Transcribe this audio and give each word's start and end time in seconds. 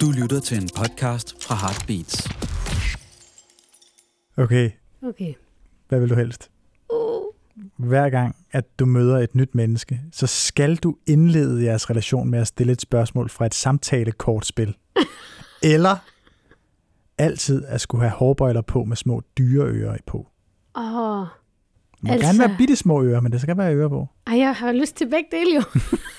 Du 0.00 0.10
lytter 0.10 0.40
til 0.40 0.56
en 0.62 0.68
podcast 0.76 1.44
fra 1.44 1.54
Heartbeats. 1.54 2.28
Okay, 4.36 4.70
Okay. 5.02 5.34
hvad 5.88 6.00
vil 6.00 6.10
du 6.10 6.14
helst? 6.14 6.50
Uh. 6.92 7.22
Hver 7.88 8.10
gang, 8.10 8.36
at 8.52 8.64
du 8.78 8.86
møder 8.86 9.18
et 9.18 9.34
nyt 9.34 9.54
menneske, 9.54 10.00
så 10.12 10.26
skal 10.26 10.76
du 10.76 10.96
indlede 11.06 11.64
jeres 11.64 11.90
relation 11.90 12.30
med 12.30 12.38
at 12.38 12.46
stille 12.46 12.72
et 12.72 12.80
spørgsmål 12.80 13.28
fra 13.30 13.46
et 13.46 13.54
samtalekortspil. 13.54 14.76
Eller 15.74 15.96
altid 17.18 17.64
at 17.64 17.80
skulle 17.80 18.02
have 18.02 18.12
hårbøjler 18.18 18.62
på 18.62 18.84
med 18.84 18.96
små 18.96 19.22
dyreører 19.38 19.96
på. 20.06 20.26
Åh. 20.76 20.82
Det 20.82 22.02
må 22.02 22.12
Altså- 22.12 22.26
altså... 22.26 22.26
gerne 22.26 22.38
være 22.48 22.58
bitte 22.58 22.76
små 22.76 23.02
ører, 23.02 23.20
men 23.20 23.32
det 23.32 23.40
skal 23.40 23.56
være 23.56 23.74
ører 23.74 23.88
på. 23.88 24.08
Ej, 24.26 24.38
jeg 24.38 24.54
har 24.54 24.72
lyst 24.72 24.96
til 24.96 25.10
begge 25.10 25.28
dele 25.32 25.54
jo. 25.54 25.62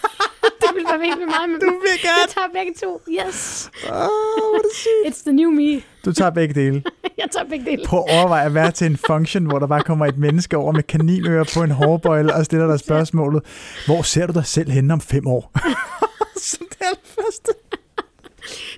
det 0.62 0.70
vil 0.75 0.84
være 0.89 1.00
virkelig 1.00 1.27
meget 1.27 1.50
med 1.50 1.59
Du 1.59 1.66
vil 1.66 1.89
Jeg 2.04 2.27
tager 2.30 2.48
begge 2.54 2.73
to. 2.84 3.02
Yes. 3.09 3.70
Åh, 3.84 3.89
hvor 3.91 4.58
er 4.58 4.62
det 4.62 4.72
sygt. 4.73 5.05
It's 5.08 5.23
the 5.23 5.34
new 5.34 5.49
me. 5.52 5.81
Du 6.05 6.13
tager 6.13 6.30
begge 6.31 6.53
dele. 6.53 6.84
jeg 7.22 7.27
tager 7.31 7.45
begge 7.49 7.66
dele. 7.66 7.84
Prøv 7.86 7.99
at 8.08 8.17
overveje 8.20 8.45
at 8.45 8.53
være 8.53 8.72
til 8.72 8.88
en 8.88 8.98
function, 9.08 9.45
hvor 9.45 9.59
der 9.59 9.67
bare 9.67 9.81
kommer 9.84 10.05
et 10.05 10.17
menneske 10.17 10.58
over 10.58 10.72
med 10.72 10.84
kaninører 10.84 11.44
på 11.53 11.63
en 11.63 11.72
hårbøjle 11.72 12.34
og 12.34 12.45
stiller 12.45 12.67
dig 12.67 12.80
spørgsmålet, 12.80 13.44
hvor 13.86 14.02
ser 14.02 14.27
du 14.27 14.34
dig 14.34 14.45
selv 14.45 14.72
henne 14.72 14.94
om 14.94 15.02
fem 15.02 15.27
år? 15.27 15.52
Som 16.50 16.67
det 16.70 16.77
allerførste. 16.81 17.52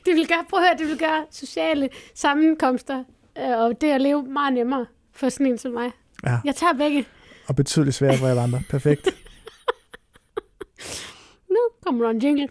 Det 0.05 0.16
vil 0.16 0.27
gøre, 0.27 0.45
prøv 0.49 0.59
at 0.59 0.66
høre, 0.67 0.77
det 0.77 0.88
vil 0.88 0.97
gøre 0.99 1.25
sociale 1.31 1.89
sammenkomster 2.16 3.03
øh, 3.38 3.58
og 3.59 3.81
det 3.81 3.91
at 3.91 4.02
leve 4.02 4.23
meget 4.23 4.53
nemmere 4.53 4.86
for 5.16 5.30
sådan 5.30 5.45
en 5.47 5.58
som 5.58 5.72
mig. 5.72 5.91
Ja, 6.25 6.38
Jeg 6.45 6.55
tager 6.55 6.73
begge. 6.73 7.05
og 7.47 7.55
betydeligt 7.55 7.95
sværere 7.95 8.17
for 8.17 8.27
alle 8.27 8.41
andre. 8.41 8.61
Perfekt. 8.70 9.09
Nu 11.57 11.63
kommer 11.85 12.05
der 12.05 12.11
en 12.11 12.20
jingle. 12.20 12.47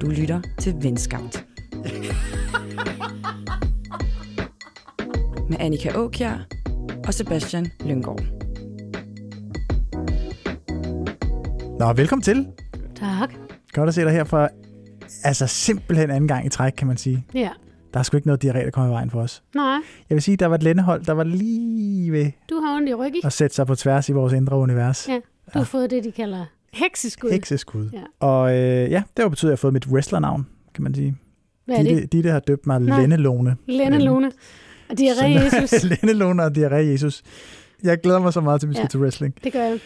Du 0.00 0.06
lytter 0.20 0.40
til 0.58 0.74
Venskabt. 0.82 1.46
Med 5.48 5.56
Annika 5.60 5.96
Åkjær 5.96 6.46
og 7.06 7.14
Sebastian 7.14 7.66
Lyngård. 7.86 8.20
Nå, 11.78 11.92
velkommen 11.92 12.22
til. 12.22 12.46
Tak. 12.96 13.34
Godt 13.72 13.88
at 13.88 13.94
se 13.94 14.00
dig 14.00 14.12
her 14.12 14.24
for 14.24 14.48
altså 15.24 15.46
simpelthen 15.46 16.10
anden 16.10 16.28
gang 16.28 16.46
i 16.46 16.48
træk, 16.48 16.72
kan 16.72 16.86
man 16.86 16.96
sige. 16.96 17.26
Ja. 17.34 17.50
Der 17.92 17.98
er 17.98 18.02
sgu 18.02 18.16
ikke 18.16 18.28
noget 18.28 18.44
diarré, 18.44 18.64
der 18.64 18.70
kommer 18.70 18.90
i 18.90 18.92
vejen 18.94 19.10
for 19.10 19.20
os. 19.20 19.42
Nej, 19.54 19.64
Jeg 20.08 20.14
vil 20.16 20.22
sige, 20.22 20.36
der 20.36 20.46
var 20.46 20.54
et 20.54 20.62
lændehold, 20.62 21.04
der 21.04 21.12
var 21.12 21.24
lige 21.24 22.12
ved 22.12 22.30
du 22.50 22.60
har 22.60 22.76
ondt 22.76 22.88
i 22.88 22.94
ryggen. 22.94 23.20
at 23.24 23.32
sætte 23.32 23.56
sig 23.56 23.66
på 23.66 23.74
tværs 23.74 24.08
i 24.08 24.12
vores 24.12 24.32
indre 24.32 24.56
univers. 24.56 25.08
Ja. 25.08 25.14
Du 25.54 25.58
har 25.58 25.64
fået 25.64 25.90
det, 25.90 26.04
de 26.04 26.12
kalder 26.12 26.44
hekseskud. 26.72 27.30
Hekseskud. 27.30 27.88
Ja. 27.92 28.26
Og 28.26 28.52
øh, 28.56 28.90
ja, 28.90 29.02
det 29.16 29.22
har 29.22 29.28
betydet, 29.28 29.48
at 29.48 29.50
jeg 29.50 29.56
har 29.56 29.56
fået 29.60 29.72
mit 29.72 29.86
wrestlernavn, 29.86 30.46
kan 30.74 30.82
man 30.82 30.94
sige. 30.94 31.16
Hvad 31.64 31.76
er 31.76 31.82
det? 31.82 31.90
Ditte, 31.90 32.06
Ditte 32.06 32.30
har 32.30 32.40
døbt 32.40 32.66
mig 32.66 32.80
Nej. 32.80 33.00
Lenne 33.00 33.16
Lone. 33.16 33.56
Lene 33.66 33.98
Lone. 33.98 34.32
Og 34.90 34.96
diarré 35.00 35.24
Jesus. 35.24 35.82
Lenne 35.90 36.12
Lone 36.12 36.42
og 36.42 36.52
Diarré 36.58 36.74
Jesus. 36.74 37.22
Jeg 37.82 38.00
glæder 38.00 38.18
mig 38.18 38.32
så 38.32 38.40
meget 38.40 38.60
til, 38.60 38.66
at 38.66 38.70
vi 38.70 38.74
skal 38.74 38.82
Ja. 38.84 38.88
til 38.88 39.00
wrestling. 39.00 39.34
Det 39.44 39.52
gør 39.52 39.62
jeg. 39.62 39.78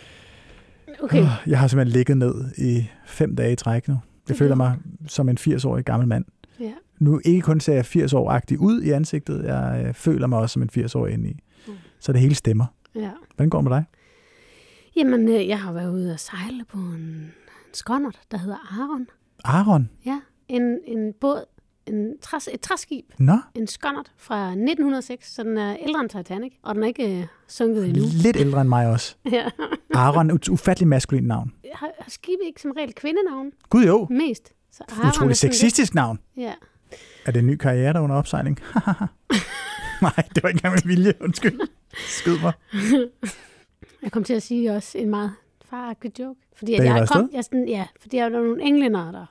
Okay. 1.02 1.26
Jeg 1.46 1.58
har 1.58 1.68
simpelthen 1.68 1.92
ligget 1.96 2.16
ned 2.16 2.34
i 2.58 2.84
fem 3.06 3.36
dage 3.36 3.52
i 3.52 3.56
træk 3.56 3.88
nu. 3.88 3.94
Jeg 3.94 4.00
Det 4.28 4.36
føler 4.36 4.54
mig 4.54 4.76
som 5.08 5.28
en 5.28 5.38
80-årig 5.40 5.84
gammel 5.84 6.08
mand. 6.08 6.24
Ja. 6.60 6.72
Nu 6.98 7.20
ikke 7.24 7.40
kun 7.40 7.60
ser 7.60 7.74
jeg 7.74 7.86
80 7.86 8.12
år 8.12 8.30
agtig 8.30 8.58
ud 8.58 8.82
i 8.82 8.90
ansigtet, 8.90 9.44
jeg 9.44 9.84
øh, 9.86 9.94
føler 9.94 10.26
mig 10.26 10.38
også 10.38 10.52
som 10.52 10.62
en 10.62 10.70
80-årig 10.78 11.12
inde 11.12 11.28
i. 11.30 11.36
Mm. 11.66 11.72
Så 12.00 12.12
det 12.12 12.20
hele 12.20 12.34
stemmer. 12.34 12.66
Ja. 12.94 13.10
Hvordan 13.34 13.50
går 13.50 13.58
det 13.58 13.70
med 13.70 13.76
dig? 13.76 13.84
Jamen, 14.96 15.28
øh, 15.28 15.48
jeg 15.48 15.60
har 15.60 15.72
været 15.72 15.92
ude 15.92 16.12
og 16.12 16.20
sejle 16.20 16.64
på 16.64 16.78
en, 16.78 16.94
en 16.94 17.30
skonnert, 17.72 18.20
der 18.30 18.38
hedder 18.38 18.80
Aron. 18.80 19.06
Aron? 19.44 19.90
Ja. 20.06 20.20
En, 20.48 20.78
en 20.86 21.12
båd, 21.20 21.44
en 21.86 22.18
træs, 22.22 22.48
et 22.52 22.60
træskib, 22.60 23.04
Nå, 23.18 23.38
en 23.54 23.66
skonnert 23.66 24.12
fra 24.16 24.48
1906, 24.48 25.34
så 25.34 25.42
den 25.42 25.58
er 25.58 25.76
ældre 25.86 26.00
end 26.00 26.10
Titanic, 26.10 26.52
og 26.62 26.74
den 26.74 26.82
er 26.82 26.86
ikke 26.86 27.18
øh, 27.20 27.26
sunket 27.48 27.86
endnu. 27.88 28.02
lidt 28.24 28.36
ældre 28.36 28.60
end 28.60 28.68
mig 28.68 28.86
også. 28.88 29.16
Ja. 29.32 29.48
Aron, 29.94 30.30
et 30.30 30.48
ufattelig 30.48 30.88
maskulin 30.88 31.24
navn. 31.24 31.52
Har, 31.74 31.90
har 31.98 32.10
skibet 32.10 32.46
ikke 32.46 32.60
som 32.60 32.70
regel 32.70 32.94
kvindenavn 32.94 33.50
Gud 33.70 33.84
jo, 33.84 34.06
mest? 34.10 34.52
Så 34.72 34.84
Aron 34.88 35.08
utrolig 35.08 35.36
sexistisk 35.36 35.94
navn. 35.94 36.18
Lidt, 36.36 36.46
ja. 36.46 36.52
Er 37.26 37.30
det 37.30 37.40
en 37.40 37.46
ny 37.46 37.56
karriere, 37.56 37.92
der 37.92 37.98
er 37.98 38.02
under 38.04 38.16
opsejling? 38.16 38.60
Nej, 40.02 40.12
det 40.34 40.42
var 40.42 40.48
ikke 40.48 40.58
engang 40.58 40.74
med 40.74 40.82
vilje. 40.96 41.12
Undskyld. 41.20 41.60
Skyd 42.06 42.38
mig. 42.42 42.52
Jeg 44.02 44.12
kom 44.12 44.24
til 44.24 44.34
at 44.34 44.42
sige 44.42 44.72
også 44.72 44.98
en 44.98 45.10
meget 45.10 45.32
faragtig 45.70 46.18
joke. 46.20 46.40
Fordi 46.56 46.74
at 46.74 46.84
jeg 46.84 47.08
kom, 47.08 47.30
jeg 47.32 47.44
sådan, 47.44 47.68
ja, 47.68 47.86
fordi 48.00 48.16
jeg 48.16 48.32
var 48.32 48.38
nogle 48.38 48.62
englænder 48.62 49.12
der, 49.12 49.26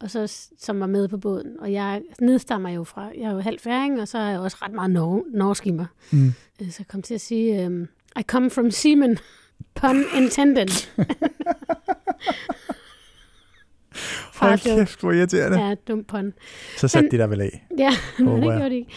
og 0.00 0.10
så, 0.10 0.46
som 0.58 0.80
var 0.80 0.86
med 0.86 1.08
på 1.08 1.16
båden. 1.18 1.60
Og 1.60 1.72
jeg 1.72 2.02
nedstammer 2.20 2.70
jo 2.70 2.84
fra, 2.84 3.02
jeg 3.18 3.24
er 3.24 3.32
jo 3.32 3.40
halv 3.40 3.58
færing, 3.60 4.00
og 4.00 4.08
så 4.08 4.18
er 4.18 4.28
jeg 4.30 4.38
også 4.40 4.56
ret 4.62 4.72
meget 4.72 4.90
nor- 4.90 5.24
norsk 5.38 5.66
i 5.66 5.70
mig. 5.70 5.86
Mm. 6.10 6.26
Øh, 6.62 6.70
Så 6.70 6.76
jeg 6.78 6.86
kom 6.88 7.02
til 7.02 7.14
at 7.14 7.20
sige, 7.20 7.66
um, 7.66 7.88
I 8.18 8.22
come 8.22 8.50
from 8.50 8.70
seamen, 8.70 9.18
pun 9.74 10.04
intended. 10.16 10.68
Hold 14.36 14.50
joke. 14.66 14.78
kæft, 14.80 15.00
hvor 15.00 15.12
irriterende. 15.12 15.60
Ja, 15.66 15.74
dum 15.88 16.04
pun. 16.04 16.32
Så 16.76 16.88
satte 16.88 17.04
Men- 17.04 17.10
de 17.12 17.18
der 17.18 17.26
vel 17.26 17.40
af. 17.40 17.66
Ja, 17.78 17.90
men 18.18 18.28
det 18.36 18.42
gjorde 18.42 18.70
de 18.70 18.76
ikke. 18.76 18.92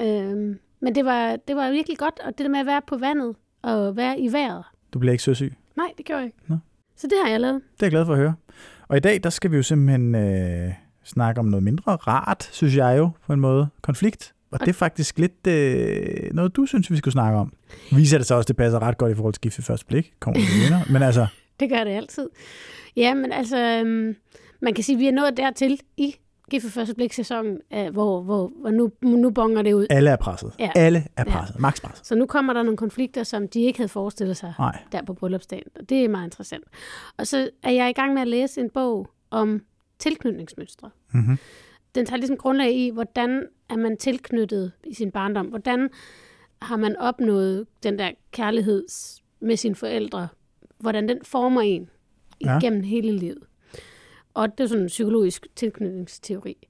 Øhm, 0.00 0.58
men 0.80 0.94
det 0.94 1.04
var, 1.04 1.36
det 1.48 1.56
var 1.56 1.70
virkelig 1.70 1.98
godt, 1.98 2.20
og 2.24 2.32
det 2.38 2.44
der 2.44 2.48
med 2.48 2.60
at 2.60 2.66
være 2.66 2.80
på 2.86 2.96
vandet 2.96 3.34
og 3.62 3.96
være 3.96 4.20
i 4.20 4.32
vejret. 4.32 4.64
Du 4.94 4.98
bliver 4.98 5.12
ikke 5.12 5.24
søsyg. 5.24 5.54
Nej, 5.76 5.86
det 5.98 6.06
gjorde 6.06 6.18
jeg 6.20 6.26
ikke. 6.26 6.38
Nå. 6.46 6.56
Så 6.96 7.06
det 7.06 7.16
har 7.24 7.30
jeg 7.30 7.40
lavet. 7.40 7.60
Det 7.74 7.82
er 7.82 7.86
jeg 7.86 7.90
glad 7.90 8.06
for 8.06 8.12
at 8.12 8.18
høre. 8.18 8.34
Og 8.88 8.96
i 8.96 9.00
dag, 9.00 9.20
der 9.22 9.30
skal 9.30 9.50
vi 9.50 9.56
jo 9.56 9.62
simpelthen 9.62 10.14
øh, 10.14 10.72
snakke 11.04 11.38
om 11.38 11.46
noget 11.46 11.62
mindre 11.64 11.92
rart, 11.96 12.48
synes 12.52 12.76
jeg 12.76 12.98
jo, 12.98 13.10
på 13.26 13.32
en 13.32 13.40
måde. 13.40 13.68
Konflikt. 13.82 14.34
Og 14.52 14.60
det 14.60 14.68
er 14.68 14.72
faktisk 14.72 15.18
lidt 15.18 15.46
øh, 15.46 16.34
noget, 16.34 16.56
du 16.56 16.66
synes, 16.66 16.90
vi 16.90 16.96
skulle 16.96 17.12
snakke 17.12 17.38
om. 17.38 17.52
Viser 17.92 18.18
det 18.18 18.26
så 18.26 18.34
også, 18.34 18.48
det 18.48 18.56
passer 18.56 18.82
ret 18.82 18.98
godt 18.98 19.12
i 19.12 19.14
forhold 19.14 19.34
til 19.34 19.40
gift 19.40 19.58
ved 19.58 19.64
første 19.64 19.86
blik. 19.86 20.12
Kommer 20.20 20.40
vi. 20.40 20.92
Men 20.92 21.02
altså, 21.02 21.26
Det 21.62 21.70
gør 21.70 21.84
det 21.84 21.90
altid. 21.90 22.28
Ja, 22.96 23.14
men 23.14 23.32
altså, 23.32 23.58
øhm, 23.58 24.16
man 24.60 24.74
kan 24.74 24.84
sige, 24.84 24.96
at 24.96 25.00
vi 25.00 25.08
er 25.08 25.12
nået 25.12 25.36
dertil 25.36 25.80
i 25.96 26.16
Gift 26.50 26.64
for 26.64 26.70
første 26.70 26.94
blik 26.94 27.12
sæsonen, 27.12 27.58
øh, 27.72 27.92
hvor, 27.92 28.22
hvor, 28.22 28.52
hvor 28.60 28.70
nu, 28.70 28.90
nu 29.02 29.30
bonger 29.30 29.62
det 29.62 29.72
ud. 29.72 29.86
alle 29.90 30.10
er 30.10 30.16
presset. 30.16 30.52
Ja. 30.58 30.70
Alle 30.74 31.06
er 31.16 31.24
presset. 31.24 31.58
Max 31.58 31.82
presset. 31.82 32.06
Så 32.06 32.14
nu 32.14 32.26
kommer 32.26 32.52
der 32.52 32.62
nogle 32.62 32.76
konflikter, 32.76 33.22
som 33.22 33.48
de 33.48 33.60
ikke 33.60 33.78
havde 33.78 33.88
forestillet 33.88 34.36
sig 34.36 34.54
Nej. 34.58 34.78
der 34.92 35.02
på 35.02 35.14
bryllupsdagen. 35.14 35.64
Og 35.80 35.88
det 35.88 36.04
er 36.04 36.08
meget 36.08 36.26
interessant. 36.26 36.64
Og 37.16 37.26
så 37.26 37.50
er 37.62 37.70
jeg 37.70 37.90
i 37.90 37.92
gang 37.92 38.14
med 38.14 38.22
at 38.22 38.28
læse 38.28 38.60
en 38.60 38.70
bog 38.70 39.10
om 39.30 39.62
tilknytningsmønstre. 39.98 40.90
Mm-hmm. 41.12 41.38
Den 41.94 42.06
tager 42.06 42.16
ligesom 42.16 42.36
grundlag 42.36 42.72
i, 42.72 42.90
hvordan 42.90 43.46
er 43.68 43.76
man 43.76 43.96
tilknyttet 43.96 44.72
i 44.84 44.94
sin 44.94 45.10
barndom? 45.10 45.46
Hvordan 45.46 45.88
har 46.62 46.76
man 46.76 46.96
opnået 46.96 47.66
den 47.82 47.98
der 47.98 48.10
kærlighed 48.32 48.84
med 49.40 49.56
sine 49.56 49.74
forældre? 49.74 50.28
Hvordan 50.82 51.08
den 51.08 51.18
former 51.24 51.60
en 51.60 51.88
Ja. 52.44 52.58
igennem 52.58 52.82
hele 52.82 53.12
livet. 53.12 53.38
Og 54.34 54.58
det 54.58 54.64
er 54.64 54.68
sådan 54.68 54.82
en 54.82 54.88
psykologisk 54.88 55.46
tilknytningsteori. 55.56 56.68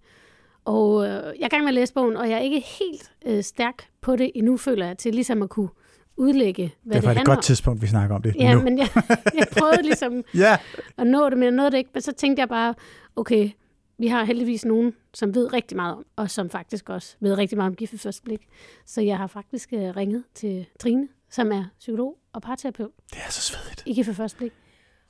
Og 0.65 1.05
øh, 1.05 1.11
jeg 1.11 1.45
er 1.45 1.49
gang 1.49 1.63
med 1.63 1.69
at 1.69 1.75
læse 1.75 1.95
bogen, 1.95 2.17
og 2.17 2.29
jeg 2.31 2.35
er 2.39 2.43
ikke 2.43 2.61
helt 2.81 3.13
øh, 3.27 3.43
stærk 3.43 3.89
på 4.01 4.17
det 4.17 4.31
endnu, 4.35 4.57
føler 4.57 4.87
jeg, 4.87 4.99
til 4.99 5.15
ligesom 5.15 5.43
at 5.43 5.51
kunne 5.51 5.69
udlægge, 6.17 6.63
hvad 6.83 6.95
Det 6.95 6.97
er 6.97 7.01
det, 7.01 7.05
faktisk 7.05 7.11
et 7.11 7.17
handler 7.17 7.35
godt 7.35 7.45
tidspunkt, 7.45 7.83
vi 7.83 7.87
snakker 7.87 8.17
om 8.17 8.23
det 8.23 8.35
Ja, 8.39 8.55
nu. 8.55 8.63
men 8.63 8.79
jeg, 8.79 8.89
jeg 9.35 9.47
prøvede 9.59 9.83
ligesom 9.91 10.25
Ja, 10.35 10.57
at 10.99 11.07
nå 11.07 11.31
det, 11.31 11.39
men 11.39 11.43
jeg 11.45 11.53
nåede 11.53 11.71
det 11.71 11.79
ikke. 11.79 11.91
Men 11.95 12.01
så 12.03 12.13
tænkte 12.13 12.41
jeg 12.41 12.49
bare, 12.49 12.75
okay, 13.17 13.51
vi 13.99 14.07
har 14.07 14.25
heldigvis 14.25 14.65
nogen, 14.65 14.95
som 15.15 15.35
ved 15.35 15.53
rigtig 15.53 15.77
meget 15.77 15.95
om, 15.97 16.05
og 16.17 16.31
som 16.31 16.51
faktisk 16.51 16.89
også 16.89 17.17
ved 17.21 17.39
rigtig 17.39 17.59
meget 17.59 17.71
om 17.71 17.77
gift 17.77 17.93
ved 17.93 17.99
første 17.99 18.23
blik. 18.23 18.47
Så 18.87 19.01
jeg 19.01 19.17
har 19.19 19.27
faktisk 19.27 19.73
øh, 19.73 19.97
ringet 19.97 20.25
til 20.35 20.67
Trine, 20.81 21.09
som 21.31 21.53
er 21.53 21.65
psykolog 21.79 22.17
og 22.33 22.43
parterapeut 22.43 22.91
det 23.11 23.19
er 23.27 23.31
så 23.31 23.41
svedigt. 23.41 23.83
i 23.87 23.95
gift 23.95 24.09
ved 24.09 24.15
første 24.15 24.39
blik. 24.39 24.53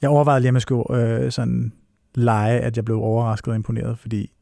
Jeg 0.02 0.10
overvejede 0.10 0.40
lige, 0.40 0.48
om 0.48 0.54
jeg 0.54 0.62
skulle 0.62 0.84
øh, 1.24 1.32
sådan 1.32 1.72
lege, 2.14 2.60
at 2.60 2.76
jeg 2.76 2.84
blev 2.84 2.96
overrasket 3.02 3.48
og 3.48 3.54
imponeret, 3.56 3.98
fordi... 3.98 4.32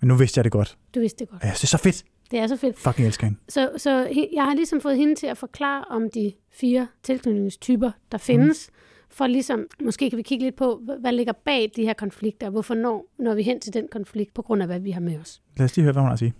Men 0.00 0.08
nu 0.08 0.14
vidste 0.16 0.38
jeg 0.38 0.44
det 0.44 0.52
godt. 0.52 0.78
Du 0.94 1.00
vidste 1.00 1.18
det 1.24 1.28
godt. 1.28 1.42
Synes, 1.42 1.60
det 1.60 1.64
er 1.64 1.68
så 1.68 1.78
fedt. 1.78 2.04
Det 2.30 2.38
er 2.38 2.46
så 2.46 2.56
fedt. 2.56 2.78
Fucking 2.78 3.06
elsker 3.06 3.26
hende. 3.26 3.38
Så, 3.48 3.70
så 3.76 3.90
jeg 4.34 4.44
har 4.44 4.54
ligesom 4.54 4.80
fået 4.80 4.96
hende 4.96 5.14
til 5.14 5.26
at 5.26 5.38
forklare 5.38 5.84
om 5.90 6.10
de 6.14 6.32
fire 6.52 6.88
tilknytningstyper, 7.02 7.90
der 8.12 8.18
findes, 8.18 8.70
mm. 8.72 8.78
for 9.10 9.26
ligesom, 9.26 9.66
måske 9.84 10.10
kan 10.10 10.16
vi 10.16 10.22
kigge 10.22 10.44
lidt 10.44 10.56
på, 10.56 10.80
hvad- 10.84 10.96
hvad 11.00 11.12
ligger 11.12 11.32
bag 11.32 11.70
de 11.76 11.82
her 11.82 11.92
konflikter, 11.92 12.46
og 12.46 12.50
hvorfor 12.52 12.74
når, 12.74 13.06
når 13.18 13.34
vi 13.34 13.42
hen 13.42 13.60
til 13.60 13.74
den 13.74 13.88
konflikt, 13.92 14.34
på 14.34 14.42
grund 14.42 14.62
af 14.62 14.68
hvad 14.68 14.80
vi 14.80 14.90
har 14.90 15.00
med 15.00 15.18
os. 15.20 15.42
Lad 15.56 15.64
os 15.64 15.76
lige 15.76 15.82
høre, 15.84 15.92
hvad 15.92 16.02
hun 16.02 16.06
har 16.08 16.12
at 16.12 16.18
sige. 16.18 16.34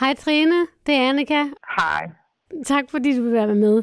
Hej 0.00 0.14
Trine, 0.14 0.66
det 0.86 0.94
er 0.94 1.08
Annika. 1.08 1.44
Hej. 1.80 2.10
Tak 2.66 2.84
fordi 2.90 3.16
du 3.16 3.22
vil 3.22 3.32
være 3.32 3.54
med. 3.54 3.82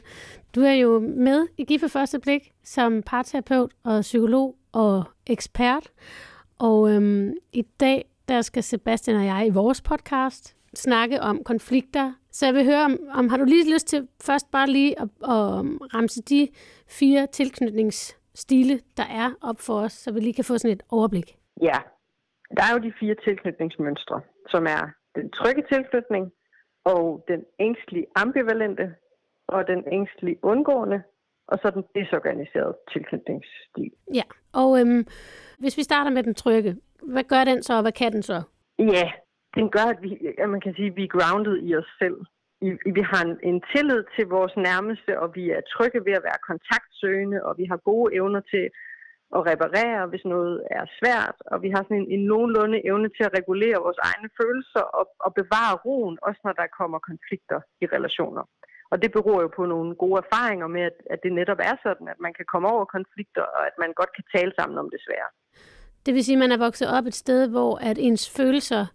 Du 0.56 0.62
er 0.62 0.74
jo 0.74 1.00
med 1.00 1.48
i 1.58 1.64
GIF 1.64 1.82
første 1.94 2.20
blik 2.20 2.52
som 2.64 3.04
parterapeut 3.04 3.72
og 3.84 4.02
psykolog 4.02 4.56
og 4.74 5.04
ekspert. 5.28 5.92
Og 6.60 6.92
øhm, 6.92 7.34
i 7.54 7.62
dag 7.62 8.06
der 8.28 8.42
skal 8.42 8.64
Sebastian 8.64 9.18
og 9.18 9.26
jeg 9.26 9.48
i 9.48 9.50
vores 9.50 9.82
podcast 9.82 10.58
snakke 10.74 11.22
om 11.22 11.44
konflikter. 11.44 12.14
Så 12.32 12.46
jeg 12.46 12.54
vil 12.54 12.66
høre, 12.66 12.86
om, 12.86 12.98
om 13.14 13.30
har 13.30 13.38
du 13.38 13.44
lige 13.44 13.74
lyst 13.74 13.88
til 13.88 14.08
først 14.22 14.52
bare 14.52 14.68
lige 14.68 15.02
at, 15.02 15.08
at 15.24 15.60
øhm, 15.60 15.78
ramse 15.78 16.22
de 16.22 16.48
fire 16.88 17.28
tilknytningsstile, 17.28 18.80
der 18.98 19.04
er 19.04 19.30
op 19.42 19.60
for 19.60 19.74
os, 19.74 19.94
så 19.94 20.12
vi 20.14 20.20
lige 20.20 20.34
kan 20.34 20.46
få 20.46 20.58
sådan 20.58 20.76
et 20.76 20.84
overblik? 20.90 21.38
Ja, 21.62 21.78
der 22.58 22.64
er 22.64 22.74
jo 22.74 22.80
de 22.80 22.94
fire 23.00 23.16
tilknytningsmønstre, 23.24 24.22
som 24.48 24.64
er 24.64 24.90
den 25.16 25.30
trygge 25.30 25.64
tilknytning, 25.72 26.32
og 26.86 27.26
den 27.28 27.42
ængstlige 27.60 28.06
ambivalente, 28.16 28.96
og 29.56 29.68
den 29.68 29.84
ængstlige 29.92 30.40
undgående, 30.42 31.00
og 31.48 31.58
så 31.62 31.68
den 31.76 31.84
desorganiserede 31.96 32.76
tilknytningsstil. 32.94 33.92
Ja, 34.14 34.26
og 34.54 34.80
øhm, 34.80 35.04
hvis 35.60 35.78
vi 35.78 35.84
starter 35.84 36.12
med 36.12 36.24
den 36.24 36.36
trygge, 36.36 36.76
hvad 37.14 37.24
gør 37.24 37.44
den 37.44 37.64
så, 37.64 37.74
og 37.76 37.82
hvad 37.82 37.92
kan 37.92 38.12
den 38.12 38.24
så? 38.24 38.42
Ja, 38.80 39.12
den 39.56 39.70
gør, 39.70 39.88
at, 39.94 40.02
vi, 40.02 40.10
at 40.38 40.50
man 40.50 40.62
kan 40.62 40.74
sige, 40.74 40.88
at 40.88 40.96
vi 40.96 41.04
er 41.04 41.16
grounded 41.18 41.56
i 41.68 41.76
os 41.76 41.92
selv. 42.02 42.18
I, 42.62 42.70
vi 42.98 43.02
har 43.12 43.22
en, 43.26 43.38
en 43.44 43.62
tillid 43.74 44.04
til 44.16 44.26
vores 44.28 44.54
nærmeste, 44.58 45.20
og 45.20 45.28
vi 45.36 45.50
er 45.50 45.62
trygge 45.74 46.06
ved 46.06 46.14
at 46.20 46.24
være 46.24 46.46
kontaktsøgende, 46.50 47.44
og 47.48 47.58
vi 47.58 47.66
har 47.72 47.78
gode 47.78 48.16
evner 48.16 48.42
til 48.54 48.66
at 49.38 49.42
reparere, 49.52 50.08
hvis 50.08 50.26
noget 50.26 50.56
er 50.80 50.86
svært, 51.00 51.38
og 51.52 51.58
vi 51.64 51.70
har 51.70 51.82
sådan 51.84 52.02
en, 52.02 52.12
en 52.16 52.24
nogenlunde 52.32 52.86
evne 52.90 53.10
til 53.10 53.24
at 53.28 53.36
regulere 53.40 53.84
vores 53.86 54.00
egne 54.10 54.30
følelser 54.42 54.84
og, 55.00 55.06
og 55.26 55.34
bevare 55.34 55.76
roen, 55.86 56.18
også 56.22 56.42
når 56.44 56.54
der 56.54 56.76
kommer 56.80 57.00
konflikter 57.10 57.60
i 57.84 57.86
relationer. 57.96 58.44
Og 58.92 59.02
det 59.02 59.12
beror 59.12 59.42
jo 59.42 59.50
på 59.56 59.66
nogle 59.66 59.96
gode 59.96 60.22
erfaringer 60.24 60.68
med, 60.68 60.82
at, 60.82 60.98
at 61.10 61.20
det 61.24 61.32
netop 61.34 61.60
er 61.60 61.76
sådan, 61.84 62.08
at 62.08 62.20
man 62.20 62.34
kan 62.34 62.46
komme 62.52 62.68
over 62.74 62.86
konflikter, 62.86 63.42
og 63.42 63.68
at 63.68 63.76
man 63.80 63.94
godt 63.94 64.12
kan 64.16 64.26
tale 64.36 64.52
sammen 64.60 64.78
om 64.78 64.90
det 64.94 65.00
svære. 65.06 65.30
Det 66.06 66.14
vil 66.14 66.24
sige, 66.26 66.36
at 66.36 66.40
man 66.40 66.52
er 66.52 66.58
vokset 66.58 66.88
op 66.98 67.06
et 67.06 67.14
sted, 67.14 67.50
hvor 67.50 67.78
at 67.90 67.98
ens 67.98 68.30
følelser, 68.38 68.86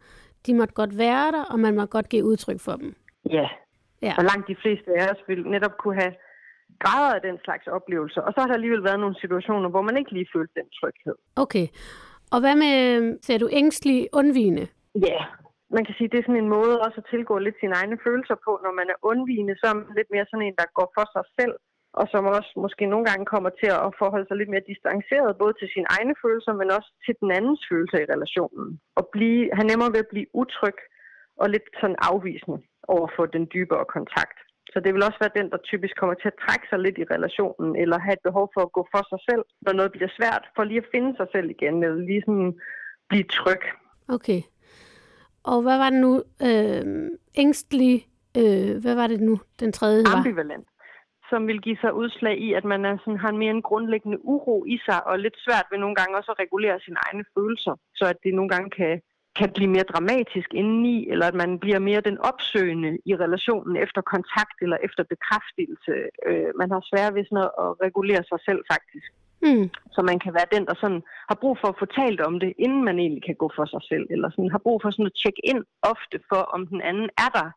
de 0.47 0.55
måtte 0.55 0.75
godt 0.75 0.99
være 0.99 1.33
der, 1.33 1.45
og 1.45 1.59
man 1.61 1.75
må 1.77 1.87
godt 1.87 2.09
give 2.09 2.25
udtryk 2.25 2.61
for 2.61 2.73
dem. 2.73 2.95
Ja. 3.31 3.49
Ja. 4.03 4.15
Og 4.19 4.25
langt 4.25 4.49
de 4.49 4.57
fleste 4.63 4.91
af 4.99 5.11
os 5.13 5.21
vil 5.29 5.47
netop 5.47 5.77
kunne 5.79 6.01
have 6.03 6.15
grader 6.79 7.15
af 7.15 7.21
den 7.21 7.39
slags 7.45 7.67
oplevelser. 7.67 8.21
Og 8.21 8.33
så 8.33 8.41
har 8.41 8.47
der 8.47 8.55
alligevel 8.55 8.85
været 8.85 9.01
nogle 9.01 9.21
situationer, 9.21 9.69
hvor 9.69 9.83
man 9.83 9.97
ikke 9.97 10.13
lige 10.13 10.29
følte 10.35 10.55
den 10.55 10.69
tryghed. 10.81 11.15
Okay. 11.37 11.67
Og 12.33 12.41
hvad 12.41 12.57
med, 12.57 12.79
ser 13.23 13.39
du 13.39 13.49
ængstelig 13.53 14.09
undvigende? 14.13 14.67
Ja, 14.95 15.25
man 15.77 15.85
kan 15.85 15.95
sige, 15.95 16.09
det 16.11 16.19
er 16.19 16.27
sådan 16.27 16.43
en 16.45 16.55
måde 16.59 16.75
også 16.87 16.99
at 17.01 17.11
tilgå 17.13 17.35
lidt 17.39 17.57
sine 17.61 17.77
egne 17.81 17.99
følelser 18.07 18.37
på. 18.47 18.53
Når 18.65 18.73
man 18.81 18.89
er 18.95 19.03
undvigende, 19.11 19.55
så 19.61 19.67
er 19.71 19.75
man 19.75 19.97
lidt 19.99 20.11
mere 20.15 20.27
sådan 20.29 20.47
en, 20.47 20.61
der 20.61 20.77
går 20.79 20.89
for 20.97 21.07
sig 21.15 21.25
selv, 21.39 21.55
og 22.01 22.05
som 22.13 22.23
også 22.39 22.53
måske 22.65 22.85
nogle 22.93 23.07
gange 23.11 23.25
kommer 23.33 23.51
til 23.61 23.71
at 23.87 23.95
forholde 24.01 24.27
sig 24.29 24.37
lidt 24.39 24.53
mere 24.53 24.69
distanceret, 24.73 25.41
både 25.43 25.55
til 25.61 25.69
sine 25.75 25.89
egne 25.97 26.15
følelser, 26.23 26.53
men 26.61 26.69
også 26.77 26.91
til 27.05 27.15
den 27.21 27.31
andens 27.39 27.63
følelser 27.71 27.99
i 28.01 28.11
relationen. 28.15 28.67
Og 28.99 29.05
blive, 29.15 29.43
have 29.57 29.69
nemmere 29.71 29.93
ved 29.95 30.05
at 30.05 30.13
blive 30.13 30.29
utryg 30.43 30.79
og 31.43 31.47
lidt 31.55 31.67
sådan 31.81 32.01
afvisende 32.11 32.59
over 32.95 33.09
for 33.17 33.25
den 33.27 33.45
dybere 33.55 33.85
kontakt. 33.97 34.39
Så 34.73 34.81
det 34.81 34.91
vil 34.95 35.07
også 35.09 35.21
være 35.21 35.39
den, 35.39 35.51
der 35.53 35.67
typisk 35.71 35.95
kommer 36.01 36.15
til 36.15 36.29
at 36.33 36.41
trække 36.45 36.67
sig 36.71 36.79
lidt 36.79 36.99
i 36.99 37.11
relationen, 37.15 37.71
eller 37.83 37.99
have 38.07 38.17
et 38.19 38.27
behov 38.29 38.47
for 38.55 38.63
at 38.65 38.73
gå 38.77 38.83
for 38.95 39.03
sig 39.13 39.21
selv, 39.29 39.45
når 39.65 39.73
noget 39.73 39.93
bliver 39.93 40.13
svært, 40.19 40.45
for 40.57 40.63
lige 40.65 40.83
at 40.83 40.91
finde 40.95 41.11
sig 41.17 41.29
selv 41.35 41.49
igen, 41.51 41.77
eller 41.85 42.01
lige 42.11 42.23
sådan 42.27 42.53
blive 43.11 43.27
tryg. 43.39 43.63
Okay. 44.17 44.41
Og 45.45 45.63
hvad 45.63 45.79
var 45.79 45.91
det 45.91 46.01
nu? 46.01 46.23
Øh, 46.43 47.11
ængstelig, 47.35 48.07
øh, 48.37 48.77
hvad 48.83 48.95
var 48.95 49.07
det 49.07 49.21
nu, 49.21 49.41
den 49.61 49.73
tredje 49.73 50.03
var? 50.05 50.17
Ambivalent 50.17 50.67
som 51.31 51.47
vil 51.47 51.61
give 51.67 51.79
sig 51.81 51.93
udslag 51.95 52.37
i, 52.47 52.49
at 52.53 52.65
man 52.65 52.85
er 52.85 52.97
sådan, 52.99 53.23
har 53.25 53.29
en 53.29 53.43
mere 53.43 53.51
en 53.51 53.69
grundlæggende 53.71 54.25
uro 54.35 54.65
i 54.75 54.77
sig, 54.87 55.07
og 55.07 55.19
lidt 55.19 55.37
svært 55.47 55.67
ved 55.71 55.79
nogle 55.79 55.97
gange 55.97 56.17
også 56.19 56.31
at 56.33 56.41
regulere 56.45 56.81
sine 56.81 56.97
egne 57.07 57.25
følelser, 57.35 57.75
så 57.99 58.05
at 58.13 58.19
det 58.25 58.35
nogle 58.35 58.51
gange 58.55 58.71
kan, 58.71 58.95
kan 59.39 59.51
blive 59.57 59.71
mere 59.77 59.91
dramatisk 59.93 60.49
indeni, 60.61 61.09
eller 61.13 61.27
at 61.27 61.35
man 61.43 61.59
bliver 61.59 61.79
mere 61.79 62.01
den 62.01 62.19
opsøgende 62.19 62.99
i 63.11 63.13
relationen 63.25 63.77
efter 63.85 64.01
kontakt 64.15 64.57
eller 64.65 64.79
efter 64.87 65.03
bekræftelse. 65.13 65.95
Øh, 66.29 66.51
man 66.61 66.71
har 66.75 66.83
svært 66.91 67.15
ved 67.15 67.25
sådan 67.25 67.49
at 67.65 67.71
regulere 67.87 68.23
sig 68.31 68.41
selv 68.49 68.61
faktisk. 68.73 69.11
Mm. 69.45 69.71
Så 69.95 70.01
man 70.11 70.19
kan 70.19 70.35
være 70.39 70.53
den, 70.55 70.65
der 70.67 70.75
sådan 70.83 71.03
har 71.31 71.39
brug 71.43 71.59
for 71.61 71.69
at 71.69 71.79
få 71.79 71.87
talt 72.01 72.21
om 72.21 72.35
det, 72.41 72.53
inden 72.59 72.85
man 72.85 72.99
egentlig 72.99 73.25
kan 73.29 73.35
gå 73.43 73.51
for 73.57 73.67
sig 73.73 73.83
selv, 73.91 74.07
eller 74.11 74.29
sådan 74.31 74.51
har 74.51 74.63
brug 74.67 74.79
for 74.83 74.91
sådan 74.91 75.11
at 75.11 75.19
tjekke 75.23 75.43
ind 75.51 75.63
ofte 75.93 76.17
for, 76.31 76.43
om 76.57 76.67
den 76.67 76.81
anden 76.81 77.09
er 77.25 77.31
der, 77.39 77.49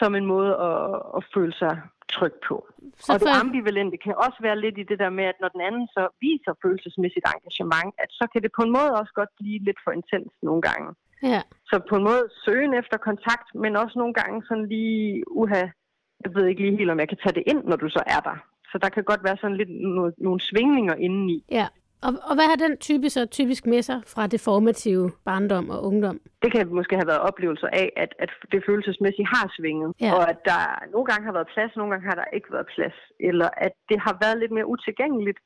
som 0.00 0.14
en 0.14 0.26
måde 0.34 0.52
at, 0.68 1.02
at 1.16 1.22
føle 1.34 1.54
sig 1.62 1.74
tryg 2.16 2.34
på. 2.48 2.56
Så 2.98 3.12
og 3.12 3.20
det 3.20 3.32
ambivalente 3.42 3.96
kan 4.04 4.14
også 4.26 4.38
være 4.46 4.60
lidt 4.64 4.76
i 4.78 4.88
det 4.90 4.98
der 4.98 5.10
med, 5.18 5.24
at 5.24 5.38
når 5.40 5.48
den 5.48 5.62
anden 5.68 5.86
så 5.96 6.02
viser 6.20 6.52
følelsesmæssigt 6.62 7.26
engagement, 7.34 7.92
at 8.02 8.10
så 8.10 8.24
kan 8.32 8.42
det 8.42 8.50
på 8.56 8.62
en 8.66 8.72
måde 8.78 8.90
også 9.00 9.12
godt 9.20 9.32
blive 9.40 9.58
lidt 9.68 9.80
for 9.84 9.92
intens 9.98 10.32
nogle 10.42 10.62
gange. 10.68 10.88
Ja. 11.32 11.42
Så 11.70 11.76
på 11.90 11.94
en 11.96 12.04
måde 12.10 12.24
søgen 12.44 12.74
efter 12.74 12.96
kontakt, 12.96 13.48
men 13.54 13.76
også 13.76 13.98
nogle 13.98 14.14
gange 14.14 14.42
sådan 14.48 14.68
lige 14.68 15.30
uha, 15.40 15.64
jeg 16.24 16.34
ved 16.34 16.46
ikke 16.46 16.62
lige 16.62 16.76
helt, 16.76 16.90
om 16.90 17.00
jeg 17.00 17.08
kan 17.08 17.18
tage 17.22 17.36
det 17.38 17.44
ind, 17.46 17.64
når 17.64 17.76
du 17.76 17.88
så 17.88 18.02
er 18.06 18.20
der. 18.28 18.36
Så 18.72 18.78
der 18.82 18.88
kan 18.88 19.04
godt 19.04 19.24
være 19.24 19.36
sådan 19.40 19.56
lidt 19.56 19.68
no- 19.68 20.14
nogle 20.26 20.40
svingninger 20.40 20.94
indeni. 20.94 21.44
ja. 21.50 21.66
Og, 22.06 22.12
og 22.28 22.34
hvad 22.38 22.46
har 22.52 22.56
den 22.66 22.74
type 22.88 23.08
så 23.10 23.26
typisk 23.26 23.62
med 23.66 23.82
sig 23.82 23.98
fra 24.06 24.26
det 24.26 24.40
formative 24.40 25.10
barndom 25.24 25.70
og 25.70 25.78
ungdom? 25.88 26.16
Det 26.42 26.52
kan 26.52 26.74
måske 26.78 26.94
have 27.00 27.06
været 27.12 27.20
oplevelser 27.30 27.68
af, 27.82 27.88
at, 27.96 28.10
at 28.18 28.30
det 28.52 28.62
følelsesmæssigt 28.68 29.28
har 29.34 29.46
svinget, 29.56 29.90
Ja. 30.00 30.12
og 30.16 30.30
at 30.30 30.38
der 30.44 30.60
nogle 30.92 31.06
gange 31.10 31.24
har 31.28 31.32
været 31.32 31.48
plads, 31.54 31.72
nogle 31.76 31.90
gange 31.92 32.06
har 32.10 32.14
der 32.14 32.24
ikke 32.36 32.52
været 32.52 32.66
plads, 32.74 32.96
eller 33.20 33.48
at 33.66 33.72
det 33.88 33.98
har 34.06 34.14
været 34.24 34.38
lidt 34.38 34.52
mere 34.56 34.66
utilgængeligt, 34.66 35.38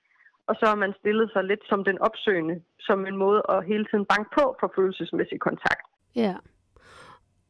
og 0.48 0.54
så 0.60 0.64
har 0.66 0.74
man 0.84 0.92
stillet 1.00 1.30
sig 1.32 1.44
lidt 1.44 1.60
som 1.70 1.84
den 1.84 1.98
opsøgende, 1.98 2.56
som 2.80 3.06
en 3.06 3.16
måde 3.16 3.42
at 3.48 3.64
hele 3.70 3.84
tiden 3.90 4.04
banke 4.12 4.30
på 4.38 4.44
for 4.60 4.72
følelsesmæssig 4.76 5.38
kontakt. 5.40 5.86
Ja. 6.24 6.34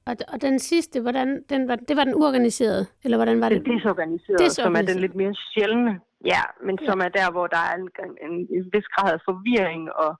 Og, 0.06 0.14
og 0.32 0.42
den 0.42 0.58
sidste, 0.58 1.00
hvordan, 1.00 1.42
den 1.52 1.68
var, 1.68 1.76
det 1.76 1.96
var 1.96 2.04
den 2.04 2.14
uorganiserede, 2.14 2.86
eller 3.04 3.16
hvordan 3.18 3.40
var 3.40 3.48
Det 3.48 3.64
det? 3.64 3.72
er 3.72 3.76
desorganiseret, 3.76 4.52
som 4.52 4.74
er 4.76 4.82
den 4.82 4.98
lidt 5.04 5.14
mere 5.14 5.34
sjældne, 5.52 6.00
ja, 6.24 6.42
men 6.66 6.78
som 6.88 6.98
er 7.00 7.08
der, 7.08 7.30
hvor 7.30 7.46
der 7.46 7.62
er 7.70 7.74
en, 7.80 7.88
en, 8.26 8.34
en 8.56 8.64
vis 8.74 8.88
grad 8.94 9.12
af 9.12 9.20
forvirring, 9.24 9.82
og, 9.92 10.12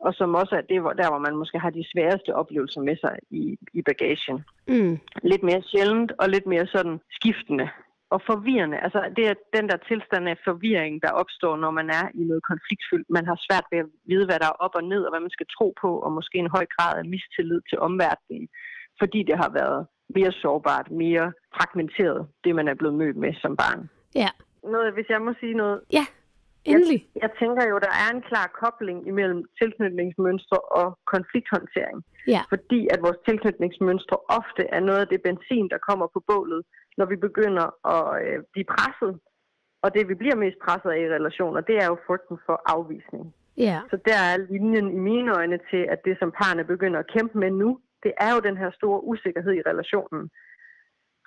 og 0.00 0.14
som 0.14 0.34
også 0.34 0.54
er 0.60 0.64
det, 0.70 0.80
hvor, 0.80 0.92
der, 0.92 1.08
hvor 1.10 1.18
man 1.26 1.36
måske 1.36 1.58
har 1.58 1.70
de 1.70 1.84
sværeste 1.92 2.30
oplevelser 2.34 2.80
med 2.80 2.96
sig 3.04 3.14
i, 3.30 3.42
i 3.78 3.82
bagagen. 3.82 4.38
Mm. 4.68 4.98
lidt 5.22 5.42
mere 5.42 5.62
sjældent 5.70 6.12
og 6.20 6.28
lidt 6.28 6.46
mere 6.46 6.66
sådan 6.66 6.98
skiftende 7.16 7.68
og 8.14 8.20
forvirrende. 8.30 8.78
Altså 8.86 9.00
det 9.16 9.24
er 9.30 9.34
den 9.56 9.68
der 9.70 9.78
tilstand 9.88 10.24
af 10.28 10.38
forvirring, 10.48 10.94
der 11.04 11.10
opstår, 11.22 11.54
når 11.56 11.70
man 11.80 11.88
er 12.00 12.06
i 12.20 12.22
noget 12.30 12.42
konfliktfyldt. 12.50 13.08
Man 13.16 13.26
har 13.30 13.38
svært 13.46 13.66
ved 13.72 13.78
at 13.84 13.88
vide, 14.10 14.26
hvad 14.26 14.38
der 14.42 14.48
er 14.50 14.60
op 14.64 14.74
og 14.80 14.84
ned, 14.92 15.02
og 15.04 15.10
hvad 15.12 15.22
man 15.26 15.36
skal 15.36 15.48
tro 15.56 15.66
på, 15.82 15.90
og 16.04 16.10
måske 16.18 16.36
en 16.38 16.54
høj 16.56 16.66
grad 16.76 16.94
af 17.00 17.04
mistillid 17.14 17.60
til 17.70 17.78
omverdenen, 17.88 18.44
fordi 19.00 19.22
det 19.22 19.36
har 19.42 19.50
været 19.60 19.86
mere 20.14 20.32
sårbart, 20.32 20.90
mere 20.90 21.32
fragmenteret, 21.56 22.28
det 22.44 22.54
man 22.54 22.68
er 22.68 22.74
blevet 22.74 22.94
mødt 22.94 23.16
med 23.16 23.32
som 23.42 23.56
barn. 23.56 23.90
Ja. 24.14 24.28
Noget, 24.62 24.94
hvis 24.94 25.08
jeg 25.08 25.20
må 25.22 25.32
sige 25.40 25.54
noget, 25.54 25.80
Ja, 25.92 26.04
endelig. 26.64 27.00
jeg, 27.14 27.22
jeg 27.22 27.30
tænker 27.40 27.62
jo, 27.70 27.78
der 27.78 27.92
er 28.04 28.08
en 28.16 28.22
klar 28.22 28.46
kobling 28.62 29.06
imellem 29.06 29.44
tilknytningsmønstre 29.62 30.58
og 30.80 30.98
konflikthåndtering 31.14 31.98
Ja. 32.34 32.40
fordi 32.48 32.88
at 32.94 32.98
vores 33.02 33.18
tilknytningsmønstre 33.28 34.16
ofte 34.38 34.62
er 34.76 34.80
noget 34.80 35.00
af 35.00 35.08
det 35.08 35.20
benzin, 35.22 35.68
der 35.72 35.78
kommer 35.88 36.06
på 36.14 36.20
bålet, 36.28 36.62
når 36.98 37.06
vi 37.06 37.16
begynder 37.16 37.66
at 37.96 38.26
øh, 38.26 38.38
blive 38.52 38.64
presset. 38.74 39.12
Og 39.82 39.94
det, 39.94 40.08
vi 40.08 40.14
bliver 40.14 40.36
mest 40.44 40.58
presset 40.64 40.90
af 40.90 40.98
i 41.00 41.12
relationer, 41.16 41.60
det 41.60 41.76
er 41.82 41.86
jo 41.86 41.96
frygten 42.06 42.38
for 42.46 42.56
afvisning. 42.74 43.34
Ja. 43.56 43.78
Så 43.90 43.96
der 44.04 44.18
er 44.30 44.36
linjen 44.50 44.88
i 44.96 45.00
mine 45.10 45.30
øjne 45.38 45.58
til, 45.70 45.82
at 45.92 45.98
det, 46.04 46.16
som 46.18 46.30
parerne 46.40 46.64
begynder 46.64 46.98
at 47.00 47.10
kæmpe 47.16 47.38
med 47.38 47.50
nu, 47.50 47.80
det 48.04 48.12
er 48.24 48.30
jo 48.34 48.40
den 48.48 48.56
her 48.62 48.70
store 48.78 49.04
usikkerhed 49.04 49.52
i 49.56 49.66
relationen. 49.70 50.22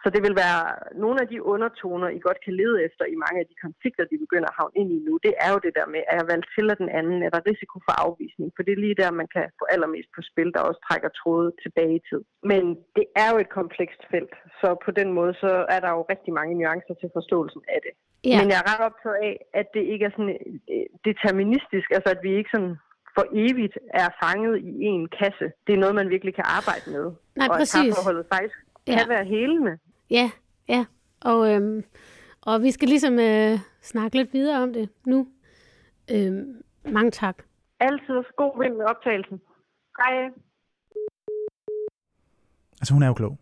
Så 0.04 0.08
det 0.16 0.22
vil 0.26 0.36
være 0.46 0.64
nogle 1.04 1.18
af 1.24 1.28
de 1.34 1.40
undertoner, 1.54 2.08
I 2.18 2.20
godt 2.28 2.40
kan 2.46 2.54
lede 2.62 2.78
efter 2.88 3.04
i 3.14 3.16
mange 3.24 3.40
af 3.42 3.48
de 3.52 3.56
konflikter, 3.66 4.04
de 4.12 4.24
begynder 4.26 4.50
at 4.50 4.58
havne 4.60 4.76
ind 4.82 4.90
i 4.98 5.00
nu. 5.08 5.14
Det 5.28 5.34
er 5.46 5.50
jo 5.54 5.60
det 5.66 5.74
der 5.80 5.88
med, 5.94 6.02
er 6.12 6.16
jeg 6.20 6.28
valgt 6.34 6.48
til 6.56 6.66
af 6.74 6.78
den 6.84 6.90
anden? 7.00 7.18
Er 7.26 7.32
der 7.34 7.48
risiko 7.52 7.76
for 7.88 7.94
afvisning? 8.06 8.48
For 8.56 8.62
det 8.64 8.74
er 8.74 8.84
lige 8.84 9.00
der, 9.02 9.20
man 9.22 9.30
kan 9.36 9.46
få 9.60 9.64
allermest 9.74 10.10
på 10.16 10.22
spil, 10.30 10.50
der 10.56 10.68
også 10.70 10.82
trækker 10.88 11.10
tråde 11.20 11.50
tilbage 11.64 11.96
i 12.00 12.06
tid. 12.10 12.22
Men 12.52 12.64
det 12.98 13.06
er 13.22 13.28
jo 13.32 13.38
et 13.44 13.52
komplekst 13.60 14.02
felt, 14.12 14.36
så 14.62 14.68
på 14.86 14.92
den 15.00 15.10
måde 15.18 15.34
så 15.44 15.52
er 15.76 15.80
der 15.86 15.92
jo 15.98 16.02
rigtig 16.14 16.32
mange 16.40 16.54
nuancer 16.60 16.96
til 17.02 17.10
forståelsen 17.18 17.64
af 17.76 17.80
det. 17.86 17.94
Ja. 18.32 18.38
Men 18.40 18.48
jeg 18.52 18.58
er 18.62 18.68
ret 18.72 18.84
optaget 18.90 19.18
af, 19.30 19.36
at 19.60 19.68
det 19.76 19.84
ikke 19.94 20.06
er 20.10 20.14
sådan 20.16 20.36
øh, 20.74 20.88
deterministisk, 21.10 21.88
altså 21.96 22.10
at 22.16 22.22
vi 22.26 22.32
ikke 22.40 22.54
sådan 22.56 22.76
for 23.20 23.26
evigt 23.34 23.78
er 23.94 24.10
fanget 24.24 24.56
i 24.58 24.84
en 24.86 25.08
kasse. 25.20 25.46
Det 25.68 25.74
er 25.74 25.78
noget, 25.78 25.96
man 25.96 26.10
virkelig 26.10 26.36
kan 26.36 26.44
arbejde 26.48 26.86
med. 26.92 27.06
Nej, 27.36 27.48
og 27.48 27.56
præcis. 27.58 27.76
at 27.76 27.82
parforholdet 27.96 28.26
faktisk 28.34 28.56
Ja. 28.88 28.98
kan 28.98 29.10
være 29.10 29.26
helende. 29.26 29.78
Ja, 30.10 30.32
ja. 30.70 30.86
Og, 31.22 31.52
øhm, 31.54 31.84
og 32.42 32.62
vi 32.62 32.72
skal 32.72 32.88
ligesom 32.90 33.20
øh, 33.20 33.60
snakke 33.82 34.18
lidt 34.18 34.34
videre 34.34 34.64
om 34.64 34.74
det 34.74 34.90
nu. 35.06 35.28
Øhm, 36.12 36.64
mange 36.86 37.12
tak. 37.12 37.38
Altid 37.80 38.24
god 38.38 38.64
vind 38.64 38.76
med 38.76 38.86
optagelsen. 38.86 39.42
Hej. 39.98 40.14
Altså, 42.82 42.94
hun 42.94 43.04
er 43.04 43.08
jo 43.08 43.14
klog. 43.14 43.38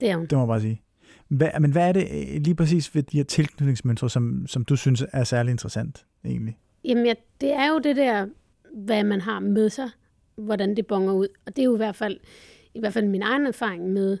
Det 0.00 0.10
er 0.10 0.16
hun. 0.16 0.26
Det 0.26 0.32
må 0.32 0.42
jeg 0.42 0.48
bare 0.48 0.60
sige. 0.60 0.82
Hvad, 1.28 1.48
men 1.60 1.72
hvad 1.72 1.88
er 1.88 1.92
det 1.92 2.02
øh, 2.02 2.40
lige 2.42 2.54
præcis 2.54 2.94
ved 2.94 3.02
de 3.02 3.16
her 3.16 3.24
tilknytningsmønstre, 3.24 4.10
som, 4.10 4.46
som 4.46 4.64
du 4.64 4.76
synes 4.76 5.04
er 5.12 5.24
særlig 5.24 5.50
interessant, 5.50 6.06
egentlig? 6.24 6.58
Jamen, 6.84 7.06
ja, 7.06 7.14
det 7.40 7.52
er 7.52 7.68
jo 7.68 7.78
det 7.78 7.96
der, 7.96 8.26
hvad 8.84 9.04
man 9.04 9.20
har 9.20 9.40
med 9.40 9.70
sig, 9.70 9.90
hvordan 10.36 10.76
det 10.76 10.86
bonger 10.86 11.12
ud. 11.12 11.28
Og 11.46 11.56
det 11.56 11.62
er 11.62 11.66
jo 11.66 11.74
i 11.74 11.76
hvert 11.76 11.96
fald, 11.96 12.18
i 12.74 12.80
hvert 12.80 12.92
fald 12.92 13.06
min 13.06 13.22
egen 13.22 13.46
erfaring 13.46 13.88
med 13.88 14.18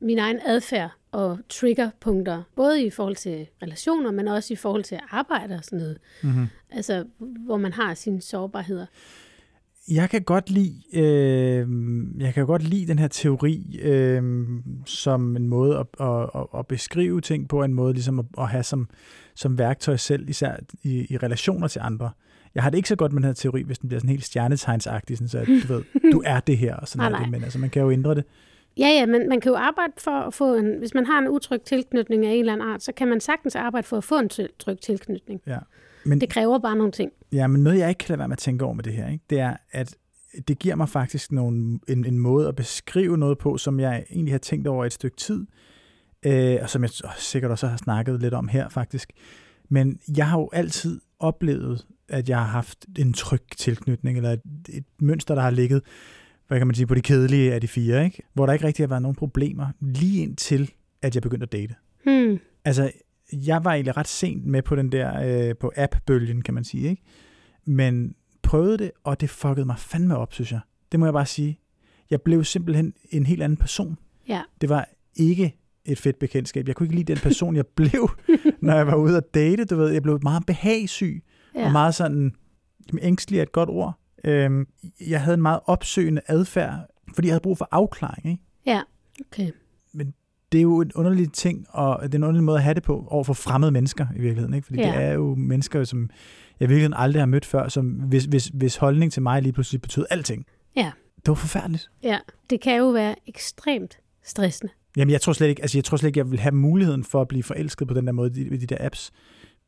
min 0.00 0.18
egen 0.18 0.40
adfærd 0.46 0.90
og 1.12 1.38
triggerpunkter, 1.48 2.42
både 2.56 2.84
i 2.84 2.90
forhold 2.90 3.16
til 3.16 3.46
relationer, 3.62 4.10
men 4.10 4.28
også 4.28 4.52
i 4.52 4.56
forhold 4.56 4.84
til 4.84 4.98
arbejde 5.10 5.54
og 5.54 5.64
sådan 5.64 5.78
noget. 5.78 5.98
Mm-hmm. 6.22 6.46
Altså, 6.70 7.04
hvor 7.18 7.56
man 7.56 7.72
har 7.72 7.94
sine 7.94 8.20
sårbarheder. 8.20 8.86
Jeg 9.90 10.10
kan 10.10 10.22
godt 10.22 10.50
lide, 10.50 10.82
øh, 10.92 11.68
jeg 12.18 12.34
kan 12.34 12.46
godt 12.46 12.62
lide 12.62 12.86
den 12.86 12.98
her 12.98 13.08
teori 13.08 13.78
øh, 13.82 14.22
som 14.86 15.36
en 15.36 15.48
måde 15.48 15.78
at, 15.78 15.86
at, 16.00 16.30
at, 16.34 16.46
at 16.58 16.66
beskrive 16.66 17.20
ting 17.20 17.48
på, 17.48 17.62
en 17.62 17.74
måde 17.74 17.92
ligesom 17.92 18.18
at, 18.18 18.24
at 18.38 18.48
have 18.48 18.62
som, 18.62 18.88
som 19.34 19.58
værktøj 19.58 19.96
selv, 19.96 20.28
især 20.28 20.56
i, 20.82 21.06
i 21.12 21.16
relationer 21.16 21.68
til 21.68 21.80
andre. 21.82 22.10
Jeg 22.54 22.62
har 22.62 22.70
det 22.70 22.78
ikke 22.78 22.88
så 22.88 22.96
godt 22.96 23.12
med 23.12 23.22
den 23.22 23.26
her 23.26 23.34
teori, 23.34 23.62
hvis 23.62 23.78
den 23.78 23.88
bliver 23.88 24.00
sådan 24.00 24.10
helt 24.10 24.24
stjernetegnsagtig, 24.24 25.16
sådan 25.16 25.28
så 25.28 25.38
at, 25.38 25.46
du 25.46 25.74
ved, 25.74 25.82
du 26.12 26.22
er 26.26 26.40
det 26.40 26.58
her, 26.58 26.76
og 26.76 26.88
sådan 26.88 27.12
Nej, 27.12 27.18
er 27.18 27.22
det, 27.22 27.30
men 27.30 27.42
altså, 27.42 27.58
man 27.58 27.70
kan 27.70 27.82
jo 27.82 27.90
ændre 27.90 28.14
det. 28.14 28.24
Ja, 28.78 28.88
ja, 28.88 29.06
men 29.06 29.28
man 29.28 29.40
kan 29.40 29.52
jo 29.52 29.56
arbejde 29.56 29.92
for 29.98 30.10
at 30.10 30.34
få 30.34 30.54
en... 30.54 30.78
Hvis 30.78 30.94
man 30.94 31.06
har 31.06 31.18
en 31.18 31.28
utryg 31.28 31.62
tilknytning 31.62 32.26
af 32.26 32.32
en 32.32 32.40
eller 32.40 32.52
anden 32.52 32.68
art, 32.68 32.82
så 32.82 32.92
kan 32.92 33.08
man 33.08 33.20
sagtens 33.20 33.56
arbejde 33.56 33.86
for 33.86 33.96
at 33.96 34.04
få 34.04 34.18
en 34.18 34.28
tryg 34.58 34.78
tilknytning. 34.78 35.40
Ja. 35.46 35.58
Men, 36.04 36.20
Det 36.20 36.28
kræver 36.28 36.58
bare 36.58 36.76
nogle 36.76 36.92
ting. 36.92 37.12
ja, 37.32 37.46
men 37.46 37.62
noget, 37.62 37.78
jeg 37.78 37.88
ikke 37.88 37.98
kan 37.98 38.08
lade 38.08 38.18
være 38.18 38.28
med 38.28 38.36
at 38.36 38.38
tænke 38.38 38.64
over 38.64 38.74
med 38.74 38.84
det 38.84 38.92
her, 38.92 39.08
ikke, 39.08 39.24
det 39.30 39.40
er, 39.40 39.56
at 39.72 39.96
det 40.48 40.58
giver 40.58 40.74
mig 40.74 40.88
faktisk 40.88 41.32
nogle, 41.32 41.78
en, 41.88 42.04
en 42.04 42.18
måde 42.18 42.48
at 42.48 42.56
beskrive 42.56 43.18
noget 43.18 43.38
på, 43.38 43.56
som 43.56 43.80
jeg 43.80 44.04
egentlig 44.10 44.34
har 44.34 44.38
tænkt 44.38 44.66
over 44.66 44.84
et 44.84 44.92
stykke 44.92 45.16
tid, 45.16 45.46
øh, 46.26 46.56
og 46.62 46.70
som 46.70 46.82
jeg 46.82 46.90
sikkert 47.18 47.50
også 47.50 47.66
har 47.66 47.76
snakket 47.76 48.20
lidt 48.20 48.34
om 48.34 48.48
her 48.48 48.68
faktisk. 48.68 49.12
Men 49.68 50.00
jeg 50.16 50.28
har 50.28 50.38
jo 50.38 50.50
altid 50.52 51.00
oplevet, 51.18 51.86
at 52.10 52.28
jeg 52.28 52.38
har 52.38 52.46
haft 52.46 52.86
en 52.98 53.12
tryg 53.12 53.42
tilknytning, 53.56 54.16
eller 54.16 54.30
et, 54.30 54.40
et 54.68 54.84
mønster, 54.98 55.34
der 55.34 55.42
har 55.42 55.50
ligget, 55.50 55.82
hvad 56.48 56.58
kan 56.58 56.66
man 56.66 56.74
sige, 56.74 56.86
på 56.86 56.94
de 56.94 57.00
kedelige 57.00 57.54
af 57.54 57.60
de 57.60 57.68
fire, 57.68 58.04
ikke? 58.04 58.22
hvor 58.34 58.46
der 58.46 58.52
ikke 58.52 58.66
rigtig 58.66 58.82
har 58.82 58.88
været 58.88 59.02
nogen 59.02 59.16
problemer, 59.16 59.66
lige 59.80 60.22
indtil, 60.22 60.70
at 61.02 61.14
jeg 61.14 61.22
begyndte 61.22 61.44
at 61.44 61.52
date. 61.52 61.74
Hmm. 62.04 62.38
Altså, 62.64 62.90
jeg 63.32 63.64
var 63.64 63.72
egentlig 63.72 63.96
ret 63.96 64.08
sent 64.08 64.46
med 64.46 64.62
på 64.62 64.76
den 64.76 64.92
der, 64.92 65.48
øh, 65.48 65.56
på 65.56 65.72
app-bølgen, 65.76 66.42
kan 66.42 66.54
man 66.54 66.64
sige, 66.64 66.88
ikke? 66.88 67.02
Men 67.64 68.14
prøvede 68.42 68.78
det, 68.78 68.90
og 69.04 69.20
det 69.20 69.30
fuckede 69.30 69.66
mig 69.66 69.78
fandme 69.78 70.16
op, 70.16 70.34
synes 70.34 70.52
jeg. 70.52 70.60
Det 70.92 71.00
må 71.00 71.06
jeg 71.06 71.12
bare 71.12 71.26
sige. 71.26 71.58
Jeg 72.10 72.22
blev 72.22 72.44
simpelthen 72.44 72.94
en 73.10 73.26
helt 73.26 73.42
anden 73.42 73.56
person. 73.56 73.98
Ja. 74.28 74.42
Det 74.60 74.68
var 74.68 74.88
ikke 75.16 75.56
et 75.84 75.98
fedt 75.98 76.18
bekendtskab. 76.18 76.68
Jeg 76.68 76.76
kunne 76.76 76.84
ikke 76.84 76.96
lide 76.96 77.12
den 77.12 77.22
person, 77.22 77.56
jeg 77.56 77.66
blev, 77.66 78.10
når 78.62 78.74
jeg 78.74 78.86
var 78.86 78.94
ude 78.94 79.16
at 79.16 79.34
date. 79.34 79.64
Du 79.64 79.76
ved, 79.76 79.88
jeg 79.88 80.02
blev 80.02 80.18
meget 80.22 80.46
behagsyg, 80.46 81.22
ja. 81.54 81.64
Og 81.64 81.72
meget 81.72 81.94
sådan, 81.94 82.34
ængstelig 83.02 83.38
er 83.38 83.42
et 83.42 83.52
godt 83.52 83.68
ord. 83.68 83.98
Øhm, 84.24 84.66
jeg 85.06 85.22
havde 85.22 85.34
en 85.34 85.42
meget 85.42 85.60
opsøgende 85.66 86.20
adfærd, 86.26 86.86
fordi 87.14 87.28
jeg 87.28 87.32
havde 87.32 87.42
brug 87.42 87.58
for 87.58 87.68
afklaring, 87.70 88.26
ikke? 88.26 88.42
Ja, 88.66 88.82
okay. 89.20 89.50
det 90.52 90.58
er 90.58 90.62
jo 90.62 90.80
en 90.80 90.92
underlig 90.94 91.32
ting, 91.32 91.66
og 91.68 92.02
det 92.02 92.14
er 92.14 92.18
en 92.18 92.24
underlig 92.24 92.44
måde 92.44 92.56
at 92.56 92.62
have 92.62 92.74
det 92.74 92.82
på 92.82 93.04
over 93.08 93.24
for 93.24 93.32
fremmede 93.32 93.72
mennesker 93.72 94.06
i 94.16 94.20
virkeligheden. 94.20 94.54
Ikke? 94.54 94.66
Fordi 94.66 94.80
ja. 94.80 94.86
Det 94.86 94.96
er 94.96 95.12
jo 95.12 95.34
mennesker, 95.34 95.84
som 95.84 96.10
jeg 96.60 96.66
i 96.66 96.68
virkeligheden 96.68 96.94
aldrig 96.96 97.20
har 97.20 97.26
mødt 97.26 97.44
før, 97.44 97.68
som 97.68 97.86
hvis, 97.86 98.24
hvis, 98.24 98.46
hvis 98.46 98.76
holdning 98.76 99.12
til 99.12 99.22
mig 99.22 99.42
lige 99.42 99.52
pludselig 99.52 99.82
betød 99.82 100.06
alting. 100.10 100.46
Ja. 100.76 100.90
Det 101.16 101.28
var 101.28 101.34
forfærdeligt. 101.34 101.90
Ja, 102.02 102.18
det 102.50 102.60
kan 102.60 102.78
jo 102.78 102.88
være 102.88 103.14
ekstremt 103.26 103.98
stressende. 104.24 104.72
Jamen, 104.96 105.12
jeg 105.12 105.20
tror 105.20 105.32
slet 105.32 105.48
ikke, 105.48 105.62
altså, 105.62 105.78
jeg 105.78 105.84
tror 105.84 105.96
slet 105.96 106.08
ikke, 106.08 106.18
jeg 106.18 106.30
vil 106.30 106.40
have 106.40 106.54
muligheden 106.54 107.04
for 107.04 107.20
at 107.20 107.28
blive 107.28 107.42
forelsket 107.42 107.88
på 107.88 107.94
den 107.94 108.06
der 108.06 108.12
måde 108.12 108.40
i 108.40 108.48
de, 108.48 108.60
de 108.60 108.66
der 108.66 108.76
apps. 108.80 109.12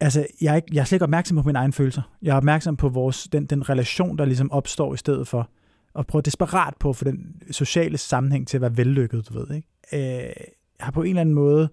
Altså, 0.03 0.27
jeg 0.41 0.53
er, 0.53 0.57
ikke, 0.57 0.69
jeg 0.73 0.81
er 0.81 0.85
slet 0.85 0.97
ikke 0.97 1.03
opmærksom 1.03 1.37
på 1.37 1.43
mine 1.43 1.59
egne 1.59 1.73
følelser. 1.73 2.03
Jeg 2.23 2.33
er 2.33 2.37
opmærksom 2.37 2.77
på 2.77 2.89
vores, 2.89 3.29
den, 3.33 3.47
den 3.47 3.69
relation, 3.69 4.19
der 4.19 4.25
ligesom 4.25 4.53
opstår 4.53 4.95
i 4.95 4.97
stedet 4.97 5.29
for. 5.29 5.51
Og 5.95 6.07
prøve 6.07 6.23
desperat 6.23 6.75
på 6.81 6.89
at 6.89 6.97
få 6.97 7.05
den 7.05 7.43
sociale 7.51 7.99
sammenhæng 7.99 8.49
til 8.49 8.57
at 8.57 8.61
være 8.61 8.77
vellykket, 8.77 9.29
du 9.29 9.35
ved. 9.35 9.57
Ikke? 9.57 9.69
Øh, 9.93 10.33
jeg 10.79 10.85
har 10.85 10.91
på 10.91 11.03
en 11.03 11.09
eller 11.09 11.21
anden 11.21 11.35
måde 11.35 11.69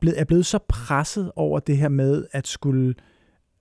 blevet, 0.00 0.20
er 0.20 0.24
blevet 0.24 0.46
så 0.46 0.58
presset 0.68 1.32
over 1.36 1.58
det 1.58 1.76
her 1.76 1.88
med 1.88 2.26
at 2.32 2.46
skulle 2.46 2.94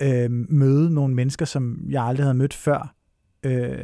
øh, 0.01 0.31
møde 0.31 0.93
nogle 0.93 1.13
mennesker, 1.13 1.45
som 1.45 1.85
jeg 1.89 2.03
aldrig 2.03 2.25
havde 2.25 2.37
mødt 2.37 2.53
før. 2.53 2.95
Øh, 3.43 3.77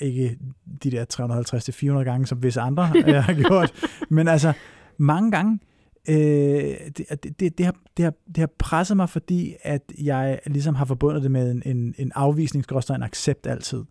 ikke 0.00 0.38
de 0.82 0.90
der 0.90 1.98
350-400 2.00 2.04
gange, 2.04 2.26
som 2.26 2.42
visse 2.42 2.60
andre 2.60 2.92
øh, 2.96 3.14
har 3.14 3.34
gjort. 3.48 3.72
Men 4.10 4.28
altså, 4.28 4.52
mange 4.98 5.30
gange, 5.30 5.52
øh, 5.52 5.73
det, 6.06 7.22
det, 7.22 7.40
det, 7.40 7.58
det, 7.58 7.66
har, 7.66 7.74
det, 7.96 8.04
har, 8.04 8.12
det 8.26 8.36
har 8.36 8.50
presset 8.58 8.96
mig, 8.96 9.08
fordi 9.08 9.54
at 9.62 9.92
jeg 10.02 10.40
ligesom 10.46 10.74
har 10.74 10.84
forbundet 10.84 11.22
det 11.22 11.30
med 11.30 11.50
en, 11.50 11.62
en, 11.66 11.94
en 11.98 12.12
afvisning, 12.14 12.64
en 12.90 13.02
accept 13.02 13.46
altid. 13.46 13.84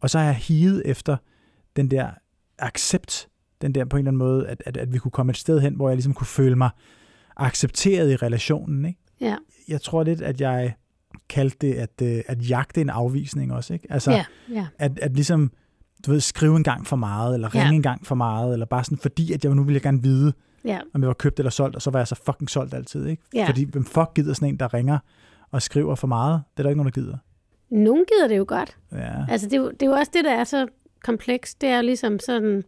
Og 0.00 0.10
så 0.10 0.18
har 0.18 0.24
jeg 0.24 0.34
higet 0.34 0.82
efter 0.84 1.16
den 1.76 1.90
der 1.90 2.10
accept, 2.58 3.28
den 3.62 3.74
der 3.74 3.84
på 3.84 3.96
en 3.96 4.00
eller 4.00 4.10
anden 4.10 4.18
måde, 4.18 4.48
at, 4.48 4.62
at, 4.66 4.76
at 4.76 4.92
vi 4.92 4.98
kunne 4.98 5.10
komme 5.10 5.30
et 5.30 5.36
sted 5.36 5.60
hen, 5.60 5.74
hvor 5.74 5.88
jeg 5.88 5.96
ligesom 5.96 6.14
kunne 6.14 6.26
føle 6.26 6.56
mig 6.56 6.70
accepteret 7.36 8.10
i 8.12 8.16
relationen. 8.16 8.84
Ikke? 8.84 9.00
Ja, 9.20 9.36
Jeg 9.68 9.80
tror 9.80 10.02
lidt, 10.02 10.22
at 10.22 10.40
jeg 10.40 10.74
kaldte 11.28 11.56
det 11.66 11.74
at, 11.74 12.02
øh, 12.02 12.22
at 12.26 12.50
jagte 12.50 12.80
en 12.80 12.90
afvisning 12.90 13.52
også. 13.52 13.74
Ikke? 13.74 13.86
Altså, 13.90 14.10
ja, 14.10 14.24
ja. 14.50 14.66
at, 14.78 14.98
at 14.98 15.14
ligesom, 15.14 15.52
du 16.06 16.10
ved, 16.10 16.20
skrive 16.20 16.56
en 16.56 16.64
gang 16.64 16.86
for 16.86 16.96
meget, 16.96 17.34
eller 17.34 17.54
ringe 17.54 17.66
Ja. 17.68 17.72
en 17.74 17.82
gang 17.82 18.06
for 18.06 18.14
meget, 18.14 18.52
eller 18.52 18.66
bare 18.66 18.84
sådan, 18.84 18.98
fordi 18.98 19.32
at 19.32 19.44
jeg 19.44 19.54
nu 19.54 19.62
ville 19.64 19.74
jeg 19.74 19.82
gerne 19.82 20.02
vide, 20.02 20.32
ja. 20.64 20.80
om 20.94 21.02
jeg 21.02 21.08
var 21.08 21.14
købt 21.14 21.38
eller 21.38 21.50
solgt, 21.50 21.76
og 21.76 21.82
så 21.82 21.90
var 21.90 21.98
jeg 21.98 22.08
så 22.08 22.14
fucking 22.14 22.50
solgt 22.50 22.74
altid, 22.74 23.06
ikke? 23.06 23.22
Ja. 23.34 23.46
Fordi 23.48 23.64
hvem 23.64 23.84
fuck 23.84 24.14
gider 24.14 24.34
sådan 24.34 24.48
en, 24.48 24.56
der 24.56 24.74
ringer 24.74 24.98
og 25.50 25.62
skriver 25.62 25.94
for 25.94 26.06
meget? 26.06 26.42
Det 26.50 26.58
er 26.58 26.62
der 26.62 26.70
ikke 26.70 26.82
nogen, 26.82 26.92
der 26.92 27.00
gider. 27.00 27.16
Nogen 27.70 28.04
gider 28.08 28.28
det 28.28 28.38
jo 28.38 28.44
godt. 28.48 28.76
Ja. 28.92 29.26
Altså, 29.28 29.46
det 29.46 29.52
er, 29.52 29.60
jo, 29.60 29.70
det 29.70 29.82
er 29.82 29.86
jo 29.86 29.92
også 29.92 30.10
det, 30.14 30.24
der 30.24 30.32
er 30.32 30.44
så 30.44 30.66
komplekst. 31.04 31.60
Det 31.60 31.68
er 31.68 31.76
jo 31.76 31.82
ligesom 31.82 32.18
sådan, 32.18 32.64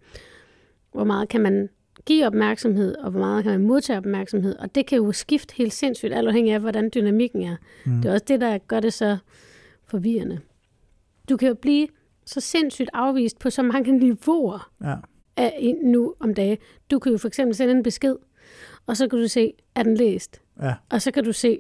hvor 0.93 1.05
meget 1.05 1.29
kan 1.29 1.41
man 1.41 1.69
give 2.07 2.27
opmærksomhed, 2.27 2.97
og 2.97 3.11
hvor 3.11 3.21
meget 3.21 3.45
kan 3.45 3.53
man 3.53 3.67
modtage 3.67 3.99
opmærksomhed. 3.99 4.57
Og 4.57 4.75
det 4.75 4.87
kan 4.87 4.99
jo 4.99 5.13
skifte 5.13 5.55
helt 5.57 5.73
sindssygt, 5.73 6.15
alt 6.15 6.29
afhængig 6.29 6.55
af, 6.55 6.61
hvordan 6.61 6.91
dynamikken 6.95 7.43
er. 7.43 7.57
Mm. 7.87 8.03
Det 8.03 8.09
er 8.09 8.13
også 8.13 8.25
det, 8.29 8.41
der 8.41 8.59
gør 8.59 8.81
det 8.81 8.93
så 8.93 9.19
forvirrende. 9.87 10.41
Du 11.29 11.37
kan 11.37 11.49
jo 11.49 11.55
blive 11.55 11.89
så 12.27 12.41
sindssygt 12.41 12.91
afvist 12.93 13.39
på 13.39 13.51
så 13.51 13.63
mange 13.63 13.93
niveauer 14.07 14.71
ja. 14.85 14.95
Af, 15.37 15.57
i- 15.61 15.73
nu 15.73 16.15
om 16.21 16.35
dagen. 16.35 16.57
Du 16.91 16.99
kan 16.99 17.13
jo 17.13 17.19
for 17.19 17.29
eksempel 17.29 17.55
sende 17.55 17.75
en 17.75 17.83
besked, 17.83 18.17
og 18.87 18.97
så 18.97 19.09
kan 19.09 19.19
du 19.19 19.29
se, 19.29 19.53
er 19.75 19.83
den 19.83 19.95
læst? 19.97 20.41
Ja. 20.63 20.75
Og 20.91 21.03
så 21.03 21.11
kan 21.11 21.25
du 21.25 21.33
se, 21.33 21.59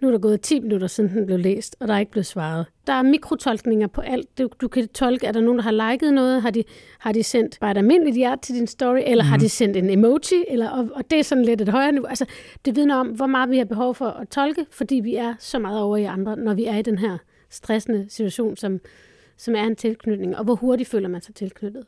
nu 0.00 0.08
er 0.08 0.12
der 0.12 0.18
gået 0.18 0.40
10 0.40 0.60
minutter 0.60 0.86
siden 0.86 1.10
den 1.10 1.26
blev 1.26 1.38
læst, 1.38 1.76
og 1.80 1.88
der 1.88 1.94
er 1.94 1.98
ikke 1.98 2.12
blevet 2.12 2.26
svaret. 2.26 2.66
Der 2.86 2.92
er 2.92 3.02
mikrotolkninger 3.02 3.86
på 3.86 4.00
alt. 4.00 4.38
Du, 4.38 4.48
du 4.60 4.68
kan 4.68 4.88
tolke, 4.88 5.26
er 5.26 5.32
der 5.32 5.40
nogen, 5.40 5.58
der 5.58 5.62
har 5.64 5.90
liket 5.92 6.14
noget? 6.14 6.42
Har 6.42 6.50
de, 6.50 6.64
har 6.98 7.12
de 7.12 7.22
sendt 7.22 7.58
bare 7.60 7.70
et 7.70 7.76
almindeligt 7.76 8.16
hjerte 8.16 8.40
til 8.42 8.54
din 8.54 8.66
story? 8.66 9.00
Eller 9.06 9.24
mm. 9.24 9.28
har 9.28 9.36
de 9.36 9.48
sendt 9.48 9.76
en 9.76 9.90
emoji? 9.90 10.44
Eller, 10.48 10.68
og, 10.70 10.88
og 10.94 11.10
det 11.10 11.18
er 11.18 11.22
sådan 11.22 11.44
lidt 11.44 11.60
et 11.60 11.68
højere 11.68 11.92
niveau. 11.92 12.06
Altså, 12.06 12.24
det 12.64 12.76
vidner 12.76 12.96
om, 12.96 13.06
hvor 13.08 13.26
meget 13.26 13.50
vi 13.50 13.58
har 13.58 13.64
behov 13.64 13.94
for 13.94 14.06
at 14.08 14.28
tolke, 14.28 14.66
fordi 14.70 14.94
vi 14.94 15.14
er 15.14 15.34
så 15.38 15.58
meget 15.58 15.80
over 15.80 15.96
i 15.96 16.04
andre, 16.04 16.36
når 16.36 16.54
vi 16.54 16.64
er 16.64 16.76
i 16.76 16.82
den 16.82 16.98
her 16.98 17.18
stressende 17.50 18.06
situation, 18.08 18.56
som, 18.56 18.80
som 19.36 19.54
er 19.54 19.62
en 19.64 19.76
tilknytning, 19.76 20.36
og 20.36 20.44
hvor 20.44 20.54
hurtigt 20.54 20.88
føler 20.88 21.08
man 21.08 21.22
sig 21.22 21.34
tilknyttet. 21.34 21.84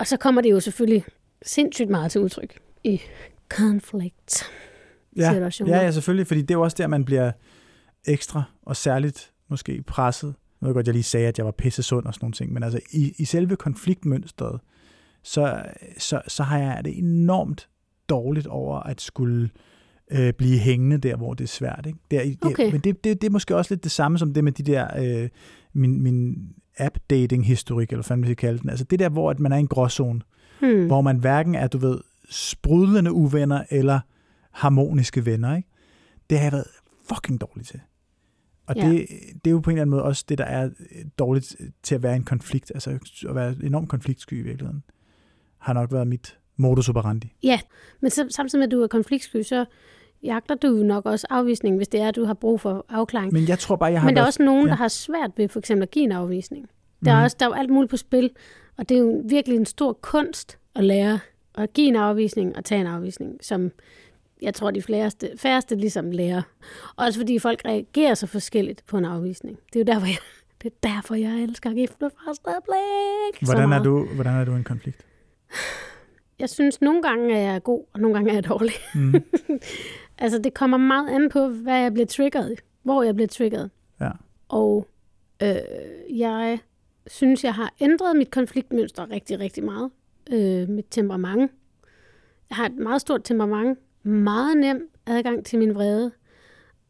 Og 0.00 0.06
så 0.06 0.16
kommer 0.16 0.40
det 0.40 0.50
jo 0.50 0.60
selvfølgelig 0.60 1.04
sindssygt 1.42 1.90
meget 1.90 2.12
til 2.12 2.20
udtryk 2.20 2.58
i 2.84 3.00
konflikt. 3.48 4.44
Ja. 5.16 5.32
ja, 5.66 5.82
ja, 5.82 5.90
selvfølgelig, 5.90 6.26
fordi 6.26 6.42
det 6.42 6.50
er 6.50 6.54
jo 6.54 6.62
også 6.62 6.76
der, 6.80 6.86
man 6.86 7.04
bliver 7.04 7.32
ekstra 8.04 8.42
og 8.62 8.76
særligt 8.76 9.32
måske 9.48 9.82
presset. 9.86 10.28
Nu 10.60 10.66
ved 10.66 10.68
jeg 10.68 10.74
godt, 10.74 10.86
jeg 10.86 10.94
lige 10.94 11.02
sagde, 11.02 11.28
at 11.28 11.38
jeg 11.38 11.46
var 11.46 11.52
pisse 11.52 11.82
sund 11.82 12.06
og 12.06 12.14
sådan 12.14 12.24
nogle 12.24 12.32
ting, 12.32 12.52
men 12.52 12.62
altså 12.62 12.80
i, 12.92 13.12
i 13.18 13.24
selve 13.24 13.56
konfliktmønstret, 13.56 14.60
så, 15.22 15.62
så, 15.98 16.22
så 16.28 16.42
har 16.42 16.58
jeg 16.58 16.84
det 16.84 16.98
enormt 16.98 17.68
dårligt 18.08 18.46
over 18.46 18.80
at 18.80 19.00
skulle 19.00 19.50
øh, 20.10 20.32
blive 20.32 20.58
hængende 20.58 20.98
der, 20.98 21.16
hvor 21.16 21.34
det 21.34 21.44
er 21.44 21.48
svært. 21.48 21.86
Ikke? 21.86 21.98
Der, 22.10 22.20
Okay. 22.42 22.72
Men 22.72 22.80
det, 22.80 23.04
det, 23.04 23.20
det 23.22 23.26
er 23.26 23.32
måske 23.32 23.56
også 23.56 23.74
lidt 23.74 23.84
det 23.84 23.92
samme 23.92 24.18
som 24.18 24.34
det 24.34 24.44
med 24.44 24.52
de 24.52 24.62
der, 24.62 24.88
øh, 24.98 25.28
min, 25.72 26.02
min 26.02 26.36
app-dating-historik, 26.78 27.90
eller 27.92 28.06
hvad 28.06 28.16
man 28.16 28.24
skal 28.26 28.36
kalde 28.36 28.58
den. 28.58 28.70
Altså 28.70 28.84
det 28.84 28.98
der, 28.98 29.08
hvor 29.08 29.30
at 29.30 29.40
man 29.40 29.52
er 29.52 29.56
i 29.56 29.60
en 29.60 29.66
gråzone, 29.68 30.20
Hmm. 30.60 30.86
hvor 30.86 31.00
man 31.00 31.16
hverken 31.16 31.54
er, 31.54 31.66
du 31.66 31.78
ved, 31.78 31.98
sprudlende 32.30 33.12
uvenner 33.12 33.64
eller 33.70 34.00
harmoniske 34.50 35.26
venner, 35.26 35.56
ikke? 35.56 35.68
Det 36.30 36.38
har 36.38 36.44
jeg 36.44 36.52
været 36.52 36.66
fucking 37.08 37.40
dårlig 37.40 37.66
til. 37.66 37.80
Og 38.66 38.76
Ja. 38.76 38.88
det, 38.88 39.06
det 39.44 39.46
er 39.46 39.50
jo 39.50 39.60
på 39.60 39.70
en 39.70 39.74
eller 39.76 39.82
anden 39.82 39.90
måde 39.90 40.02
også 40.02 40.24
det, 40.28 40.38
der 40.38 40.44
er 40.44 40.70
dårligt 41.18 41.56
til 41.82 41.94
at 41.94 42.02
være 42.02 42.16
en 42.16 42.22
konflikt, 42.24 42.72
altså 42.74 42.98
at 43.28 43.34
være 43.34 43.54
enormt 43.62 43.88
konfliktsky 43.88 44.32
i 44.32 44.42
virkeligheden, 44.42 44.82
har 45.58 45.72
nok 45.72 45.92
været 45.92 46.06
mit 46.06 46.38
modus 46.56 46.88
operandi. 46.88 47.34
Ja, 47.42 47.60
men 48.00 48.10
så, 48.10 48.26
samtidig 48.30 48.60
med, 48.60 48.66
at 48.66 48.70
du 48.72 48.82
er 48.82 48.86
konfliktsky, 48.86 49.42
så 49.42 49.64
jagter 50.24 50.54
du 50.54 50.66
jo 50.76 50.82
nok 50.82 51.06
også 51.06 51.26
afvisning, 51.30 51.76
hvis 51.76 51.88
det 51.88 52.00
er, 52.00 52.08
at 52.08 52.16
du 52.16 52.24
har 52.24 52.34
brug 52.34 52.60
for 52.60 52.86
afklaring. 52.88 53.32
Men, 53.32 53.48
jeg 53.48 53.58
tror 53.58 53.76
bare, 53.76 53.92
jeg 53.92 54.00
har 54.00 54.08
men 54.08 54.16
der 54.16 54.22
er 54.22 54.26
også 54.26 54.42
nogen, 54.42 54.64
ja. 54.66 54.70
der 54.70 54.76
har 54.76 54.88
svært 54.88 55.30
ved 55.36 55.48
for 55.48 55.58
eksempel 55.58 55.82
at 55.82 55.90
give 55.90 56.04
en 56.04 56.12
afvisning. 56.12 56.68
Der 57.04 57.10
er, 57.10 57.16
Mhm. 57.16 57.24
også, 57.24 57.36
der 57.40 57.46
er 57.46 57.50
jo 57.50 57.54
alt 57.54 57.70
muligt 57.70 57.90
på 57.90 57.96
spil, 57.96 58.30
og 58.78 58.88
det 58.88 58.94
er 58.94 58.98
jo 59.00 59.22
virkelig 59.28 59.56
en 59.56 59.66
stor 59.66 59.92
kunst 59.92 60.58
at 60.74 60.84
lære 60.84 61.18
at 61.54 61.72
give 61.72 61.86
en 61.88 61.96
afvisning 61.96 62.56
og 62.56 62.64
tage 62.64 62.80
en 62.80 62.86
afvisning, 62.86 63.38
som 63.42 63.70
jeg 64.42 64.54
tror, 64.54 64.70
de 64.70 64.82
færreste, 64.82 65.30
færreste 65.36 65.74
ligesom 65.74 66.10
lærer. 66.10 66.42
Også 66.96 67.18
fordi 67.20 67.38
folk 67.38 67.62
reagerer 67.64 68.14
så 68.14 68.26
forskelligt 68.26 68.82
på 68.86 68.98
en 68.98 69.04
afvisning. 69.04 69.58
Det 69.72 69.76
er 69.76 69.80
jo 69.80 69.94
derfor, 69.94 70.06
jeg, 70.06 70.16
det 70.62 70.72
er 70.72 70.88
derfor, 70.88 71.14
jeg 71.14 71.42
elsker 71.42 71.72
gift 71.72 72.00
med 72.00 72.10
første 72.24 72.42
blik. 72.64 73.48
Hvordan 73.48 73.72
er, 73.72 73.82
du, 73.82 74.06
hvordan 74.14 74.34
er 74.34 74.44
du 74.44 74.52
i 74.52 74.56
en 74.56 74.64
konflikt? 74.64 75.06
jeg 76.38 76.50
synes, 76.50 76.80
nogle 76.80 77.02
gange 77.02 77.36
er 77.36 77.52
jeg 77.52 77.62
god, 77.62 77.84
og 77.94 78.00
nogle 78.00 78.14
gange 78.14 78.30
er 78.30 78.34
jeg 78.34 78.48
dårlig. 78.48 78.72
Mm. 78.94 79.14
altså, 80.20 80.38
det 80.38 80.54
kommer 80.54 80.76
meget 80.76 81.08
an 81.10 81.28
på, 81.28 81.48
hvad 81.48 81.78
jeg 81.80 81.92
bliver 81.92 82.06
triggeret, 82.06 82.60
hvor 82.82 83.02
jeg 83.02 83.14
bliver 83.14 83.28
triggeret. 83.28 83.70
Ja. 84.00 84.10
Og 84.48 84.86
øh, 85.42 86.18
jeg 86.18 86.58
synes, 87.06 87.44
jeg 87.44 87.54
har 87.54 87.74
ændret 87.80 88.16
mit 88.16 88.30
konfliktmønster 88.30 89.10
rigtig, 89.10 89.40
rigtig 89.40 89.64
meget. 89.64 89.90
Øh, 90.32 90.68
mit 90.68 90.86
temperament. 90.90 91.50
Jeg 92.50 92.56
har 92.56 92.66
et 92.66 92.76
meget 92.76 93.00
stort 93.00 93.24
temperament. 93.24 93.78
Meget 94.02 94.56
nem 94.56 94.88
adgang 95.06 95.44
til 95.44 95.58
min 95.58 95.74
vrede. 95.74 96.12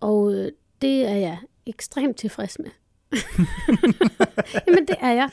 Og 0.00 0.34
øh, 0.34 0.52
det 0.82 1.06
er 1.08 1.16
jeg 1.16 1.38
ekstremt 1.66 2.16
tilfreds 2.16 2.58
med. 2.58 2.70
Jamen, 4.66 4.86
det 4.88 4.96
er 5.00 5.12
jeg. 5.12 5.30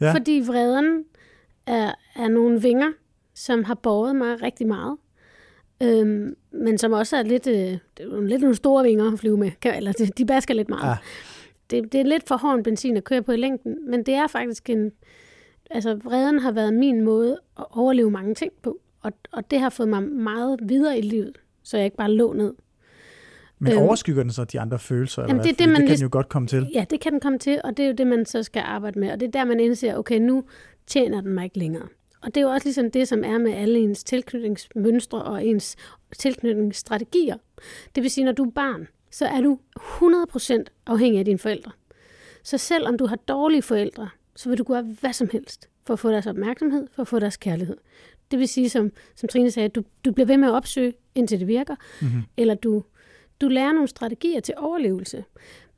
Ja. 0.00 0.12
Fordi 0.12 0.42
vreden 0.46 1.04
er, 1.66 1.94
er 2.16 2.28
nogle 2.28 2.62
vinger, 2.62 2.92
som 3.34 3.64
har 3.64 3.74
båret 3.74 4.16
mig 4.16 4.42
rigtig 4.42 4.66
meget. 4.66 4.96
Øhm, 5.82 6.36
men 6.52 6.78
som 6.78 6.92
også 6.92 7.16
er 7.16 7.22
lidt, 7.22 7.46
øh, 7.46 7.78
lidt 8.22 8.40
nogle 8.40 8.54
store 8.56 8.84
vinger 8.84 9.12
at 9.12 9.18
flyve 9.18 9.36
med. 9.36 9.50
Kan- 9.60 9.74
Eller 9.76 9.92
de, 9.92 10.06
de 10.06 10.26
basker 10.26 10.54
lidt 10.54 10.68
meget. 10.68 10.90
Ah. 10.90 10.96
Det, 11.70 11.92
det 11.92 12.00
er 12.00 12.04
lidt 12.04 12.28
for 12.28 12.36
hård 12.36 12.54
en 12.56 12.62
benzin 12.62 12.96
at 12.96 13.04
køre 13.04 13.22
på 13.22 13.32
i 13.32 13.36
længden, 13.36 13.90
men 13.90 14.02
det 14.06 14.14
er 14.14 14.26
faktisk 14.26 14.70
en... 14.70 14.92
Altså, 15.70 15.94
vreden 16.04 16.38
har 16.38 16.52
været 16.52 16.74
min 16.74 17.00
måde 17.00 17.38
at 17.58 17.64
overleve 17.70 18.10
mange 18.10 18.34
ting 18.34 18.52
på. 18.62 18.78
Og, 19.02 19.12
og 19.32 19.50
det 19.50 19.60
har 19.60 19.70
fået 19.70 19.88
mig 19.88 20.02
meget 20.02 20.60
videre 20.62 20.98
i 20.98 21.02
livet, 21.02 21.38
så 21.62 21.76
jeg 21.76 21.84
ikke 21.84 21.96
bare 21.96 22.10
lå 22.12 22.32
ned. 22.32 22.54
Men 23.58 23.72
Øhm. 23.72 23.82
overskygger 23.82 24.22
den 24.22 24.32
så 24.32 24.44
de 24.44 24.60
andre 24.60 24.78
følelser? 24.78 25.22
eller 25.22 25.30
Jamen, 25.34 25.42
hvad? 25.42 25.52
det 25.52 25.58
det, 25.58 25.68
man 25.68 25.76
det 25.80 25.88
kan 25.88 25.96
den 25.96 26.02
jo 26.02 26.08
godt 26.12 26.28
komme 26.28 26.48
til. 26.48 26.70
Ja, 26.74 26.84
det 26.90 27.00
kan 27.00 27.12
den 27.12 27.20
komme 27.20 27.38
til, 27.38 27.60
og 27.64 27.76
det 27.76 27.82
er 27.82 27.86
jo 27.86 27.94
det, 27.94 28.06
man 28.06 28.26
så 28.26 28.42
skal 28.42 28.62
arbejde 28.66 28.98
med. 29.00 29.10
Og 29.12 29.20
det 29.20 29.26
er 29.26 29.30
der, 29.30 29.44
man 29.44 29.60
indser, 29.60 29.96
okay, 29.96 30.18
nu 30.18 30.44
tjener 30.86 31.20
den 31.20 31.32
mig 31.34 31.44
ikke 31.44 31.58
længere. 31.58 31.88
Og 32.24 32.34
det 32.34 32.40
er 32.40 32.44
jo 32.44 32.50
også 32.50 32.66
ligesom 32.66 32.90
det, 32.90 33.08
som 33.08 33.24
er 33.24 33.38
med 33.38 33.52
alle 33.52 33.78
ens 33.78 34.04
tilknytningsmønstre 34.04 35.22
og 35.22 35.46
ens 35.46 35.76
tilknytningsstrategier. 36.18 37.36
Det 37.94 38.02
vil 38.02 38.10
sige, 38.10 38.24
når 38.24 38.32
du 38.32 38.44
er 38.44 38.50
barn, 38.50 38.88
så 39.10 39.26
er 39.26 39.40
du 39.40 39.58
100% 39.78 40.64
afhængig 40.86 41.18
af 41.18 41.24
dine 41.24 41.38
forældre. 41.38 41.70
Så 42.42 42.58
selvom 42.58 42.98
du 42.98 43.06
har 43.06 43.16
dårlige 43.16 43.62
forældre, 43.62 44.08
så 44.36 44.48
vil 44.48 44.58
du 44.58 44.64
gøre 44.64 44.82
hvad 44.82 45.12
som 45.12 45.28
helst 45.32 45.68
for 45.86 45.94
at 45.94 45.98
få 45.98 46.10
deres 46.10 46.26
opmærksomhed, 46.26 46.86
for 46.92 47.02
at 47.02 47.08
få 47.08 47.18
deres 47.18 47.36
kærlighed. 47.36 47.76
Det 48.30 48.38
vil 48.38 48.48
sige, 48.48 48.68
som, 48.68 48.90
som 49.14 49.28
Trine 49.28 49.50
sagde, 49.50 49.64
at 49.64 49.74
du, 49.74 49.82
du 50.04 50.12
bliver 50.12 50.26
ved 50.26 50.36
med 50.36 50.48
at 50.48 50.54
opsøge, 50.54 50.92
indtil 51.14 51.40
det 51.40 51.48
virker, 51.48 51.76
Mm-hmm. 52.00 52.22
eller 52.36 52.54
du, 52.54 52.84
du 53.40 53.48
lærer 53.48 53.72
nogle 53.72 53.88
strategier 53.88 54.40
til 54.40 54.54
overlevelse, 54.56 55.24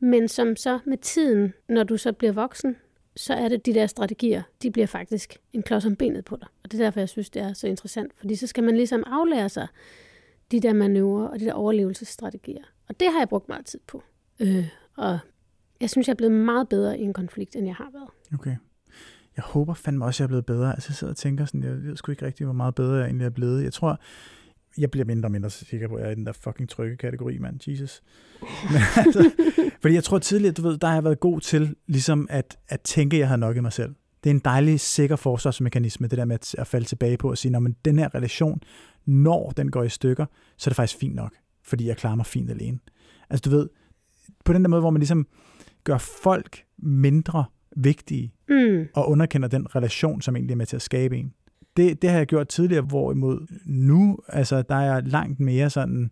men 0.01 0.29
som 0.29 0.57
så 0.57 0.79
med 0.85 0.99
tiden, 0.99 1.55
når 1.69 1.83
du 1.83 1.97
så 1.97 2.13
bliver 2.13 2.33
voksen, 2.33 2.77
så 3.17 3.35
er 3.35 3.49
det 3.49 3.67
de 3.67 3.75
der 3.75 3.87
strategier, 3.87 4.43
de 4.63 4.71
bliver 4.71 4.87
faktisk 4.87 5.37
en 5.53 5.63
klods 5.63 5.87
om 5.87 5.97
benet 5.97 6.25
på 6.25 6.37
dig. 6.37 6.49
Og 6.65 6.73
det 6.73 6.81
er 6.81 6.85
derfor, 6.85 7.01
jeg 7.01 7.09
synes, 7.09 7.31
det 7.31 7.43
er 7.43 7.53
så 7.53 7.67
interessant, 7.67 8.13
fordi 8.17 8.35
så 8.35 8.47
skal 8.47 8.65
man 8.65 8.77
ligesom 8.77 9.05
aflære 9.07 9.49
sig 9.49 9.69
de 10.51 10.61
der 10.61 10.73
manøvrer 10.73 11.29
og 11.29 11.41
de 11.41 11.45
der 11.45 11.53
overlevelsesstrategier. 11.53 12.63
Og 12.89 13.01
det 13.01 13.13
har 13.13 13.19
jeg 13.19 13.29
brugt 13.29 13.49
meget 13.49 13.67
tid 13.67 13.81
på. 13.87 14.03
Øh, 14.41 14.69
og 14.97 15.19
jeg 15.81 15.91
synes, 15.91 16.09
jeg 16.09 16.13
er 16.13 16.17
blevet 16.17 16.35
meget 16.35 16.69
bedre 16.69 16.99
i 16.99 17.03
en 17.03 17.13
konflikt, 17.13 17.57
end 17.57 17.67
jeg 17.67 17.75
har 17.75 17.91
været. 17.93 18.09
Okay. 18.35 18.57
Jeg 19.37 19.45
håber 19.45 19.75
fandme 19.75 20.05
også, 20.05 20.17
at 20.17 20.21
jeg 20.21 20.25
er 20.25 20.29
blevet 20.29 20.47
bedre. 20.47 20.73
Altså, 20.73 20.91
jeg 20.91 20.97
sidder 20.97 21.13
og 21.13 21.17
tænker 21.17 21.45
sådan, 21.45 21.63
jeg 21.63 21.83
ved 21.83 21.97
sgu 21.97 22.13
ikke 22.13 22.27
rigtig, 22.27 22.45
hvor 22.45 22.55
meget 22.55 22.75
bedre 22.75 22.95
jeg 22.95 23.05
egentlig 23.05 23.25
er 23.25 23.31
blevet. 23.31 23.65
Jeg 23.65 23.73
tror, 23.73 24.01
jeg 24.79 24.91
bliver 24.91 25.05
mindre 25.05 25.27
og 25.27 25.33
mindre 25.33 25.51
sikker 25.51 25.89
på, 25.89 25.95
at 25.95 26.01
jeg 26.01 26.09
er 26.09 26.13
i 26.13 26.15
den 26.15 26.27
der 26.27 26.33
fucking 26.33 26.69
trygge 26.69 26.97
kategori, 26.97 27.39
mand. 27.39 27.69
Jesus. 27.71 28.03
Men, 28.73 28.81
altså, 28.97 29.31
fordi 29.81 29.95
jeg 29.95 30.05
tror 30.05 30.19
tidligere, 30.19 30.53
du 30.55 30.63
ved, 30.63 30.79
der 30.79 30.87
har 30.87 30.95
jeg 30.95 31.05
været 31.05 31.21
god 31.21 31.41
til 31.41 31.75
ligesom 31.87 32.27
at, 32.31 32.59
at 32.69 32.81
tænke, 32.81 33.17
at 33.17 33.21
jeg 33.21 33.29
har 33.29 33.37
nok 33.37 33.57
i 33.57 33.61
mig 33.61 33.73
selv. 33.73 33.95
Det 34.25 34.31
er 34.31 34.35
en 34.35 34.41
dejlig, 34.45 34.81
sikker 34.81 35.17
forsvarsmekanisme, 35.17 36.07
det 36.09 36.19
der 36.19 36.25
med 36.25 36.35
at, 36.35 36.55
at 36.59 36.67
falde 36.67 36.87
tilbage 36.87 37.17
på 37.17 37.31
og 37.31 37.39
sige, 37.39 37.61
men 37.61 37.77
den 37.85 37.99
her 37.99 38.15
relation, 38.15 38.61
når 39.07 39.51
den 39.51 39.71
går 39.71 39.83
i 39.83 39.89
stykker, 39.89 40.27
så 40.57 40.69
er 40.69 40.71
det 40.71 40.77
faktisk 40.77 41.01
fint 41.01 41.15
nok, 41.15 41.33
fordi 41.65 41.87
jeg 41.89 41.97
klarer 41.97 42.15
mig 42.15 42.27
fint 42.27 42.51
alene. 42.51 42.79
Altså 43.31 43.51
du 43.51 43.57
ved, 43.57 43.69
på 44.45 44.53
den 44.53 44.63
der 44.63 44.69
måde, 44.69 44.81
hvor 44.81 44.91
man 44.91 45.01
ligesom 45.01 45.27
gør 45.85 45.99
folk 45.99 46.65
mindre 46.79 47.45
vigtige, 47.77 48.33
Mm. 48.49 48.87
og 48.95 49.09
underkender 49.09 49.49
den 49.49 49.77
relation, 49.77 50.23
som 50.23 50.37
egentlig 50.37 50.53
er 50.53 50.57
med 50.57 50.67
til 50.67 50.77
at 50.77 50.83
skabe 50.83 51.17
en. 51.17 51.33
Det, 51.77 52.03
det 52.03 52.11
har 52.11 52.17
jeg 52.19 52.27
gjort 52.27 52.49
tidligere, 52.49 52.83
hvorimod 52.83 53.47
nu, 53.67 54.19
altså 54.29 54.63
der 54.63 54.75
er 54.75 54.95
jeg 54.95 55.03
langt 55.07 55.41
mere 55.41 55.71
sådan, 55.71 56.11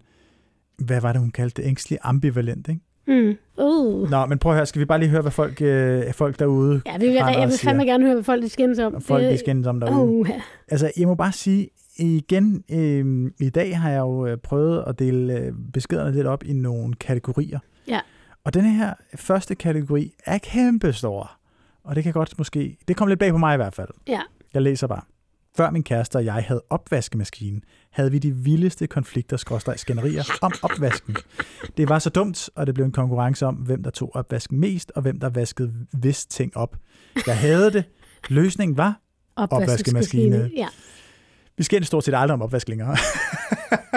hvad 0.79 1.01
var 1.01 1.13
det, 1.13 1.21
hun 1.21 1.31
kaldte 1.31 1.63
det, 1.63 1.69
ængstelig 1.69 1.99
ambivalent, 2.03 2.69
ikke? 2.69 2.81
Mm. 3.07 3.37
Uh. 3.65 4.11
Nå, 4.11 4.27
men 4.27 4.39
prøv 4.39 4.53
at 4.53 4.57
høre, 4.59 4.67
skal 4.67 4.81
vi 4.81 4.85
bare 4.85 4.99
lige 4.99 5.09
høre, 5.09 5.23
hvad 5.23 5.33
folk, 5.33 5.63
øh, 5.63 6.13
folk 6.13 6.39
derude, 6.39 6.83
Ja, 6.87 6.99
vi 6.99 7.05
vil, 7.07 7.15
jeg 7.15 7.37
og 7.43 7.49
vil 7.49 7.59
fandme 7.59 7.85
gerne 7.85 8.05
høre, 8.05 8.15
hvad 8.15 8.25
folk 8.25 8.43
de 8.43 8.49
skændes 8.49 8.79
om. 8.79 9.01
folk 9.01 9.23
de 9.23 9.29
Det- 9.29 9.39
skændes 9.39 9.67
om 9.67 9.81
derude. 9.81 10.11
Uh. 10.13 10.29
Altså, 10.69 10.93
jeg 10.99 11.07
må 11.09 11.15
bare 11.15 11.33
sige, 11.33 11.69
igen, 11.99 12.65
øh, 12.71 13.31
i 13.41 13.51
dag 13.51 13.79
har 13.81 13.91
jeg 13.91 14.01
jo 14.01 14.27
øh, 14.27 14.37
prøvet 14.37 14.85
at 14.87 14.99
dele 14.99 15.39
øh, 15.39 15.53
beskederne 15.73 16.13
lidt 16.13 16.27
op 16.27 16.45
i 16.45 16.53
nogle 16.53 16.95
kategorier. 16.95 17.59
Ja. 17.89 18.01
Og 18.45 18.55
den 18.55 18.65
her 18.65 18.95
første 19.17 19.55
kategori 19.55 20.13
er 20.27 20.39
kæmpestor. 20.39 21.31
Og 21.85 21.97
det 21.97 22.05
kan 22.05 22.13
godt 22.13 22.35
måske, 22.39 22.77
det 22.89 22.97
kom 22.97 23.09
lidt 23.09 23.19
bag 23.21 23.31
på 23.31 23.39
mig 23.39 23.55
i 23.55 23.57
hvert 23.57 23.75
fald. 23.75 23.89
Ja. 24.09 24.21
Jeg 24.55 24.63
læser 24.63 24.87
bare. 24.87 25.01
Før 25.57 25.71
min 25.71 25.83
kæreste 25.83 26.17
og 26.17 26.25
jeg 26.25 26.35
havde 26.35 26.63
opvaskemaskinen, 26.71 27.63
havde 27.91 28.11
vi 28.11 28.19
de 28.19 28.33
vildeste 28.37 28.87
konflikter, 28.87 29.37
skråstreg 29.37 29.79
skænderier 29.79 30.25
om 30.43 30.53
opvasken. 30.63 31.17
Det 31.77 31.89
var 31.89 31.99
så 31.99 32.11
dumt, 32.11 32.51
og 32.55 32.67
det 32.67 32.75
blev 32.75 32.85
en 32.87 32.93
konkurrence 32.93 33.47
om, 33.47 33.55
hvem 33.55 33.83
der 33.83 33.91
tog 33.91 34.11
opvasken 34.17 34.61
mest, 34.61 34.93
og 34.97 35.03
hvem 35.03 35.21
der 35.21 35.29
vaskede 35.29 35.75
vist 36.03 36.31
ting 36.31 36.57
op. 36.57 36.77
Jeg 37.27 37.39
havde 37.39 37.73
det. 37.73 37.85
Løsningen 38.29 38.77
var, 38.77 39.01
Opvaskemaskine. 39.37 40.51
Ja. 40.57 40.69
Vi 41.59 41.63
skændes 41.63 41.87
stort 41.87 42.05
set 42.05 42.15
aldrig 42.15 42.35
om 42.35 42.43
opvask 42.43 42.69
længere. 42.69 42.97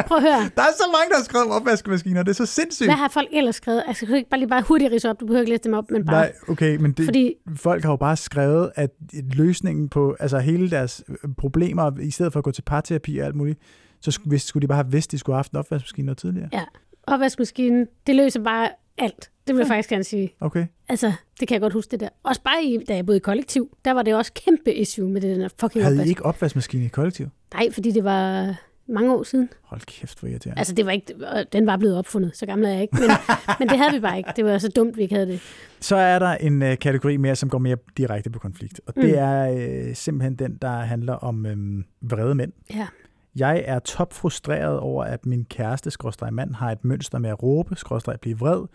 Prøv 0.07 0.17
at 0.17 0.23
høre. 0.23 0.49
Der 0.55 0.61
er 0.61 0.73
så 0.77 0.83
mange, 0.93 1.09
der 1.09 1.15
har 1.15 1.23
skrevet 1.23 1.45
om 1.45 1.51
opvaskemaskiner. 1.51 2.23
Det 2.23 2.29
er 2.29 2.35
så 2.35 2.45
sindssygt. 2.45 2.87
Hvad 2.87 2.95
har 2.95 3.07
folk 3.07 3.27
ellers 3.31 3.55
skrevet? 3.55 3.83
Altså, 3.87 4.05
kan 4.05 4.13
du 4.13 4.17
ikke 4.17 4.29
bare 4.29 4.39
lige 4.39 4.49
bare 4.49 4.61
hurtigt 4.61 4.91
rise 4.91 5.09
op? 5.09 5.19
Du 5.19 5.25
behøver 5.25 5.41
ikke 5.41 5.51
læse 5.51 5.63
dem 5.63 5.73
op, 5.73 5.91
men 5.91 6.05
bare... 6.05 6.15
Nej, 6.15 6.33
okay, 6.47 6.75
men 6.75 6.91
det, 6.91 7.05
Fordi, 7.05 7.33
folk 7.55 7.83
har 7.83 7.91
jo 7.91 7.95
bare 7.95 8.17
skrevet, 8.17 8.71
at 8.75 8.91
løsningen 9.13 9.89
på 9.89 10.15
altså 10.19 10.39
hele 10.39 10.69
deres 10.71 11.03
øh, 11.09 11.15
problemer, 11.37 11.91
i 11.99 12.11
stedet 12.11 12.33
for 12.33 12.39
at 12.39 12.43
gå 12.43 12.51
til 12.51 12.61
parterapi 12.61 13.17
og 13.17 13.25
alt 13.25 13.35
muligt, 13.35 13.59
så 14.01 14.11
skulle, 14.11 14.29
hvis, 14.29 14.41
skulle 14.41 14.61
de 14.61 14.67
bare 14.67 14.83
have 14.83 14.91
vidst, 14.91 15.07
at 15.07 15.11
de 15.11 15.17
skulle 15.17 15.33
have 15.33 15.39
haft 15.39 15.51
en 15.51 15.57
opvaskemaskine 15.57 16.05
noget 16.05 16.17
tidligere. 16.17 16.49
ja, 16.53 16.63
opvaskemaskinen, 17.07 17.87
det 18.07 18.15
løser 18.15 18.43
bare 18.43 18.69
alt. 18.97 19.31
Det 19.47 19.55
vil 19.55 19.59
jeg 19.59 19.67
faktisk 19.67 19.89
gerne 19.89 20.03
sige. 20.03 20.33
Okay. 20.39 20.65
Altså, 20.89 21.13
det 21.39 21.47
kan 21.47 21.55
jeg 21.55 21.61
godt 21.61 21.73
huske 21.73 21.91
det 21.91 21.99
der. 21.99 22.09
Også 22.23 22.41
bare 22.41 22.63
i, 22.63 22.77
da 22.87 22.95
jeg 22.95 23.05
boede 23.05 23.17
i 23.17 23.19
kollektiv, 23.19 23.77
der 23.85 23.91
var 23.91 24.01
det 24.01 24.15
også 24.15 24.33
kæmpe 24.33 24.73
issue 24.73 25.09
med 25.09 25.21
det 25.21 25.37
der 25.37 25.49
fucking 25.59 25.83
Havde 25.85 26.05
I 26.05 26.09
ikke 26.09 26.25
opvaskemaskine 26.25 26.85
i 26.85 26.87
kollektiv? 26.87 27.27
Nej, 27.53 27.71
fordi 27.71 27.91
det 27.91 28.03
var 28.03 28.55
mange 28.89 29.13
år 29.13 29.23
siden. 29.23 29.49
Hold 29.63 29.81
kæft, 29.81 30.19
hvor 30.19 30.29
irriterende. 30.29 30.60
Altså, 30.60 30.73
det 30.73 30.86
var 30.86 30.91
ikke, 30.91 31.13
den 31.53 31.65
var 31.67 31.77
blevet 31.77 31.97
opfundet, 31.97 32.38
så 32.38 32.45
gammel 32.45 32.67
er 32.67 32.71
jeg 32.71 32.81
ikke. 32.81 32.95
Men, 32.99 33.10
men 33.60 33.69
det 33.69 33.77
havde 33.77 33.93
vi 33.93 33.99
bare 33.99 34.17
ikke. 34.17 34.29
Det 34.36 34.45
var 34.45 34.57
så 34.57 34.69
dumt, 34.69 34.97
vi 34.97 35.01
ikke 35.01 35.15
havde 35.15 35.27
det. 35.27 35.41
Så 35.79 35.95
er 35.95 36.19
der 36.19 36.36
en 36.36 36.62
øh, 36.62 36.77
kategori 36.77 37.17
mere, 37.17 37.36
som 37.36 37.49
går 37.49 37.57
mere 37.57 37.77
direkte 37.97 38.29
på 38.29 38.39
konflikt. 38.39 38.81
Og 38.88 38.95
det 38.95 39.03
Mm. 39.03 39.13
er 39.17 39.51
øh, 39.88 39.95
simpelthen 39.95 40.36
den, 40.36 40.57
der 40.62 40.69
handler 40.79 41.13
om 41.13 41.45
øh, 41.45 41.83
vrede 42.01 42.36
mænd. 42.36 42.51
Ja. 42.73 42.88
Jeg 43.36 43.63
er 43.67 43.79
topfrustreret 43.79 44.79
over, 44.79 45.03
at 45.03 45.25
min 45.25 45.45
kæreste, 45.45 45.91
skråstreg 45.91 46.33
mand, 46.33 46.55
har 46.55 46.71
et 46.71 46.86
mønster 46.86 47.19
med 47.19 47.29
at 47.29 47.43
råbe, 47.43 47.75
skråstreg 47.75 48.19
blive 48.21 48.39
vred, 48.39 48.65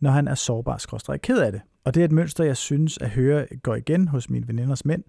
når 0.00 0.10
han 0.10 0.28
er 0.28 0.34
sårbar, 0.34 0.76
skråstreg 0.78 1.20
ked 1.20 1.38
af 1.38 1.52
det. 1.52 1.60
Og 1.84 1.94
det 1.94 2.00
er 2.00 2.04
et 2.04 2.12
mønster, 2.12 2.44
jeg 2.44 2.56
synes 2.56 2.98
at 2.98 3.08
høre 3.10 3.46
går 3.62 3.74
igen 3.74 4.08
hos 4.08 4.30
mine 4.30 4.48
veninders 4.48 4.84
mænd, 4.84 5.02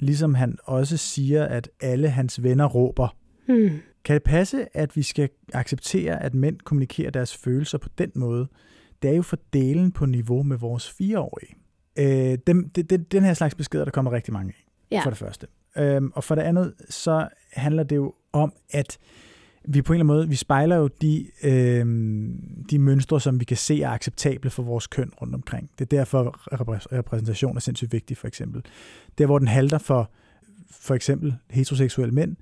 ligesom 0.00 0.34
han 0.34 0.58
også 0.64 0.96
siger, 0.96 1.44
at 1.44 1.70
alle 1.80 2.08
hans 2.08 2.42
venner 2.42 2.64
råber. 2.66 3.16
Hmm. 3.48 3.70
Kan 4.04 4.14
det 4.14 4.22
passe, 4.22 4.76
at 4.76 4.96
vi 4.96 5.02
skal 5.02 5.28
acceptere, 5.52 6.22
at 6.22 6.34
mænd 6.34 6.58
kommunikerer 6.60 7.10
deres 7.10 7.36
følelser 7.36 7.78
på 7.78 7.88
den 7.98 8.10
måde? 8.14 8.48
Det 9.02 9.10
er 9.10 9.14
jo 9.14 9.22
fordelen 9.22 9.92
på 9.92 10.06
niveau 10.06 10.42
med 10.42 10.56
vores 10.56 10.90
fireårige. 10.90 11.54
Øh, 11.98 12.38
dem, 12.46 12.68
det, 12.70 12.90
det, 12.90 13.12
den 13.12 13.24
her 13.24 13.34
slags 13.34 13.54
beskeder, 13.54 13.84
der 13.84 13.90
kommer 13.90 14.12
rigtig 14.12 14.32
mange 14.32 14.52
af, 14.58 14.64
Ja. 14.90 15.00
for 15.04 15.10
det 15.10 15.18
første. 15.18 15.46
Øhm, 15.76 16.12
og 16.14 16.24
for 16.24 16.34
det 16.34 16.42
andet, 16.42 16.74
så 16.88 17.28
handler 17.52 17.82
det 17.82 17.96
jo 17.96 18.14
om, 18.32 18.52
at 18.70 18.98
vi 19.64 19.82
på 19.82 19.92
en 19.92 20.00
eller 20.00 20.04
anden 20.04 20.16
måde, 20.16 20.28
vi 20.28 20.36
spejler 20.36 20.76
jo 20.76 20.88
de, 21.02 21.26
øh, 21.42 21.86
de 22.70 22.78
mønstre, 22.78 23.20
som 23.20 23.40
vi 23.40 23.44
kan 23.44 23.56
se 23.56 23.82
er 23.82 23.90
acceptable 23.90 24.50
for 24.50 24.62
vores 24.62 24.86
køn 24.86 25.12
rundt 25.22 25.34
omkring. 25.34 25.70
Det 25.78 25.92
er 25.92 25.96
derfor, 25.98 26.40
repræsentation 26.92 27.56
er 27.56 27.60
sindssygt 27.60 27.92
vigtig, 27.92 28.16
for 28.16 28.28
eksempel. 28.28 28.62
Der, 29.18 29.26
hvor 29.26 29.38
den 29.38 29.48
halter 29.48 29.78
for 29.78 30.10
for 30.70 30.94
eksempel 30.94 31.34
heteroseksuelle 31.50 32.14
mænd, 32.14 32.36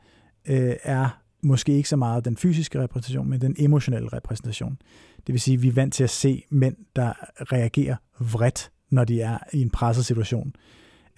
øh, 0.49 0.75
er 0.83 1.23
måske 1.43 1.73
ikke 1.73 1.89
så 1.89 1.97
meget 1.97 2.25
den 2.25 2.37
fysiske 2.37 2.83
repræsentation, 2.83 3.31
men 3.31 3.41
den 3.41 3.57
emotionelle 3.59 4.09
repræsentation. 4.13 4.79
Det 5.27 5.33
vil 5.33 5.41
sige, 5.41 5.55
at 5.55 5.63
vi 5.63 5.69
er 5.69 5.73
vant 5.73 5.95
til 5.95 6.05
at 6.05 6.11
se 6.11 6.45
mænd, 6.51 6.77
der 6.97 7.13
reagerer 7.53 7.97
vredt, 8.19 8.71
når 8.91 9.05
de 9.05 9.21
er 9.21 9.39
i 9.53 9.61
en 9.61 9.71
presset 9.71 10.07
situation. 10.07 10.53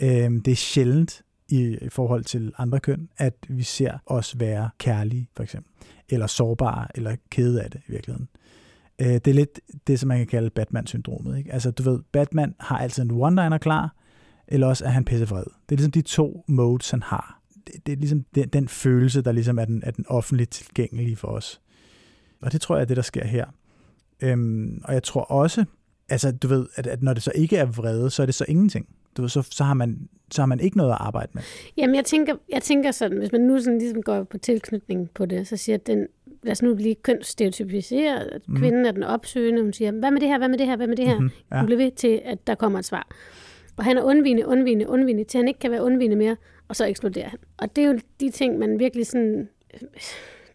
Øh, 0.01 0.31
det 0.45 0.49
er 0.49 0.57
sjældent 0.57 1.23
i, 1.51 1.79
i 1.83 1.89
forhold 1.89 2.25
til 2.25 2.53
andre 2.59 2.81
køn, 2.81 3.09
at 3.19 3.35
vi 3.49 3.63
ser 3.63 3.99
os 4.07 4.41
være 4.41 4.71
kærlige, 4.79 5.29
for 5.37 5.43
eksempel, 5.43 5.73
eller 6.09 6.27
sårbare, 6.27 6.87
eller 6.95 7.17
kede 7.31 7.63
af 7.63 7.71
det 7.71 7.81
i 7.89 7.93
virkeligheden. 7.93 8.29
Øh, 9.01 9.07
det 9.07 9.27
er 9.27 9.35
lidt 9.35 9.61
det, 9.87 10.01
som 10.01 10.09
man 10.09 10.19
kan 10.19 10.27
kalde 10.27 10.51
Batman-syndromet. 10.51 11.39
Ikke? 11.39 11.53
Altså, 11.53 11.71
du 11.71 11.83
ved, 11.83 12.01
Batman 12.13 12.55
har 12.61 12.79
altid 12.79 13.03
en 13.03 13.11
one-liner 13.11 13.59
klar, 13.59 13.97
eller 14.49 14.67
også 14.67 14.85
er 14.85 14.89
han 14.89 15.05
pissevred. 15.05 15.45
Det 15.45 15.75
er 15.75 15.77
ligesom 15.77 15.93
de 15.93 16.03
to 16.03 16.45
modes, 16.49 16.91
han 16.91 17.03
har. 17.03 17.41
det, 17.67 17.87
det 17.87 17.93
er 17.93 17.97
ligesom 17.97 18.25
den, 18.35 18.49
den 18.49 18.69
følelse, 18.69 19.23
der 19.23 19.33
ligesom 19.33 19.59
er 19.59 19.65
den, 19.65 19.83
er 19.87 19.91
den 19.91 20.05
offentligt 20.09 20.51
tilgængelige 20.51 21.17
for 21.17 21.29
os. 21.29 21.61
Og 22.43 22.53
det 22.53 22.61
tror 22.61 22.77
jeg 22.77 22.83
er 22.83 22.87
det, 22.87 22.97
der 22.97 23.03
sker 23.03 23.27
her. 23.27 23.47
Øhm, 24.21 24.81
og 24.85 24.95
jeg 24.95 25.03
tror 25.03 25.23
også, 25.23 25.65
altså 26.09 26.33
du 26.33 26.49
ved, 26.49 26.67
at, 26.75 26.87
at 26.87 27.03
når 27.03 27.15
det 27.15 27.23
så 27.23 27.33
ikke 27.35 27.57
er 27.57 27.65
vrede, 27.65 28.11
så 28.11 28.23
er 28.23 28.27
det 28.27 28.35
så 28.35 28.45
ingenting. 28.49 28.89
Du 29.17 29.23
ved, 29.23 29.29
så, 29.29 29.43
så, 29.51 29.65
har 29.65 29.75
man, 29.75 30.09
så 30.31 30.43
har 30.43 30.47
man 30.47 30.61
ikke 30.61 30.77
noget 30.77 30.91
at 30.91 30.97
arbejde 31.01 31.31
med. 31.35 31.43
Jamen, 31.77 31.97
jeg 31.97 32.05
tænker, 32.05 32.35
jeg 32.53 32.63
tænker 32.63 32.91
sådan, 32.91 33.19
hvis 33.19 33.33
man 33.33 33.41
nu 33.41 33.59
sådan 33.61 33.79
ligesom 33.79 34.03
går 34.03 34.23
på 34.23 34.39
tilknytning 34.39 35.11
på 35.15 35.27
det, 35.27 35.47
så 35.49 35.57
siger 35.57 35.77
at 35.77 35.87
den, 35.87 36.07
lad 36.43 36.53
os 36.53 36.63
nu 36.63 36.75
lige 36.75 36.95
kønsstereotypisere, 36.95 38.33
at 38.35 38.49
Mhm. 38.49 38.57
kvinden 38.59 38.87
er 38.87 38.93
den 38.93 39.03
opsøgende, 39.03 39.63
hun 39.63 39.73
siger, 39.73 39.91
hvad 39.93 40.11
med 40.11 40.21
det 40.21 40.29
her, 40.29 40.39
hvad 40.39 40.49
med 40.49 40.59
det 40.59 40.67
her, 40.67 40.77
hvad 40.77 40.87
med 40.87 40.97
det 40.97 41.07
her? 41.07 41.15
Mhm, 41.15 41.23
Mm-hmm, 41.25 41.37
ja. 41.51 41.57
ja. 41.57 41.61
Hun 41.61 41.67
bliver 41.67 41.79
ved 41.85 41.91
til, 41.91 42.21
at 42.25 42.47
der 42.47 42.55
kommer 42.55 42.79
et 42.79 42.85
svar. 42.85 43.09
Og 43.77 43.85
han 43.85 43.99
er 43.99 44.03
undvigende, 44.03 44.47
undvigende, 44.47 44.89
undvigende, 44.89 45.25
til 45.25 45.39
han 45.39 45.49
ikke 45.49 45.61
kan 45.61 45.71
være 45.71 45.83
undvigende 45.83 46.17
mere, 46.17 46.37
og 46.69 46.77
så 46.77 46.85
eksploderer 46.87 47.29
han. 47.29 47.39
Og 47.59 47.77
det 47.77 47.85
er 47.85 47.89
jo 47.89 47.99
de 48.21 48.31
ting, 48.31 48.59
man 48.59 48.79
virkelig 48.79 49.07
sådan, 49.07 49.49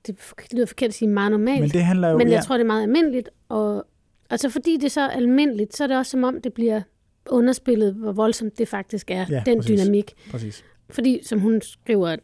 det 0.08 0.16
lyder 0.52 0.66
forkert 0.66 0.88
at 0.88 0.94
sige 0.94 1.10
meget 1.10 1.32
normalt, 1.32 1.62
Men 1.62 1.70
det 1.70 1.84
handler 1.84 2.10
jo... 2.10 2.18
men 2.18 2.28
ja, 2.28 2.34
jeg 2.34 2.44
tror, 2.44 2.56
det 2.58 2.62
er 2.64 2.68
meget 2.68 2.82
almindeligt. 2.84 3.30
Og 3.50 3.86
altså 4.30 4.50
fordi 4.50 4.76
det 4.78 4.84
er 4.84 4.90
så 4.90 5.08
almindeligt, 5.08 5.76
så 5.76 5.84
er 5.84 5.88
det 5.88 5.98
også 5.98 6.10
som 6.12 6.24
om, 6.24 6.42
det 6.42 6.54
bliver 6.54 6.82
underspillet, 7.30 7.94
hvor 7.94 8.12
voldsomt 8.12 8.58
det 8.58 8.68
faktisk 8.68 9.12
er, 9.12 9.26
Ja, 9.30 9.44
den 9.46 9.58
præcis. 9.60 9.80
dynamik. 9.82 10.14
Præcis. 10.32 10.64
Fordi, 10.90 11.20
som 11.24 11.40
hun 11.40 11.62
skriver, 11.62 12.16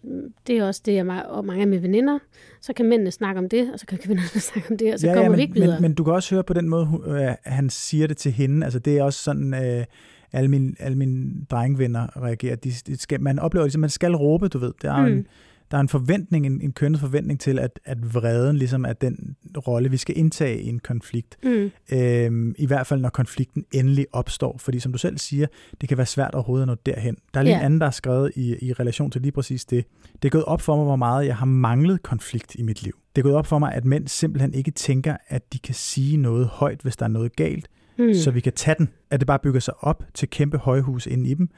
det 0.47 0.57
er 0.57 0.63
også 0.67 0.81
det, 0.85 0.93
jeg 0.93 1.25
og 1.29 1.45
mange 1.45 1.61
af 1.61 1.67
mine 1.67 1.81
veninder, 1.81 2.19
så 2.61 2.73
kan 2.73 2.85
mændene 2.89 3.11
snakke 3.11 3.39
om 3.39 3.49
det, 3.49 3.73
og 3.73 3.79
så 3.79 3.85
kan 3.85 3.97
kvinderne 4.05 4.27
snakke 4.41 4.71
om 4.71 4.77
det, 4.77 4.93
og 4.93 4.99
så 4.99 5.07
ja, 5.07 5.13
kommer 5.13 5.29
men, 5.29 5.37
vi 5.37 5.41
ikke 5.41 5.53
videre. 5.53 5.71
Men, 5.75 5.81
men 5.81 5.93
du 5.93 6.03
kan 6.03 6.13
også 6.13 6.35
høre 6.35 6.43
på 6.43 6.53
den 6.53 6.69
måde, 6.69 6.85
hun- 6.85 7.05
øh, 7.15 7.31
han 7.43 7.69
siger 7.69 8.07
det 8.07 8.17
til 8.17 8.31
hende. 8.31 8.63
Altså 8.65 8.79
det 8.79 8.97
er 8.97 9.03
også 9.03 9.23
sådan, 9.23 9.53
øh, 9.53 9.85
alle 10.33 10.47
mine, 10.49 10.73
alle 10.79 10.97
mine 10.97 11.31
drengvenner 11.49 12.23
reagerer. 12.23 12.55
De, 12.55 12.71
de 12.87 12.97
skal, 12.97 13.21
man 13.21 13.39
oplever 13.39 13.65
ligesom, 13.65 13.81
man 13.81 13.89
skal 13.89 14.15
råbe, 14.15 14.47
du 14.47 14.57
ved. 14.57 14.73
Der 14.81 14.93
er, 14.93 15.05
mm. 15.07 15.13
en, 15.13 15.27
der 15.71 15.77
er 15.77 15.81
en 15.81 15.89
forventning, 15.89 16.45
en, 16.45 16.61
en 16.61 16.71
kønnet 16.71 16.99
forventning 16.99 17.39
til, 17.39 17.59
at, 17.59 17.79
at 17.85 18.13
vreden 18.13 18.57
ligesom 18.57 18.85
er 18.85 18.93
den 18.93 19.35
rolle, 19.67 19.91
vi 19.91 19.97
skal 19.97 20.17
indtage 20.17 20.61
i 20.61 20.67
en 20.67 20.79
konflikt. 20.79 21.37
Mm. 21.43 21.71
Øhm, 21.93 22.55
I 22.57 22.65
hvert 22.65 22.87
fald, 22.87 23.01
når 23.01 23.09
konflikten 23.09 23.65
endelig 23.71 24.05
opstår. 24.11 24.57
Fordi 24.57 24.79
som 24.79 24.91
du 24.91 24.97
selv 24.97 25.17
siger, 25.17 25.47
det 25.81 25.89
kan 25.89 25.97
være 25.97 26.05
svært 26.05 26.33
overhovedet 26.35 26.63
at 26.63 26.67
nå 26.67 26.75
derhen. 26.85 27.17
Der 27.33 27.39
er 27.39 27.43
lige 27.43 27.53
Ja. 27.53 27.59
en 27.59 27.65
anden, 27.65 27.79
der 27.79 27.85
har 27.85 27.91
skrevet 27.91 28.31
i, 28.35 28.55
i 28.65 28.73
relation 28.73 29.11
til 29.11 29.21
lige 29.21 29.31
præcis 29.31 29.65
det. 29.65 29.85
Det 30.21 30.27
er 30.27 30.29
gået 30.29 30.45
op 30.45 30.61
for 30.61 30.75
mig, 30.75 30.85
hvor 30.85 30.95
meget 30.95 31.25
jeg 31.25 31.35
har 31.35 31.45
manglet 31.45 32.03
konflikt 32.03 32.55
i 32.55 32.63
mit 32.63 32.83
liv. 32.83 32.93
Det 33.15 33.21
er 33.21 33.23
gået 33.23 33.35
op 33.35 33.47
for 33.47 33.59
mig, 33.59 33.73
at 33.73 33.85
mænd 33.85 34.07
simpelthen 34.07 34.53
ikke 34.53 34.71
tænker, 34.71 35.17
at 35.27 35.53
de 35.53 35.59
kan 35.59 35.75
sige 35.75 36.17
noget 36.17 36.47
højt, 36.47 36.81
hvis 36.81 36.95
der 36.97 37.05
er 37.05 37.09
noget 37.09 37.35
galt, 37.35 37.67
mm. 37.97 38.13
så 38.13 38.31
vi 38.31 38.39
kan 38.39 38.53
tage 38.53 38.75
den. 38.77 38.89
At 39.09 39.19
det 39.19 39.27
bare 39.27 39.39
bygger 39.39 39.59
sig 39.59 39.73
op 39.79 40.03
til 40.13 40.29
kæmpe 40.29 40.57
højhus 40.57 41.05
inde 41.05 41.29
i 41.29 41.33
dem. 41.33 41.49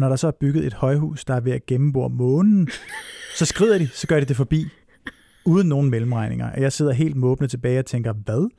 Og 0.00 0.02
når 0.02 0.08
der 0.08 0.16
så 0.16 0.26
er 0.26 0.30
bygget 0.40 0.66
et 0.66 0.74
højhus, 0.74 1.24
der 1.24 1.34
er 1.34 1.40
ved 1.40 1.52
at 1.52 1.66
gennembore 1.66 2.10
månen, 2.10 2.68
så 3.38 3.44
skrider 3.44 3.78
de, 3.78 3.88
så 3.88 4.06
gør 4.06 4.20
de 4.20 4.26
det 4.26 4.36
forbi, 4.36 4.66
uden 5.44 5.68
nogen 5.68 5.90
mellemregninger. 5.90 6.50
Og 6.52 6.60
jeg 6.60 6.72
sidder 6.72 6.92
helt 6.92 7.16
måbende 7.16 7.48
tilbage 7.48 7.78
og 7.78 7.86
tænker, 7.86 8.12
hvad? 8.12 8.50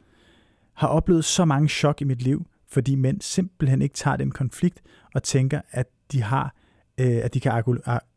Har 0.73 0.87
oplevet 0.87 1.25
så 1.25 1.45
mange 1.45 1.69
chok 1.69 2.01
i 2.01 2.03
mit 2.03 2.21
liv, 2.21 2.45
fordi 2.71 2.95
mænd 2.95 3.21
simpelthen 3.21 3.81
ikke 3.81 3.95
tager 3.95 4.17
den 4.17 4.31
konflikt 4.31 4.81
og 5.13 5.23
tænker, 5.23 5.61
at 5.71 5.87
de 6.11 6.21
har 6.21 6.55
øh, 6.97 7.19
at 7.23 7.33
de 7.33 7.39
kan 7.39 7.63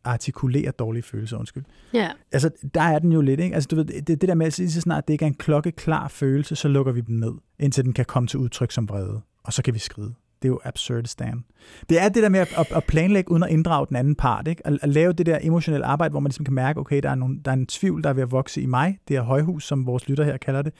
artikulere 0.05 0.71
dårlige 0.71 1.03
følelser, 1.03 1.39
undskyld. 1.39 1.65
Ja, 1.95 2.11
Altså, 2.33 2.51
der 2.75 2.83
er 2.83 2.99
den 2.99 3.13
jo 3.13 3.21
lidt, 3.21 3.41
ikke? 3.41 3.55
Altså, 3.55 3.69
du 3.69 3.77
ved, 3.77 3.85
det, 3.85 4.09
det 4.09 4.29
der 4.29 4.35
med, 4.35 4.47
at 4.47 4.59
lige 4.59 4.71
så 4.71 4.81
snart 4.81 5.09
det 5.09 5.15
ikke 5.15 5.25
er 5.25 5.29
en 5.29 5.35
klokkeklar 5.35 6.09
følelse, 6.09 6.57
så 6.57 6.69
lukker 6.69 6.93
vi 6.93 7.01
dem 7.01 7.17
ned, 7.17 7.33
indtil 7.59 7.85
den 7.85 7.93
kan 7.93 8.05
komme 8.05 8.27
til 8.27 8.39
udtryk 8.39 8.71
som 8.71 8.89
vrede. 8.89 9.21
Og 9.45 9.53
så 9.53 9.63
kan 9.63 9.75
vi 9.75 9.79
skride. 9.79 10.15
Det 10.42 10.49
er 10.49 10.53
jo 10.53 10.61
absurd 10.64 11.05
stand. 11.05 11.40
Det 11.88 12.01
er 12.01 12.09
det 12.09 12.23
der 12.23 12.29
med 12.29 12.40
at, 12.40 12.55
at, 12.59 12.73
at 12.77 12.85
planlægge 12.85 13.31
uden 13.31 13.42
at 13.42 13.51
inddrage 13.51 13.87
den 13.88 13.97
anden 13.97 14.14
part, 14.14 14.49
ikke? 14.49 14.66
At, 14.66 14.79
at 14.83 14.88
lave 14.88 15.12
det 15.12 15.27
der 15.27 15.38
emotionelle 15.42 15.87
arbejde, 15.87 16.11
hvor 16.11 16.20
man 16.20 16.29
ligesom 16.29 16.44
kan 16.44 16.55
mærke, 16.55 16.81
okay, 16.81 17.03
der 17.03 17.11
er, 17.11 17.14
nogle, 17.14 17.40
der 17.44 17.51
er 17.51 17.55
en 17.55 17.66
tvivl, 17.66 18.03
der 18.03 18.09
er 18.09 18.12
ved 18.12 18.23
at 18.23 18.31
vokse 18.31 18.62
i 18.62 18.66
mig, 18.66 18.99
det 19.09 19.16
er 19.16 19.23
højhus, 19.23 19.64
som 19.66 19.87
vores 19.87 20.09
lytter 20.09 20.25
her 20.25 20.37
kalder 20.37 20.62
det. 20.62 20.73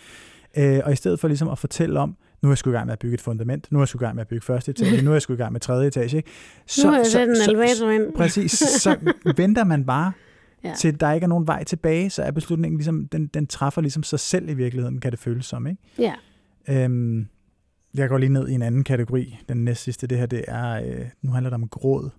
Øh, 0.57 0.81
og 0.85 0.93
i 0.93 0.97
stedet 0.97 1.21
for 1.21 1.29
ligesom 1.29 1.49
at 1.49 1.59
fortælle 1.59 2.01
om, 2.01 2.17
nu 2.43 2.49
er 2.49 2.53
jeg 2.53 2.59
sgu 2.59 2.71
i 2.71 2.73
gang 2.73 2.87
med 2.87 2.93
at 2.93 2.99
bygge 2.99 3.15
et 3.15 3.21
fundament, 3.21 3.73
nu 3.73 3.79
er 3.79 3.83
jeg 3.83 3.89
sgu 3.89 3.99
i 3.99 4.05
gang 4.05 4.15
med 4.15 4.21
at 4.21 4.29
bygge 4.29 4.45
første 4.45 4.71
etage, 4.71 5.03
nu 5.03 5.11
er 5.11 5.15
jeg 5.15 5.23
sgu 5.23 5.33
i 5.33 5.37
gang 5.37 5.53
med 5.53 5.61
tredje 5.61 5.89
etage, 5.89 6.17
ikke? 6.17 6.31
nu 6.85 6.91
har 6.91 6.97
jeg 6.97 7.07
sat 7.07 7.29
en 7.29 7.37
elevator 7.49 7.91
ind. 7.91 8.13
Præcis, 8.17 8.53
så 8.53 8.97
venter 9.37 9.65
man 9.65 9.85
bare, 9.85 10.13
ja. 10.65 10.75
til 10.79 11.01
der 11.01 11.13
ikke 11.13 11.25
er 11.25 11.29
nogen 11.29 11.47
vej 11.47 11.65
tilbage, 11.65 12.11
så 12.11 12.23
er 12.23 12.31
beslutningen 12.31 12.79
ligesom, 12.79 13.09
den, 13.09 13.27
den 13.27 13.47
træffer 13.47 13.81
ligesom 13.81 14.03
sig 14.03 14.21
selv 14.21 14.49
i 14.49 14.55
virkeligheden, 14.55 15.01
kan 15.01 15.11
det 15.11 15.19
føles 15.19 15.47
som, 15.47 15.67
ikke? 15.67 15.83
Ja. 15.99 16.15
Øhm, 16.69 17.29
jeg 17.95 18.09
går 18.09 18.19
lige 18.19 18.33
ned 18.33 18.49
i 18.49 18.53
en 18.53 18.63
anden 18.63 18.85
kategori. 18.85 19.39
Den 19.49 19.65
næste 19.65 19.85
sidste, 19.85 20.07
det 20.07 20.19
her, 20.19 20.27
det 20.27 20.45
er, 20.49 20.71
øh, 20.85 21.07
nu 21.23 21.31
handler 21.33 21.51
det 21.51 21.55
om 21.55 21.69
gråd 21.69 22.11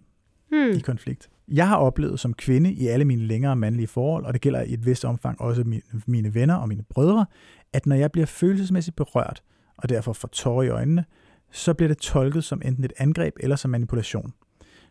Hmm. 0.52 0.78
i 0.78 0.80
konflikt. 0.80 1.30
Jeg 1.48 1.68
har 1.68 1.78
oplevet 1.78 2.20
som 2.20 2.34
kvinde 2.34 2.74
i 2.74 2.88
alle 2.88 3.06
mine 3.06 3.22
længere 3.22 3.56
mandlige 3.56 3.88
forhold, 3.88 4.26
og 4.26 4.34
det 4.34 4.42
gælder 4.42 4.62
i 4.62 4.74
et 4.74 4.86
vist 4.86 5.06
omfang 5.06 5.42
også 5.42 5.64
mine, 5.64 5.82
mine 6.08 6.34
venner 6.34 6.56
og 6.56 6.68
mine 6.68 6.84
brødre, 6.90 7.26
at 7.74 7.86
når 7.86 7.96
jeg 7.96 8.12
bliver 8.12 8.26
følelsesmæssigt 8.26 8.96
berørt, 8.96 9.44
og 9.78 9.90
derfor 9.90 10.14
får 10.14 10.28
tårer 10.28 10.64
i 10.64 10.70
øjnene, 10.70 11.06
så 11.52 11.74
bliver 11.74 11.88
det 11.88 11.98
tolket 11.98 12.44
som 12.44 12.62
enten 12.66 12.84
et 12.84 12.94
angreb 12.98 13.34
eller 13.40 13.56
som 13.56 13.72
manipulation. 13.72 14.34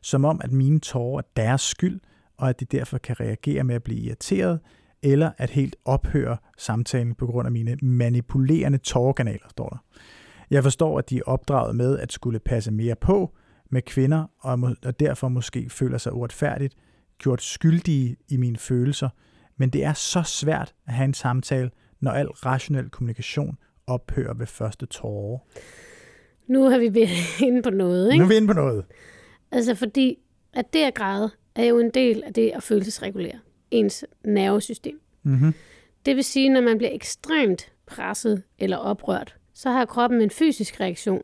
Som 0.01 0.25
om, 0.25 0.41
at 0.45 0.53
mine 0.53 0.81
tårer 0.81 1.19
er 1.19 1.27
deres 1.37 1.61
skyld, 1.61 2.01
og 2.37 2.49
at 2.49 2.61
de 2.61 2.65
derfor 2.65 2.99
kan 2.99 3.21
reagere 3.21 3.65
med 3.65 3.75
at 3.75 3.83
blive 3.83 4.01
irriteret, 4.01 4.61
eller 5.03 5.31
at 5.39 5.51
helt 5.51 5.77
ophøre 5.85 6.37
samtalen 6.59 7.15
på 7.15 7.27
grund 7.27 7.47
af 7.47 7.53
mine 7.53 7.77
manipulerende 7.83 8.79
tårerkanaler, 8.79 9.47
står 9.51 9.69
der. 9.69 9.77
Jeg 10.51 10.63
forstår, 10.63 10.99
at 10.99 11.11
de 11.11 11.19
er 11.19 11.23
opdraget 11.27 11.77
med 11.77 11.99
at 11.99 12.13
skulle 12.13 12.39
passe 12.39 12.71
mere 12.71 12.97
på 12.97 13.35
med 13.71 13.83
kvinder, 13.83 14.25
og, 14.41 14.59
må, 14.59 14.71
og 14.85 15.01
derfor 15.01 15.29
måske 15.29 15.71
føler 15.71 15.99
sig 15.99 16.13
uretfærdigt 16.13 16.75
gjort 17.19 17.43
skyldige 17.43 18.17
i 18.29 18.37
mine 18.37 18.57
følelser, 18.57 19.09
men 19.57 19.71
det 19.71 19.85
er 19.85 19.93
så 19.93 20.23
svært 20.23 20.75
at 20.87 20.93
have 20.93 21.05
en 21.05 21.15
samtale, 21.15 21.71
når 22.01 22.11
al 22.11 22.29
rationel 22.29 22.91
kommunikation 22.91 23.57
ophører 23.87 24.35
ved 24.35 24.47
første 24.47 24.87
tårer. 24.87 25.39
Nu 26.47 26.71
har 26.71 26.79
vi 26.79 26.95
været 26.95 27.41
inde 27.47 27.63
på 27.63 27.71
noget, 27.71 28.07
Nu 28.09 28.13
ikke? 28.13 28.25
er 28.25 28.29
vi 28.29 28.37
inde 28.37 28.47
på 28.47 28.53
noget. 28.53 28.85
Altså 29.53 29.75
fordi, 29.75 30.19
at 30.53 30.73
det 30.73 30.83
at 30.85 30.95
græde 30.95 31.31
er 31.55 31.65
jo 31.65 31.79
en 31.79 31.91
del 31.91 32.23
af 32.27 32.35
det 32.35 32.51
at 32.55 32.63
følelsesregulere 32.63 33.39
ens 33.71 34.05
nervesystem. 34.25 35.01
Mm-hmm. 35.23 35.55
Det 36.07 36.17
vil 36.17 36.25
sige, 36.25 36.49
når 36.49 36.61
man 36.61 36.79
bliver 36.79 36.93
ekstremt 36.93 37.73
presset 37.87 38.43
eller 38.59 38.77
oprørt, 38.77 39.37
så 39.55 39.71
har 39.71 39.85
kroppen 39.85 40.23
en 40.23 40.31
fysisk 40.31 40.81
reaktion. 40.81 41.23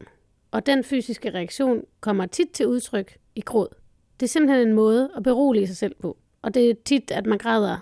Og 0.50 0.66
den 0.66 0.84
fysiske 0.84 1.30
reaktion 1.30 1.82
kommer 2.00 2.26
tit 2.26 2.50
til 2.50 2.66
udtryk 2.66 3.16
i 3.34 3.40
gråd. 3.40 3.68
Det 4.20 4.26
er 4.26 4.28
simpelthen 4.30 4.68
en 4.68 4.74
måde 4.74 5.10
at 5.16 5.22
berolige 5.22 5.66
sig 5.66 5.76
selv 5.76 5.94
på. 6.00 6.16
Og 6.42 6.54
det 6.54 6.70
er 6.70 6.74
tit, 6.84 7.10
at 7.10 7.26
man 7.26 7.38
græder 7.38 7.78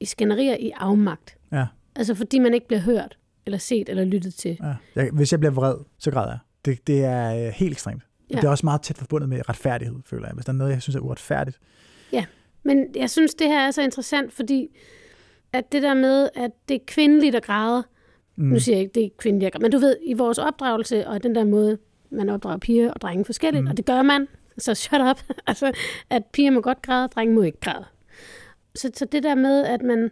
i 0.00 0.04
skænderier 0.04 0.56
i 0.60 0.70
afmagt. 0.76 1.36
Ja, 1.52 1.66
Altså 1.96 2.14
fordi 2.14 2.38
man 2.38 2.54
ikke 2.54 2.66
bliver 2.66 2.80
hørt, 2.80 3.18
eller 3.46 3.58
set, 3.58 3.88
eller 3.88 4.04
lyttet 4.04 4.34
til. 4.34 4.58
ja. 4.62 4.74
Jeg, 4.94 5.10
hvis 5.12 5.32
jeg 5.32 5.40
bliver 5.40 5.52
vred, 5.52 5.74
så 5.98 6.10
græder 6.10 6.30
jeg. 6.30 6.38
Det, 6.64 6.86
det 6.86 7.04
er 7.04 7.46
øh, 7.46 7.52
helt 7.52 7.72
ekstremt. 7.72 8.02
Ja. 8.30 8.34
Ja. 8.36 8.40
Det 8.40 8.46
er 8.46 8.50
også 8.50 8.66
meget 8.66 8.82
tæt 8.82 8.98
forbundet 8.98 9.28
med 9.28 9.48
retfærdighed, 9.48 9.96
føler 10.06 10.26
jeg. 10.26 10.34
Hvis 10.34 10.44
der 10.44 10.52
er 10.52 10.56
noget, 10.56 10.72
jeg 10.72 10.82
synes 10.82 10.96
er 10.96 11.00
uretfærdigt. 11.00 11.58
Men 12.64 12.86
jeg 12.96 13.10
synes, 13.10 13.34
det 13.34 13.46
her 13.46 13.60
er 13.60 13.70
så 13.70 13.82
interessant, 13.82 14.32
fordi 14.32 14.68
at 15.52 15.72
det 15.72 15.82
der 15.82 15.94
med, 15.94 16.28
at 16.34 16.50
det 16.68 16.74
er 16.74 16.78
kvindeligt 16.86 17.34
at 17.34 17.42
græde, 17.42 17.84
mm. 18.36 18.44
nu 18.44 18.58
siger 18.58 18.76
jeg 18.76 18.82
ikke, 18.82 18.94
det 18.94 19.04
er 19.04 19.08
græde, 19.50 19.58
men 19.58 19.70
du 19.70 19.78
ved, 19.78 19.96
i 20.02 20.14
vores 20.14 20.38
opdragelse, 20.38 21.08
og 21.08 21.22
den 21.22 21.34
der 21.34 21.44
måde, 21.44 21.78
man 22.10 22.28
opdrager 22.28 22.58
piger 22.58 22.92
og 22.92 23.00
drenge 23.00 23.24
forskelligt, 23.24 23.64
mm. 23.64 23.70
og 23.70 23.76
det 23.76 23.84
gør 23.86 24.02
man, 24.02 24.28
så 24.58 24.74
shut 24.74 25.00
up, 25.10 25.22
altså, 25.46 25.72
at 26.10 26.22
piger 26.32 26.50
må 26.50 26.60
godt 26.60 26.82
græde, 26.82 27.08
drenge 27.08 27.34
må 27.34 27.42
ikke 27.42 27.60
græde. 27.60 27.84
Så, 28.74 28.90
så 28.94 29.04
det 29.04 29.22
der 29.22 29.34
med, 29.34 29.64
at 29.64 29.82
man, 29.82 30.10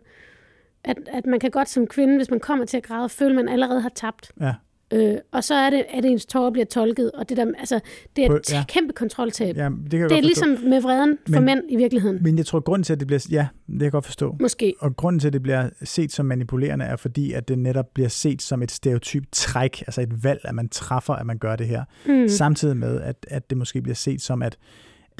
at, 0.85 0.97
at 1.07 1.27
man 1.27 1.41
kan 1.41 1.51
godt 1.51 1.69
som 1.69 1.87
kvinde, 1.87 2.17
hvis 2.17 2.31
man 2.31 2.41
kommer 2.41 2.65
til 2.65 2.77
at 2.77 2.83
græde, 2.83 3.09
føle, 3.09 3.31
at 3.31 3.37
man 3.37 3.49
allerede 3.49 3.81
har 3.81 3.93
tabt. 3.95 4.33
Ja. 4.41 4.55
Øh, 4.93 5.15
og 5.33 5.45
så 5.45 5.55
er 5.55 5.71
det, 5.71 5.85
at 5.89 6.05
ens 6.05 6.27
tårer 6.27 6.51
bliver 6.51 6.65
tolket, 6.67 7.11
og 7.13 7.29
det, 7.29 7.37
der, 7.37 7.47
altså, 7.59 7.81
det 8.17 8.25
er 8.25 8.35
et 8.35 8.53
ja. 8.53 8.65
kæmpe 8.69 8.93
kontroltab. 8.93 9.57
Ja, 9.57 9.69
det 9.91 9.91
kan 9.91 10.09
det 10.09 10.19
er 10.19 10.21
ligesom 10.21 10.49
med 10.49 10.81
vreden 10.81 11.19
for 11.27 11.35
Men- 11.35 11.45
mænd 11.45 11.63
i 11.69 11.77
virkeligheden. 11.77 12.19
Men 12.23 12.39
jeg 12.39 12.47
tror, 12.47 12.61
grunden 12.61 12.85
til, 12.85 12.93
at 12.93 13.01
det 13.01 13.07
bliver... 13.07 13.27
Ja, 13.31 13.47
det 13.67 13.79
kan 13.79 13.83
jeg 13.83 13.93
godt 13.93 14.05
forstå. 14.05 14.37
Måske. 14.41 14.75
Og 14.79 14.97
grunden 14.97 15.21
til, 15.21 15.27
at 15.27 15.33
det 15.33 15.43
bliver 15.43 15.69
set 15.83 16.13
som 16.13 16.27
manipulerende, 16.27 16.85
er 16.85 16.97
fordi, 16.97 17.33
at 17.33 17.49
det 17.49 17.59
netop 17.59 17.87
bliver 17.95 18.09
set 18.09 18.43
som 18.43 18.63
et 18.63 18.71
stereotyp 18.71 19.25
træk, 19.33 19.81
altså 19.81 20.01
et 20.01 20.25
valg, 20.25 20.41
at 20.45 20.55
man 20.55 20.69
træffer, 20.69 21.15
at 21.15 21.27
man 21.27 21.39
gør 21.39 21.57
det 21.57 21.67
her. 21.67 21.85
Mm. 22.07 22.29
Samtidig 22.29 22.77
med, 22.77 23.01
at, 23.01 23.27
at 23.29 23.51
det 23.51 23.59
måske 23.59 23.83
bliver 23.83 23.97
set 23.97 24.23
som, 24.23 24.43
at, 24.43 24.59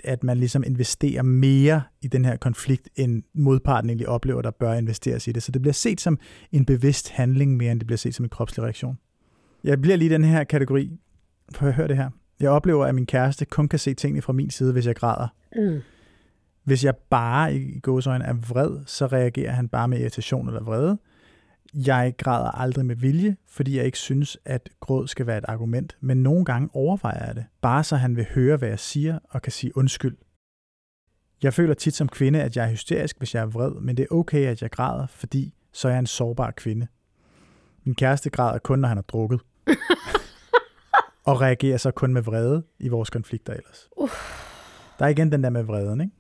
at 0.05 0.25
man 0.25 0.39
ligesom 0.39 0.65
investerer 0.67 1.23
mere 1.23 1.83
i 2.03 2.07
den 2.07 2.25
her 2.25 2.37
konflikt, 2.37 2.89
end 2.97 3.23
modparten 3.35 3.91
egentlig 3.91 4.09
oplever, 4.09 4.43
der 4.43 4.51
bør 4.51 4.73
investeres 4.75 5.29
i 5.29 5.33
det. 5.33 5.43
Så 5.43 5.53
det 5.53 5.63
bliver 5.63 5.75
set 5.75 6.01
som 6.01 6.19
en 6.53 6.65
bevidst 6.65 7.11
handling, 7.11 7.57
mere 7.57 7.73
end 7.73 7.81
det 7.81 7.87
bliver 7.87 7.99
set 7.99 8.15
som 8.15 8.25
en 8.25 8.29
kropslig 8.29 8.65
reaktion. 8.65 8.99
Jeg 9.65 9.81
bliver 9.81 9.97
lige 9.97 10.11
i 10.11 10.13
den 10.13 10.25
her 10.25 10.45
kategori. 10.45 10.99
Prøv 11.55 11.69
at 11.69 11.75
høre 11.75 11.89
det 11.89 11.97
her. 11.97 12.11
Jeg 12.41 12.51
oplever, 12.51 12.87
at 12.87 12.95
min 12.95 13.07
kæreste 13.07 13.45
kun 13.45 13.69
kan 13.69 13.79
se 13.79 13.95
tingene 13.95 14.23
fra 14.23 14.33
min 14.33 14.51
side, 14.51 14.73
hvis 14.73 14.87
jeg 14.87 14.97
græder. 14.97 15.29
Mm. 15.57 15.81
Hvis 16.65 16.85
jeg 16.85 16.97
bare 16.97 17.55
i 17.55 17.81
gåsøjne 17.81 18.25
er 18.25 18.33
vred, 18.33 18.79
så 18.87 19.07
reagerer 19.07 19.53
han 19.53 19.69
bare 19.69 19.89
med 19.89 20.01
irritation 20.01 20.47
eller 20.49 20.63
vrede. 20.63 20.99
Jeg 21.75 22.15
græder 22.19 22.51
aldrig 22.51 22.87
med 22.87 22.97
vilje, 22.97 23.37
fordi 23.49 23.77
jeg 23.77 23.85
ikke 23.85 23.99
synes, 23.99 24.39
at 24.45 24.69
gråd 24.81 25.09
skal 25.09 25.27
være 25.27 25.39
et 25.39 25.45
argument, 25.49 25.97
men 26.01 26.23
nogle 26.23 26.45
gange 26.45 26.69
overvejer 26.73 27.27
jeg 27.27 27.35
det, 27.35 27.45
bare 27.61 27.85
så 27.85 27.97
han 27.97 28.17
vil 28.17 28.27
høre, 28.35 28.57
hvad 28.57 28.69
jeg 28.69 28.79
siger 28.79 29.19
og 29.31 29.43
kan 29.43 29.53
sige 29.53 29.77
undskyld. 29.77 30.17
Jeg 31.43 31.55
føler 31.55 31.75
tit 31.75 31.95
som 31.95 32.09
kvinde, 32.09 32.43
at 32.43 32.57
jeg 32.57 32.67
er 32.67 32.71
hysterisk, 32.71 33.19
hvis 33.19 33.35
jeg 33.35 33.41
er 33.41 33.47
vred, 33.47 33.73
men 33.81 33.97
det 33.97 34.03
er 34.03 34.15
okay, 34.15 34.47
at 34.47 34.63
jeg 34.63 34.71
græder, 34.71 35.07
fordi 35.07 35.55
så 35.73 35.89
er 35.89 35.93
jeg 35.93 35.99
en 35.99 36.07
sårbar 36.07 36.51
kvinde. 36.51 36.87
Min 37.85 37.95
kæreste 37.95 38.31
græder 38.31 38.59
kun, 38.59 38.79
når 38.79 38.89
han 38.89 38.97
har 38.97 39.03
drukket. 39.03 39.41
Og 41.25 41.41
reagerer 41.41 41.77
så 41.77 41.91
kun 41.91 42.13
med 42.15 42.23
vrede 42.23 42.63
i 42.79 42.89
vores 42.89 43.11
konflikter 43.11 43.53
ellers. 43.53 43.89
Uh. 43.97 44.09
Der 44.99 45.05
er 45.05 45.09
igen 45.09 45.33
den 45.33 45.45
der 45.45 45.51
med 45.51 45.63
vreden, 45.63 46.01
ikke? 46.01 46.13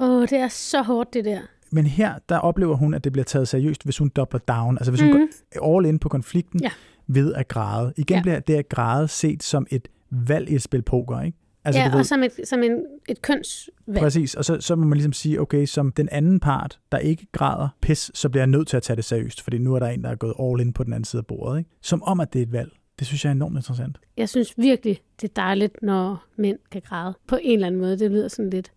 Åh, 0.00 0.22
det 0.22 0.32
er 0.32 0.48
så 0.48 0.82
hårdt, 0.82 1.14
det 1.14 1.24
der. 1.24 1.40
Men 1.70 1.86
her, 1.86 2.14
der 2.28 2.38
oplever 2.38 2.76
hun, 2.76 2.94
at 2.94 3.04
det 3.04 3.12
bliver 3.12 3.24
taget 3.24 3.48
seriøst, 3.48 3.84
hvis 3.84 3.98
hun 3.98 4.08
dobler 4.08 4.40
down. 4.40 4.78
Altså 4.78 4.90
hvis 4.92 5.00
hun 5.00 5.10
Mhm. 5.10 5.28
går 5.54 5.76
all 5.78 5.86
in 5.86 5.98
på 5.98 6.08
konflikten 6.08 6.60
Ja. 6.62 6.70
ved 7.06 7.34
at 7.34 7.48
græde. 7.48 7.92
Igen 7.96 8.16
Ja. 8.16 8.22
bliver 8.22 8.40
det 8.40 8.54
at 8.54 8.68
græde 8.68 9.08
set 9.08 9.42
som 9.42 9.66
et 9.70 9.88
valg 10.10 10.50
i 10.50 10.54
et 10.54 10.62
spil 10.62 10.82
poker, 10.82 11.20
ikke? 11.20 11.38
Altså, 11.64 11.80
ja, 11.80 11.90
ved, 11.90 11.98
og 11.98 12.06
som 12.06 12.22
et, 12.22 12.32
som 12.44 12.62
en, 12.62 12.82
et 13.08 13.22
kønsvalg. 13.22 13.98
Præcis, 13.98 14.34
og 14.34 14.44
så, 14.44 14.60
så 14.60 14.76
må 14.76 14.84
man 14.86 14.96
ligesom 14.98 15.12
sige, 15.12 15.40
okay, 15.40 15.66
som 15.66 15.92
den 15.92 16.08
anden 16.12 16.40
part, 16.40 16.78
der 16.92 16.98
ikke 16.98 17.26
græder 17.32 17.68
pis, 17.80 18.10
så 18.14 18.28
bliver 18.28 18.40
jeg 18.42 18.46
nødt 18.46 18.68
til 18.68 18.76
at 18.76 18.82
tage 18.82 18.96
det 18.96 19.04
seriøst, 19.04 19.42
fordi 19.42 19.58
nu 19.58 19.74
er 19.74 19.78
der 19.78 19.86
en, 19.86 20.04
der 20.04 20.10
er 20.10 20.14
gået 20.14 20.34
all 20.40 20.60
in 20.60 20.72
på 20.72 20.84
den 20.84 20.92
anden 20.92 21.04
side 21.04 21.20
af 21.20 21.26
bordet. 21.26 21.58
Ikke? 21.58 21.70
Som 21.82 22.02
om, 22.02 22.20
at 22.20 22.32
det 22.32 22.38
er 22.38 22.42
et 22.42 22.52
valg. 22.52 22.72
Det 22.98 23.06
synes 23.06 23.24
jeg 23.24 23.30
er 23.30 23.34
enormt 23.34 23.56
interessant. 23.56 23.98
Jeg 24.16 24.28
synes 24.28 24.54
virkelig, 24.56 25.00
det 25.20 25.28
er 25.30 25.32
dejligt, 25.36 25.82
når 25.82 26.24
mænd 26.36 26.58
kan 26.72 26.82
græde. 26.84 27.14
På 27.26 27.38
en 27.42 27.52
eller 27.54 27.66
anden 27.66 27.80
måde. 27.80 27.98
Det 27.98 28.10
lyder 28.10 28.28
sådan 28.28 28.50
lidt. 28.50 28.72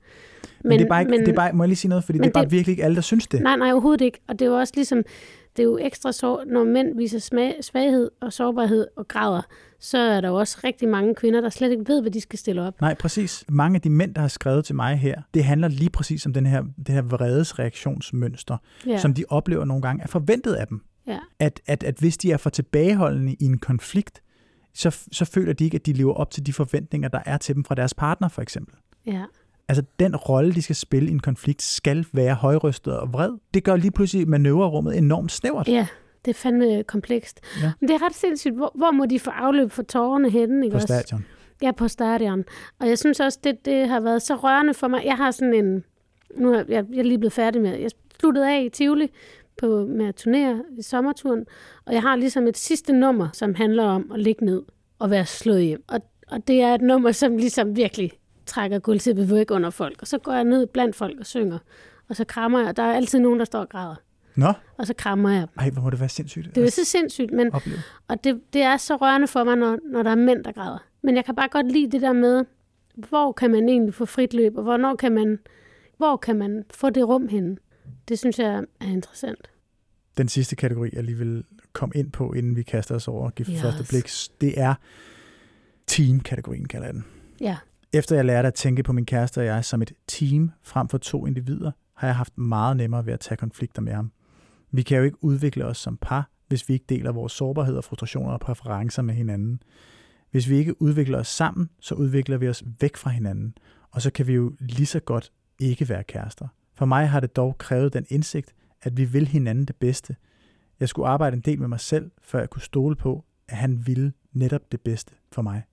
Men, 0.63 0.69
men, 0.69 0.79
det, 0.79 0.86
er 0.86 0.89
bare 0.89 1.01
ikke, 1.01 1.10
men 1.10 1.19
det 1.19 1.27
er 1.29 1.34
bare, 1.36 1.53
må 1.53 1.63
jeg 1.63 1.67
lige 1.67 1.75
sige 1.77 1.89
noget, 1.89 2.03
fordi 2.03 2.17
det 2.19 2.25
er 2.27 2.32
bare 2.32 2.43
det- 2.43 2.51
virkelig 2.51 2.71
ikke 2.73 2.84
alle, 2.84 2.95
der 2.95 3.01
synes 3.01 3.27
det. 3.27 3.41
Nej, 3.41 3.55
nej, 3.58 3.71
overhovedet 3.71 4.01
ikke. 4.05 4.19
Og 4.27 4.39
det 4.39 4.45
er 4.45 4.49
jo 4.49 4.58
også 4.58 4.73
ligesom, 4.75 5.03
det 5.58 5.63
er 5.63 5.67
jo 5.67 5.77
ekstra 5.77 6.12
så, 6.12 6.43
når 6.47 6.63
mænd 6.63 6.97
viser 6.97 7.19
smag, 7.19 7.55
svaghed 7.62 8.10
og 8.21 8.34
sårbarhed 8.34 8.88
og 8.97 9.08
græder, 9.08 9.41
så 9.79 9.97
er 9.97 10.21
der 10.21 10.27
jo 10.27 10.36
også 10.36 10.58
rigtig 10.63 10.88
mange 10.89 11.15
kvinder, 11.15 11.41
der 11.41 11.49
slet 11.49 11.71
ikke 11.71 11.84
ved, 11.88 12.01
hvad 12.01 12.12
de 12.12 12.21
skal 12.21 12.39
stille 12.39 12.62
op. 12.62 12.82
Nej, 12.82 12.93
præcis. 12.93 13.43
Mange 13.49 13.75
af 13.75 13.82
de 13.82 13.89
mænd, 13.89 14.13
der 14.15 14.21
har 14.21 14.27
skrevet 14.27 14.65
til 14.65 14.75
mig 14.75 14.97
her, 14.97 15.21
det 15.34 15.43
handler 15.43 15.67
lige 15.67 15.89
præcis 15.89 16.25
om 16.25 16.34
den 16.34 16.45
her, 16.45 16.63
det 16.77 16.89
her 16.95 17.01
vredes 17.01 17.60
reaktionsmønster, 17.60 18.58
Ja. 18.86 18.91
ja. 18.91 18.97
som 18.97 19.13
de 19.13 19.23
oplever 19.29 19.65
nogle 19.65 19.82
gange 19.82 20.03
er 20.03 20.08
forventet 20.08 20.53
af 20.53 20.67
dem. 20.67 20.82
Ja. 21.10 21.19
At, 21.39 21.62
at, 21.67 21.84
at 21.84 21.95
hvis 22.00 22.17
de 22.17 22.32
er 22.32 22.38
for 22.38 22.50
tilbageholdende 22.50 23.34
i 23.39 23.45
en 23.45 23.58
konflikt, 23.58 24.22
så, 24.74 24.98
så 25.12 25.26
føler 25.26 25.54
de 25.54 25.63
ikke, 25.63 25.76
at 25.76 25.86
de 25.86 25.93
lever 25.93 26.13
op 26.13 26.32
til 26.32 26.45
de 26.45 26.54
forventninger, 26.54 27.10
der 27.10 27.19
er 27.26 27.38
til 27.38 27.56
dem 27.56 27.63
fra 27.63 27.76
deres 27.76 27.93
partner, 27.93 28.28
for 28.28 28.41
eksempel. 28.41 28.76
ja. 29.06 29.24
Altså, 29.67 29.84
den 30.00 30.15
rolle, 30.15 30.54
de 30.54 30.62
skal 30.62 30.76
spille 30.76 31.10
i 31.10 31.12
en 31.12 31.19
konflikt, 31.19 31.62
skal 31.62 32.06
være 32.13 32.36
højrystet 32.36 33.00
og 33.00 33.13
vred. 33.13 33.32
Det 33.54 33.63
gør 33.63 33.76
lige 33.76 33.91
pludselig 33.91 34.30
manøvrerummet 34.30 34.98
enormt 34.98 35.32
snævert. 35.32 35.67
Ja, 35.67 35.88
det 36.26 36.32
er 36.32 36.36
fandme 36.36 36.84
komplekst. 36.84 37.39
Ja. 37.62 37.72
Men 37.80 37.88
det 37.88 37.93
er 37.95 38.06
ret 38.06 38.15
sindssygt. 38.15 38.56
Hvor, 38.56 38.72
hvor 38.76 38.91
må 38.91 39.06
de 39.06 39.19
få 39.19 39.30
afløb 39.30 39.72
for 39.72 39.84
tårerne 39.84 40.30
henne? 40.30 40.65
Ikke 40.65 40.74
På 40.74 40.76
også? 40.76 40.88
stadion. 40.88 41.26
Ja, 41.62 41.72
på 41.72 41.88
stadion. 41.88 42.43
Og 42.80 42.89
jeg 42.89 42.98
synes 43.00 43.19
også, 43.19 43.39
det, 43.43 43.65
det 43.65 43.88
har 43.88 44.00
været 44.00 44.22
så 44.22 44.36
rørende 44.36 44.74
for 44.74 44.88
mig. 44.88 45.02
Jeg 45.06 45.15
har 45.17 45.32
sådan 45.32 45.54
en... 45.54 45.84
Nu 46.38 46.54
er 46.54 46.63
jeg, 46.67 46.86
jeg 46.91 47.00
er 47.00 47.04
lige 47.04 47.19
blevet 47.19 47.34
færdig 47.34 47.62
med... 47.62 47.78
Jeg 47.80 47.91
sluttede 48.19 48.52
af 48.52 48.63
i 48.63 48.69
Tivoli 48.69 49.12
på, 49.60 49.86
med 49.86 50.06
at 50.06 50.15
turnere 50.15 50.63
i 50.78 50.82
sommerturen. 50.82 51.45
Og 51.86 51.93
jeg 51.93 52.02
har 52.02 52.15
ligesom 52.15 52.48
et 52.48 52.58
sidste 52.58 52.93
nummer, 52.93 53.28
som 53.34 53.56
handler 53.56 53.84
om 53.84 54.12
at 54.13 54.19
ligge 54.19 54.45
ned 54.45 54.62
og 55.00 55.10
være 55.10 55.26
slået 55.26 55.63
hjem. 55.63 55.84
Og, 55.88 56.00
og 56.28 56.48
det 56.48 56.62
er 56.62 56.74
et 56.76 56.82
nummer, 56.82 57.12
som 57.12 57.38
ligesom 57.38 57.76
virkelig 57.76 58.12
trækker 58.45 58.80
gulvtæppet 58.80 59.32
væk 59.32 59.52
under 59.52 59.69
folk. 59.69 60.02
Og 60.02 60.08
så 60.08 60.17
går 60.17 60.34
jeg 60.34 60.43
ned 60.43 60.67
blandt 60.67 60.95
folk 60.95 61.19
og 61.19 61.26
synger. 61.26 61.58
Og 62.10 62.15
så 62.15 62.24
krammer 62.26 62.60
jeg. 62.60 62.78
Der 62.78 62.84
er 62.84 62.93
altid 62.93 63.19
nogen, 63.19 63.39
der 63.39 63.45
står 63.45 63.60
og 63.60 63.69
græder. 63.69 63.95
Nå, 64.36 64.54
Og 64.78 64.88
så 64.88 64.93
krammer 64.93 65.30
jeg 65.30 65.41
dem. 65.41 65.50
ej, 65.60 65.69
hvor 65.69 65.82
må 65.82 65.89
det 65.89 66.00
være 66.00 66.10
sindssygt. 66.10 66.45
Det 66.56 66.58
er 66.58 66.62
jo 66.65 66.69
så 66.72 66.86
sindssygt, 66.86 67.32
men 67.32 67.54
opleve. 67.54 67.78
og 68.08 68.24
det, 68.24 68.41
det 68.54 68.62
er 68.62 68.78
så 68.78 68.95
rørende 68.95 69.28
for 69.28 69.43
mig, 69.43 69.56
når, 69.56 69.78
når 69.91 70.04
der 70.04 70.12
er 70.12 70.15
mænd, 70.15 70.43
der 70.43 70.52
græder. 70.52 70.78
Men 71.02 71.15
jeg 71.15 71.26
kan 71.26 71.36
bare 71.36 71.48
godt 71.50 71.72
lide 71.72 71.91
det 71.91 72.02
der 72.02 72.13
med, 72.13 72.45
hvor 72.95 73.32
kan 73.32 73.52
man 73.52 73.69
egentlig 73.69 73.93
få 73.93 74.06
frit 74.06 74.34
løb, 74.34 74.58
og 74.58 74.63
hvornår 74.63 74.95
kan 74.95 75.12
man, 75.12 75.39
hvor 75.98 76.17
kan 76.17 76.36
man 76.38 76.63
få 76.74 76.89
det 76.89 77.08
rum 77.08 77.28
henne. 77.28 77.58
Det 78.10 78.19
synes 78.19 78.39
jeg 78.39 78.63
er 78.80 78.86
interessant. 78.86 79.50
Den 80.17 80.28
sidste 80.28 80.56
kategori, 80.56 80.89
jeg 80.93 81.04
lige 81.04 81.17
vil 81.17 81.43
komme 81.74 81.93
ind 81.95 82.12
på, 82.12 82.34
inden 82.34 82.56
vi 82.56 82.63
kaster 82.63 82.95
os 82.95 83.08
over 83.08 83.26
og 83.26 83.36
give 83.36 83.48
Yes. 83.52 83.62
første 83.62 83.84
blik, 83.89 84.10
det 84.41 84.60
er 84.62 84.76
team-kategorien, 85.88 86.67
kalder 86.67 86.88
jeg 86.88 86.93
den. 86.93 87.06
Ja, 87.41 87.58
Efter 87.93 88.15
jeg 88.15 88.26
lærte 88.26 88.48
at 88.48 88.54
tænke 88.54 88.84
på 88.84 88.93
min 88.93 89.06
kæreste 89.06 89.39
og 89.39 89.45
jeg 89.45 89.65
som 89.65 89.82
et 89.82 89.93
team 90.08 90.52
frem 90.63 90.88
for 90.89 90.98
to 90.98 91.26
individer, 91.26 91.72
har 91.93 92.08
jeg 92.08 92.15
haft 92.15 92.38
meget 92.38 92.78
nemmere 92.78 93.06
ved 93.06 93.13
at 93.13 93.19
tage 93.19 93.38
konflikter 93.38 93.82
med 93.82 93.93
ham. 93.93 94.12
Vi 94.72 94.82
kan 94.82 94.98
jo 94.98 95.04
ikke 95.04 95.24
udvikle 95.24 95.65
os 95.65 95.78
som 95.78 95.98
par, 96.02 96.30
hvis 96.48 96.69
vi 96.69 96.74
ikke 96.74 96.86
deler 96.89 97.12
vores 97.12 97.34
sårbarhed 97.34 97.76
og 97.78 97.84
frustrationer 97.84 98.32
og 98.32 98.39
præferencer 98.39 99.02
med 99.02 99.13
hinanden. 99.13 99.63
Hvis 100.32 100.50
vi 100.50 100.58
ikke 100.58 100.82
udvikler 100.82 101.19
os 101.19 101.28
sammen, 101.28 101.69
så 101.80 101.95
udvikler 101.95 102.38
vi 102.38 102.48
os 102.48 102.63
væk 102.80 102.98
fra 102.98 103.10
hinanden, 103.10 103.54
og 103.91 104.02
så 104.02 104.12
kan 104.12 104.28
vi 104.28 104.34
jo 104.34 104.56
lige 104.60 104.86
så 104.86 105.00
godt 105.00 105.32
ikke 105.60 105.89
være 105.89 106.04
kærester. 106.04 106.48
For 106.80 106.86
mig 106.86 107.10
har 107.10 107.20
det 107.20 107.36
dog 107.36 107.58
krævet 107.58 107.94
den 107.94 108.06
indsigt, 108.10 108.54
at 108.82 108.98
vi 108.98 109.06
vil 109.06 109.28
hinanden 109.28 109.65
det 109.65 109.76
bedste. 109.76 110.15
Jeg 110.80 110.89
skulle 110.89 111.08
arbejde 111.08 111.36
en 111.36 111.42
del 111.42 111.60
med 111.60 111.68
mig 111.68 111.80
selv, 111.80 112.12
før 112.22 112.39
jeg 112.39 112.50
kunne 112.50 112.62
stole 112.62 112.96
på, 112.96 113.26
at 113.48 113.58
han 113.58 113.88
ville 113.88 114.13
netop 114.34 114.72
det 114.72 114.82
bedste 114.82 115.13
for 115.32 115.42
mig. 115.42 115.63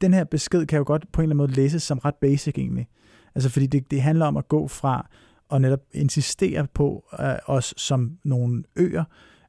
Den 0.00 0.14
her 0.14 0.24
besked 0.24 0.66
kan 0.66 0.76
jo 0.76 0.84
godt 0.86 1.12
på 1.12 1.20
en 1.20 1.24
eller 1.24 1.30
anden 1.30 1.36
måde 1.36 1.52
læses 1.52 1.82
som 1.82 1.98
ret 1.98 2.14
basic 2.14 2.54
egentlig. 2.58 2.88
Altså 3.34 3.50
fordi 3.50 3.66
det, 3.66 3.90
det 3.90 4.02
handler 4.02 4.26
om 4.26 4.36
at 4.36 4.48
gå 4.48 4.68
fra 4.68 5.08
og 5.48 5.60
netop 5.60 5.80
insistere 5.92 6.66
på 6.74 7.04
uh, 7.12 7.54
os 7.54 7.74
som 7.76 8.18
nogle 8.24 8.64
øer, 8.76 9.04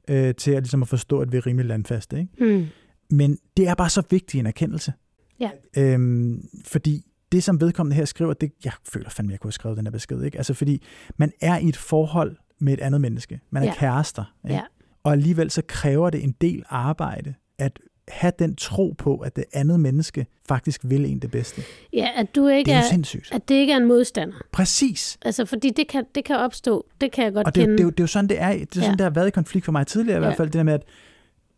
øh, 0.07 0.35
til 0.35 0.51
at, 0.51 0.63
ligesom 0.63 0.81
at 0.81 0.87
forstå, 0.87 1.19
at 1.19 1.31
vi 1.31 1.37
er 1.37 1.47
rimelig 1.47 1.65
landfaste. 1.65 2.19
Ikke? 2.19 2.55
hmm. 2.57 2.65
Men 3.09 3.37
det 3.57 3.67
er 3.67 3.75
bare 3.75 3.89
så 3.89 4.03
vigtig 4.09 4.39
en 4.39 4.45
erkendelse. 4.45 4.93
Ja. 5.39 5.51
Øhm, 5.77 6.49
fordi 6.65 7.05
det, 7.31 7.43
som 7.43 7.61
vedkommende 7.61 7.95
her 7.95 8.05
skriver, 8.05 8.33
det, 8.33 8.51
jeg 8.65 8.73
føler 8.93 9.09
fandme, 9.09 9.31
jeg 9.31 9.39
kunne 9.39 9.47
have 9.49 9.53
skrevet 9.53 9.77
den 9.77 9.85
her 9.85 9.91
besked. 9.91 10.23
Ikke? 10.23 10.37
Altså 10.37 10.53
fordi 10.53 10.83
man 11.17 11.31
er 11.41 11.57
i 11.57 11.67
et 11.69 11.77
forhold 11.77 12.35
med 12.59 12.73
et 12.73 12.79
andet 12.79 13.01
menneske. 13.01 13.39
Man 13.49 13.63
er 13.63 13.67
Ja. 13.67 13.73
kærester. 13.73 14.33
Ikke? 14.45 14.55
Ja. 14.55 14.61
Og 15.03 15.11
alligevel 15.11 15.51
så 15.51 15.61
kræver 15.67 16.09
det 16.09 16.23
en 16.23 16.35
del 16.41 16.63
arbejde 16.69 17.33
at 17.57 17.79
have 18.07 18.31
den 18.39 18.55
tro 18.55 18.95
på, 18.97 19.17
at 19.17 19.35
det 19.35 19.43
andet 19.53 19.79
menneske 19.79 20.25
faktisk 20.47 20.81
vil 20.83 21.05
en 21.05 21.19
det 21.19 21.31
bedste. 21.31 21.61
ja 21.93 22.09
at 22.15 22.35
du 22.35 22.47
ikke 22.47 22.69
Det 22.69 22.73
er 22.75 22.77
er, 22.81 22.89
sindssygt. 22.91 23.29
at 23.31 23.49
det 23.49 23.55
ikke 23.55 23.73
er 23.73 23.77
en 23.77 23.85
modstander. 23.85 24.35
Præcis. 24.51 25.17
Altså, 25.21 25.45
fordi 25.45 25.69
det 25.69 25.87
kan, 25.87 26.03
det 26.15 26.25
kan 26.25 26.35
opstå. 26.37 26.85
Det 27.01 27.11
kan 27.11 27.23
jeg 27.25 27.33
godt 27.33 27.47
Og 27.47 27.55
det, 27.55 27.61
er 27.61 27.65
jo- 27.65 27.67
kende. 27.67 27.77
det, 27.77 27.79
er 27.79 27.83
jo, 27.83 27.89
det 27.89 27.99
er 27.99 28.03
jo 28.03 28.07
sådan, 28.07 28.29
det 28.29 28.41
er. 28.41 28.51
Det 28.51 28.61
er 28.61 28.65
sådan, 28.73 28.89
Ja. 28.89 28.91
det 28.91 29.01
har 29.01 29.09
været 29.09 29.27
i 29.27 29.31
konflikt 29.31 29.65
for 29.65 29.71
mig 29.71 29.87
tidligere 29.87 30.17
i 30.19 30.21
Ja. 30.21 30.25
hvert 30.27 30.37
fald. 30.37 30.47
Det 30.47 30.53
der 30.53 30.63
med, 30.63 30.73
at 30.73 30.81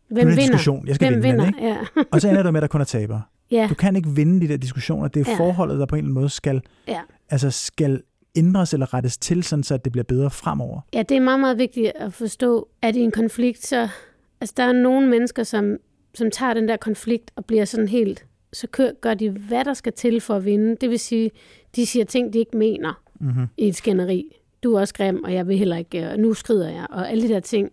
Hvem 0.08 0.18
er 0.18 0.20
det 0.24 0.28
vinder? 0.30 0.42
diskussion. 0.42 0.86
Jeg 0.86 0.94
skal 0.94 1.10
Hvem 1.10 1.22
vinde 1.22 1.36
vinder? 1.44 1.44
den, 1.44 1.54
ikke? 1.54 1.68
Ja. 1.96 2.02
Og 2.12 2.20
så 2.20 2.28
ender 2.28 2.42
det 2.42 2.52
med, 2.52 2.58
at 2.60 2.62
der 2.62 2.68
kun 2.68 2.80
er 2.80 2.84
tabere. 2.84 3.22
Ja, 3.50 3.66
Du 3.70 3.74
kan 3.74 3.96
ikke 3.96 4.08
vinde 4.08 4.40
de 4.40 4.48
der 4.48 4.56
diskussioner. 4.56 5.08
Det 5.08 5.26
er 5.26 5.30
Ja. 5.32 5.38
forholdet, 5.38 5.78
der 5.80 5.86
på 5.86 5.94
en 5.94 5.98
eller 5.98 6.04
anden 6.06 6.14
måde 6.14 6.28
skal, 6.28 6.62
ja. 6.88 7.00
altså 7.30 7.50
skal 7.50 8.02
ændres 8.36 8.72
eller 8.72 8.94
rettes 8.94 9.18
til, 9.18 9.42
sådan 9.42 9.62
så 9.62 9.76
det 9.76 9.92
bliver 9.92 10.04
bedre 10.04 10.30
fremover. 10.30 10.80
Ja, 10.94 11.02
det 11.02 11.16
er 11.16 11.20
meget, 11.20 11.40
meget 11.40 11.58
vigtigt 11.58 11.92
at 11.94 12.12
forstå, 12.12 12.68
at 12.82 12.96
i 12.96 13.00
en 13.00 13.10
konflikt, 13.10 13.66
så 13.66 13.88
altså, 14.40 14.54
der 14.56 14.62
er 14.64 14.72
nogle 14.72 15.08
mennesker, 15.08 15.42
som, 15.42 15.76
som 16.14 16.30
tager 16.30 16.54
den 16.54 16.68
der 16.68 16.76
konflikt 16.76 17.30
og 17.36 17.44
bliver 17.44 17.64
sådan 17.64 17.88
helt, 17.88 18.26
så 18.52 18.66
kø- 18.66 18.90
gør 19.00 19.14
de, 19.14 19.30
hvad 19.30 19.64
der 19.64 19.74
skal 19.74 19.92
til 19.92 20.20
for 20.20 20.34
at 20.36 20.44
vinde. 20.44 20.76
Det 20.80 20.90
vil 20.90 20.98
sige, 20.98 21.30
de 21.76 21.86
siger 21.86 22.04
ting, 22.04 22.32
de 22.32 22.38
ikke 22.38 22.56
mener 22.56 23.02
Mm-hmm. 23.22 23.46
i 23.56 23.68
et 23.68 23.76
skænderi. 23.76 24.24
Du 24.62 24.74
er 24.74 24.80
også 24.80 24.94
grim, 24.94 25.24
og 25.24 25.34
jeg 25.34 25.48
vil 25.48 25.58
heller 25.58 25.76
ikke, 25.76 26.10
og 26.10 26.18
nu 26.18 26.34
skrider 26.34 26.68
jeg, 26.70 26.86
og 26.90 27.10
alle 27.10 27.28
de 27.28 27.34
der 27.34 27.40
ting. 27.40 27.70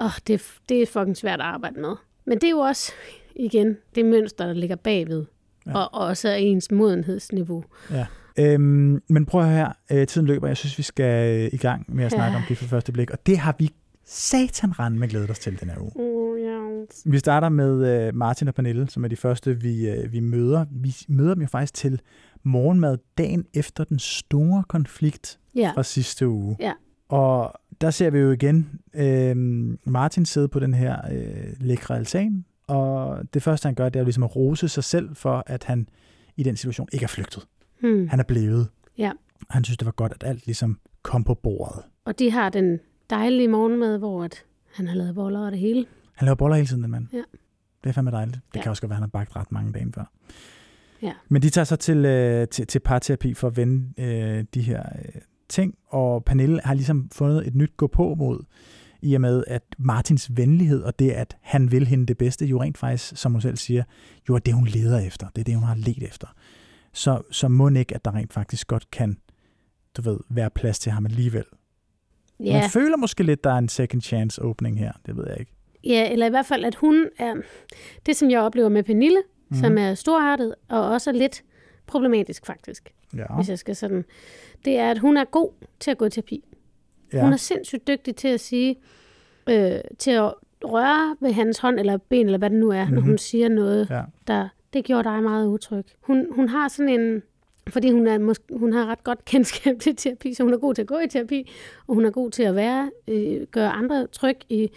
Åh, 0.00 0.10
det, 0.26 0.34
er- 0.34 0.58
det 0.68 0.82
er 0.82 0.86
fucking 0.86 1.16
svært 1.16 1.40
at 1.40 1.46
arbejde 1.46 1.80
med. 1.80 1.94
Men 2.26 2.38
det 2.38 2.44
er 2.44 2.50
jo 2.50 2.58
også, 2.58 2.92
igen, 3.36 3.76
det 3.94 4.04
mønster, 4.06 4.46
der 4.46 4.52
ligger 4.52 4.76
bagved. 4.76 5.24
Ja. 5.66 5.78
Og 5.78 5.94
også 5.94 6.28
ens 6.28 6.70
modenhedsniveau. 6.70 7.64
Ja. 7.90 8.06
Øhm, 8.38 9.02
men 9.08 9.26
prøv 9.26 9.40
at 9.40 9.46
høre 9.48 9.56
her. 9.56 9.72
Øh, 10.00 10.06
tiden 10.06 10.26
løber. 10.26 10.46
Jeg 10.46 10.56
synes, 10.56 10.78
vi 10.78 10.82
skal 10.82 11.40
øh, 11.44 11.50
i 11.52 11.56
gang 11.56 11.84
med 11.94 12.04
at 12.04 12.10
snakke 12.12 12.32
Ja. 12.32 12.36
om 12.36 12.42
det 12.48 12.58
for 12.58 12.64
første 12.64 12.92
blik. 12.92 13.10
Og 13.10 13.26
det 13.26 13.38
har 13.38 13.54
vi 13.58 13.70
satan 14.04 14.78
rende 14.78 14.98
med 14.98 15.08
glædet 15.08 15.30
os 15.30 15.38
til 15.38 15.60
den 15.60 15.70
her 15.70 15.78
uge. 15.80 15.92
Oh, 15.94 16.40
ja. 16.40 16.84
Vi 17.06 17.18
starter 17.18 17.48
med 17.48 18.06
øh, 18.06 18.14
Martin 18.14 18.48
og 18.48 18.54
Pernille, 18.54 18.90
som 18.90 19.04
er 19.04 19.08
de 19.08 19.16
første, 19.16 19.60
vi, 19.60 19.88
øh, 19.88 20.12
vi 20.12 20.20
møder. 20.20 20.64
Vi 20.70 20.96
møder 21.08 21.34
dem 21.34 21.42
jo 21.42 21.48
faktisk 21.48 21.74
til 21.74 22.00
morgenmad 22.42 22.98
dagen 23.18 23.44
efter 23.54 23.84
den 23.84 23.98
store 23.98 24.64
konflikt 24.68 25.38
ja. 25.54 25.72
fra 25.74 25.82
sidste 25.82 26.28
uge. 26.28 26.56
Ja. 26.60 26.72
Og 27.08 27.52
der 27.80 27.90
ser 27.90 28.10
vi 28.10 28.18
jo 28.18 28.30
igen 28.30 28.70
øh, 28.94 29.36
Martin 29.92 30.26
sidde 30.26 30.48
på 30.48 30.60
den 30.60 30.74
her 30.74 30.96
øh, 31.12 31.52
lækre 31.60 31.96
altan, 31.96 32.44
og 32.66 33.18
det 33.34 33.42
første, 33.42 33.66
han 33.66 33.74
gør, 33.74 33.88
det 33.88 33.96
er 33.96 34.00
jo 34.00 34.04
ligesom 34.04 34.22
at 34.22 34.36
rose 34.36 34.68
sig 34.68 34.84
selv 34.84 35.16
for, 35.16 35.42
at 35.46 35.64
han 35.64 35.88
i 36.36 36.42
den 36.42 36.56
situation 36.56 36.88
ikke 36.92 37.04
er 37.04 37.08
flygtet. 37.08 37.46
Hmm. 37.80 38.08
Han 38.08 38.20
er 38.20 38.24
blevet. 38.24 38.68
Ja. 38.98 39.12
Han 39.50 39.64
synes, 39.64 39.78
det 39.78 39.86
var 39.86 39.92
godt, 39.92 40.12
at 40.12 40.24
alt 40.24 40.46
ligesom 40.46 40.78
kom 41.02 41.24
på 41.24 41.34
bordet. 41.34 41.82
Og 42.04 42.18
de 42.18 42.30
har 42.30 42.48
den 42.48 42.78
dejlige 43.10 43.48
morgenmad, 43.48 43.98
hvor 43.98 44.24
at 44.24 44.44
han 44.74 44.88
har 44.88 44.94
lavet 44.94 45.14
boller 45.14 45.40
og 45.46 45.50
det 45.52 45.60
hele. 45.60 45.86
Han 46.14 46.26
laver 46.26 46.36
boller 46.36 46.56
hele 46.56 46.68
tiden, 46.68 46.82
den 46.82 46.90
mand. 46.90 47.06
Ja. 47.12 47.22
Det 47.84 47.90
er 47.90 47.92
fandme 47.92 48.10
dejligt. 48.10 48.36
Det 48.52 48.56
Ja. 48.56 48.62
kan 48.62 48.70
også 48.70 48.82
godt 48.82 48.90
være, 48.90 48.96
at 48.96 49.00
han 49.02 49.10
har 49.12 49.18
bagt 49.20 49.36
ret 49.36 49.52
mange 49.52 49.72
dage 49.72 49.92
før. 49.94 50.04
Ja. 51.02 51.12
Men 51.28 51.42
de 51.42 51.50
tager 51.50 51.64
så 51.64 51.76
til, 51.76 52.04
øh, 52.04 52.48
til, 52.48 52.66
til 52.66 52.78
parterapi 52.78 53.34
for 53.34 53.46
at 53.48 53.56
vende 53.56 53.92
øh, 54.04 54.44
de 54.54 54.60
her 54.62 54.82
øh, 55.04 55.20
ting, 55.48 55.74
og 55.88 56.24
Pernille 56.24 56.60
har 56.64 56.74
ligesom 56.74 57.08
fundet 57.12 57.46
et 57.46 57.54
nyt 57.54 57.76
gå 57.76 57.86
på 57.86 58.14
mod, 58.14 58.44
i 59.06 59.14
og 59.14 59.20
med 59.20 59.44
at 59.46 59.62
Martins 59.78 60.36
venlighed 60.36 60.82
og 60.82 60.98
det, 60.98 61.10
at 61.10 61.36
han 61.40 61.70
vil 61.72 61.86
hende 61.86 62.06
det 62.06 62.18
bedste, 62.18 62.46
jo 62.46 62.62
rent 62.62 62.78
faktisk, 62.78 63.16
som 63.16 63.32
hun 63.32 63.40
selv 63.40 63.56
siger, 63.56 63.84
jo 64.28 64.34
er 64.34 64.38
det, 64.38 64.54
hun 64.54 64.66
leder 64.66 65.00
efter. 65.00 65.28
Det 65.28 65.40
er 65.40 65.44
det, 65.44 65.54
hun 65.54 65.64
har 65.64 65.74
let 65.74 66.02
efter. 66.02 66.26
Så, 66.92 67.22
så 67.30 67.48
må 67.48 67.68
ikke, 67.68 67.94
at 67.94 68.04
der 68.04 68.14
rent 68.14 68.32
faktisk 68.32 68.66
godt 68.68 68.90
kan 68.90 69.18
du 69.96 70.02
ved, 70.02 70.18
være 70.28 70.50
plads 70.50 70.78
til 70.78 70.92
ham 70.92 71.06
alligevel. 71.06 71.44
Ja, 72.40 72.60
Man 72.60 72.70
føler 72.70 72.96
måske 72.96 73.22
lidt, 73.22 73.44
der 73.44 73.50
er 73.50 73.58
en 73.58 73.68
second 73.68 74.02
chance 74.02 74.42
åbning 74.42 74.78
her. 74.78 74.92
Det 75.06 75.16
ved 75.16 75.24
jeg 75.28 75.40
ikke. 75.40 75.52
ja, 75.84 76.12
eller 76.12 76.26
i 76.26 76.30
hvert 76.30 76.46
fald, 76.46 76.64
at 76.64 76.74
hun 76.74 77.06
er... 77.18 77.34
Det, 78.06 78.16
som 78.16 78.30
jeg 78.30 78.40
oplever 78.40 78.68
med 78.68 78.82
Pernille, 78.82 79.22
mm. 79.48 79.56
som 79.56 79.78
er 79.78 79.94
storartet, 79.94 80.54
og 80.68 80.88
også 80.88 81.12
lidt 81.12 81.44
problematisk 81.86 82.46
faktisk, 82.46 82.92
Ja. 83.16 83.34
hvis 83.36 83.48
jeg 83.48 83.58
skal 83.58 83.76
sådan... 83.76 84.04
Det 84.64 84.78
er, 84.78 84.90
at 84.90 84.98
hun 84.98 85.16
er 85.16 85.24
god 85.24 85.50
til 85.80 85.90
at 85.90 85.98
gå 85.98 86.04
i 86.04 86.10
terapi. 86.10 86.44
Ja. 87.12 87.22
Hun 87.22 87.32
er 87.32 87.36
sindssygt 87.36 87.86
dygtig 87.86 88.16
til 88.16 88.28
at 88.28 88.40
sige, 88.40 88.76
øh, 89.48 89.80
til 89.98 90.10
at 90.10 90.32
røre 90.64 91.16
ved 91.20 91.32
hans 91.32 91.58
hånd 91.58 91.80
eller 91.80 91.96
ben, 91.96 92.26
eller 92.26 92.38
hvad 92.38 92.50
det 92.50 92.58
nu 92.58 92.70
er, 92.70 92.82
mm-hmm. 92.82 92.94
når 92.94 93.00
Mhm. 93.00 93.08
hun 93.10 93.18
siger 93.18 93.48
noget, 93.48 93.90
ja. 93.90 94.02
der, 94.26 94.48
det 94.72 94.84
gjorde 94.84 95.08
dig 95.08 95.22
meget 95.22 95.46
utryg. 95.46 95.84
Hun, 96.00 96.26
hun 96.32 96.48
har 96.48 96.68
sådan 96.68 97.00
en, 97.00 97.22
fordi 97.68 97.90
hun, 97.90 98.06
er, 98.06 98.18
mås- 98.18 98.56
hun 98.58 98.72
har 98.72 98.86
ret 98.86 99.04
godt 99.04 99.24
kendskab 99.30 99.78
til 99.80 99.96
terapi, 99.96 100.34
så 100.34 100.42
hun 100.42 100.52
er 100.54 100.58
god 100.58 100.74
til 100.74 100.82
at 100.82 100.88
gå 100.88 100.98
i 100.98 101.08
terapi, 101.08 101.50
og 101.86 101.94
hun 101.94 102.04
er 102.04 102.10
god 102.10 102.30
til 102.30 102.42
at 102.42 102.54
være, 102.54 102.90
øh, 103.08 103.46
gøre 103.50 103.70
andre 103.70 104.06
tryg 104.06 104.36
i. 104.48 104.70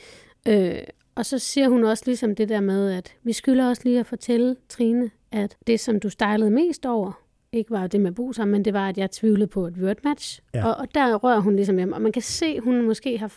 Øh, 0.47 0.75
og 1.15 1.25
så 1.25 1.39
siger 1.39 1.69
hun 1.69 1.83
også 1.83 2.03
ligesom 2.05 2.35
det 2.35 2.49
der 2.49 2.59
med, 2.61 2.91
at 2.91 3.13
vi 3.23 3.33
skylder 3.33 3.69
også 3.69 3.81
lige 3.85 3.99
at 3.99 4.05
fortælle 4.05 4.55
Trine, 4.69 5.11
at 5.31 5.57
det, 5.67 5.79
som 5.79 5.99
du 5.99 6.09
stejlede 6.09 6.49
mest 6.51 6.85
over, 6.85 7.21
ikke 7.53 7.71
var 7.71 7.87
det 7.87 8.01
med 8.01 8.11
bo 8.11 8.33
sammen, 8.33 8.51
men 8.51 8.65
det 8.65 8.73
var, 8.73 8.89
at 8.89 8.97
jeg 8.97 9.11
tvivlede 9.11 9.47
på, 9.47 9.65
at 9.65 9.73
et 9.77 10.03
match. 10.03 10.39
Ja. 10.53 10.65
Og, 10.67 10.75
og 10.75 10.87
der 10.95 11.15
rører 11.15 11.39
hun 11.39 11.55
ligesom 11.55 11.77
hjem, 11.77 11.93
og 11.93 12.01
man 12.01 12.11
kan 12.11 12.21
se, 12.21 12.45
at 12.45 12.63
hun 12.63 12.81
måske 12.81 13.17
har... 13.17 13.31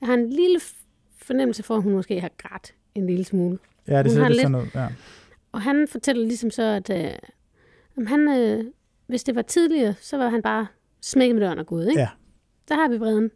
Jeg 0.00 0.06
har 0.06 0.14
en 0.14 0.30
lille 0.30 0.60
fornemmelse 1.22 1.62
for, 1.62 1.76
at 1.76 1.82
hun 1.82 1.92
måske 1.92 2.20
har 2.20 2.30
grædt 2.38 2.74
en 2.94 3.06
lille 3.06 3.24
smule. 3.24 3.58
ja, 3.88 4.02
det 4.02 4.12
hun 4.12 4.20
ser 4.20 4.28
lidt 4.28 4.40
sådan 4.40 4.54
ud. 4.54 4.66
Ja. 4.74 4.86
Og 5.52 5.62
han 5.62 5.88
fortæller 5.90 6.26
ligesom 6.26 6.50
så, 6.50 6.62
at 6.62 6.90
øh, 6.90 7.10
om 7.96 8.06
han, 8.06 8.28
øh, 8.28 8.64
hvis 9.06 9.24
det 9.24 9.34
var 9.34 9.42
tidligere, 9.42 9.94
så 10.00 10.16
var 10.16 10.28
han 10.28 10.42
bare 10.42 10.66
smækket 11.02 11.36
med 11.36 11.42
døren 11.42 11.58
og 11.58 11.66
gået, 11.66 11.88
ikke? 11.88 12.00
Ja. 12.00 12.08
Der 12.68 12.74
har 12.74 12.88
vi 12.88 12.96
vreden. 12.96 13.30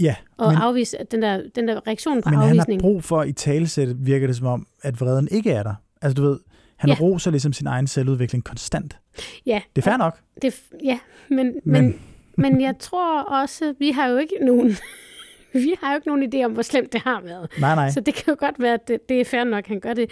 ja, 0.00 0.16
Og 0.36 0.46
men, 0.46 0.54
men, 0.54 0.62
afvise, 0.62 1.00
at 1.00 1.12
den, 1.12 1.22
der, 1.22 1.42
den 1.54 1.68
der 1.68 1.86
reaktion 1.86 2.22
på 2.22 2.30
men 2.30 2.38
han 2.38 2.58
har 2.58 2.78
brug 2.80 3.04
for 3.04 3.22
i 3.22 3.32
talesættet, 3.32 4.06
virker 4.06 4.26
det 4.26 4.36
som 4.36 4.46
om, 4.46 4.66
at 4.82 5.00
vreden 5.00 5.28
ikke 5.30 5.50
er 5.50 5.62
der. 5.62 5.74
Altså 6.02 6.14
du 6.14 6.28
ved, 6.28 6.38
han 6.82 6.90
Ja. 6.90 6.96
roser 7.00 7.30
ligesom 7.30 7.52
sin 7.52 7.66
egen 7.66 7.86
selvudvikling 7.86 8.44
konstant. 8.44 8.98
Ja, 9.46 9.62
Det 9.76 9.82
er 9.82 9.90
fair 9.90 9.96
nok. 9.96 10.18
det, 10.42 10.62
ja 10.84 10.98
men, 11.28 11.46
men, 11.64 11.84
Men- 11.84 12.00
men, 12.36 12.60
jeg 12.60 12.78
tror 12.78 13.22
også, 13.22 13.74
vi 13.78 13.90
har 13.90 14.06
jo 14.06 14.16
ikke 14.16 14.34
nogen... 14.42 14.76
vi 15.52 15.74
har 15.82 15.92
jo 15.92 15.96
ikke 15.96 16.08
nogen 16.08 16.34
idé 16.34 16.44
om, 16.44 16.52
hvor 16.52 16.62
slemt 16.62 16.92
det 16.92 17.00
har 17.00 17.20
været. 17.20 17.50
Nej, 17.60 17.74
nej. 17.74 17.90
Så 17.90 18.00
det 18.00 18.14
kan 18.14 18.24
jo 18.28 18.36
godt 18.38 18.54
være, 18.58 18.74
at 18.74 18.88
det, 18.88 19.08
det 19.08 19.20
er 19.20 19.24
fair 19.24 19.44
nok, 19.44 19.64
at 19.64 19.68
han 19.68 19.80
gør 19.80 19.94
det. 19.94 20.10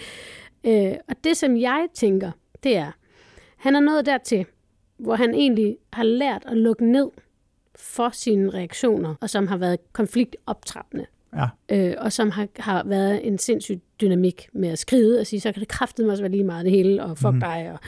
Øh, 0.65 0.93
og 1.09 1.15
det, 1.25 1.37
som 1.37 1.57
jeg 1.57 1.87
tænker, 1.95 2.31
det 2.63 2.77
er, 2.77 2.91
han 3.57 3.77
er 3.77 3.81
nået 3.81 4.07
dertil, 4.07 4.47
hvor 4.99 5.15
han 5.15 5.35
egentlig 5.35 5.77
har 5.93 6.03
lært 6.03 6.43
at 6.47 6.57
lukke 6.57 6.85
ned 6.93 7.11
for 7.77 8.11
sine 8.13 8.51
reaktioner, 8.51 9.15
og 9.21 9.31
som 9.31 9.47
har 9.47 9.57
været 9.57 9.79
konfliktoptrappende. 9.93 11.07
Ja. 11.37 11.47
Øh, 11.69 11.95
og 11.99 12.13
som 12.13 12.31
har, 12.31 12.47
har 12.59 12.83
været 12.87 13.27
en 13.27 13.39
sindssyg 13.39 13.81
dynamik 14.01 14.49
med 14.53 14.69
at 14.69 14.79
skride 14.79 15.21
og 15.21 15.27
sige, 15.27 15.41
så 15.41 15.53
kan 15.53 15.61
det 15.61 15.69
kraftedeme 15.69 16.13
også 16.13 16.23
være 16.23 16.31
lige 16.31 16.45
meget 16.45 16.65
det 16.65 16.73
hele, 16.73 17.03
og 17.05 17.19
fuck 17.19 17.35
mm. 17.35 17.41
dig. 17.41 17.71
Og, 17.73 17.79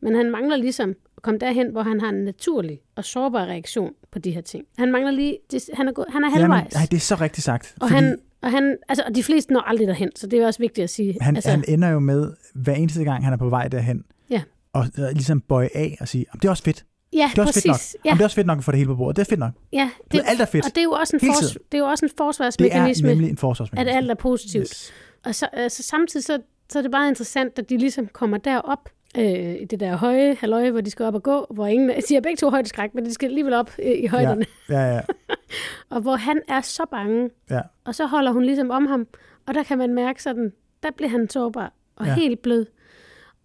men 0.00 0.14
han 0.14 0.30
mangler 0.30 0.56
ligesom 0.56 0.94
at 1.16 1.22
komme 1.22 1.38
derhen, 1.40 1.70
hvor 1.70 1.82
han 1.82 2.00
har 2.00 2.08
en 2.08 2.24
naturlig 2.24 2.80
og 2.96 3.04
sårbar 3.04 3.44
reaktion 3.44 3.92
på 4.12 4.18
de 4.18 4.30
her 4.30 4.40
ting. 4.40 4.64
Han 4.78 4.92
mangler 4.92 5.10
lige, 5.10 5.38
det, 5.50 5.62
han 5.74 5.88
er, 5.88 5.92
gået, 5.92 6.06
han 6.12 6.24
er 6.24 6.28
Jamen, 6.28 6.40
halvvejs. 6.40 6.74
nej, 6.74 6.86
det 6.90 6.96
er 6.96 7.00
så 7.00 7.14
rigtigt 7.14 7.44
sagt. 7.44 7.74
Og 7.80 7.88
fordi 7.88 7.94
han, 8.04 8.18
og 8.42 8.50
han, 8.50 8.76
altså, 8.88 9.02
og 9.06 9.14
de 9.14 9.22
fleste 9.22 9.52
når 9.52 9.60
aldrig 9.60 9.86
derhen, 9.88 10.10
så 10.16 10.26
det 10.26 10.38
er 10.38 10.46
også 10.46 10.60
vigtigt 10.60 10.82
at 10.84 10.90
sige. 10.90 11.16
han, 11.20 11.36
altså, 11.36 11.50
han 11.50 11.64
ender 11.68 11.88
jo 11.88 11.98
med, 11.98 12.32
hver 12.54 12.74
eneste 12.74 13.04
gang 13.04 13.24
han 13.24 13.32
er 13.32 13.36
på 13.36 13.48
vej 13.48 13.68
derhen, 13.68 14.04
Ja. 14.30 14.42
og 14.72 14.84
øh, 14.98 15.04
ligesom 15.12 15.40
bøje 15.40 15.68
af 15.74 15.96
og 16.00 16.08
sige, 16.08 16.24
"Jamen, 16.32 16.40
det 16.40 16.44
er 16.48 16.50
også 16.50 16.62
fedt. 16.62 16.84
Ja, 17.18 17.30
Det 17.32 17.38
er 17.38 17.42
også 17.42 17.52
præcis. 17.52 17.62
fedt 17.62 17.66
nok. 17.94 18.04
Ja, 18.04 18.08
Jamen, 18.08 18.16
det 18.18 18.22
er 18.22 18.26
også 18.26 18.34
fedt 18.36 18.46
nok 18.46 18.58
at 18.58 18.64
få 18.64 18.70
det 18.70 18.78
hele 18.78 18.88
på 18.88 18.94
bordet. 18.96 19.16
Det 19.16 19.22
er 19.22 19.28
fedt 19.28 19.40
nok. 19.40 19.52
ja, 19.72 19.90
Det, 20.12 20.22
alt 20.26 20.40
er 20.40 20.44
fedt. 20.44 20.64
Og 20.64 20.70
det 20.74 20.78
er 20.78 20.84
jo 20.84 20.90
også 20.92 21.16
en, 21.16 21.20
Hele 21.20 21.32
fors, 21.34 21.46
tiden. 21.50 21.62
det 21.72 21.78
er 21.78 21.82
jo 21.82 21.86
også 21.86 22.04
en 22.04 22.08
Det 22.08 22.14
er 22.20 22.24
forsvarsmekanisme, 22.24 23.08
nemlig 23.08 23.26
en 23.28 23.32
at 23.32 23.38
forsvarsmekanisme. 23.40 23.96
alt 23.96 24.10
er 24.10 24.14
positivt. 24.14 24.62
Yes. 24.62 24.92
Og 25.24 25.34
så, 25.34 25.48
altså, 25.52 25.82
samtidig 25.82 26.24
så, 26.24 26.38
så 26.70 26.78
er 26.78 26.82
det 26.82 26.90
bare 26.90 27.08
interessant, 27.08 27.58
at 27.58 27.70
de 27.70 27.76
ligesom 27.76 28.06
kommer 28.06 28.38
derop, 28.38 28.88
øh, 29.18 29.54
i 29.60 29.64
det 29.64 29.80
der 29.80 29.96
høje 29.96 30.34
halløje, 30.40 30.70
hvor 30.70 30.80
de 30.80 30.90
skal 30.90 31.06
op 31.06 31.14
og 31.14 31.22
gå, 31.22 31.46
hvor 31.50 31.66
ingen, 31.66 31.88
de 32.08 32.14
har 32.14 32.20
begge 32.20 32.36
to 32.36 32.50
højdeskræk, 32.50 32.94
men 32.94 33.04
de 33.04 33.14
skal 33.14 33.26
alligevel 33.26 33.52
op 33.54 33.70
øh, 33.82 33.92
i 33.98 34.06
højderne, 34.06 34.46
Ja, 34.68 34.80
ja, 34.80 34.94
ja. 34.94 35.00
og 35.90 36.00
hvor 36.00 36.16
han 36.16 36.40
er 36.48 36.60
så 36.60 36.82
bange, 36.90 37.30
ja. 37.50 37.60
og 37.84 37.94
så 37.94 38.06
holder 38.06 38.32
hun 38.32 38.44
ligesom 38.44 38.70
om 38.70 38.86
ham, 38.86 39.06
og 39.46 39.54
der 39.54 39.62
kan 39.62 39.78
man 39.78 39.94
mærke 39.94 40.22
sådan, 40.22 40.52
der 40.82 40.90
bliver 40.96 41.10
han 41.10 41.30
sårbar 41.30 41.72
og 41.96 42.06
ja. 42.06 42.14
helt 42.14 42.42
blød, 42.42 42.66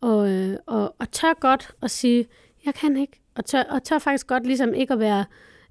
og, 0.02 0.30
øh, 0.32 0.58
og, 0.68 0.96
og 1.00 1.12
tør 1.12 1.34
godt 1.40 1.72
at 1.82 1.92
sige, 1.92 2.26
jeg 2.66 2.74
kan 2.74 2.98
ikke, 2.98 3.22
og 3.36 3.46
tør, 3.46 3.64
og 3.64 3.84
tør 3.84 4.00
faktisk 4.00 4.28
godt 4.28 4.46
ligesom 4.46 4.74
ikke 4.74 4.94
at 4.94 5.00
være, 5.00 5.26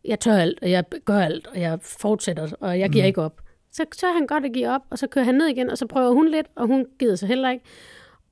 jeg 0.05 0.21
tør 0.21 0.33
alt, 0.37 0.59
og 0.63 0.71
jeg 0.71 0.85
gør 1.05 1.19
alt, 1.19 1.47
og 1.47 1.61
jeg 1.61 1.79
fortsætter, 1.83 2.49
og 2.61 2.79
jeg 2.79 2.91
giver 2.91 3.05
Mm. 3.05 3.07
ikke 3.07 3.23
op. 3.23 3.41
Så 3.73 3.85
tør 3.99 4.13
han 4.13 4.27
godt 4.27 4.45
at 4.45 4.53
give 4.53 4.69
op, 4.69 4.81
og 4.91 4.99
så 4.99 5.07
kører 5.07 5.25
han 5.25 5.35
ned 5.35 5.47
igen, 5.47 5.71
og 5.71 5.79
så 5.79 5.87
prøver 5.87 6.11
hun 6.13 6.29
lidt, 6.29 6.47
og 6.57 6.67
hun 6.67 6.87
gider 6.99 7.17
sig 7.17 7.29
heller 7.29 7.51
ikke. 7.51 7.65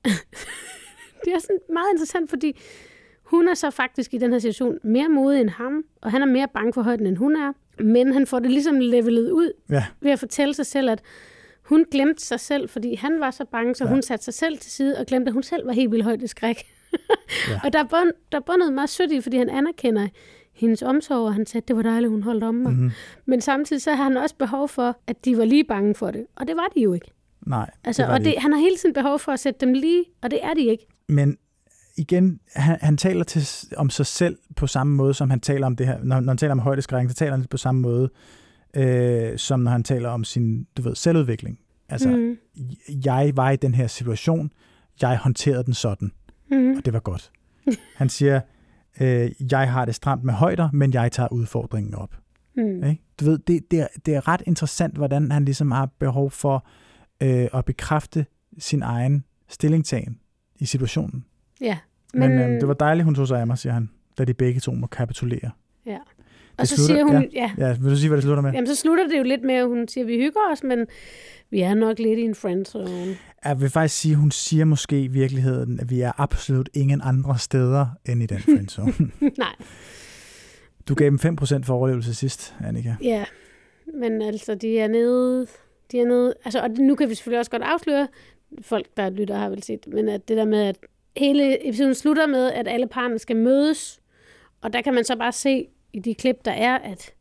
det 1.25 1.33
er 1.33 1.39
sådan 1.39 1.59
meget 1.73 1.87
interessant, 1.93 2.29
fordi 2.29 2.59
hun 3.23 3.47
er 3.47 3.53
så 3.53 3.69
faktisk 3.69 4.13
i 4.13 4.17
den 4.17 4.31
her 4.31 4.39
situation 4.39 4.77
mere 4.83 5.09
modig 5.09 5.41
end 5.41 5.49
ham, 5.49 5.83
og 6.01 6.11
han 6.11 6.21
er 6.21 6.25
mere 6.25 6.47
bange 6.53 6.73
for 6.73 6.81
højden, 6.81 7.07
end 7.07 7.17
hun 7.17 7.35
er. 7.35 7.53
Men 7.83 8.13
han 8.13 8.27
får 8.27 8.39
det 8.39 8.51
ligesom 8.51 8.79
levelet 8.79 9.31
ud 9.31 9.51
ja. 9.69 9.85
ved 10.01 10.11
at 10.11 10.19
fortælle 10.19 10.53
sig 10.53 10.65
selv, 10.65 10.89
at 10.89 11.01
hun 11.61 11.85
glemte 11.91 12.25
sig 12.25 12.39
selv, 12.39 12.69
fordi 12.69 12.95
han 12.95 13.19
var 13.19 13.31
så 13.31 13.45
bange, 13.45 13.75
så 13.75 13.83
ja. 13.83 13.89
hun 13.89 14.01
satte 14.01 14.25
sig 14.25 14.33
selv 14.33 14.57
til 14.57 14.71
side 14.71 14.97
og 14.97 15.05
glemte, 15.05 15.29
at 15.29 15.33
hun 15.33 15.43
selv 15.43 15.67
var 15.67 15.73
helt 15.73 15.91
vildt 15.91 16.03
højt 16.03 16.21
i 16.21 16.27
skræk. 16.27 16.63
Ja. 17.49 17.59
Og 17.63 17.73
der 17.73 17.79
er, 17.79 17.83
både, 17.83 18.11
der 18.31 18.37
er 18.37 18.57
noget 18.57 18.73
meget 18.73 18.89
sødt 18.89 19.11
i, 19.11 19.21
fordi 19.21 19.37
han 19.37 19.49
anerkender 19.49 20.07
hendes 20.53 20.81
omsorg, 20.81 21.25
og 21.27 21.33
han 21.33 21.45
sagde, 21.45 21.63
at 21.63 21.67
det 21.67 21.75
var 21.75 21.81
dejligt, 21.81 22.11
hun 22.11 22.23
holdt 22.23 22.43
om 22.43 22.55
mig. 22.55 22.71
Mhm. 22.71 22.81
Mm-hmm. 22.81 22.91
Men 23.25 23.41
samtidig 23.41 23.81
så 23.81 23.95
har 23.95 24.03
han 24.03 24.17
også 24.17 24.35
behov 24.35 24.69
for, 24.69 24.97
at 25.07 25.25
de 25.25 25.37
var 25.37 25.45
lige 25.45 25.63
bange 25.63 25.95
for 25.95 26.11
det. 26.11 26.25
Og 26.35 26.47
det 26.47 26.55
var 26.55 26.67
de 26.75 26.81
jo 26.81 26.93
ikke. 26.93 27.11
Nej, 27.47 27.69
Altså, 27.83 28.03
det 28.03 28.11
og 28.11 28.19
det 28.19 28.25
det, 28.25 28.35
han 28.37 28.51
har 28.53 28.59
hele 28.59 28.77
tiden 28.77 28.93
behov 28.93 29.19
for 29.19 29.31
at 29.31 29.39
sætte 29.39 29.65
dem 29.65 29.73
lige, 29.73 30.03
og 30.21 30.31
det 30.31 30.39
er 30.43 30.53
de 30.53 30.65
ikke. 30.65 30.87
Men 31.09 31.37
igen, 31.97 32.39
han, 32.55 32.77
han 32.81 32.97
taler 32.97 33.23
til, 33.23 33.47
om 33.77 33.89
sig 33.89 34.05
selv 34.05 34.37
på 34.55 34.67
samme 34.67 34.95
måde, 34.95 35.13
som 35.13 35.29
han 35.29 35.39
taler 35.39 35.65
om 35.65 35.75
det 35.75 35.87
her. 35.87 35.97
Når, 36.03 36.19
når 36.19 36.31
han 36.31 36.37
taler 36.37 36.51
om 36.51 36.59
højdeskræk, 36.59 37.09
så 37.09 37.15
taler 37.15 37.31
han 37.31 37.45
på 37.45 37.57
samme 37.57 37.81
måde, 37.81 38.09
øh, 38.75 39.37
som 39.37 39.59
når 39.59 39.71
han 39.71 39.83
taler 39.83 40.09
om 40.09 40.23
sin, 40.23 40.67
du 40.77 40.81
ved, 40.81 40.95
selvudvikling. 40.95 41.59
Altså. 41.89 42.09
Mm. 42.09 42.37
jeg 43.05 43.31
var 43.35 43.51
i 43.51 43.55
den 43.55 43.73
her 43.73 43.87
situation, 43.87 44.51
jeg 45.01 45.17
håndterede 45.17 45.63
den 45.63 45.73
sådan, 45.73 46.11
Mm. 46.51 46.77
og 46.77 46.85
det 46.85 46.93
var 46.93 46.99
godt. 46.99 47.31
Han 47.95 48.09
siger, 48.09 48.41
øh, 49.01 49.31
jeg 49.51 49.71
har 49.71 49.85
det 49.85 49.95
stramt 49.95 50.23
med 50.23 50.33
højder, 50.33 50.69
men 50.73 50.93
jeg 50.93 51.11
tager 51.11 51.33
udfordringen 51.33 51.95
op. 51.95 52.15
Mm. 52.57 52.83
Ikke? 52.83 53.01
Du 53.19 53.25
ved, 53.25 53.39
det, 53.39 53.71
det, 53.71 53.79
er, 53.79 53.87
det 54.05 54.15
er 54.15 54.27
ret 54.27 54.43
interessant, 54.45 54.95
hvordan 54.95 55.31
han 55.31 55.45
ligesom 55.45 55.71
har 55.71 55.89
behov 55.99 56.31
for 56.31 56.65
øh, 57.23 57.47
at 57.53 57.65
bekræfte 57.65 58.25
sin 58.57 58.81
egen 58.81 59.25
stillingtagen 59.47 60.19
i 60.59 60.65
situationen. 60.65 61.25
Ja. 61.61 61.77
Men, 62.13 62.29
men 62.29 62.39
øh, 62.39 62.49
det 62.61 62.67
var 62.67 62.73
dejligt, 62.73 63.05
hun 63.05 63.15
tog 63.15 63.27
sig 63.27 63.39
af 63.39 63.47
mig, 63.47 63.57
siger 63.57 63.73
han, 63.73 63.89
da 64.17 64.25
de 64.25 64.33
begge 64.33 64.59
to 64.59 64.73
må 64.73 64.87
kapitulere. 64.87 65.51
Ja. 65.85 65.97
Og 66.61 66.67
så 66.67 66.75
slutter- 66.75 66.95
siger 66.95 67.03
hun, 67.19 67.29
ja. 67.33 67.51
Ja, 67.57 67.75
vil 67.81 67.91
du 67.91 67.95
sige, 67.97 68.09
hvad 68.09 68.17
det 68.17 68.23
slutter 68.23 68.41
med? 68.43 68.51
Jamen, 68.51 68.67
så 68.67 68.75
slutter 68.75 69.07
det 69.07 69.17
jo 69.17 69.23
lidt 69.23 69.43
med, 69.43 69.55
at 69.55 69.67
hun 69.67 69.87
siger, 69.87 70.03
at 70.03 70.07
vi 70.07 70.17
hygger 70.17 70.39
os, 70.51 70.63
men 70.63 70.87
vi 71.49 71.61
er 71.61 71.73
nok 71.73 71.99
lidt 71.99 72.19
i 72.19 72.21
en 72.21 72.35
friendzone. 72.35 73.17
Jeg 73.45 73.61
vil 73.61 73.69
faktisk 73.69 74.01
sige, 74.01 74.15
hun 74.15 74.31
siger 74.31 74.65
måske 74.65 75.01
i 75.03 75.07
virkeligheden, 75.07 75.79
at 75.79 75.89
vi 75.89 76.01
er 76.01 76.11
absolut 76.17 76.69
ingen 76.73 77.01
andre 77.03 77.37
steder 77.37 77.85
end 78.09 78.23
i 78.23 78.25
den 78.25 78.39
friendzone. 78.55 78.93
Nej, 79.37 79.55
Du 80.87 80.95
gav 80.95 81.05
dem 81.05 81.19
5% 81.41 81.63
for 81.63 81.73
overlevelse 81.73 82.13
sidst, 82.15 82.55
Annika. 82.67 82.95
ja. 83.03 83.25
Men 83.99 84.21
altså, 84.21 84.55
de 84.55 84.79
er 84.79 84.87
nede... 84.87 85.47
De 85.91 85.99
er 85.99 86.05
nede 86.05 86.33
altså, 86.45 86.59
og 86.61 86.69
nu 86.69 86.95
kan 86.95 87.09
vi 87.09 87.15
selvfølgelig 87.15 87.39
også 87.39 87.51
godt 87.51 87.63
afsløre, 87.63 88.07
folk, 88.61 88.85
der 88.97 89.09
lytter, 89.09 89.37
har 89.37 89.49
vel 89.49 89.63
set, 89.63 89.87
men 89.87 90.09
at 90.09 90.27
det 90.27 90.37
der 90.37 90.45
med, 90.45 90.59
at 90.61 90.75
hele 91.17 91.67
episoden 91.69 91.95
slutter 91.95 92.27
med, 92.27 92.51
at 92.51 92.67
alle 92.67 92.87
parerne 92.87 93.19
skal 93.19 93.35
mødes, 93.35 93.99
og 94.61 94.73
der 94.73 94.81
kan 94.81 94.93
man 94.93 95.03
så 95.03 95.15
bare 95.17 95.31
se 95.31 95.65
i 95.93 95.99
de 95.99 96.15
klip, 96.15 96.35
der 96.45 96.51
er, 96.51 96.77
at 96.77 97.13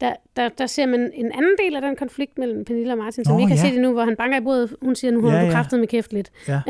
der, 0.00 0.12
der, 0.36 0.48
der 0.48 0.66
ser 0.66 0.86
man 0.86 1.10
en 1.14 1.32
anden 1.32 1.56
del 1.64 1.76
af 1.76 1.82
den 1.82 1.96
konflikt 1.96 2.38
mellem 2.38 2.64
Pernille 2.64 2.92
og 2.92 2.98
Martin, 2.98 3.24
som 3.24 3.32
Nå, 3.32 3.38
vi 3.38 3.42
har 3.42 3.56
ja. 3.56 3.68
set 3.68 3.74
endnu, 3.74 3.92
hvor 3.92 4.04
han 4.04 4.16
banker 4.16 4.40
i 4.40 4.44
bordet. 4.44 4.76
Hun 4.82 4.94
siger, 4.96 5.10
nu 5.10 5.22
har 5.22 5.36
Ja, 5.36 5.40
du 5.40 5.46
ja. 5.46 5.52
kraftet 5.52 5.80
med 5.80 5.88
kæft 5.88 6.12
lidt. 6.12 6.30
Ja. 6.48 6.60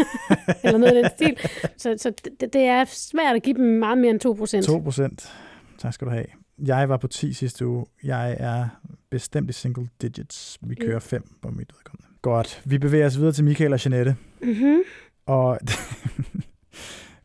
eller 0.64 0.78
noget 0.78 0.96
af 0.96 1.02
den 1.02 1.10
stil. 1.16 1.50
Så, 1.76 1.94
så 1.98 2.12
det, 2.24 2.52
det 2.52 2.62
er 2.62 2.84
svært 2.84 3.36
at 3.36 3.42
give 3.42 3.56
dem 3.56 3.64
meget 3.64 3.98
mere 3.98 4.10
end 4.10 4.20
2 4.20 4.32
procent. 4.32 4.68
2%. 4.68 5.30
Tak 5.78 5.94
skal 5.94 6.06
du 6.06 6.12
have. 6.12 6.26
Jeg 6.66 6.88
var 6.88 6.96
på 6.96 7.06
10 7.08 7.32
sidste 7.32 7.66
uge. 7.66 7.86
Jeg 8.04 8.36
er 8.40 8.68
bestemt 9.10 9.50
i 9.50 9.52
single 9.52 9.88
digits. 10.02 10.58
Vi 10.62 10.74
kører 10.74 10.98
5 11.00 11.22
på 11.42 11.48
mit 11.48 11.72
vedkommende. 11.74 12.06
Godt. 12.22 12.62
Vi 12.64 12.78
bevæger 12.78 13.06
os 13.06 13.18
videre 13.18 13.32
til 13.32 13.44
Michael 13.44 13.72
og 13.72 13.84
Jeanette. 13.84 14.16
Mm-hmm. 14.42 14.78
Og 15.26 15.58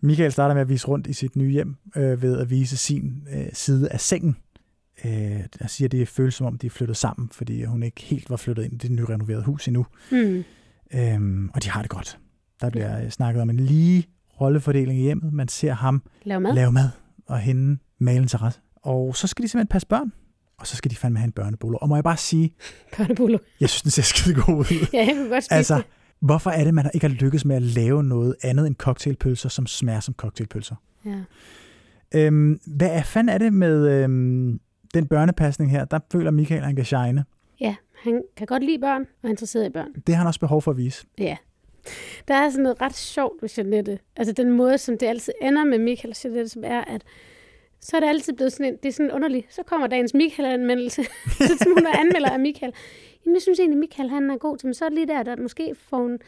Michael 0.02 0.32
starter 0.32 0.54
med 0.54 0.62
at 0.62 0.70
vise 0.70 0.88
rundt 0.88 1.08
i 1.08 1.14
sit 1.14 1.36
nye 1.36 1.52
hjem 1.52 1.76
øh, 1.96 2.22
ved 2.22 2.38
at 2.40 2.50
vise 2.50 2.78
sin 2.78 3.28
øh, 3.34 3.46
side 3.54 3.90
af 3.90 4.00
sengen. 4.02 4.38
Øh, 5.06 5.12
jeg 5.62 5.70
siger, 5.70 5.88
at 5.88 5.92
det 5.92 6.08
føles 6.08 6.34
som 6.36 6.48
om, 6.48 6.58
de 6.58 6.68
er 6.68 6.72
flyttet 6.72 6.98
sammen, 6.98 7.30
fordi 7.32 7.64
hun 7.64 7.84
ikke 7.84 8.02
helt 8.02 8.30
var 8.30 8.38
flyttet 8.38 8.64
ind 8.64 8.74
i 8.74 8.78
det 8.78 8.92
nyrenoverede 8.92 9.44
hus 9.44 9.68
endnu. 9.68 9.86
Mm. 10.12 10.44
Øhm, 10.94 11.50
og 11.54 11.64
de 11.64 11.70
har 11.70 11.82
det 11.82 11.90
godt. 11.92 12.18
Der 12.62 12.70
bliver 12.70 13.04
øh, 13.04 13.10
snakket 13.10 13.42
om 13.42 13.50
en 13.50 13.60
lige 13.60 14.08
rollefordeling 14.42 15.00
i 15.00 15.04
hjemmet. 15.04 15.34
Man 15.34 15.48
ser 15.48 15.74
ham 15.74 16.04
Lav 16.24 16.42
mad. 16.42 16.54
lave 16.56 16.72
mad, 16.72 16.90
og 17.26 17.40
hende 17.40 17.78
male 18.00 18.18
en 18.22 18.28
terrasse. 18.28 18.60
Og 18.76 19.16
så 19.16 19.28
skal 19.28 19.44
de 19.44 19.48
simpelthen 19.50 19.68
passe 19.72 19.88
børn. 19.88 20.12
Og 20.60 20.68
så 20.68 20.76
skal 20.76 20.92
de 20.92 20.96
fandme 20.96 21.20
have 21.20 21.26
en 21.26 21.32
børnebolo. 21.32 21.78
Og 21.82 21.90
må 21.90 21.96
jeg 21.96 22.04
bare 22.04 22.18
sige, 22.18 22.54
Børnebolo. 22.98 23.38
jeg 23.60 23.70
synes, 23.70 23.82
den 23.82 23.92
ser 23.92 24.02
skide 24.02 24.36
god 24.36 24.56
ud. 24.56 24.88
Ja, 24.94 25.06
jeg 25.08 25.16
kunne 25.16 25.30
godt 25.30 25.44
spise 25.44 25.54
altså, 25.54 25.76
det. 25.76 25.86
Hvorfor 26.20 26.50
er 26.50 26.64
det, 26.64 26.74
man 26.74 26.90
ikke 26.94 27.08
har 27.08 27.16
lykkes 27.16 27.46
med 27.46 27.56
at 27.56 27.62
lave 27.62 28.04
noget 28.04 28.36
andet 28.44 28.68
end 28.68 28.76
cocktailpølser, 28.76 29.50
som 29.50 29.68
smager 29.68 30.00
som 30.00 30.14
cocktailpølser? 30.14 30.76
Ja. 31.06 31.20
Øhm, 32.16 32.60
hvad 32.78 32.90
er 32.90 33.04
fanden 33.04 33.30
er 33.34 33.38
det 33.38 33.54
med 33.54 33.90
øhm, 33.90 34.60
den 34.94 35.08
børnepasning 35.08 35.72
her? 35.72 35.86
Der 35.86 36.00
føler 36.12 36.32
Michael, 36.32 36.60
at 36.60 36.66
han 36.66 36.76
kan 36.76 36.86
shine. 36.86 37.26
ja, 37.60 37.76
han 38.04 38.24
kan 38.38 38.48
godt 38.48 38.64
lide 38.64 38.80
børn 38.80 39.02
og 39.02 39.28
er 39.28 39.30
interesseret 39.30 39.66
i 39.66 39.70
børn. 39.70 39.94
Det 40.08 40.16
har 40.16 40.18
han 40.18 40.28
også 40.28 40.40
behov 40.40 40.62
for 40.62 40.72
at 40.72 40.78
vise. 40.78 41.06
Ja. 41.18 41.38
Der 42.28 42.34
er 42.34 42.50
sådan 42.50 42.64
noget 42.64 42.82
ret 42.82 42.96
sjovt 42.96 43.42
ved 43.42 43.50
Jeanette. 43.58 44.00
Altså 44.16 44.34
den 44.34 44.52
måde, 44.52 44.78
som 44.78 44.98
det 44.98 45.08
altid 45.08 45.34
ender 45.42 45.64
med 45.64 45.80
Michael 45.80 46.10
og 46.12 46.16
Jeanette, 46.24 46.50
som 46.50 46.62
er, 46.66 46.82
at 46.82 47.02
så 47.82 47.96
er 47.96 48.00
det 48.00 48.08
altid 48.08 48.34
blevet 48.34 48.54
sådan 48.54 48.66
en, 48.66 48.78
det 48.84 48.90
er 48.90 48.94
sådan 48.94 49.12
underligt. 49.12 49.54
Så 49.54 49.64
kommer 49.64 49.88
dagens 49.88 50.14
Michael-anmeldelse. 50.14 51.04
så 51.60 51.66
hun 51.78 51.86
er 51.86 52.00
anmelder 52.00 52.30
af 52.30 52.40
Michael. 52.40 52.74
Jamen, 53.26 53.36
jeg 53.36 53.42
synes 53.42 53.60
egentlig, 53.60 53.80
Michael 53.80 54.10
han 54.10 54.32
er 54.32 54.38
god 54.38 54.58
til, 54.58 54.68
men 54.68 54.74
så 54.74 54.86
er 54.86 54.90
det 54.90 54.96
lige 54.98 55.08
der, 55.08 55.24
der 55.24 55.36
måske 55.36 55.76
får 55.90 55.98
hun, 55.98 56.20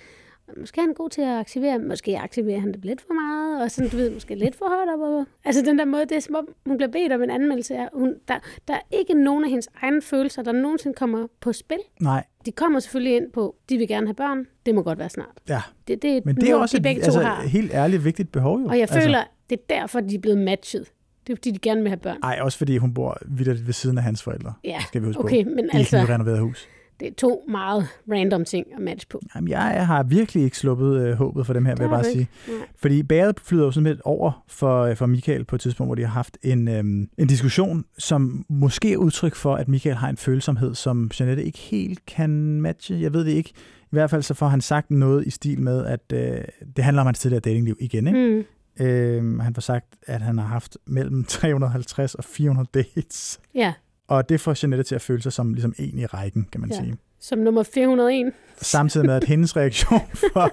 måske 0.57 0.81
er 0.81 0.85
han 0.85 0.93
god 0.93 1.09
til 1.09 1.21
at 1.21 1.39
aktivere, 1.39 1.79
måske 1.79 2.19
aktiverer 2.19 2.59
han 2.59 2.71
det 2.73 2.85
lidt 2.85 3.01
for 3.01 3.13
meget, 3.13 3.63
og 3.63 3.71
sådan, 3.71 3.89
du 3.89 3.97
ved, 3.97 4.11
måske 4.11 4.35
lidt 4.35 4.55
for 4.55 4.65
højt 4.65 4.89
op. 5.01 5.25
Altså 5.45 5.61
den 5.65 5.79
der 5.79 5.85
måde, 5.85 6.01
det 6.01 6.11
er 6.11 6.19
som 6.19 6.35
om, 6.35 6.47
hun 6.65 6.77
bliver 6.77 6.91
bedt 6.91 7.13
om 7.13 7.23
en 7.23 7.29
anmeldelse. 7.29 7.75
Er, 7.75 7.87
hun, 7.93 8.15
der, 8.27 8.39
der 8.67 8.73
er 8.73 8.81
ikke 8.91 9.13
nogen 9.13 9.43
af 9.43 9.49
hendes 9.49 9.69
egne 9.81 10.01
følelser, 10.01 10.41
der 10.41 10.51
nogensinde 10.51 10.95
kommer 10.95 11.27
på 11.39 11.53
spil. 11.53 11.77
Nej, 12.01 12.23
De 12.45 12.51
kommer 12.51 12.79
selvfølgelig 12.79 13.15
ind 13.17 13.31
på, 13.31 13.55
de 13.69 13.77
vil 13.77 13.87
gerne 13.87 14.07
have 14.07 14.13
børn. 14.15 14.45
Det 14.65 14.75
må 14.75 14.81
godt 14.81 14.99
være 14.99 15.09
snart. 15.09 15.35
ja. 15.49 15.61
Det, 15.87 16.01
det 16.01 16.17
er 16.17 16.21
Men 16.25 16.35
det 16.35 16.49
er 16.49 16.55
også 16.55 16.79
de 16.79 16.91
et, 16.91 16.97
altså, 17.03 17.33
helt 17.45 17.73
ærligt 17.73 18.05
vigtigt 18.05 18.31
behov 18.31 18.59
jo. 18.59 18.65
Og 18.65 18.73
jeg 18.73 18.81
altså, 18.81 19.01
føler, 19.01 19.23
det 19.49 19.59
er 19.59 19.75
derfor, 19.75 19.99
de 19.99 20.15
er 20.15 20.19
blevet 20.19 20.37
matchet. 20.37 20.91
Det 21.27 21.33
er 21.33 21.37
fordi, 21.37 21.51
de 21.51 21.59
gerne 21.59 21.81
vil 21.81 21.89
have 21.89 21.97
børn. 21.97 22.17
Ej, 22.23 22.39
også 22.41 22.57
fordi 22.57 22.77
hun 22.77 22.93
bor 22.93 23.17
vidt 23.27 23.67
ved 23.67 23.73
siden 23.73 23.97
af 23.97 24.03
hans 24.03 24.23
forældre. 24.23 24.53
Ja, 24.63 24.79
Skal 24.87 25.01
vi 25.01 25.05
huske 25.05 25.19
okay, 25.19 25.43
på. 25.43 25.49
men 25.49 25.65
I 25.65 25.69
altså, 25.73 25.97
et 25.97 26.09
renoveret 26.09 26.39
hus. 26.39 26.67
Det 27.01 27.09
er 27.09 27.13
to 27.17 27.43
meget 27.49 27.87
random 28.11 28.45
ting 28.45 28.67
at 28.75 28.81
matche 28.81 29.07
på. 29.09 29.21
Jamen, 29.35 29.47
jeg 29.49 29.87
har 29.87 30.03
virkelig 30.03 30.43
ikke 30.43 30.57
sluppet 30.57 31.01
øh, 31.07 31.13
håbet 31.13 31.45
for 31.45 31.53
dem 31.53 31.65
her, 31.65 31.71
Det 31.75 31.79
vil 31.79 31.83
jeg 31.83 31.89
bare 31.91 32.03
du 32.03 32.09
sige. 32.09 32.19
ikke. 32.19 32.31
Nej. 32.47 32.67
Fordi 32.75 33.03
bæret 33.03 33.39
flyder 33.39 33.65
jo 33.65 33.71
simpelthen 33.71 34.01
over 34.05 34.43
for, 34.47 34.81
øh, 34.83 34.95
for 34.95 35.05
Michael 35.05 35.45
på 35.45 35.55
et 35.55 35.61
tidspunkt, 35.61 35.87
hvor 35.87 35.95
de 35.95 36.01
har 36.01 36.09
haft 36.09 36.37
en, 36.43 36.67
øhm, 36.67 37.09
en 37.17 37.27
diskussion, 37.27 37.85
som 37.97 38.45
måske 38.49 38.93
er 38.93 38.97
udtryk 38.97 39.35
for, 39.35 39.55
at 39.55 39.67
Michael 39.67 39.95
har 39.95 40.09
en 40.09 40.17
følsomhed, 40.17 40.75
som 40.75 41.11
Jeanette 41.19 41.43
ikke 41.43 41.59
helt 41.59 42.05
kan 42.05 42.61
matche. 42.61 43.01
Jeg 43.01 43.13
ved 43.13 43.25
det 43.25 43.31
ikke. 43.31 43.49
I 43.83 43.89
hvert 43.95 44.09
fald 44.09 44.21
så 44.21 44.33
får 44.33 44.47
han 44.47 44.61
sagt 44.61 44.91
noget 44.91 45.27
i 45.27 45.29
stil 45.29 45.61
med, 45.61 45.85
at 45.85 46.13
øh, 46.13 46.37
det 46.75 46.83
handler 46.83 47.01
om 47.01 47.05
hans 47.05 47.19
tidligere 47.19 47.39
datingliv 47.41 47.77
igen. 47.79 48.07
Ikke? 48.07 48.45
Mm. 48.79 48.85
Øhm, 48.85 49.39
han 49.39 49.53
får 49.53 49.61
sagt, 49.61 49.85
at 50.07 50.21
han 50.21 50.37
har 50.37 50.45
haft 50.45 50.77
mellem 50.87 51.23
350 51.29 52.15
og 52.15 52.23
400 52.23 52.69
dates. 52.73 53.39
Ja, 53.55 53.73
Og 54.11 54.29
det 54.29 54.39
får 54.39 54.55
Jeanette 54.63 54.83
til 54.83 54.95
at 54.95 55.01
føle 55.01 55.21
sig 55.21 55.33
som 55.33 55.53
ligesom 55.53 55.73
en 55.79 55.99
i 55.99 56.05
rækken, 56.05 56.47
kan 56.51 56.61
man 56.61 56.69
Ja. 56.69 56.75
sige. 56.75 56.95
som 57.19 57.39
nummer 57.39 57.63
401. 57.63 58.33
Samtidig 58.57 59.05
med, 59.05 59.15
at 59.15 59.23
hendes 59.33 59.57
reaktion, 59.57 59.99
for, 60.33 60.51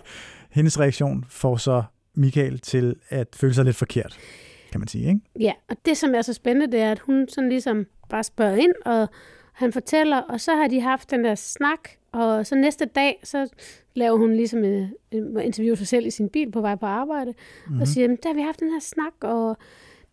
hendes 0.50 0.80
reaktion 0.80 1.24
får 1.28 1.56
så 1.56 1.82
Michael 2.14 2.58
til 2.58 2.96
at 3.08 3.28
føle 3.36 3.54
sig 3.54 3.64
lidt 3.64 3.76
forkert, 3.76 4.18
kan 4.72 4.80
man 4.80 4.88
sige. 4.88 5.08
Ikke? 5.08 5.20
Ja, 5.40 5.52
og 5.68 5.76
det, 5.84 5.96
som 5.96 6.14
er 6.14 6.22
så 6.22 6.32
spændende, 6.32 6.72
det 6.72 6.80
er, 6.80 6.92
at 6.92 6.98
hun 6.98 7.26
sådan 7.28 7.48
ligesom 7.48 7.86
bare 8.10 8.24
spørger 8.24 8.56
ind, 8.56 8.72
og 8.84 9.08
han 9.52 9.72
fortæller, 9.72 10.16
og 10.18 10.40
så 10.40 10.54
har 10.56 10.68
de 10.68 10.80
haft 10.80 11.10
den 11.10 11.24
der 11.24 11.34
snak, 11.34 11.88
og 12.12 12.46
så 12.46 12.54
næste 12.54 12.84
dag, 12.84 13.20
så 13.24 13.48
laver 13.94 14.18
hun 14.18 14.32
ligesom 14.34 14.64
en, 14.64 14.88
en 15.10 15.40
interview 15.40 15.74
sig 15.74 15.86
selv 15.88 16.06
i 16.06 16.10
sin 16.10 16.28
bil 16.28 16.50
på 16.52 16.60
vej 16.60 16.74
på 16.76 16.86
arbejde, 16.86 17.30
mm-hmm. 17.66 17.80
og 17.80 17.88
siger, 17.88 18.02
"Jamen, 18.04 18.18
der 18.22 18.28
har 18.28 18.34
vi 18.34 18.40
haft 18.42 18.60
den 18.60 18.70
her 18.72 18.80
snak, 18.80 19.12
og 19.20 19.56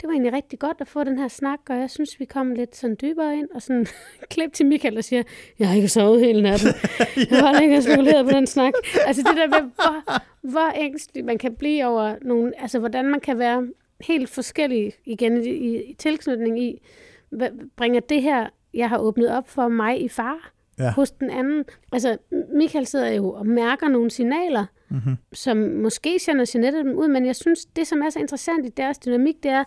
det 0.01 0.07
var 0.07 0.11
egentlig 0.13 0.33
rigtig 0.33 0.59
godt 0.59 0.77
at 0.79 0.87
få 0.87 1.03
den 1.03 1.19
her 1.19 1.27
snak, 1.27 1.59
og 1.69 1.75
jeg 1.75 1.89
synes, 1.89 2.19
vi 2.19 2.25
kom 2.25 2.51
lidt 2.51 2.75
sådan 2.75 2.97
dybere 3.01 3.37
ind, 3.37 3.47
og 3.55 3.61
sådan 3.61 3.85
klip 4.33 4.53
til 4.53 4.65
Michael 4.65 4.97
og 4.97 5.03
siger, 5.03 5.23
jeg 5.59 5.67
har 5.67 5.75
ikke 5.75 5.87
sovet 5.87 6.19
hele 6.19 6.41
natten. 6.41 6.69
Jeg 7.31 7.39
har 7.39 7.59
ikke 7.59 7.81
spekuleret 7.81 8.25
på 8.25 8.31
den 8.31 8.47
snak. 8.47 8.73
Altså 9.05 9.21
det 9.21 9.37
der 9.37 9.47
med, 9.47 9.71
hvor, 9.75 10.21
hvor 10.51 10.71
ængstelig 10.75 11.25
man 11.25 11.37
kan 11.37 11.55
blive 11.55 11.85
over 11.85 12.15
nogle, 12.21 12.61
altså 12.61 12.79
hvordan 12.79 13.05
man 13.05 13.19
kan 13.19 13.39
være 13.39 13.67
helt 14.01 14.29
forskellig 14.29 14.93
igen 15.05 15.43
i, 15.43 15.49
i, 15.49 15.83
i 15.83 15.93
tilknytning 15.93 16.63
i, 16.63 16.81
hvad, 17.29 17.49
bringer 17.75 17.99
det 17.99 18.21
her, 18.21 18.47
jeg 18.73 18.89
har 18.89 18.97
åbnet 18.97 19.29
op 19.37 19.49
for 19.49 19.67
mig 19.67 20.01
i 20.01 20.07
far 20.07 20.51
Ja. 20.79 20.91
hos 20.91 21.11
den 21.11 21.29
anden. 21.29 21.63
Altså 21.91 22.17
Michael 22.53 22.85
sidder 22.85 23.09
jo 23.09 23.31
og 23.31 23.47
mærker 23.47 23.87
nogle 23.87 24.11
signaler, 24.11 24.65
Mm-hmm. 24.89 25.15
som 25.33 25.57
måske 25.57 26.19
sender 26.19 26.51
Jeanette 26.53 26.79
dem 26.79 26.95
ud, 26.95 27.07
men 27.07 27.25
jeg 27.25 27.35
synes, 27.35 27.65
det 27.65 27.87
som 27.87 28.01
er 28.01 28.09
så 28.09 28.19
interessant 28.19 28.65
i 28.65 28.69
deres 28.69 28.97
dynamik, 28.97 29.43
det 29.43 29.51
er, 29.51 29.63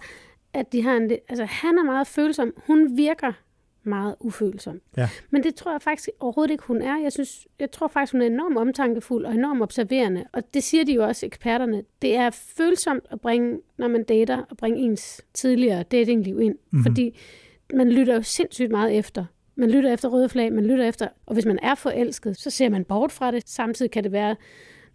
at 0.52 0.72
de 0.72 0.82
har 0.82 0.96
en, 0.96 1.10
altså 1.28 1.44
han 1.44 1.78
er 1.78 1.84
meget 1.84 2.06
følsom, 2.06 2.52
hun 2.66 2.96
virker 2.96 3.32
meget 3.82 4.14
ufølsom. 4.20 4.80
Ja. 4.96 5.08
Men 5.30 5.42
det 5.42 5.54
tror 5.54 5.70
jeg 5.70 5.82
faktisk 5.82 6.08
overhovedet 6.20 6.52
ikke, 6.52 6.64
hun 6.64 6.82
er. 6.82 6.98
Jeg, 7.02 7.12
synes, 7.12 7.46
jeg 7.60 7.70
tror 7.70 7.88
faktisk, 7.88 8.12
hun 8.12 8.22
er 8.22 8.26
enormt 8.26 8.58
omtankefuld 8.58 9.24
og 9.24 9.34
enormt 9.34 9.62
observerende. 9.62 10.24
Og 10.32 10.54
det 10.54 10.62
siger 10.62 10.84
de 10.84 10.92
jo 10.92 11.04
også, 11.04 11.26
eksperterne. 11.26 11.82
Det 12.02 12.16
er 12.16 12.30
følsomt 12.30 13.04
at 13.10 13.20
bringe, 13.20 13.60
når 13.78 13.88
man 13.88 14.04
dater, 14.04 14.44
at 14.50 14.56
bringe 14.56 14.78
ens 14.78 15.22
tidligere 15.34 15.82
datingliv 15.82 16.40
ind. 16.40 16.54
Mhm. 16.54 16.58
Mm-hmm. 16.70 16.82
Fordi 16.82 17.18
man 17.74 17.92
lytter 17.92 18.14
jo 18.14 18.22
sindssygt 18.22 18.70
meget 18.70 18.98
efter. 18.98 19.24
Man 19.54 19.70
lytter 19.70 19.92
efter 19.92 20.08
røde 20.08 20.28
flag, 20.28 20.52
man 20.52 20.66
lytter 20.66 20.88
efter, 20.88 21.08
og 21.26 21.34
hvis 21.34 21.46
man 21.46 21.58
er 21.62 21.74
forelsket, 21.74 22.36
så 22.36 22.50
ser 22.50 22.68
man 22.68 22.84
bort 22.84 23.12
fra 23.12 23.30
det. 23.30 23.48
Samtidig 23.48 23.90
kan 23.90 24.04
det 24.04 24.12
være, 24.12 24.36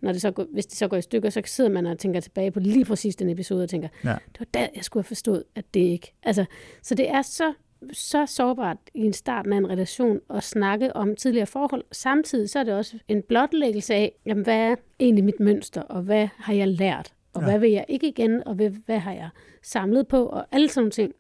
når 0.04 0.12
det 0.12 0.22
så 0.22 0.32
går, 0.32 0.46
hvis 0.54 0.66
det 0.66 0.78
så 0.78 0.88
går 0.88 0.98
i 0.98 1.02
stykker, 1.02 1.30
så 1.30 1.42
sidder 1.46 1.70
man 1.70 1.86
og 1.86 2.00
tænker 2.00 2.20
tilbage 2.20 2.52
på 2.52 2.60
lige 2.60 2.86
præcis 2.86 3.16
den 3.16 3.30
episode 3.30 3.64
og 3.64 3.70
tænker, 3.70 3.88
Ja. 4.04 4.10
det 4.10 4.40
var 4.40 4.46
der, 4.54 4.68
jeg 4.76 4.84
skulle 4.84 5.02
have 5.04 5.08
forstået, 5.08 5.44
at 5.56 5.66
det 5.74 5.80
ikke. 5.80 6.14
Altså, 6.24 6.46
så 6.82 6.96
det 6.96 7.10
er 7.10 7.22
så, 7.22 7.54
så 7.92 8.26
sårbart 8.26 8.78
i 8.94 9.02
en 9.06 9.14
starten 9.14 9.54
af 9.54 9.58
en 9.58 9.70
relation 9.70 10.20
at 10.30 10.44
snakke 10.44 10.96
om 10.96 11.16
tidligere 11.16 11.46
forhold. 11.46 11.84
Samtidig 11.92 12.50
så 12.50 12.60
er 12.60 12.64
det 12.64 12.74
også 12.74 12.98
en 13.08 13.22
blotlæggelse 13.22 13.94
af, 13.94 14.12
jamen, 14.26 14.44
hvad 14.44 14.58
er 14.58 14.76
egentlig 15.00 15.24
mit 15.24 15.40
mønster, 15.40 15.82
og 15.82 16.02
hvad 16.02 16.28
har 16.38 16.54
jeg 16.54 16.68
lært, 16.68 17.14
og 17.34 17.42
Ja. 17.42 17.48
hvad 17.48 17.60
vil 17.60 17.72
jeg 17.72 17.86
ikke 17.88 18.08
igen, 18.08 18.48
og 18.48 18.56
hvad, 18.56 18.70
hvad 18.86 19.00
har 19.00 19.14
jeg 19.14 19.30
samlet 19.64 20.08
på, 20.08 20.26
og 20.26 20.46
alle 20.52 20.70
sådan 20.70 20.82
nogle 20.82 20.92
ting. 20.92 21.14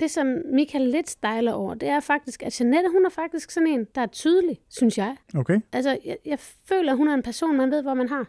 Det, 0.00 0.10
som 0.10 0.26
Michael 0.52 0.88
lidt 0.88 1.10
stejler 1.10 1.52
over, 1.52 1.74
det 1.74 1.88
er 1.88 2.00
faktisk, 2.00 2.42
at 2.42 2.60
Jeanette, 2.60 2.90
hun 2.90 3.04
er 3.06 3.10
faktisk 3.10 3.50
sådan 3.50 3.66
en, 3.66 3.86
der 3.94 4.00
er 4.00 4.06
tydelig, 4.06 4.58
synes 4.70 4.98
jeg. 4.98 5.16
Okay. 5.34 5.60
Altså, 5.72 5.98
jeg, 6.04 6.16
jeg 6.26 6.38
føler, 6.68 6.92
at 6.92 6.96
hun 6.98 7.08
er 7.08 7.14
en 7.14 7.22
person, 7.22 7.56
man 7.56 7.70
ved, 7.70 7.82
hvor 7.82 7.94
man 7.94 8.08
har. 8.08 8.26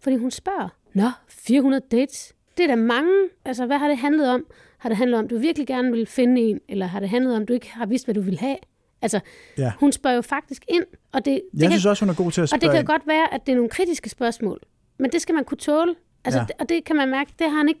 Fordi 0.00 0.16
hun 0.16 0.30
spørger, 0.30 0.68
Nå, 0.94 1.10
400 1.28 1.82
dates? 1.90 2.34
Det 2.56 2.62
er 2.64 2.68
da 2.68 2.76
mange. 2.76 3.12
Altså, 3.44 3.66
hvad 3.66 3.78
har 3.78 3.88
det 3.88 3.98
handlet 3.98 4.28
om? 4.30 4.46
Har 4.78 4.88
det 4.88 4.96
handlet 4.98 5.18
om, 5.18 5.28
du 5.28 5.38
virkelig 5.38 5.66
gerne 5.66 5.92
vil 5.92 6.06
finde 6.06 6.40
en? 6.40 6.60
Eller 6.68 6.86
har 6.86 7.00
det 7.00 7.08
handlet 7.08 7.36
om, 7.36 7.46
du 7.46 7.52
ikke 7.52 7.70
har 7.72 7.86
vidst, 7.86 8.04
hvad 8.06 8.14
du 8.14 8.20
vil 8.20 8.38
have? 8.38 8.56
Altså, 9.02 9.20
Ja. 9.58 9.72
hun 9.80 9.92
spørger 9.92 10.14
jo 10.16 10.22
faktisk 10.22 10.64
ind. 10.68 10.84
Og 11.12 11.24
det, 11.24 11.32
det, 11.52 11.60
Jeg 11.60 11.62
kan, 11.62 11.70
synes 11.70 11.86
også, 11.86 12.04
hun 12.04 12.10
er 12.10 12.14
god 12.16 12.30
til 12.32 12.40
at 12.40 12.42
og 12.42 12.48
spørge 12.48 12.60
det 12.60 12.70
kan 12.70 12.78
ind. 12.80 12.86
godt 12.86 13.06
være, 13.06 13.34
at 13.34 13.46
det 13.46 13.52
er 13.52 13.56
nogle 13.56 13.70
kritiske 13.70 14.08
spørgsmål. 14.10 14.60
Men 14.98 15.10
det 15.12 15.20
skal 15.22 15.34
man 15.34 15.44
kunne 15.44 15.58
tåle. 15.58 15.94
Altså, 16.36 16.38
Ja. 16.38 16.46
ja. 16.58 16.62
Og 16.62 16.68
det 16.68 16.84
kan 16.84 16.96
man 16.96 17.10
mærke, 17.10 17.32
det 17.38 17.50
har 17.50 17.56
han 17.56 17.68
ikke, 17.68 17.80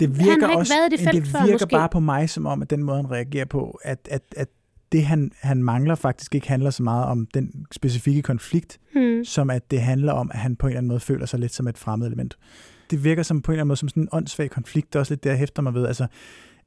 det 0.00 0.18
virker 0.18 0.30
han 0.30 0.40
har 0.42 0.48
ikke 0.48 0.58
også, 0.58 0.74
været 0.74 0.92
i 0.92 0.96
det 0.96 1.04
felt 1.04 1.24
det 1.24 1.32
før, 1.32 1.40
virker 1.40 1.52
måske. 1.54 1.68
bare 1.72 1.88
på 1.88 2.00
mig 2.00 2.30
som 2.30 2.46
om, 2.46 2.62
at 2.62 2.70
den 2.70 2.82
måde, 2.82 2.96
han 2.96 3.10
reagerer 3.10 3.44
på, 3.44 3.78
at, 3.82 4.08
at, 4.10 4.22
at 4.36 4.48
det, 4.92 5.04
han, 5.04 5.30
han 5.40 5.62
mangler, 5.62 5.94
faktisk 5.94 6.34
ikke 6.34 6.48
handler 6.48 6.70
så 6.70 6.82
meget 6.82 7.04
om 7.06 7.26
den 7.34 7.66
specifikke 7.72 8.22
konflikt, 8.22 8.78
hmm, 8.94 9.24
som 9.24 9.50
at 9.50 9.70
det 9.70 9.80
handler 9.80 10.12
om, 10.12 10.30
at 10.34 10.38
han 10.38 10.56
på 10.56 10.66
en 10.66 10.70
eller 10.70 10.78
anden 10.78 10.88
måde 10.88 11.00
føler 11.00 11.26
sig 11.26 11.40
lidt 11.40 11.54
som 11.54 11.68
et 11.68 11.78
fremmed 11.78 12.06
element. 12.06 12.38
Det 12.90 13.04
virker 13.04 13.22
som 13.22 13.42
på 13.42 13.52
en 13.52 13.54
eller 13.54 13.60
anden 13.62 13.68
måde 13.68 13.76
som 13.76 13.88
sådan 13.88 14.02
en 14.02 14.08
åndssvag 14.12 14.50
konflikt, 14.50 14.92
det 14.92 14.94
er 14.94 15.00
også 15.00 15.12
lidt 15.12 15.24
det, 15.24 15.30
jeg 15.30 15.38
hæfter 15.38 15.62
mig 15.62 15.74
ved. 15.74 15.86
Altså, 15.86 16.06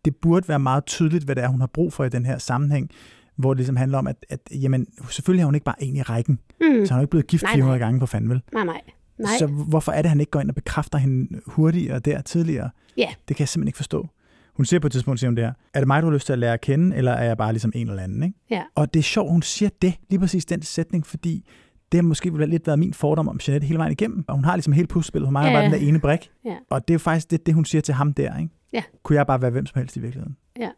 det 0.05 0.15
burde 0.15 0.47
være 0.47 0.59
meget 0.59 0.85
tydeligt, 0.85 1.23
hvad 1.23 1.35
det 1.35 1.43
er, 1.43 1.47
hun 1.47 1.59
har 1.59 1.67
brug 1.67 1.93
for 1.93 2.03
i 2.03 2.09
den 2.09 2.25
her 2.25 2.37
sammenhæng, 2.37 2.89
hvor 3.35 3.53
det 3.53 3.57
ligesom 3.57 3.75
handler 3.75 3.97
om, 3.97 4.07
at, 4.07 4.25
at 4.29 4.39
jamen, 4.51 4.87
selvfølgelig 5.09 5.41
er 5.41 5.45
hun 5.45 5.55
ikke 5.55 5.65
bare 5.65 5.83
en 5.83 5.95
i 5.95 6.01
rækken, 6.01 6.39
hmm, 6.61 6.85
så 6.85 6.93
han 6.93 6.99
er 6.99 7.01
ikke 7.01 7.11
blevet 7.11 7.27
gift 7.27 7.43
Nej, 7.43 7.53
400 7.53 7.79
nej. 7.79 7.85
gange 7.87 7.99
på 7.99 8.05
fandvel. 8.05 8.41
nej, 8.53 8.63
nej. 8.65 8.81
Nej, 9.19 9.31
Så 9.39 9.47
hvorfor 9.47 9.91
er 9.91 10.01
det, 10.01 10.09
han 10.09 10.19
ikke 10.19 10.29
går 10.31 10.39
ind 10.41 10.49
og 10.49 10.55
bekræfter 10.55 10.97
hende 10.97 11.39
hurtigere 11.45 11.99
der 11.99 12.21
tidligere? 12.21 12.69
Ja. 12.97 13.07
Det 13.27 13.35
kan 13.35 13.41
jeg 13.43 13.49
simpelthen 13.49 13.67
ikke 13.67 13.77
forstå. 13.77 14.07
Hun 14.53 14.65
siger 14.65 14.79
på 14.79 14.87
et 14.87 14.91
tidspunkt, 14.91 15.19
siger 15.19 15.29
hun 15.29 15.35
det 15.35 15.43
her, 15.43 15.53
er 15.73 15.79
det 15.79 15.87
mig, 15.87 16.01
du 16.01 16.07
har 16.07 16.13
lyst 16.13 16.25
til 16.25 16.33
at 16.33 16.39
lære 16.39 16.53
at 16.53 16.61
kende, 16.61 16.95
eller 16.95 17.11
er 17.11 17.23
jeg 17.23 17.37
bare 17.37 17.53
ligesom 17.53 17.71
en 17.75 17.89
eller 17.89 18.03
anden? 18.03 18.23
Ikke? 18.23 18.35
Ja. 18.51 18.63
Og 18.75 18.93
det 18.93 18.99
er 18.99 19.03
sjovt, 19.03 19.31
hun 19.31 19.41
siger 19.41 19.69
det, 19.81 19.93
lige 20.09 20.19
præcis 20.19 20.45
den 20.45 20.61
sætning, 20.61 21.05
fordi 21.07 21.45
det 21.91 21.97
har 21.97 22.03
måske 22.03 22.45
lidt 22.45 22.67
været 22.67 22.79
min 22.79 22.93
fordom 22.93 23.27
om 23.27 23.39
Jeanette 23.47 23.67
hele 23.67 23.77
vejen 23.77 23.91
igennem. 23.91 24.25
Og 24.27 24.35
hun 24.35 24.45
har 24.45 24.55
ligesom 24.55 24.73
hele 24.73 24.87
puslespillet, 24.87 25.27
hun 25.27 25.33
mangler 25.33 25.51
Ja, 25.51 25.57
bare 25.57 25.63
den 25.63 25.71
der 25.81 25.87
ene 25.87 25.99
brik. 25.99 26.29
Ja. 26.45 26.55
Og 26.69 26.87
det 26.87 26.93
er 26.93 26.95
jo 26.95 26.99
faktisk 26.99 27.31
det, 27.31 27.45
det, 27.45 27.53
hun 27.53 27.65
siger 27.65 27.81
til 27.81 27.93
ham 27.93 28.13
der. 28.13 28.37
Ikke? 28.37 28.53
Ja. 28.73 28.83
Kunne 29.03 29.15
jeg 29.17 29.27
bare 29.27 29.41
være 29.41 29.51
hvem 29.51 29.65
som 29.65 29.79
helst 29.79 29.97
i 29.97 29.99
virkeligheden? 29.99 30.35
Ja. 30.59 30.69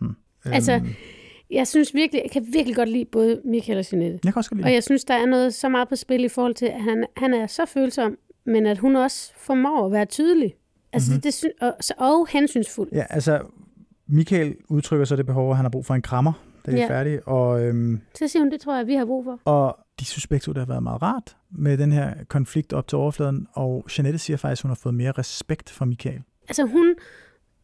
Hmm. 0.00 0.14
Altså, 0.44 0.72
Øhm, 0.74 0.88
jeg 1.50 1.66
synes 1.66 1.94
virkelig, 1.94 2.22
jeg 2.22 2.30
kan 2.30 2.46
virkelig 2.52 2.76
godt 2.76 2.88
lide 2.88 3.04
både 3.04 3.40
Michael 3.44 3.78
og 3.78 3.84
Jeanette. 3.92 4.20
jeg 4.24 4.32
kan 4.32 4.38
også 4.40 4.54
lide 4.54 4.64
Og 4.64 4.72
jeg 4.72 4.82
synes, 4.82 5.04
der 5.04 5.14
er 5.14 5.26
noget 5.26 5.54
så 5.54 5.68
meget 5.68 5.88
på 5.88 5.96
spil 5.96 6.24
i 6.24 6.28
forhold 6.28 6.54
til, 6.54 6.66
at 6.66 6.80
han, 6.82 7.06
han 7.16 7.34
er 7.34 7.46
så 7.46 7.66
følsom, 7.66 8.18
men 8.46 8.66
at 8.66 8.78
hun 8.78 8.96
også 8.96 9.32
formår 9.36 9.86
at 9.86 9.92
være 9.92 10.04
tydelig. 10.06 10.54
Altså, 10.92 11.10
Mhm. 11.10 11.14
mm-hmm. 11.14 11.22
det, 11.22 11.34
synes, 11.34 11.54
og, 11.60 11.74
så- 11.80 11.94
og 11.98 12.28
hensynsfuld. 12.28 12.88
Ja, 12.92 13.04
altså, 13.10 13.40
Michael 14.06 14.54
udtrykker 14.68 15.04
så 15.04 15.16
det 15.16 15.26
behov, 15.26 15.50
at 15.50 15.56
han 15.56 15.64
har 15.64 15.70
brug 15.70 15.86
for 15.86 15.94
en 15.94 16.02
krammer, 16.02 16.32
da 16.66 16.70
er 16.72 16.76
Ja. 16.76 16.88
færdige. 16.88 17.28
Og, 17.28 17.62
øhm, 17.64 18.00
Så 18.14 18.28
siger 18.28 18.42
hun, 18.42 18.50
det 18.50 18.60
tror 18.60 18.76
jeg, 18.76 18.86
vi 18.86 18.94
har 18.94 19.04
brug 19.04 19.24
for. 19.24 19.40
Og 19.44 19.78
de 20.00 20.04
synes 20.04 20.26
begge 20.26 20.42
to, 20.44 20.52
det 20.52 20.58
har 20.58 20.66
været 20.66 20.82
meget 20.82 21.02
rart 21.02 21.36
med 21.50 21.78
den 21.78 21.92
her 21.92 22.14
konflikt 22.28 22.72
op 22.72 22.88
til 22.88 22.98
overfladen, 22.98 23.46
og 23.52 23.84
Jeanette 23.98 24.18
siger 24.18 24.36
faktisk, 24.36 24.60
at 24.60 24.62
hun 24.62 24.70
har 24.70 24.80
fået 24.82 24.94
mere 24.94 25.12
respekt 25.12 25.70
for 25.70 25.84
Michael. 25.84 26.20
Altså 26.48 26.64
hun, 26.64 26.94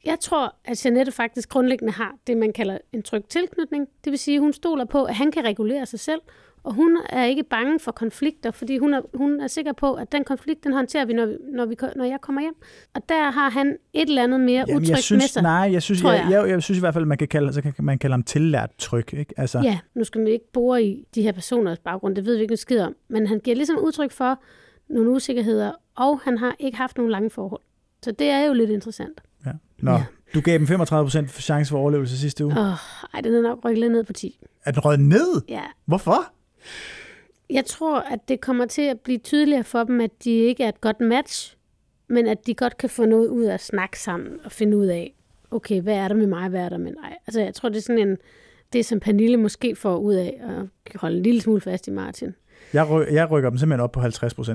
Jeg 0.07 0.21
tror, 0.21 0.55
at 0.65 0.85
Janette 0.85 1.13
faktisk 1.13 1.49
grundlæggende 1.49 1.93
har 1.93 2.15
det, 2.27 2.37
man 2.37 2.53
kalder 2.53 2.79
en 2.93 3.03
tryg 3.03 3.25
tilknytning. 3.29 3.89
Det 4.05 4.11
vil 4.11 4.19
sige, 4.19 4.35
at 4.35 4.41
hun 4.41 4.53
stoler 4.53 4.85
på, 4.85 5.05
at 5.05 5.15
han 5.15 5.33
kan 5.33 5.45
regulere 5.45 5.87
sig 5.87 6.01
selv, 6.01 6.21
og 6.63 6.75
hun 6.75 6.99
er 7.09 7.25
ikke 7.25 7.43
bange 7.43 7.81
for 7.81 7.93
konflikter, 7.93 8.51
fordi 8.51 8.79
hun 8.79 8.95
er, 8.95 9.01
hun 9.15 9.41
er 9.41 9.47
sikker 9.47 9.73
på, 9.73 9.95
at 9.95 10.13
den 10.13 10.25
konflikt, 10.25 10.65
den 10.65 10.73
håndterer 10.73 11.05
vi, 11.05 11.13
når, 11.13 11.27
vi, 11.27 11.37
når, 11.53 11.67
vi, 11.67 11.77
når 11.97 12.05
jeg 12.05 12.21
kommer 12.21 12.43
hjem. 12.43 12.55
Og 12.95 13.09
der 13.09 13.31
har 13.31 13.51
han 13.51 13.77
et 13.93 14.09
eller 14.09 14.23
andet 14.23 14.41
mere 14.41 14.65
Jamen, 14.69 14.77
utrygt 14.77 14.91
jeg 14.91 14.99
synes, 14.99 15.23
med 15.23 15.29
sig. 15.29 15.43
nej, 15.43 15.73
jeg 15.73 15.83
synes, 15.83 16.03
jeg, 16.03 16.11
jeg. 16.11 16.31
jeg, 16.31 16.49
jeg, 16.49 16.63
synes 16.63 16.79
i 16.79 16.81
hvert 16.81 16.95
fald, 16.95 17.05
man 17.05 17.19
kan 17.19 17.29
kalde, 17.29 17.53
så 17.53 17.63
kan 17.63 17.75
man 17.79 17.99
kalde 17.99 18.13
ham 18.13 18.23
tillært 18.23 18.71
tryg. 18.79 19.15
Ikke? 19.15 19.35
Altså, 19.37 19.59
Ja, 19.59 19.79
nu 19.95 20.05
skal 20.05 20.19
man 20.21 20.29
ikke 20.29 20.53
bore 20.53 20.85
i 20.85 21.05
de 21.15 21.23
her 21.23 21.33
personers 21.33 21.79
baggrund, 21.79 22.17
det 22.17 22.27
ved 22.27 22.37
vi 22.37 22.43
ikke 22.43 22.51
noget 22.53 22.59
skid 22.59 22.81
om. 22.81 22.97
Men 23.09 23.27
han 23.27 23.41
giver 23.41 23.57
ligesom 23.57 23.79
udtryk 23.79 24.13
for 24.13 24.43
nogle 24.89 25.11
usikkerheder, 25.11 25.73
og 25.97 26.21
han 26.21 26.39
har 26.39 26.57
ikke 26.59 26.77
haft 26.77 26.97
nogen 26.97 27.13
lange 27.13 27.31
forhold. 27.31 27.61
Så 28.03 28.13
det 28.13 28.31
er 28.31 28.47
jo 28.47 28.53
lidt 28.53 28.71
interessant. 28.71 29.21
Nå, 29.79 29.91
Ja. 29.93 30.05
du 30.35 30.41
gav 30.41 30.59
dem 30.59 30.67
35% 30.67 31.41
chance 31.41 31.71
for 31.71 31.79
overlevelse 31.79 32.19
sidste 32.19 32.45
uge. 32.45 32.55
Åh, 32.59 32.67
ej, 33.15 33.21
den 33.21 33.35
er 33.35 33.43
nok 33.43 33.59
rykket 33.65 33.91
ned 33.91 34.05
på 34.05 34.13
10. 34.13 34.39
Er 34.65 34.71
den 34.71 34.85
røget 34.85 35.01
ned? 35.01 35.43
Ja, 35.49 35.63
Hvorfor? 35.87 36.33
Jeg 37.51 37.65
tror, 37.65 38.01
at 38.01 38.19
det 38.29 38.41
kommer 38.41 38.67
til 38.67 38.83
at 38.83 39.01
blive 39.01 39.19
tydeligere 39.19 39.65
for 39.65 39.85
dem, 39.85 40.01
at 40.01 40.11
de 40.25 40.31
ikke 40.31 40.65
er 40.65 40.69
et 40.69 40.81
godt 40.81 41.01
match, 41.01 41.57
men 42.09 42.27
at 42.27 42.47
de 42.47 42.55
godt 42.55 42.77
kan 42.79 42.91
få 42.91 43.05
noget 43.05 43.29
ud 43.29 43.45
af 43.45 43.55
at 43.55 43.61
snakke 43.63 44.01
sammen 44.01 44.33
og 44.45 44.53
finde 44.53 44.77
ud 44.77 44.87
af, 44.87 45.15
okay, 45.51 45.81
hvad 45.81 45.95
er 45.95 46.09
der 46.09 46.15
med 46.15 46.27
mig, 46.27 46.49
hvad 46.49 46.61
er 46.61 46.69
der 46.69 46.79
med 46.79 46.93
dig? 46.93 47.13
Altså, 47.27 47.41
jeg 47.41 47.55
tror, 47.55 47.69
det 47.69 47.77
er 47.77 47.83
sådan 47.83 48.09
en, 48.09 48.17
det 48.73 48.87
som 48.87 49.01
Pernille 49.01 49.37
måske 49.37 49.77
får 49.77 49.97
ud 49.97 50.15
af 50.15 50.41
at 50.43 50.97
holde 51.01 51.17
en 51.17 51.23
lille 51.23 51.41
smule 51.41 51.61
fast 51.61 51.87
i 51.87 51.91
Martin. 51.91 52.35
Jeg, 52.73 52.87
ry- 52.91 53.13
jeg 53.13 53.31
rykker 53.31 53.51
dem 53.51 53.59
simpelthen 53.59 53.81
op 53.85 53.93
på 53.93 54.01
50% 54.01 54.05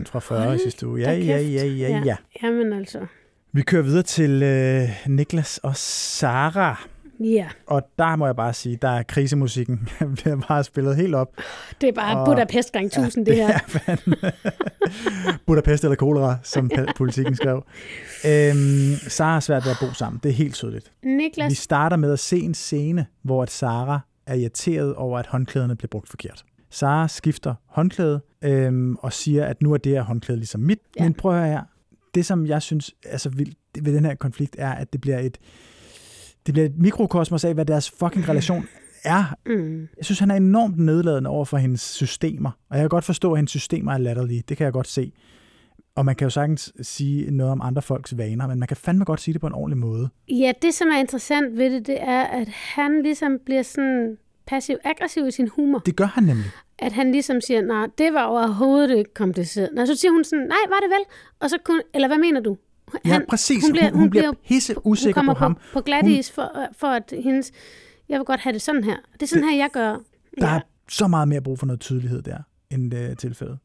fra 0.05 0.19
40 0.19 0.43
Hold 0.43 0.55
i 0.55 0.59
sidste 0.63 0.87
uge. 0.87 0.99
Ja, 1.01 1.11
ja, 1.11 1.39
ja, 1.39 1.65
ja, 1.65 2.01
ja. 2.05 2.15
Jamen 2.43 2.73
altså, 2.73 2.99
Vi 3.53 3.61
kører 3.61 3.81
videre 3.83 4.03
til 4.03 4.43
øh, 4.43 4.89
Niklas 5.07 5.57
og 5.57 5.75
Sara. 5.75 6.87
ja, 7.19 7.47
Og 7.67 7.81
der 7.99 8.15
må 8.15 8.25
jeg 8.25 8.35
bare 8.35 8.53
sige, 8.53 8.75
der 8.81 8.89
er 8.89 9.03
krisemusikken 9.03 9.87
bliver 10.15 10.41
bare 10.47 10.63
spillet 10.63 10.95
helt 10.95 11.15
op. 11.15 11.27
det 11.81 11.89
er 11.89 11.93
bare 11.93 12.17
Og- 12.19 12.25
Budapest 12.25 12.71
gang 12.71 12.85
1000, 12.85 13.25
det 13.25 13.35
her. 13.41 13.59
er 13.87 13.95
Budapest 15.47 15.83
eller 15.83 15.95
kolera, 15.95 16.37
som 16.43 16.69
politikken 16.95 17.35
skrev. 17.35 17.63
Øhm, 18.25 18.95
Sara 19.07 19.33
har 19.33 19.39
svært 19.39 19.65
ved 19.65 19.71
at 19.71 19.77
bo 19.81 19.93
sammen. 19.93 20.19
Det 20.23 20.29
er 20.29 20.33
helt 20.33 20.55
tydeligt. 20.55 20.91
Vi 21.03 21.09
Niklas, 21.09 21.57
starter 21.57 21.97
med 21.97 22.13
at 22.13 22.19
se 22.19 22.39
en 22.39 22.53
scene, 22.53 23.05
hvor 23.23 23.43
at 23.43 23.51
Sara 23.51 23.99
er 24.27 24.33
irriteret 24.33 24.95
over, 24.95 25.19
at 25.19 25.27
håndklæderne 25.27 25.75
bliver 25.75 25.89
brugt 25.89 26.09
forkert. 26.09 26.43
Sara 26.69 27.07
skifter 27.07 27.55
håndklæde 27.67 28.21
øhm, 28.41 28.95
og 28.95 29.13
siger, 29.13 29.45
at 29.45 29.61
nu 29.61 29.73
er 29.73 29.77
det 29.77 29.91
her 29.91 30.01
håndklæde 30.01 30.39
ligesom 30.39 30.61
mit. 30.61 30.79
Ja. 30.97 31.03
Ja. 31.03 31.07
Men 31.09 31.13
prøv 31.13 31.31
at 31.33 31.39
høre 31.39 31.49
her. 31.49 31.61
Det, 32.15 32.25
som 32.25 32.45
jeg 32.45 32.61
synes 32.61 32.95
er 33.05 33.17
så 33.17 33.29
vildt 33.29 33.57
ved 33.81 33.93
den 33.95 34.05
her 34.05 34.15
konflikt, 34.15 34.55
er, 34.59 34.71
at 34.71 34.93
det 34.93 35.01
bliver 35.01 35.19
et, 35.19 35.37
det 36.45 36.53
bliver 36.53 36.65
et 36.65 36.77
mikrokosmos 36.77 37.43
af, 37.43 37.53
hvad 37.53 37.65
deres 37.65 37.89
fucking 37.99 38.29
relation 38.29 38.67
er. 39.03 39.35
mm, 39.45 39.79
Jeg 39.97 40.05
synes, 40.05 40.19
han 40.19 40.31
er 40.31 40.35
enormt 40.35 40.77
nedladende 40.77 41.29
over 41.29 41.45
for 41.45 41.57
hendes 41.57 41.81
systemer. 41.81 42.51
Og 42.69 42.77
jeg 42.77 42.81
kan 42.83 42.89
godt 42.89 43.05
forstå, 43.05 43.31
at 43.31 43.37
hendes 43.37 43.51
systemer 43.51 43.93
er 43.93 43.97
latterlige. 43.97 44.43
Det 44.49 44.57
kan 44.57 44.65
jeg 44.65 44.73
godt 44.73 44.87
se. 44.87 45.11
Og 45.95 46.05
man 46.05 46.15
kan 46.15 46.25
jo 46.25 46.29
sagtens 46.29 46.73
sige 46.81 47.31
noget 47.31 47.51
om 47.51 47.61
andre 47.61 47.81
folks 47.81 48.17
vaner, 48.17 48.47
men 48.47 48.59
man 48.59 48.67
kan 48.67 48.77
fandme 48.77 49.05
godt 49.05 49.21
sige 49.21 49.33
det 49.33 49.41
på 49.41 49.47
en 49.47 49.53
ordentlig 49.53 49.77
måde. 49.77 50.09
ja, 50.29 50.51
det 50.61 50.73
som 50.73 50.87
er 50.87 50.99
interessant 50.99 51.57
ved 51.57 51.73
det, 51.73 51.87
det 51.87 51.97
er, 52.01 52.23
at 52.23 52.47
han 52.47 53.01
ligesom 53.03 53.37
bliver 53.45 53.61
sådan 53.63 54.17
passiv-aggressiv 54.47 55.27
i 55.27 55.31
sin 55.31 55.47
humor. 55.47 55.79
Det 55.79 55.95
gør 55.95 56.05
han 56.05 56.23
nemlig. 56.23 56.45
At 56.81 56.91
han 56.91 57.11
ligesom 57.11 57.41
siger, 57.41 57.61
nej, 57.61 57.87
det 57.97 58.13
var 58.13 58.23
overhovedet 58.23 58.97
ikke 58.97 59.13
kompliceret. 59.13 59.69
Nej, 59.73 59.85
så 59.85 59.95
siger 59.95 60.11
hun 60.11 60.23
sådan, 60.23 60.45
nej, 60.45 60.57
var 60.69 60.75
det 60.79 60.89
vel? 60.89 61.05
Og 61.39 61.49
så 61.49 61.57
kun, 61.63 61.81
eller 61.93 62.07
hvad 62.07 62.17
mener 62.17 62.41
du? 62.41 62.57
Ja, 63.05 63.19
præcis. 63.29 63.63
Hun 63.63 63.71
bliver, 63.71 63.91
hun, 63.91 63.99
hun 63.99 64.09
bliver 64.09 64.31
pisse 64.47 64.73
hun 64.73 64.81
usikker 64.91 65.13
kommer 65.13 65.33
på 65.33 65.39
ham. 65.39 65.55
På, 65.55 65.61
på 65.73 65.81
glat 65.81 66.07
is 66.07 66.31
for, 66.31 66.51
for 66.77 66.87
at 66.87 67.13
hendes, 67.23 67.51
jeg 68.09 68.19
vil 68.19 68.25
godt 68.25 68.39
have 68.39 68.53
det 68.53 68.61
sådan 68.61 68.83
her. 68.83 68.95
Det 69.13 69.21
er 69.23 69.27
sådan 69.27 69.43
her, 69.49 69.57
jeg 69.57 69.69
gør. 69.73 69.89
Der 70.39 70.47
ja. 70.47 70.55
er 70.55 70.59
så 70.89 71.07
meget 71.07 71.27
mere 71.27 71.41
brug 71.41 71.59
for 71.59 71.65
noget 71.65 71.79
tydelighed 71.79 72.21
der, 72.21 72.37
end 72.69 72.91
det 72.91 73.11
er 73.11 73.15
tilfældet. 73.15 73.57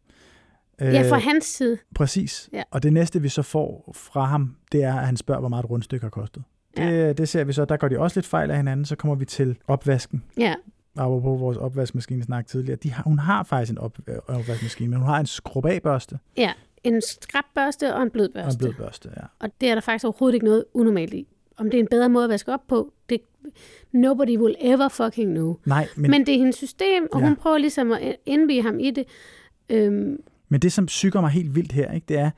ja, 0.80 1.10
fra 1.10 1.16
Øh, 1.16 1.22
hans 1.22 1.44
side. 1.44 1.78
Præcis. 1.94 2.48
Ja. 2.52 2.62
Og 2.70 2.82
det 2.82 2.92
næste, 2.92 3.22
vi 3.22 3.28
så 3.28 3.42
får 3.42 3.92
fra 3.94 4.24
ham, 4.24 4.56
det 4.72 4.82
er, 4.84 4.94
at 4.94 5.06
han 5.06 5.16
spørger, 5.16 5.40
hvor 5.40 5.48
meget 5.48 5.64
et 5.64 5.70
rundstykke 5.70 6.04
har 6.04 6.10
kostet. 6.10 6.42
Det, 6.76 6.82
Ja. 6.82 7.12
det 7.12 7.28
ser 7.28 7.44
vi 7.44 7.52
så, 7.52 7.64
der 7.64 7.76
går 7.76 7.88
de 7.88 7.98
også 7.98 8.20
lidt 8.20 8.26
fejl 8.26 8.50
af 8.50 8.56
hinanden. 8.56 8.84
Så 8.86 8.96
kommer 8.96 9.14
vi 9.14 9.24
til 9.24 9.56
opvasken. 9.68 10.24
Ja, 10.38 10.54
Apropos 10.96 11.40
vores 11.40 11.56
opvaskemaskine 11.58 12.22
snak 12.24 12.46
tidligere. 12.46 12.76
De 12.82 12.92
har, 12.92 13.02
hun 13.02 13.18
har 13.18 13.42
faktisk 13.42 13.72
en 13.72 13.78
op, 13.78 13.98
øh, 14.06 14.16
opvaskemaskine, 14.26 14.90
men 14.90 14.98
hun 14.98 15.08
har 15.08 15.20
en 15.20 15.26
skrub 15.26 15.64
børste 15.82 16.18
ja. 16.36 16.52
En 16.84 17.02
skrabbørste 17.02 17.94
og 17.94 18.02
en 18.02 18.10
blød 18.10 18.28
og 18.34 18.40
en 18.40 18.44
børste. 18.44 18.58
blød 18.58 18.72
børste. 18.74 19.10
Ja. 19.16 19.22
Og 19.40 19.50
det 19.60 19.68
er 19.70 19.74
der 19.74 19.80
faktisk 19.82 20.04
overhovedet 20.04 20.34
ikke 20.34 20.46
noget 20.46 20.64
unormalt 20.74 21.14
i. 21.14 21.26
Om 21.56 21.70
det 21.70 21.74
er 21.74 21.80
en 21.82 21.88
bedre 21.90 22.08
måde 22.08 22.24
at 22.24 22.30
vaske 22.30 22.52
op 22.52 22.66
på, 22.68 22.92
det 23.08 23.20
nobody 23.92 24.38
will 24.38 24.54
ever 24.60 24.88
fucking 24.88 25.30
know. 25.34 25.56
Nej, 25.66 25.88
men, 25.96 26.10
Men, 26.10 26.26
det 26.26 26.34
er 26.34 26.38
hendes 26.38 26.56
system, 26.56 27.06
og 27.12 27.20
Ja. 27.20 27.26
hun 27.26 27.36
prøver 27.36 27.58
ligesom 27.58 27.92
at 27.92 28.16
indvige 28.26 28.62
ham 28.62 28.78
i 28.78 28.90
det. 28.90 29.04
Øhm, 29.68 30.16
men 30.48 30.60
det, 30.60 30.72
som 30.72 30.86
psyker 30.86 31.20
mig 31.20 31.30
helt 31.30 31.54
vildt 31.54 31.72
her, 31.72 31.92
ikke, 31.92 32.04
det 32.08 32.18
er, 32.18 32.30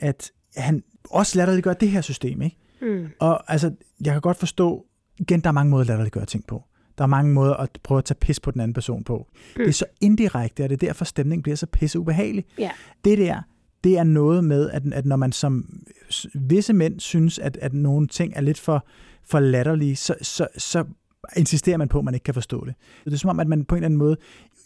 at 0.00 0.32
han 0.56 0.82
også 1.10 1.38
latterliggør 1.38 1.72
det 1.72 1.88
her 1.90 2.00
system. 2.00 2.42
Ikke? 2.42 2.56
mm, 2.80 3.08
Og 3.20 3.52
altså, 3.52 3.72
jeg 4.04 4.12
kan 4.12 4.20
godt 4.20 4.36
forstå, 4.36 4.86
igen, 5.18 5.40
der 5.40 5.48
er 5.48 5.52
mange 5.52 5.70
måder 5.70 5.80
at 5.82 5.86
latterliggøre 5.88 6.26
ting 6.26 6.46
på. 6.46 6.62
Der 6.98 7.04
er 7.04 7.08
mange 7.08 7.32
måder 7.32 7.54
at 7.54 7.78
prøve 7.82 7.98
at 7.98 8.04
tage 8.04 8.18
pis 8.20 8.40
på 8.40 8.50
den 8.50 8.60
anden 8.60 8.74
person 8.74 9.04
på. 9.04 9.26
Mm. 9.56 9.62
Det 9.62 9.68
er 9.68 9.72
så 9.72 9.84
indirekte, 10.00 10.62
og 10.62 10.68
det 10.70 10.82
er 10.82 10.86
derfor, 10.86 11.04
stemningen 11.04 11.42
bliver 11.42 11.56
så 11.56 11.66
pisse 11.66 11.98
ubehagelig. 11.98 12.44
ja. 12.58 12.70
Det 13.04 13.18
der, 13.18 13.42
det 13.84 13.98
er 13.98 14.04
noget 14.04 14.44
med, 14.44 14.70
at, 14.70 14.82
at 14.92 15.06
når 15.06 15.16
man 15.16 15.32
som 15.32 15.82
visse 16.34 16.72
mænd 16.72 17.00
synes, 17.00 17.38
at, 17.38 17.56
at 17.56 17.72
nogle 17.72 18.06
ting 18.06 18.32
er 18.36 18.40
lidt 18.40 18.58
for, 18.58 18.86
for 19.24 19.40
latterlige, 19.40 19.96
så, 19.96 20.14
så, 20.22 20.46
så 20.56 20.84
insisterer 21.36 21.76
man 21.76 21.88
på, 21.88 21.98
at 21.98 22.04
man 22.04 22.14
ikke 22.14 22.24
kan 22.24 22.34
forstå 22.34 22.64
det. 22.64 22.74
Det 23.04 23.12
er 23.12 23.16
som 23.16 23.30
om, 23.30 23.40
at 23.40 23.48
man 23.48 23.64
på 23.64 23.74
en 23.74 23.78
eller 23.78 23.86
anden 23.86 23.98
måde 23.98 24.16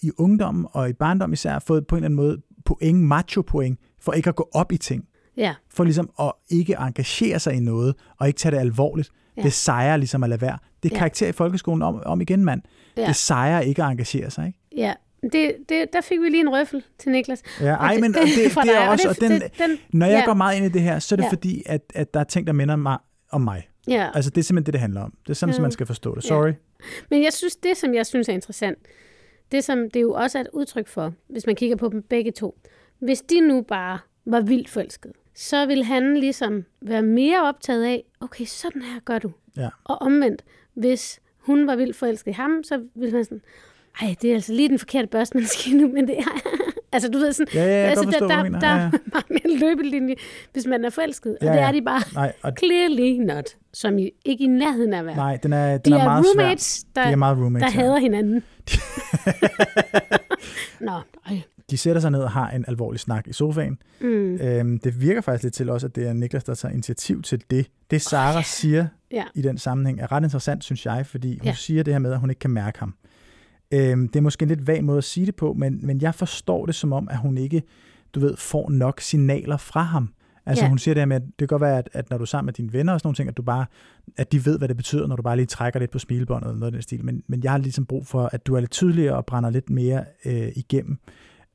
i 0.03 0.11
ungdommen 0.19 0.67
og 0.73 0.91
i 0.91 0.93
barndom 0.93 1.33
især 1.33 1.53
har 1.53 1.61
fået 1.67 1.87
på 1.87 1.97
en 1.97 1.99
eller 1.99 2.07
anden 2.07 2.17
måde 2.17 2.39
point, 2.65 3.01
macho 3.01 3.43
point, 3.43 3.79
for 4.01 4.13
ikke 4.13 4.29
at 4.29 4.37
gå 4.37 4.49
op 4.53 4.73
i 4.73 4.77
ting. 4.77 5.05
Ja, 5.37 5.55
For 5.71 5.85
ligesom 5.85 6.11
at 6.21 6.33
ikke 6.51 6.77
engagere 6.81 7.39
sig 7.39 7.55
i 7.55 7.61
noget, 7.61 7.95
og 8.19 8.27
ikke 8.27 8.39
tage 8.39 8.53
det 8.53 8.59
alvorligt. 8.59 9.11
Ja. 9.39 9.43
Ja. 9.43 9.45
Det 9.45 9.53
sejrer 9.53 9.97
ligesom 9.97 10.23
at 10.23 10.29
lade 10.31 10.41
være. 10.41 10.59
Det 10.83 10.91
er 10.93 10.95
Ja. 10.95 10.99
karakter 10.99 11.29
i 11.29 11.33
folkeskolen 11.33 11.83
om, 11.83 12.03
om 12.07 12.21
igen, 12.21 12.45
mand. 12.45 12.63
Ja. 12.97 13.03
ja, 13.03 13.09
Det 13.09 13.17
sejrer 13.17 13.61
ikke 13.61 13.83
at 13.83 13.91
engagere 13.91 14.31
sig, 14.31 14.47
ikke? 14.47 14.59
ja. 14.77 14.95
Det, 15.33 15.53
det, 15.69 15.87
der 15.93 16.01
fik 16.01 16.21
vi 16.21 16.29
lige 16.29 16.41
en 16.41 16.49
røffel 16.53 16.85
til 16.99 17.13
Niklas. 17.13 17.43
Ja, 17.61 17.67
ej, 17.75 17.99
men 18.01 18.13
det, 18.15 18.23
det, 18.23 18.55
det 18.65 18.77
er 18.77 18.89
også, 18.89 19.09
og 19.09 19.21
den, 19.21 19.31
det, 19.31 19.59
den, 19.59 19.77
når 19.93 20.07
jeg 20.07 20.19
ja, 20.19 20.25
går 20.25 20.35
meget 20.35 20.57
ind 20.57 20.65
i 20.67 20.69
det 20.69 20.83
her, 20.83 20.99
så 20.99 21.15
er 21.15 21.17
det 21.17 21.25
Ja. 21.25 21.29
fordi, 21.31 21.63
at, 21.67 21.81
at 21.95 22.15
der 22.15 22.21
er 22.21 22.25
ting, 22.25 22.47
der 22.47 22.53
minder 22.53 22.77
mig 22.77 22.99
om 23.31 23.41
mig. 23.41 23.69
Ja, 23.89 24.09
Altså, 24.15 24.31
det 24.31 24.39
er 24.39 24.45
simpelthen 24.45 24.67
det, 24.67 24.73
det 24.73 24.81
handler 24.81 25.01
om. 25.01 25.15
Det 25.23 25.31
er 25.31 25.35
sådan, 25.35 25.51
Ja. 25.51 25.55
som 25.55 25.63
man 25.63 25.71
skal 25.73 25.87
forstå 25.87 26.15
det. 26.15 26.25
Ja. 26.25 26.29
Sorry. 26.29 26.53
men 27.11 27.23
jeg 27.23 27.33
synes, 27.33 27.57
det 27.57 27.77
som 27.77 27.95
jeg 27.95 28.07
synes 28.07 28.29
er 28.29 28.33
interessant, 28.33 28.79
det 29.53 29.65
som 29.65 29.91
det 29.95 30.03
jo 30.03 30.13
også 30.13 30.39
er 30.39 30.43
et 30.43 30.49
udtryk 30.53 30.89
for, 30.89 31.13
hvis 31.29 31.47
man 31.47 31.57
kigger 31.57 31.77
på 31.77 31.89
dem 31.89 32.03
begge 32.03 32.31
to. 32.33 32.59
Hvis 33.01 33.21
de 33.21 33.41
nu 33.41 33.63
bare 33.63 33.99
var 34.27 34.41
vildt 34.41 34.69
forelskede, 34.69 35.13
så 35.41 35.67
vil 35.67 35.85
han 35.85 36.17
ligesom 36.17 36.65
være 36.83 37.03
mere 37.03 37.49
optaget 37.49 37.85
af, 37.85 38.05
okay, 38.21 38.45
sådan 38.45 38.83
her 38.83 39.01
gør 39.05 39.19
du. 39.19 39.31
Ja. 39.57 39.69
Og 39.85 40.03
omvendt, 40.03 40.43
hvis 40.75 41.21
hun 41.39 41.67
var 41.67 41.77
vildt 41.77 41.97
forelsket 41.97 42.31
i 42.31 42.35
ham, 42.35 42.65
så 42.65 42.81
ville 42.95 43.15
man 43.15 43.25
sådan, 43.25 43.41
ej, 44.03 44.15
det 44.23 44.31
er 44.31 44.35
altså 44.35 44.53
lige 44.53 44.69
den 44.69 44.79
forkerte 44.79 45.09
børstemaskine 45.09 45.81
nu, 45.83 45.89
men 45.89 46.07
det 46.09 46.19
er... 46.19 46.41
altså, 46.93 47.09
du 47.11 47.19
ved 47.19 47.33
sådan, 47.33 47.55
Ja, 47.55 47.65
ja, 47.65 47.79
jeg 47.81 47.89
altså, 47.91 48.05
forstå, 48.05 48.29
der, 48.29 48.43
der, 48.43 48.59
der 48.61 48.69
Ja, 48.69 48.77
ja. 48.77 48.85
er 48.85 48.91
bare 49.13 49.23
mere 49.31 49.59
løbelinje, 49.59 50.15
hvis 50.53 50.67
man 50.67 50.85
er 50.85 50.91
forelsket. 50.91 51.37
Og 51.41 51.47
Ja, 51.47 51.53
det 51.53 51.57
ja. 51.59 51.69
er 51.69 51.73
de 51.73 51.83
bare 51.83 52.03
Nej, 52.15 52.33
og, 52.43 52.53
clearly 52.59 53.25
not, 53.35 53.57
som 53.73 53.99
I 53.99 54.11
ikke 54.25 54.45
i 54.45 54.47
nærheden 54.47 54.95
at 54.95 55.07
være. 55.07 55.17
nej 55.17 55.37
den 55.37 55.53
er, 55.53 55.79
den 55.79 55.93
de 55.93 55.99
er, 55.99 56.03
er, 56.03 56.05
meget 56.05 56.27
svær. 56.35 56.43
roommates, 56.43 56.85
der, 56.97 57.05
De 57.05 57.13
er 57.13 57.17
meget 57.17 57.39
roommates. 57.39 57.73
der 57.75 57.81
ja. 57.81 57.87
hader 57.87 57.99
hinanden. 57.99 58.43
Nå, 60.81 60.93
ej. 61.27 61.43
De 61.71 61.77
sætter 61.77 62.01
sig 62.01 62.11
ned 62.11 62.21
og 62.21 62.31
har 62.31 62.51
en 62.51 62.65
alvorlig 62.69 63.01
snak 63.01 63.29
i 63.29 63.33
sofaen. 63.33 63.79
Mm, 64.01 64.35
Øhm, 64.41 64.79
det 64.79 65.01
virker 65.01 65.21
faktisk 65.21 65.43
lidt 65.43 65.55
til 65.55 65.71
også, 65.71 65.87
at 65.87 65.97
det 65.97 66.09
er 66.09 66.13
Niklas, 66.13 66.45
der 66.45 66.55
tager 66.55 66.73
initiativ 66.73 67.23
til 67.23 67.43
det. 67.51 67.67
Det 67.91 68.03
Sara 68.03 68.29
oh, 68.29 68.35
yeah. 68.35 68.45
siger 68.45 68.87
ja, 69.11 69.25
i 69.35 69.43
den 69.43 69.59
sammenhæng 69.59 70.01
er 70.01 70.13
ret 70.13 70.23
interessant, 70.25 70.65
synes 70.65 70.87
jeg, 70.87 71.07
fordi 71.07 71.39
hun 71.39 71.47
Ja. 71.47 71.55
siger 71.55 71.83
det 71.83 71.95
her 71.95 71.99
med, 71.99 72.13
at 72.13 72.19
hun 72.21 72.31
ikke 72.31 72.41
kan 72.41 72.51
mærke 72.51 72.79
ham. 72.79 72.95
Øhm, 73.75 74.09
det 74.09 74.17
er 74.17 74.21
måske 74.21 74.43
en 74.43 74.49
lidt 74.49 74.67
vag 74.67 74.85
måde 74.85 74.99
at 74.99 75.05
sige 75.05 75.27
det 75.27 75.35
på, 75.37 75.53
men, 75.53 75.81
men 75.87 76.01
jeg 76.03 76.15
forstår 76.15 76.67
det 76.67 76.75
som 76.75 76.93
om, 76.93 77.09
at 77.11 77.19
hun 77.19 77.39
ikke, 77.39 77.63
du 78.15 78.21
ved, 78.21 78.37
får 78.37 78.71
nok 78.71 79.01
signaler 79.01 79.57
fra 79.57 79.83
ham. 79.83 80.09
Altså 80.47 80.65
Ja. 80.65 80.69
hun 80.69 80.79
siger 80.79 80.95
det 80.95 81.01
her 81.01 81.07
med, 81.07 81.17
at 81.17 81.23
det 81.23 81.35
kan 81.39 81.47
godt 81.49 81.63
være, 81.63 81.79
at, 81.79 81.89
at 81.93 82.11
når 82.11 82.19
du 82.19 82.23
er 82.23 82.27
sammen 82.27 82.47
med 82.47 82.53
dine 82.53 82.73
venner 82.73 82.93
og 82.93 83.01
sådan 83.01 83.07
nogle 83.07 83.17
ting, 83.17 83.29
at, 83.29 83.37
du 83.37 83.43
bare, 83.43 83.67
at 84.17 84.33
de 84.33 84.47
ved, 84.47 84.59
hvad 84.59 84.69
det 84.69 84.77
betyder, 84.77 85.07
når 85.07 85.17
du 85.17 85.23
bare 85.23 85.37
lige 85.37 85.47
trækker 85.47 85.81
lidt 85.81 85.91
på 85.91 85.99
smilebåndet 85.99 86.49
eller 86.49 86.59
noget 86.59 86.73
af 86.73 86.73
den 86.73 86.83
stil. 86.83 87.05
Men, 87.05 87.23
men 87.27 87.43
jeg 87.43 87.51
har 87.51 87.59
ligesom 87.59 87.87
brug 87.87 88.07
for, 88.07 88.31
at 88.33 88.47
du 88.47 88.55
er 88.55 88.61
lidt 88.61 88.71
tydeligere 88.71 89.17
og 89.17 89.27
brænder 89.27 89.51
lidt 89.51 89.71
mere 89.71 90.05
øh, 90.25 90.49
igennem. 90.57 90.99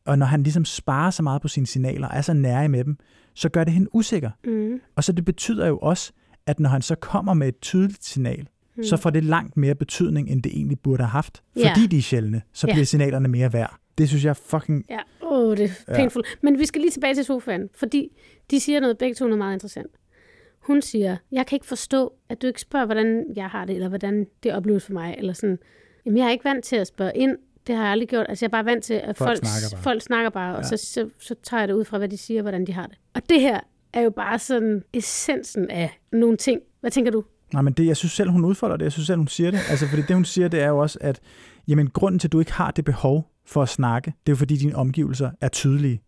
Og 0.06 0.18
når 0.20 0.26
han 0.26 0.44
ligesom 0.44 0.66
sparer 0.66 1.12
så 1.12 1.24
meget 1.24 1.42
på 1.42 1.48
sine 1.48 1.68
signaler 1.68 2.08
og 2.08 2.18
er 2.18 2.22
så 2.22 2.34
nære 2.34 2.70
med 2.70 2.84
dem, 2.84 2.98
så 3.34 3.50
gør 3.50 3.64
det 3.64 3.74
hende 3.74 3.96
usikker. 3.96 4.30
mm, 4.46 4.82
Og 4.96 5.04
så 5.04 5.12
det 5.12 5.26
betyder 5.26 5.68
jo 5.68 5.78
også, 5.78 6.12
at 6.46 6.60
når 6.60 6.70
han 6.70 6.82
så 6.82 6.96
kommer 6.96 7.34
med 7.34 7.48
et 7.48 7.60
tydeligt 7.62 8.06
signal, 8.06 8.48
mm. 8.76 8.84
så 8.84 8.98
får 8.98 9.10
det 9.10 9.24
langt 9.24 9.58
mere 9.58 9.76
betydning, 9.76 10.30
end 10.30 10.44
det 10.44 10.52
egentlig 10.56 10.80
burde 10.80 11.04
have 11.04 11.10
haft. 11.10 11.44
Ja. 11.56 11.70
Fordi 11.70 11.88
de 11.88 11.98
er 11.98 12.02
sjældne, 12.02 12.42
så 12.54 12.68
Ja. 12.68 12.74
bliver 12.74 12.86
signalerne 12.86 13.28
mere 13.28 13.54
værd. 13.54 13.76
Det 13.98 14.08
synes 14.10 14.24
jeg 14.24 14.30
er 14.30 14.34
fucking... 14.34 14.86
ja. 14.90 15.00
Åh, 15.22 15.58
det 15.58 15.66
er 15.66 15.74
Ja. 15.88 15.94
painful. 15.96 16.24
Men 16.42 16.60
vi 16.60 16.66
skal 16.66 16.82
lige 16.82 16.92
tilbage 16.92 17.16
til 17.16 17.26
sofaen, 17.26 17.70
fordi 17.76 18.10
de 18.52 18.60
siger 18.60 18.80
noget, 18.80 18.98
begge 18.98 19.16
to 19.16 19.26
noget 19.26 19.38
meget 19.38 19.54
interessant. 19.54 19.88
Hun 20.60 20.82
siger, 20.82 21.18
jeg 21.32 21.46
kan 21.46 21.56
ikke 21.56 21.66
forstå, 21.66 22.14
at 22.30 22.42
du 22.42 22.48
ikke 22.48 22.62
spørger, 22.62 22.86
hvordan 22.86 23.26
jeg 23.36 23.48
har 23.50 23.66
det, 23.66 23.76
eller 23.76 23.90
hvordan 23.90 24.26
det 24.44 24.54
opleves 24.54 24.86
for 24.86 24.94
mig, 24.94 25.16
eller 25.18 25.34
sådan. 25.34 25.58
Jamen, 26.06 26.18
jeg 26.18 26.26
er 26.26 26.30
ikke 26.32 26.46
vant 26.46 26.66
til 26.66 26.76
at 26.76 26.88
spørge 26.88 27.12
ind. 27.16 27.38
Det 27.68 27.76
har 27.76 27.84
jeg 27.84 27.92
aldrig 27.92 28.10
gjort. 28.10 28.26
Altså, 28.30 28.46
jeg 28.46 28.48
er 28.48 28.52
bare 28.52 28.66
vant 28.66 28.84
til, 28.84 28.94
at 28.94 29.18
Folk 29.18 29.30
folk, 29.30 29.38
snakker 29.38 29.68
bare. 29.76 29.84
folk 29.84 30.02
snakker 30.02 30.30
bare, 30.30 30.56
og 30.56 30.62
Ja. 30.62 30.68
så, 30.68 30.78
så, 30.78 31.10
så 31.20 31.36
tager 31.44 31.62
jeg 31.62 31.68
det 31.68 31.74
ud 31.74 31.86
fra, 31.86 31.98
hvad 31.98 32.10
de 32.10 32.18
siger, 32.18 32.42
hvordan 32.42 32.68
de 32.68 32.74
har 32.74 32.86
det. 32.88 32.98
Og 33.14 33.22
det 33.30 33.42
her 33.42 33.60
er 33.94 34.02
jo 34.02 34.10
bare 34.10 34.40
sådan 34.40 34.84
essensen 34.94 35.70
af 35.70 36.00
nogle 36.12 36.38
ting. 36.38 36.60
Hvad 36.82 36.92
tænker 36.92 37.12
du? 37.12 37.24
Nej, 37.54 37.62
men 37.62 37.74
det, 37.74 37.86
jeg 37.86 37.98
synes 37.98 38.12
selv, 38.12 38.30
hun 38.30 38.46
udfolder 38.46 38.78
det. 38.78 38.84
Jeg 38.84 38.92
synes 38.92 39.08
selv, 39.08 39.18
hun 39.18 39.28
siger 39.28 39.52
det. 39.52 39.60
Altså, 39.70 39.88
fordi 39.88 40.02
det, 40.02 40.16
hun 40.16 40.26
siger, 40.26 40.48
det 40.48 40.62
er 40.62 40.68
jo 40.68 40.78
også, 40.78 40.98
at 41.02 41.20
jamen, 41.68 41.90
grunden 41.90 42.20
til, 42.20 42.28
at 42.28 42.32
du 42.32 42.40
ikke 42.40 42.54
har 42.54 42.72
det 42.72 42.86
behov 42.86 43.30
for 43.46 43.62
at 43.62 43.70
snakke, 43.70 44.06
det 44.26 44.32
er 44.32 44.32
jo, 44.32 44.36
fordi 44.36 44.56
dine 44.58 44.76
omgivelser 44.76 45.32
er 45.42 45.48
tydelige. 45.48 46.02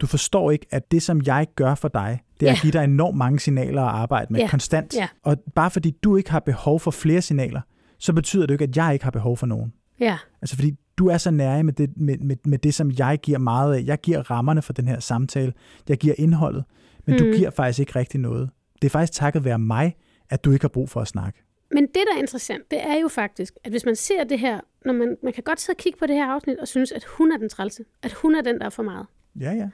Du 0.00 0.06
forstår 0.06 0.50
ikke, 0.50 0.66
at 0.70 0.90
det, 0.90 1.02
som 1.02 1.20
jeg 1.26 1.46
gør 1.56 1.74
for 1.74 1.88
dig, 1.88 2.20
det 2.40 2.46
er 2.46 2.50
Ja. 2.50 2.56
at 2.56 2.62
give 2.62 2.72
dig 2.72 2.84
enormt 2.84 3.16
mange 3.18 3.40
signaler 3.40 3.82
at 3.82 3.88
arbejde 3.94 4.32
med 4.32 4.40
Ja. 4.40 4.48
konstant. 4.48 4.94
Ja. 4.96 5.08
Og 5.22 5.36
bare 5.54 5.70
fordi 5.70 5.90
du 5.90 6.16
ikke 6.16 6.30
har 6.30 6.40
behov 6.40 6.80
for 6.80 6.90
flere 6.90 7.22
signaler, 7.22 7.60
så 7.98 8.12
betyder 8.12 8.42
det 8.46 8.50
jo 8.50 8.54
ikke, 8.54 8.64
at 8.64 8.76
jeg 8.76 8.92
ikke 8.92 9.04
har 9.04 9.10
behov 9.10 9.36
for 9.36 9.46
nogen. 9.46 9.72
Ja, 10.00 10.18
Altså 10.42 10.56
fordi 10.56 10.74
du 10.96 11.06
er 11.08 11.18
så 11.18 11.30
nær 11.30 11.62
med 11.62 11.72
det, 11.72 11.90
med, 11.96 12.18
med, 12.18 12.36
med 12.44 12.58
det, 12.58 12.74
som 12.74 12.90
jeg 12.98 13.18
giver 13.22 13.38
meget 13.38 13.74
af. 13.74 13.82
Jeg 13.86 13.98
giver 14.00 14.30
rammerne 14.30 14.62
for 14.62 14.72
den 14.72 14.88
her 14.88 15.00
samtale. 15.00 15.52
Jeg 15.88 15.98
giver 15.98 16.14
indholdet. 16.18 16.64
Men 17.06 17.16
mm. 17.16 17.18
du 17.18 17.36
giver 17.36 17.50
faktisk 17.50 17.80
ikke 17.80 17.96
rigtig 17.96 18.20
noget. 18.20 18.50
Det 18.82 18.88
er 18.88 18.90
faktisk 18.90 19.12
takket 19.12 19.44
være 19.44 19.58
mig, 19.58 19.96
at 20.30 20.44
du 20.44 20.52
ikke 20.52 20.62
har 20.62 20.68
brug 20.68 20.90
for 20.90 21.00
at 21.00 21.08
snakke. 21.08 21.42
Men 21.72 21.82
det, 21.82 21.94
der 21.94 22.16
er 22.16 22.18
interessant, 22.18 22.70
det 22.70 22.86
er 22.86 23.00
jo 23.00 23.08
faktisk, 23.08 23.54
at 23.64 23.70
hvis 23.70 23.84
man 23.84 23.96
ser 23.96 24.24
det 24.24 24.38
her, 24.38 24.60
når 24.84 24.92
man, 24.92 25.16
man 25.22 25.32
kan 25.32 25.42
godt 25.42 25.60
sidde 25.60 25.76
og 25.76 25.78
kigge 25.80 25.98
på 25.98 26.06
det 26.06 26.16
her 26.16 26.26
afsnit 26.26 26.58
og 26.58 26.68
synes, 26.68 26.92
at 26.92 27.04
hun 27.04 27.32
er 27.32 27.36
den 27.36 27.48
trælse. 27.48 27.84
At 28.02 28.12
hun 28.12 28.34
er 28.34 28.42
den, 28.42 28.58
der 28.58 28.66
er 28.66 28.70
for 28.70 28.82
meget. 28.82 29.06
Ja, 29.40 29.52
ja. 29.52 29.68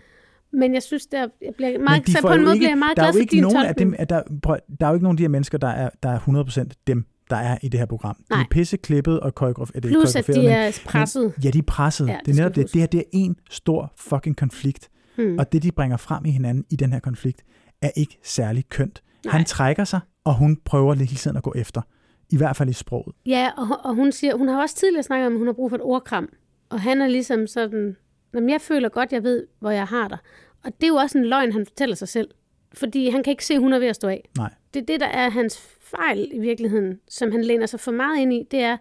Men 0.53 0.75
jeg 0.75 0.83
synes, 0.83 1.07
der, 1.07 1.29
jeg 1.43 1.55
bliver 1.57 1.79
meget, 1.79 2.07
de 2.07 2.13
så 2.13 2.23
på 2.23 2.33
en 2.33 2.43
måde 2.43 2.55
ikke, 2.55 2.61
bliver 2.61 2.71
jeg 2.71 2.79
meget 2.79 2.97
der 2.97 3.03
er 3.03 3.07
glad 3.07 3.13
for 3.13 3.21
ikke 3.21 3.31
din 3.31 3.43
tolkning. 3.43 3.79
dem, 3.79 3.95
at 3.99 4.11
der, 4.11 4.23
prøv, 4.43 4.59
der 4.81 4.87
er 4.87 4.91
jo 4.91 4.95
ikke 4.95 5.05
nogen 5.05 5.15
af 5.15 5.17
de 5.17 5.23
her 5.23 5.29
mennesker, 5.29 5.59
der 5.59 5.69
er, 5.69 5.91
der 6.03 6.09
er 6.09 6.65
100% 6.69 6.73
dem, 6.87 7.05
der 7.31 7.37
er 7.37 7.59
i 7.63 7.69
det 7.69 7.81
her 7.81 7.87
program. 7.87 8.17
De 8.17 8.23
er 8.31 8.37
Nej. 8.37 8.47
pisse 8.51 8.77
klippet 8.77 9.21
og 9.21 9.35
koreograferet. 9.35 9.83
Plus, 9.83 10.17
at 10.17 10.27
de 10.27 10.49
er 10.49 10.81
presset. 10.87 11.35
Ja, 11.45 11.51
de 11.51 11.59
er 11.59 11.63
presset. 11.63 12.09
Ja, 12.09 12.13
det 12.13 12.27
det, 12.27 12.33
er 12.33 12.37
netop 12.37 12.55
det. 12.55 12.73
Det 12.73 12.81
her 12.81 12.87
det 12.87 13.01
er 13.01 13.05
en 13.13 13.37
stor 13.51 13.93
fucking 13.97 14.37
konflikt. 14.37 14.89
Hmm. 15.17 15.39
Og 15.39 15.53
det, 15.53 15.63
de 15.63 15.73
bringer 15.73 15.97
frem 15.97 16.25
i 16.25 16.31
hinanden 16.31 16.65
i 16.71 16.77
den 16.77 16.93
her 16.93 17.01
konflikt, 17.01 17.43
er 17.83 17.91
ikke 17.97 18.19
særlig 18.25 18.69
kønt. 18.69 19.03
Nej. 19.25 19.33
Han 19.33 19.45
trækker 19.45 19.85
sig, 19.85 20.01
og 20.25 20.35
hun 20.35 20.57
prøver 20.65 20.95
hele 20.95 21.07
tiden 21.07 21.37
at 21.37 21.43
gå 21.43 21.53
efter. 21.57 21.83
I 22.31 22.37
hvert 22.37 22.57
fald 22.57 22.69
i 22.69 22.73
sproget. 22.73 23.15
Ja, 23.27 23.51
og, 23.57 23.67
og 23.85 23.95
hun 23.95 24.13
siger, 24.13 24.37
hun 24.37 24.49
har 24.49 24.63
også 24.63 24.77
tidligere 24.77 25.03
snakket 25.03 25.27
om, 25.27 25.33
at 25.33 25.39
hun 25.39 25.47
har 25.47 25.55
brug 25.55 25.71
for 25.71 25.77
et 25.77 25.83
ordkram. 25.83 26.29
Og 26.71 26.81
han 26.81 27.03
er 27.03 27.07
ligesom 27.07 27.47
sådan, 27.47 27.97
Jamen, 28.35 28.51
jeg 28.51 28.61
føler 28.61 28.89
godt, 28.89 29.13
jeg 29.13 29.23
ved, 29.23 29.47
hvor 29.61 29.71
jeg 29.71 29.87
har 29.87 30.09
dig. 30.09 30.19
Og 30.65 30.73
det 30.81 30.83
er 30.83 30.89
jo 30.89 30.95
også 30.95 31.19
en 31.19 31.25
løgn, 31.25 31.53
han 31.53 31.67
fortæller 31.67 31.97
sig 31.97 32.09
selv. 32.09 32.31
Fordi 32.75 33.11
han 33.11 33.23
kan 33.23 33.31
ikke 33.31 33.47
se, 33.47 33.55
at 33.55 33.61
hun 33.61 33.73
er 33.73 33.79
ved 33.79 33.87
at 33.89 33.97
stå 33.97 34.09
af. 34.09 34.29
Nej. 34.37 34.51
Det 34.75 34.83
er 34.83 34.87
det, 34.87 35.01
der 35.01 35.07
er 35.07 35.31
hans 35.31 35.59
fejl 35.91 36.31
i 36.33 36.39
virkeligheden, 36.39 37.01
som 37.09 37.33
han 37.33 37.45
læner 37.45 37.67
sig 37.67 37.81
for 37.81 37.93
meget 37.93 38.19
ind 38.21 38.33
i. 38.33 38.47
Det 38.51 38.61
er, 38.61 38.77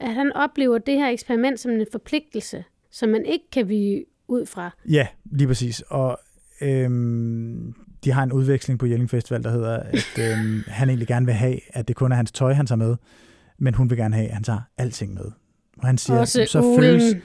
at 0.00 0.14
han 0.14 0.32
oplever 0.32 0.78
det 0.78 0.94
her 0.94 1.08
eksperiment 1.08 1.60
som 1.60 1.70
en 1.72 1.86
forpligtelse, 1.92 2.64
som 2.90 3.08
man 3.08 3.24
ikke 3.24 3.44
kan 3.52 3.68
vige 3.68 4.04
ud 4.28 4.46
fra. 4.46 4.70
Ja, 4.88 5.06
lige 5.24 5.48
præcis. 5.48 5.80
Og 5.80 6.18
øhm, 6.62 7.74
de 8.04 8.10
har 8.12 8.22
en 8.22 8.32
udveksling 8.32 8.78
på 8.78 8.86
Jelling 8.86 9.10
Festival, 9.10 9.42
der 9.42 9.50
hedder, 9.50 9.76
at 9.76 10.18
øhm, 10.24 10.62
han 10.66 10.88
egentlig 10.88 11.08
gerne 11.08 11.26
vil 11.26 11.34
have, 11.34 11.58
at 11.68 11.88
det 11.88 11.96
kun 11.96 12.12
er 12.12 12.16
hans 12.16 12.32
tøj, 12.32 12.52
han 12.52 12.66
tager 12.66 12.76
med, 12.76 12.96
men 13.58 13.74
hun 13.74 13.90
vil 13.90 13.98
gerne 13.98 14.14
have, 14.14 14.28
at 14.28 14.34
han 14.34 14.44
tager 14.44 14.60
alting 14.78 15.14
med. 15.14 15.24
Og 15.78 15.86
han 15.86 15.98
siger, 15.98 16.18
Også 16.18 16.44
så 16.46 16.60
ulen. 16.60 16.80
føles, 16.80 17.16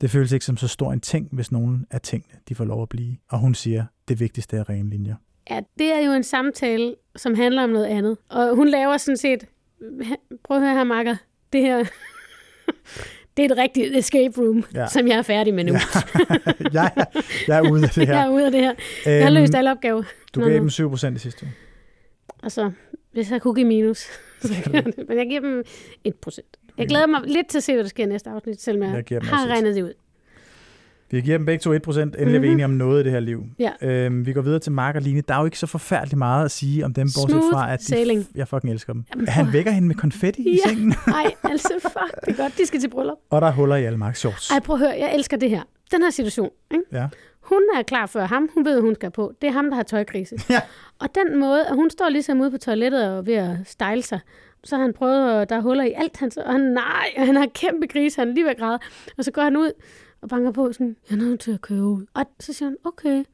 det 0.00 0.10
føles 0.10 0.32
ikke 0.32 0.44
som 0.44 0.56
så 0.56 0.68
stor 0.68 0.92
en 0.92 1.00
ting, 1.00 1.28
hvis 1.32 1.52
nogen 1.52 1.86
af 1.90 2.00
tingene, 2.00 2.34
de 2.48 2.54
får 2.54 2.64
lov 2.64 2.82
at 2.82 2.88
blive. 2.88 3.16
Og 3.28 3.38
hun 3.38 3.54
siger, 3.54 3.84
det 4.08 4.20
vigtigste 4.20 4.56
er 4.56 4.68
rene 4.68 4.90
linjer. 4.90 5.14
Ja, 5.50 5.60
det 5.78 5.92
er 5.92 6.00
jo 6.00 6.12
en 6.12 6.22
samtale, 6.22 6.94
som 7.16 7.34
handler 7.34 7.62
om 7.64 7.70
noget 7.70 7.86
andet. 7.86 8.16
Og 8.28 8.56
hun 8.56 8.68
laver 8.68 8.96
sådan 8.96 9.16
set, 9.16 9.44
prøv 10.44 10.56
at 10.56 10.62
høre 10.62 10.74
her, 10.74 10.84
Marker, 10.84 11.16
det 11.52 11.60
her, 11.60 11.78
det 13.36 13.44
er 13.44 13.50
et 13.52 13.58
rigtigt 13.58 13.96
escape 13.96 14.40
room, 14.40 14.64
Ja. 14.74 14.86
som 14.86 15.08
jeg 15.08 15.16
er 15.18 15.22
færdig 15.22 15.54
med 15.54 15.64
nu. 15.64 15.72
Ja. 15.72 15.78
jeg, 16.72 16.90
er, 16.96 17.04
jeg 17.48 17.58
er 17.58 17.70
ude 17.70 17.82
af 17.84 17.90
det 17.90 18.06
her. 18.06 18.14
jeg 18.18 18.26
er 18.26 18.30
ude 18.30 18.44
af 18.46 18.52
det 18.52 18.60
her. 18.60 18.74
Jeg 19.06 19.22
har 19.22 19.30
Øhm, 19.30 19.34
løst 19.34 19.54
alle 19.54 19.70
opgaver. 19.70 20.02
Du 20.34 20.40
gav 20.40 20.50
dem 20.54 20.70
7 20.70 20.88
procent 20.90 21.16
i 21.16 21.20
sidste 21.20 21.42
uge. 21.46 21.52
Altså, 22.42 22.70
hvis 23.12 23.30
jeg 23.30 23.42
kunne 23.42 23.54
give 23.54 23.66
minus, 23.66 23.98
så 24.40 24.54
kan 24.64 24.74
jeg 24.74 24.84
det. 24.84 24.94
Men 25.08 25.18
jeg 25.18 25.26
giver 25.26 25.40
dem 25.40 25.64
1 26.04 26.14
procent. 26.14 26.56
Jeg 26.78 26.88
glæder 26.88 27.06
mig 27.06 27.20
lidt 27.24 27.46
til 27.48 27.58
at 27.58 27.62
se, 27.64 27.72
hvad 27.72 27.82
der 27.84 27.88
sker 27.88 28.04
i 28.04 28.06
næste 28.06 28.30
afsnit, 28.30 28.60
selvom 28.62 28.82
jeg, 28.94 29.10
Jeg 29.10 29.20
har 29.22 29.46
regnet 29.46 29.74
det 29.74 29.82
ud. 29.82 29.92
Vi 31.10 31.20
giver 31.20 31.36
dem 31.38 31.46
begge 31.46 31.62
to 31.62 31.72
1 31.72 31.82
procent. 31.82 32.16
Endelig 32.18 32.36
er 32.36 32.40
vi 32.40 32.46
Mhm. 32.46 32.52
enige 32.52 32.64
om 32.64 32.70
noget 32.70 33.00
i 33.00 33.04
det 33.04 33.12
her 33.12 33.20
liv. 33.20 33.44
Ja. 33.58 33.70
Øhm, 33.82 34.26
vi 34.26 34.32
går 34.32 34.40
videre 34.40 34.58
til 34.58 34.72
Mark 34.72 34.94
og 34.96 35.02
Line. 35.02 35.20
Der 35.28 35.34
er 35.34 35.38
jo 35.38 35.44
ikke 35.44 35.58
så 35.58 35.66
forfærdeligt 35.66 36.18
meget 36.18 36.44
at 36.44 36.50
sige 36.50 36.84
om 36.84 36.94
dem, 36.94 37.04
bortset 37.04 37.30
Smooth 37.30 37.52
fra, 37.52 37.72
at 37.72 37.78
de, 37.80 37.84
sailing. 37.84 38.26
jeg 38.34 38.48
fucking 38.48 38.72
elsker 38.72 38.92
dem. 38.92 39.04
Jamen, 39.14 39.28
Han 39.28 39.52
vækker 39.52 39.70
hende 39.70 39.88
med 39.88 39.94
konfetti 39.96 40.42
i 40.42 40.58
Ja. 40.64 40.68
sengen, 40.70 40.92
Ej, 41.06 41.34
altså 41.44 41.68
fuck, 41.82 42.26
det 42.26 42.38
er 42.38 42.42
godt, 42.42 42.58
de 42.58 42.66
skal 42.66 42.80
til 42.80 42.88
bryllup. 42.90 43.18
og 43.30 43.40
der 43.40 43.46
er 43.48 43.52
huller 43.52 43.76
i 43.76 43.84
alle 43.84 43.98
Marks 43.98 44.18
shorts. 44.18 44.50
Ej, 44.50 44.60
prøv 44.60 44.74
at 44.74 44.80
høre, 44.80 44.96
jeg 44.98 45.14
elsker 45.14 45.36
det 45.36 45.50
her. 45.50 45.62
Den 45.90 46.02
her 46.02 46.10
situation, 46.10 46.50
ikke? 46.70 46.84
Ja. 46.92 47.06
Hun 47.40 47.60
er 47.78 47.82
klar 47.82 48.06
før 48.06 48.26
ham. 48.26 48.48
Hun 48.54 48.64
ved, 48.64 48.80
hun 48.80 48.94
skal 48.94 49.10
på. 49.10 49.32
Det 49.42 49.46
er 49.48 49.52
ham, 49.52 49.64
der 49.68 49.74
har 49.74 49.82
tøjkrise. 49.82 50.36
Ja. 50.50 50.60
Og 51.00 51.08
den 51.14 51.40
måde, 51.40 51.66
at 51.66 51.74
hun 51.74 51.90
står 51.90 52.08
ligesom 52.08 52.40
ude 52.40 52.50
på 52.50 52.58
toilettet 52.58 53.10
og 53.10 53.26
ved 53.26 53.34
at 53.34 53.56
style 53.66 54.02
sig, 54.02 54.20
så 54.64 54.76
har 54.76 54.82
han 54.82 54.92
prøvet, 54.92 55.32
og 55.34 55.48
der 55.48 55.56
er 55.56 55.60
huller 55.60 55.84
i 55.84 55.92
alt. 55.96 56.16
Han, 56.16 56.30
og 56.46 56.52
han, 56.52 56.60
nej, 56.60 57.06
og 57.18 57.26
han 57.26 57.36
har 57.36 57.46
kæmpe 57.54 57.86
grise, 57.86 58.20
han 58.20 58.28
er 58.28 58.32
lige 58.32 58.44
ved 58.44 58.50
at 58.50 58.58
græde. 58.58 58.78
Og 59.18 59.24
så 59.24 59.30
går 59.30 59.42
han 59.42 59.56
ud 59.56 59.70
og 60.24 60.30
banker 60.30 60.50
på 60.50 60.72
sådan, 60.72 60.96
jeg 61.10 61.16
er 61.16 61.20
nødt 61.20 61.40
til 61.40 61.52
at 61.52 61.60
køre 61.60 61.84
ud. 61.84 62.04
Og 62.14 62.24
så 62.40 62.52
siger 62.52 62.68
han, 62.68 62.76
okay. 62.84 63.24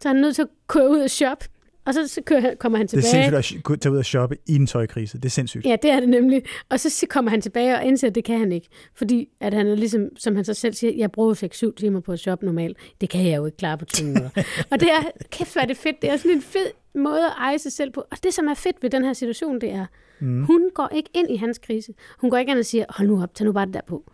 Så 0.00 0.08
er 0.08 0.12
han 0.12 0.20
nødt 0.22 0.34
til 0.34 0.42
at 0.42 0.48
køre 0.68 0.90
ud 0.90 0.98
og 0.98 1.10
shoppe. 1.10 1.44
Og 1.84 1.94
så, 1.94 2.08
så 2.08 2.20
kører, 2.22 2.40
han- 2.40 2.56
kommer 2.60 2.78
han 2.78 2.86
Det 2.86 2.96
er 2.96 3.00
tilbage. 3.00 3.42
sindssygt 3.42 3.70
at 3.70 3.80
tage 3.80 3.92
ud 3.92 3.98
og 3.98 4.04
shoppe 4.04 4.36
i 4.46 4.54
en 4.56 4.66
tøjkrise. 4.66 5.18
Det 5.18 5.24
er 5.24 5.28
sindssygt. 5.30 5.66
Ja, 5.66 5.76
det 5.82 5.90
er 5.90 6.00
det 6.00 6.08
nemlig. 6.08 6.42
Og 6.68 6.80
så 6.80 6.90
si- 6.90 7.06
kommer 7.06 7.30
han 7.30 7.40
tilbage 7.40 7.74
og 7.76 7.84
indser, 7.84 8.06
at 8.08 8.14
det 8.14 8.24
kan 8.24 8.38
han 8.38 8.52
ikke. 8.52 8.68
Fordi 8.94 9.28
at 9.40 9.54
han 9.54 9.66
er 9.66 9.74
ligesom, 9.74 10.08
som 10.16 10.36
han 10.36 10.44
så 10.44 10.54
selv 10.54 10.74
siger, 10.74 10.92
jeg 10.96 11.12
bruger 11.12 11.34
6-7 11.34 11.74
timer 11.76 12.00
på 12.00 12.12
at 12.12 12.18
shoppe 12.20 12.44
normalt. 12.46 12.76
Det 13.00 13.08
kan 13.10 13.26
jeg 13.26 13.36
jo 13.36 13.46
ikke 13.46 13.56
klare 13.58 13.78
på 13.78 13.84
20 13.84 14.06
minutter. 14.08 14.30
og 14.70 14.80
det 14.80 14.88
er, 14.90 15.02
kæft 15.30 15.52
hvor 15.52 15.62
er 15.62 15.66
det 15.66 15.76
fedt. 15.76 16.02
Det 16.02 16.10
er 16.10 16.16
sådan 16.16 16.30
en 16.30 16.42
fed 16.42 16.66
måde 16.94 17.24
at 17.26 17.32
eje 17.38 17.58
sig 17.58 17.72
selv 17.72 17.90
på. 17.90 18.00
Og 18.10 18.16
det, 18.22 18.34
som 18.34 18.46
er 18.48 18.54
fedt 18.54 18.76
ved 18.82 18.90
den 18.90 19.04
her 19.04 19.12
situation, 19.12 19.60
det 19.60 19.70
er, 19.72 19.86
mm. 20.20 20.44
hun 20.44 20.70
går 20.74 20.88
ikke 20.94 21.10
ind 21.14 21.30
i 21.30 21.36
hans 21.36 21.58
krise. 21.58 21.94
Hun 22.20 22.30
går 22.30 22.36
ikke 22.36 22.50
ind 22.50 22.58
og 22.58 22.64
siger, 22.66 22.84
hold 22.88 23.08
nu 23.08 23.22
op, 23.22 23.34
tag 23.34 23.44
nu 23.44 23.52
bare 23.52 23.66
det 23.66 23.74
der 23.74 23.80
på. 23.86 24.10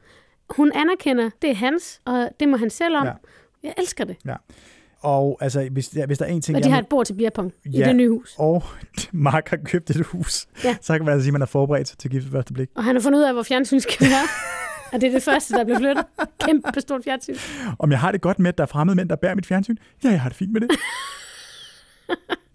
Hun 0.56 0.72
anerkender, 0.74 1.30
det 1.42 1.50
er 1.50 1.54
hans, 1.54 2.00
og 2.04 2.28
det 2.40 2.48
må 2.48 2.56
han 2.56 2.70
selv 2.70 2.96
om. 2.96 3.04
Ja. 3.06 3.10
Ja. 3.10 3.68
Jeg 3.68 3.74
elsker 3.78 4.04
det. 4.04 4.16
Og 5.00 5.38
altså, 5.40 5.68
hvis, 5.72 5.96
ja, 5.96 6.06
hvis 6.06 6.18
der 6.18 6.24
er 6.24 6.28
en 6.28 6.40
ting... 6.42 6.56
Og 6.56 6.62
de 6.62 6.68
jeg 6.68 6.74
har 6.74 6.80
et 6.82 6.88
bord 6.88 7.06
til 7.06 7.14
beerpong 7.14 7.52
i 7.64 7.78
Ja. 7.78 7.86
det 7.88 7.96
nye 7.96 8.08
hus. 8.10 8.34
og 8.38 8.64
Mark 9.12 9.48
har 9.48 9.56
købt 9.64 9.90
et 9.90 10.06
hus, 10.06 10.46
Ja. 10.64 10.76
så 10.80 10.96
kan 10.96 11.04
man 11.04 11.12
altså 11.12 11.22
sige, 11.24 11.30
at 11.30 11.32
man 11.32 11.40
har 11.40 11.46
forberedt 11.46 11.94
til 11.98 12.10
gift 12.10 12.24
ved 12.24 12.32
første 12.32 12.52
blik. 12.52 12.68
Og 12.74 12.84
han 12.84 12.96
har 12.96 13.00
fundet 13.00 13.18
ud 13.18 13.24
af, 13.24 13.32
hvor 13.32 13.42
fjernsyn 13.42 13.80
skal 13.80 14.06
være. 14.10 14.26
og 14.92 15.00
det 15.00 15.06
er 15.08 15.12
det 15.12 15.22
første, 15.22 15.54
der 15.54 15.64
bliver 15.64 15.78
flyttet. 15.78 16.04
Kæmpe 16.40 16.80
stort 16.80 17.00
fjernsyn. 17.04 17.34
Om 17.78 17.90
jeg 17.90 18.00
har 18.00 18.12
det 18.12 18.20
godt 18.20 18.38
med, 18.38 18.48
at 18.48 18.58
der 18.58 18.64
er 18.64 18.68
fremmede 18.68 18.96
mænd, 18.96 19.08
der 19.08 19.16
bærer 19.16 19.34
mit 19.34 19.46
fjernsyn? 19.46 19.76
Ja, 20.04 20.08
jeg 20.10 20.20
har 20.20 20.28
det 20.28 20.38
fint 20.38 20.52
med 20.52 20.60
det. 20.60 20.70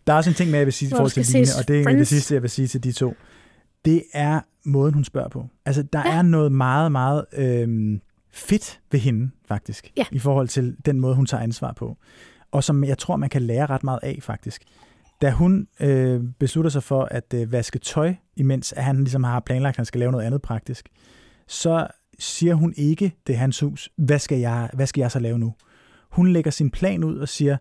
der 0.07 0.13
er 0.13 0.17
også 0.17 0.29
en 0.29 0.33
ting 0.35 0.51
med, 0.51 0.59
jeg 0.59 0.65
vil 0.67 0.73
sige 0.73 0.89
i 0.89 0.91
forhold 0.91 1.11
til 1.11 1.25
Line, 1.33 1.47
og 1.59 1.67
det 1.67 1.81
er 1.81 1.89
det 1.97 2.07
sidste, 2.07 2.33
jeg 2.33 2.41
vil 2.41 2.49
sige 2.49 2.67
til 2.67 2.83
de 2.83 2.91
to. 2.91 3.13
Det 3.85 4.03
er 4.13 4.39
måden, 4.67 4.93
hun 4.93 5.03
spørger 5.03 5.29
på. 5.29 5.47
Altså, 5.65 5.83
der 5.83 5.99
Ja. 6.05 6.17
er 6.17 6.21
noget 6.21 6.51
meget, 6.51 6.91
meget 6.91 7.25
øhm, 7.33 8.01
fedt 8.31 8.79
ved 8.91 8.99
hende, 8.99 9.29
faktisk, 9.47 9.91
Ja. 9.97 10.05
i 10.11 10.19
forhold 10.19 10.47
til 10.47 10.75
den 10.85 10.99
måde, 10.99 11.15
hun 11.15 11.25
tager 11.25 11.43
ansvar 11.43 11.73
på. 11.73 11.97
Og 12.51 12.63
som 12.63 12.83
jeg 12.83 12.97
tror, 12.97 13.15
man 13.15 13.29
kan 13.29 13.41
lære 13.41 13.65
ret 13.65 13.83
meget 13.83 13.99
af, 14.03 14.19
faktisk. 14.21 14.63
Da 15.21 15.31
hun 15.31 15.67
øh, 15.79 16.23
beslutter 16.39 16.69
sig 16.71 16.83
for 16.83 17.03
at 17.11 17.33
øh, 17.33 17.51
vaske 17.51 17.79
tøj, 17.79 18.13
imens 18.35 18.73
at 18.73 18.83
han 18.83 18.97
ligesom 18.97 19.23
har 19.23 19.39
planlagt, 19.39 19.73
at 19.73 19.77
han 19.77 19.85
skal 19.85 19.99
lave 19.99 20.11
noget 20.11 20.25
andet 20.25 20.41
praktisk, 20.41 20.89
så 21.47 21.87
siger 22.19 22.53
hun 22.55 22.73
ikke, 22.77 23.15
det 23.27 23.33
er 23.33 23.39
hans 23.39 23.59
hus, 23.59 23.89
hvad 23.97 24.19
skal 24.19 24.39
jeg, 24.39 24.69
hvad 24.73 24.87
skal 24.87 25.01
jeg 25.01 25.11
så 25.11 25.19
lave 25.19 25.39
nu? 25.39 25.53
Hun 26.11 26.27
lægger 26.27 26.51
sin 26.51 26.71
plan 26.71 27.03
ud 27.03 27.17
og 27.17 27.29
siger, 27.29 27.57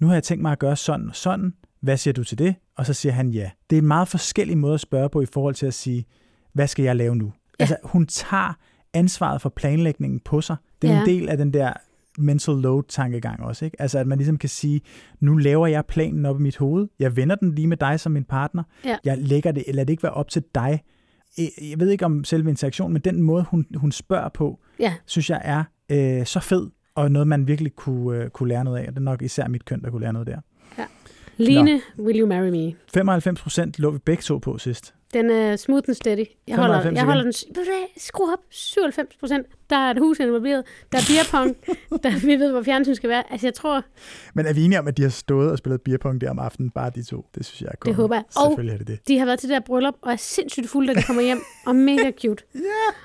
nu 0.00 0.06
har 0.06 0.14
jeg 0.14 0.22
tænkt 0.22 0.42
mig 0.42 0.52
at 0.52 0.58
gøre 0.58 0.76
sådan 0.76 1.08
og 1.08 1.16
sådan, 1.16 1.54
hvad 1.80 1.96
siger 1.96 2.14
du 2.14 2.24
til 2.24 2.38
det? 2.38 2.54
Og 2.76 2.86
så 2.86 2.92
siger 2.94 3.12
han 3.12 3.30
ja. 3.30 3.50
Det 3.70 3.76
er 3.76 3.82
en 3.82 3.88
meget 3.88 4.08
forskellig 4.08 4.58
måde 4.58 4.74
at 4.74 4.80
spørge 4.80 5.08
på 5.08 5.20
i 5.22 5.26
forhold 5.26 5.54
til 5.54 5.66
at 5.66 5.74
sige, 5.74 6.04
hvad 6.58 6.66
skal 6.68 6.82
jeg 6.82 6.96
lave 6.96 7.16
nu? 7.16 7.24
Ja. 7.24 7.62
Altså, 7.62 7.76
hun 7.84 8.06
tager 8.06 8.52
ansvaret 8.94 9.42
for 9.42 9.48
planlægningen 9.48 10.20
på 10.20 10.40
sig. 10.40 10.56
Det 10.82 10.88
er 10.90 10.92
ja. 10.92 10.98
Ja. 10.98 11.04
en 11.04 11.08
del 11.10 11.28
af 11.28 11.36
den 11.36 11.52
der 11.52 11.72
mental 12.18 12.54
load-tankegang 12.54 13.42
også. 13.42 13.64
Ikke? 13.64 13.82
Altså, 13.82 13.98
at 13.98 14.06
man 14.06 14.18
ligesom 14.18 14.38
kan 14.38 14.48
sige, 14.48 14.80
nu 15.20 15.36
laver 15.36 15.66
jeg 15.66 15.84
planen 15.86 16.26
op 16.26 16.40
i 16.40 16.42
mit 16.42 16.56
hoved. 16.56 16.88
Jeg 16.98 17.16
vender 17.16 17.36
den 17.36 17.54
lige 17.54 17.66
med 17.66 17.76
dig 17.76 18.00
som 18.00 18.12
min 18.12 18.24
partner. 18.24 18.62
Ja. 18.84 18.96
Jeg 19.04 19.18
lægger 19.18 19.52
det, 19.52 19.64
eller 19.66 19.84
det 19.84 19.92
ikke 19.92 20.02
være 20.02 20.12
op 20.12 20.28
til 20.28 20.42
dig. 20.54 20.82
Jeg- 21.38 21.50
ved 21.80 21.90
ikke 21.90 22.04
om 22.04 22.24
selve 22.24 22.50
interaktionen, 22.50 22.92
men 22.92 23.02
den 23.02 23.22
måde, 23.22 23.44
hun, 23.50 23.66
hun 23.76 23.92
spørger 23.92 24.28
på, 24.28 24.58
Ja, 24.80 24.94
synes 25.06 25.30
jeg 25.30 25.40
er 25.44 25.64
øh, 25.90 26.26
så 26.26 26.40
fed, 26.40 26.66
og 26.94 27.10
noget, 27.12 27.28
man 27.28 27.46
virkelig 27.46 27.74
kunne, 27.76 28.18
øh, 28.24 28.30
kunne 28.30 28.48
lære 28.48 28.64
noget 28.64 28.78
af. 28.78 28.86
Det 28.86 28.96
er 28.96 29.00
nok 29.00 29.22
især 29.22 29.48
mit 29.48 29.64
køn, 29.64 29.82
der 29.82 29.90
kunne 29.90 30.00
lære 30.00 30.12
noget 30.12 30.26
der. 30.28 30.40
Line, 31.36 31.80
will 31.98 32.20
you 32.20 32.26
marry 32.26 32.48
me? 32.48 32.74
95 32.94 33.40
procent 33.42 33.78
lå 33.78 33.90
vi 33.90 33.98
begge 33.98 34.20
to 34.22 34.38
på 34.38 34.58
sidst. 34.58 34.94
Den 35.14 35.30
er 35.30 35.56
smooth 35.56 35.84
and 35.88 35.94
steady. 35.94 36.24
Jeg 36.48 36.56
holder, 36.56 36.82
95 36.82 36.96
jeg 36.96 37.04
holder 37.06 37.22
den... 37.22 37.32
Skru 37.96 38.32
op. 38.32 38.38
97 38.50 39.16
procent. 39.20 39.46
Der 39.70 39.76
er 39.76 39.90
et 39.90 39.98
hus 39.98 40.18
involveret. 40.18 40.64
Der 40.92 40.98
er 40.98 41.02
beerpong. 41.08 41.56
der, 42.02 42.26
vi 42.26 42.36
ved, 42.36 42.50
hvor 42.50 42.62
fjernsyn 42.62 42.94
skal 42.94 43.10
være. 43.10 43.22
Altså, 43.32 43.46
jeg 43.46 43.54
tror, 43.54 43.84
Men 44.34 44.46
er 44.46 44.52
vi 44.52 44.64
enige 44.64 44.78
om, 44.78 44.88
at 44.88 44.96
de 44.96 45.02
har 45.02 45.08
stået 45.08 45.50
og 45.52 45.58
spillet 45.58 45.80
beerpong 45.82 46.20
der 46.20 46.30
om 46.30 46.38
aftenen, 46.38 46.70
bare 46.70 46.90
de 46.94 47.02
to? 47.02 47.26
Det 47.34 47.46
synes 47.46 47.60
jeg 47.60 47.66
er 47.66 47.70
det 47.70 47.80
godt. 47.80 47.96
håber 47.96 48.14
jeg. 48.14 48.24
Og 48.36 48.50
Selvfølgelig 48.50 48.74
er 48.74 48.78
det 48.78 48.86
det. 48.86 49.08
de 49.08 49.18
har 49.18 49.26
været 49.26 49.38
til 49.38 49.48
det 49.48 49.54
der 49.54 49.60
bryllup, 49.60 49.94
og 50.02 50.12
er 50.12 50.16
sindssygt 50.16 50.68
fulde, 50.68 50.94
da 50.94 51.00
de 51.00 51.04
kommer 51.04 51.22
hjem. 51.22 51.40
Og 51.66 51.76
mega 51.76 52.10
cute. 52.22 52.44
Ja. 52.54 52.60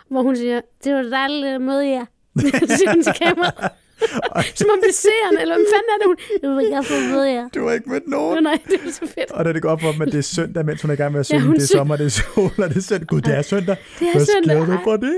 Hvor 0.10 0.22
hun 0.22 0.36
siger, 0.36 0.62
det 0.84 0.94
var 0.94 1.02
dejligt 1.02 1.46
at 1.46 1.62
møde 1.62 1.88
jer. 1.90 2.06
til 2.78 3.14
kameraet. 3.22 3.72
Som 4.60 4.68
om 4.76 4.80
det 4.88 4.96
ser 4.96 5.22
han, 5.28 5.42
eller 5.42 5.56
hvad 5.56 5.66
fanden 5.74 5.90
er 5.94 5.98
det, 6.02 6.08
hun... 6.12 6.18
Jeg 6.44 6.50
vil 6.58 6.66
gerne 6.74 6.86
få 6.86 6.94
at 6.94 7.10
møde 7.14 7.32
jer. 7.34 7.50
Du 7.56 7.66
har 7.68 7.74
ikke 7.74 7.90
mødt 7.90 8.08
nogen. 8.08 8.44
Nej, 8.44 8.60
det 8.66 8.74
er 8.88 8.92
så 8.92 9.00
fedt. 9.00 9.32
Og 9.32 9.46
da 9.46 9.54
det 9.54 9.62
går 9.62 9.70
op 9.70 9.82
for 9.82 9.92
dem, 9.92 10.02
at 10.02 10.08
det 10.12 10.18
er 10.18 10.22
søndag, 10.22 10.66
mens 10.66 10.82
hun 10.82 10.90
er 10.92 10.94
i 10.94 10.98
gang 10.98 11.12
med 11.12 11.20
at 11.20 11.30
Ja, 11.32 11.36
synge, 11.36 11.46
hun 11.48 11.56
det 11.56 11.64
er 11.64 11.68
sommer, 11.78 11.96
det 11.96 12.06
er 12.06 12.10
sol, 12.10 12.52
og 12.58 12.70
det 12.70 12.78
er 12.78 12.82
søndag. 12.82 13.08
Gud, 13.08 13.22
det 13.22 13.34
er 13.38 13.42
søndag. 13.42 13.76
Det 14.00 14.08
er 14.08 14.12
Hvad 14.12 14.26
søndag. 14.26 14.56
sker 14.58 14.66
der 14.66 14.78
Ej, 14.78 14.84
for 14.84 14.98
det? 14.98 15.16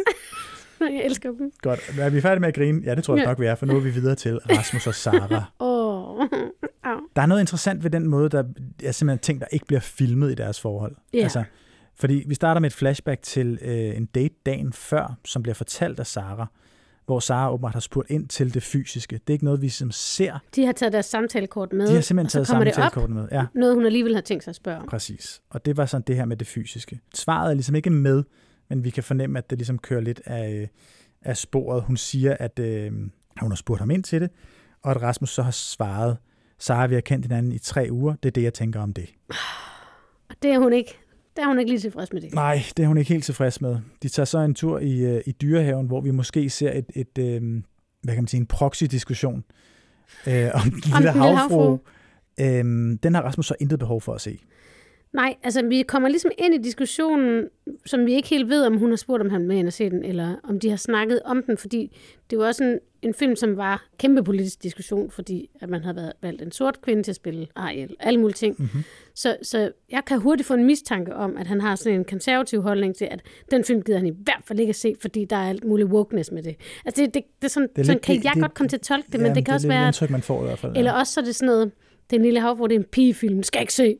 Jeg 0.96 1.02
elsker 1.06 1.30
dem. 1.32 1.52
Godt. 1.62 1.80
Er 2.00 2.10
vi 2.10 2.22
færdige 2.22 2.40
med 2.40 2.48
at 2.48 2.56
grine? 2.56 2.82
Ja, 2.86 2.96
det 2.96 3.04
tror 3.04 3.16
jeg 3.16 3.24
Ja. 3.24 3.30
nok, 3.30 3.40
vi 3.40 3.46
er, 3.46 3.56
for 3.56 3.66
nu 3.66 3.76
er 3.76 3.80
vi 3.80 3.90
videre 3.90 4.16
til 4.16 4.40
Rasmus 4.58 4.88
og 4.88 4.96
Sara. 4.96 5.44
Åh, 5.60 6.10
oh. 6.20 6.28
Der 7.16 7.22
er 7.22 7.26
noget 7.26 7.42
interessant 7.42 7.84
ved 7.84 7.92
den 7.92 8.08
måde, 8.08 8.30
der 8.30 8.44
er 8.84 8.92
simpelthen 8.92 9.20
ting, 9.24 9.42
der 9.42 9.48
ikke 9.52 9.66
bliver 9.66 9.80
filmet 9.80 10.32
i 10.32 10.36
deres 10.36 10.62
forhold. 10.62 10.96
Ja. 11.14 11.20
Altså, 11.20 11.44
fordi 12.00 12.24
vi 12.28 12.36
starter 12.36 12.62
med 12.62 12.70
et 12.70 12.74
flashback 12.76 13.22
til 13.22 13.60
øh, 13.62 13.98
en 13.98 14.06
date 14.06 14.36
dagen 14.46 14.74
før, 14.74 15.16
som 15.26 15.44
bliver 15.44 15.56
fortalt 15.56 16.00
af 16.00 16.08
Sara, 16.08 16.48
hvor 17.06 17.20
Sara 17.20 17.54
åbenbart 17.54 17.74
har 17.74 17.80
spurgt 17.80 18.10
ind 18.10 18.28
til 18.28 18.54
det 18.54 18.64
fysiske. 18.64 19.14
Det 19.16 19.30
er 19.30 19.34
ikke 19.34 19.46
noget, 19.46 19.62
vi 19.62 19.70
som 19.70 19.92
ser. 19.92 20.40
De 20.56 20.66
har 20.66 20.72
taget 20.72 20.94
deres 20.94 21.06
samtalekort 21.06 21.74
med, 21.74 21.88
De 21.88 21.94
har 21.94 22.02
simpelthen 22.02 22.30
taget 22.30 22.48
samtalekortet 22.48 23.16
med. 23.16 23.28
Ja, 23.32 23.46
Noget, 23.56 23.76
hun 23.76 23.86
alligevel 23.86 24.14
har 24.16 24.22
tænkt 24.22 24.44
sig 24.44 24.52
at 24.52 24.56
spørge 24.56 24.80
om. 24.80 24.88
præcis. 24.88 25.42
Og 25.50 25.66
det 25.66 25.78
var 25.78 25.86
sådan 25.86 26.04
det 26.08 26.16
her 26.16 26.26
med 26.26 26.38
det 26.38 26.48
fysiske. 26.48 27.00
Svaret 27.14 27.50
er 27.50 27.54
ligesom 27.54 27.76
ikke 27.76 27.90
med, 27.90 28.24
men 28.70 28.84
vi 28.84 28.90
kan 28.90 29.04
fornemme, 29.04 29.38
at 29.38 29.50
det 29.50 29.58
ligesom 29.58 29.80
kører 29.80 30.02
lidt 30.02 30.22
af, 30.26 30.52
øh, 30.54 30.68
af 31.22 31.38
sporet. 31.38 31.84
Hun 31.84 31.98
siger, 31.98 32.38
at 32.40 32.60
øh, 32.60 32.92
hun 33.42 33.52
har 33.52 33.56
spurgt 33.56 33.80
ham 33.80 33.92
ind 33.92 34.04
til 34.04 34.22
det, 34.22 34.30
og 34.84 34.92
at 34.92 35.02
Rasmus 35.02 35.30
så 35.30 35.42
har 35.42 35.52
svaret, 35.52 36.18
Sara, 36.60 36.88
vi 36.88 36.94
har 36.94 37.02
kendt 37.02 37.26
hinanden 37.26 37.52
i 37.52 37.58
tre 37.58 37.88
uger. 37.92 38.16
Det 38.24 38.30
er 38.30 38.32
det, 38.32 38.44
jeg 38.44 38.54
tænker 38.54 38.80
om 38.82 38.94
det. 38.94 39.10
Og 40.30 40.36
det 40.44 40.52
er 40.52 40.60
hun 40.60 40.74
ikke. 40.74 41.00
Der 41.36 41.44
er 41.44 41.48
hun 41.48 41.60
ikke 41.60 41.72
lige 41.72 41.80
tilfreds 41.80 42.14
med 42.14 42.22
det. 42.22 42.34
Nej, 42.34 42.64
det 42.78 42.84
er 42.84 42.88
hun 42.88 42.98
ikke 42.98 43.14
helt 43.14 43.24
tilfreds 43.24 43.62
med. 43.62 43.78
De 44.04 44.10
tager 44.10 44.26
så 44.26 44.40
en 44.40 44.56
tur 44.56 44.80
i, 44.80 45.00
øh, 45.00 45.22
i 45.26 45.32
dyrehaven, 45.32 45.88
hvor 45.88 46.02
vi 46.02 46.12
måske 46.12 46.50
ser 46.50 46.72
et, 46.72 46.86
et 46.96 47.18
øh, 47.18 47.42
hvad 48.02 48.14
kan 48.14 48.24
man 48.24 48.28
sige, 48.28 48.40
en 48.42 48.46
proxy-diskussion 48.46 49.44
øh, 50.28 50.50
om 50.54 50.62
den 50.62 50.82
lille 50.96 51.12
havfru. 51.12 51.78
Øhm, 52.40 52.98
den 52.98 53.16
har 53.16 53.22
Rasmus 53.22 53.46
så 53.46 53.56
intet 53.60 53.80
behov 53.80 54.02
for 54.02 54.14
at 54.14 54.22
se. 54.22 54.40
Nej, 55.16 55.36
altså 55.44 55.66
vi 55.66 55.82
kommer 55.82 56.10
ligesom 56.10 56.32
ind 56.38 56.54
i 56.54 56.58
diskussionen, 56.58 57.48
som 57.86 58.06
vi 58.06 58.14
ikke 58.14 58.28
helt 58.30 58.50
ved, 58.50 58.66
om 58.66 58.78
hun 58.78 58.90
har 58.90 58.96
spurgt, 58.98 59.22
om 59.22 59.30
han 59.30 59.50
vil 59.50 59.58
ind 59.58 59.68
og 59.68 59.74
se 59.74 59.90
den, 59.90 60.06
eller 60.06 60.36
om 60.44 60.60
de 60.60 60.70
har 60.70 60.78
snakket 60.78 61.20
om 61.26 61.44
den, 61.44 61.58
fordi 61.58 61.98
det 62.30 62.38
var 62.40 62.46
også 62.48 62.64
en, 62.64 62.80
en 63.02 63.14
film, 63.14 63.36
som 63.36 63.58
var 63.58 63.86
kæmpe 64.00 64.24
politisk 64.24 64.64
diskussion, 64.64 65.12
fordi 65.12 65.50
at 65.62 65.70
man 65.70 65.82
havde 65.84 65.96
været, 65.96 66.14
valgt 66.22 66.42
en 66.42 66.52
sort 66.52 66.82
kvinde 66.82 67.04
til 67.04 67.12
at 67.12 67.16
spille 67.16 67.48
Ariel, 67.56 67.96
alle 68.00 68.20
mulige 68.20 68.34
ting. 68.36 68.56
Mhm. 68.58 68.64
Mm-hmm. 68.64 68.84
Så, 69.16 69.38
så 69.42 69.72
jeg 69.92 70.02
kan 70.08 70.20
hurtigt 70.20 70.48
få 70.48 70.54
en 70.54 70.64
mistanke 70.64 71.16
om, 71.16 71.38
at 71.38 71.48
han 71.48 71.62
har 71.62 71.76
sådan 71.76 72.00
en 72.00 72.06
konservativ 72.06 72.62
holdning 72.62 72.96
til, 72.96 73.06
at 73.12 73.22
den 73.52 73.64
film 73.64 73.82
gider 73.82 73.98
han 74.00 74.08
i 74.08 74.14
hvert 74.24 74.42
fald 74.46 74.60
ikke 74.60 74.70
at 74.70 74.76
se, 74.76 74.96
fordi 75.02 75.26
der 75.26 75.36
er 75.36 75.50
alt 75.50 75.64
muligt 75.64 75.90
wokeness 75.90 76.32
med 76.32 76.44
det. 76.44 76.56
Altså 76.86 77.02
det, 77.04 77.14
det, 77.14 77.24
det 77.42 77.46
er 77.46 77.50
sådan, 77.50 77.70
Det 77.76 77.82
er 77.82 77.84
sådan 77.86 77.96
lidt- 77.96 78.04
kan 78.06 78.16
det- 78.16 78.24
jeg 78.24 78.32
det- 78.34 78.42
godt 78.42 78.54
komme 78.54 78.70
til 78.70 78.78
at 78.78 78.82
tolke 78.82 79.06
det, 79.06 79.14
men 79.14 79.22
Jamen, 79.22 79.36
det 79.36 79.46
kan 79.46 79.54
også 79.54 79.68
det 79.68 79.74
er 79.74 79.78
være, 79.78 79.84
det 79.84 79.88
indtryk, 79.88 80.10
man 80.10 80.22
får 80.22 80.42
i 80.44 80.46
hvert 80.46 80.60
fald. 80.60 80.72
ja. 80.74 80.80
eller 80.80 80.92
også 80.92 81.14
så 81.14 81.20
er 81.20 81.26
det 81.26 81.36
sådan 81.36 81.46
noget, 81.54 81.72
den 82.12 82.22
lille 82.22 82.40
havfru, 82.40 82.68
det 82.68 82.76
er 82.76 82.80
en 82.80 82.86
pigefilm, 82.92 83.44
skal 83.44 83.58
jeg 83.60 83.64
ikke 83.64 83.74
se. 83.74 83.98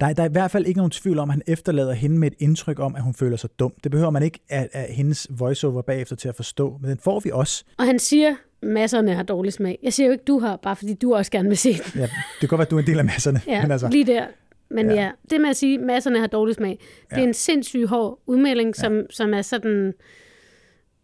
Der, 0.00 0.12
der 0.12 0.22
er 0.22 0.28
i 0.28 0.32
hvert 0.32 0.50
fald 0.50 0.66
ikke 0.66 0.78
nogen 0.78 0.90
tvivl 0.90 1.18
om, 1.18 1.30
at 1.30 1.34
han 1.34 1.42
efterlader 1.46 1.92
hende 1.92 2.18
med 2.18 2.30
et 2.30 2.34
indtryk 2.38 2.78
om, 2.78 2.96
at 2.96 3.02
hun 3.02 3.14
føler 3.14 3.36
sig 3.36 3.50
dum. 3.58 3.72
Det 3.84 3.90
behøver 3.90 4.10
man 4.10 4.22
ikke 4.22 4.38
af, 4.48 4.68
af 4.72 4.92
hendes 4.94 5.26
voiceover 5.30 5.82
bagefter 5.82 6.16
til 6.16 6.28
at 6.28 6.36
forstå, 6.36 6.78
men 6.80 6.90
den 6.90 6.98
får 6.98 7.20
vi 7.20 7.30
også. 7.32 7.64
Og 7.78 7.86
han 7.86 7.98
siger, 7.98 8.34
masserne 8.62 9.14
har 9.14 9.22
dårlig 9.22 9.52
smag. 9.52 9.78
Jeg 9.82 9.92
siger 9.92 10.06
jo 10.06 10.12
ikke, 10.12 10.24
du 10.24 10.38
har, 10.38 10.56
bare 10.56 10.76
fordi 10.76 10.94
du 10.94 11.14
også 11.14 11.30
gerne 11.30 11.48
vil 11.48 11.58
se 11.58 11.72
den. 11.72 11.82
Ja, 12.00 12.02
det 12.02 12.10
kan 12.40 12.48
godt 12.48 12.58
være, 12.58 12.66
at 12.66 12.70
du 12.70 12.76
er 12.76 12.80
en 12.80 12.86
del 12.86 12.98
af 12.98 13.04
masserne. 13.04 13.40
Ja, 13.46 13.62
men 13.62 13.70
altså, 13.70 13.88
lige 13.88 14.04
der. 14.06 14.26
Men 14.70 14.86
Ja. 14.86 14.94
ja. 14.94 15.02
ja, 15.02 15.10
det 15.30 15.40
med 15.40 15.50
at 15.50 15.56
sige, 15.56 15.78
masserne 15.78 16.18
har 16.20 16.26
dårlig 16.26 16.54
smag, 16.54 16.78
det 17.10 17.16
er 17.16 17.20
Ja. 17.20 17.26
en 17.26 17.34
sindssygt 17.34 17.88
hård 17.88 18.18
udmelding, 18.26 18.76
som, 18.76 19.02
som 19.10 19.34
er 19.34 19.42
sådan... 19.42 19.92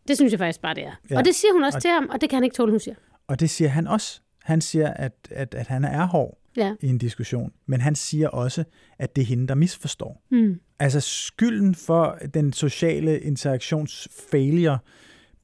Det 0.09 0.17
synes 0.17 0.33
jeg 0.33 0.39
faktisk 0.41 0.61
bare, 0.63 0.75
det 0.75 0.83
er. 0.83 0.87
Ja. 0.87 0.93
Ja. 1.15 1.19
Og 1.19 1.25
det 1.25 1.35
siger 1.35 1.53
hun 1.53 1.65
også 1.65 1.77
Og- 1.77 1.83
til 1.83 1.91
ham, 1.91 2.09
og 2.13 2.21
det 2.21 2.31
kan 2.31 2.37
han 2.37 2.45
ikke 2.45 2.55
tåle, 2.57 2.71
hun 2.73 2.81
siger. 2.81 2.95
og 3.27 3.41
det 3.41 3.51
siger 3.51 3.69
han 3.69 3.87
også. 3.87 4.21
Han 4.49 4.61
siger, 4.61 4.89
at, 4.93 5.13
at, 5.31 5.55
at 5.55 5.67
han 5.67 5.85
er 5.85 6.07
hård 6.07 6.39
Ja. 6.57 6.75
i 6.81 6.89
en 6.89 6.99
diskussion, 6.99 7.53
men 7.67 7.81
han 7.81 7.95
siger 7.95 8.29
også, 8.29 8.65
at 8.99 9.17
det 9.17 9.23
er 9.23 9.27
hende, 9.27 9.49
der 9.49 9.55
misforstår. 9.55 10.23
Mm. 10.31 10.61
Altså 10.79 11.01
skylden 11.01 11.75
for 11.75 12.19
den 12.35 12.53
sociale 12.53 13.21
interaktions 13.21 14.09
failure 14.31 14.79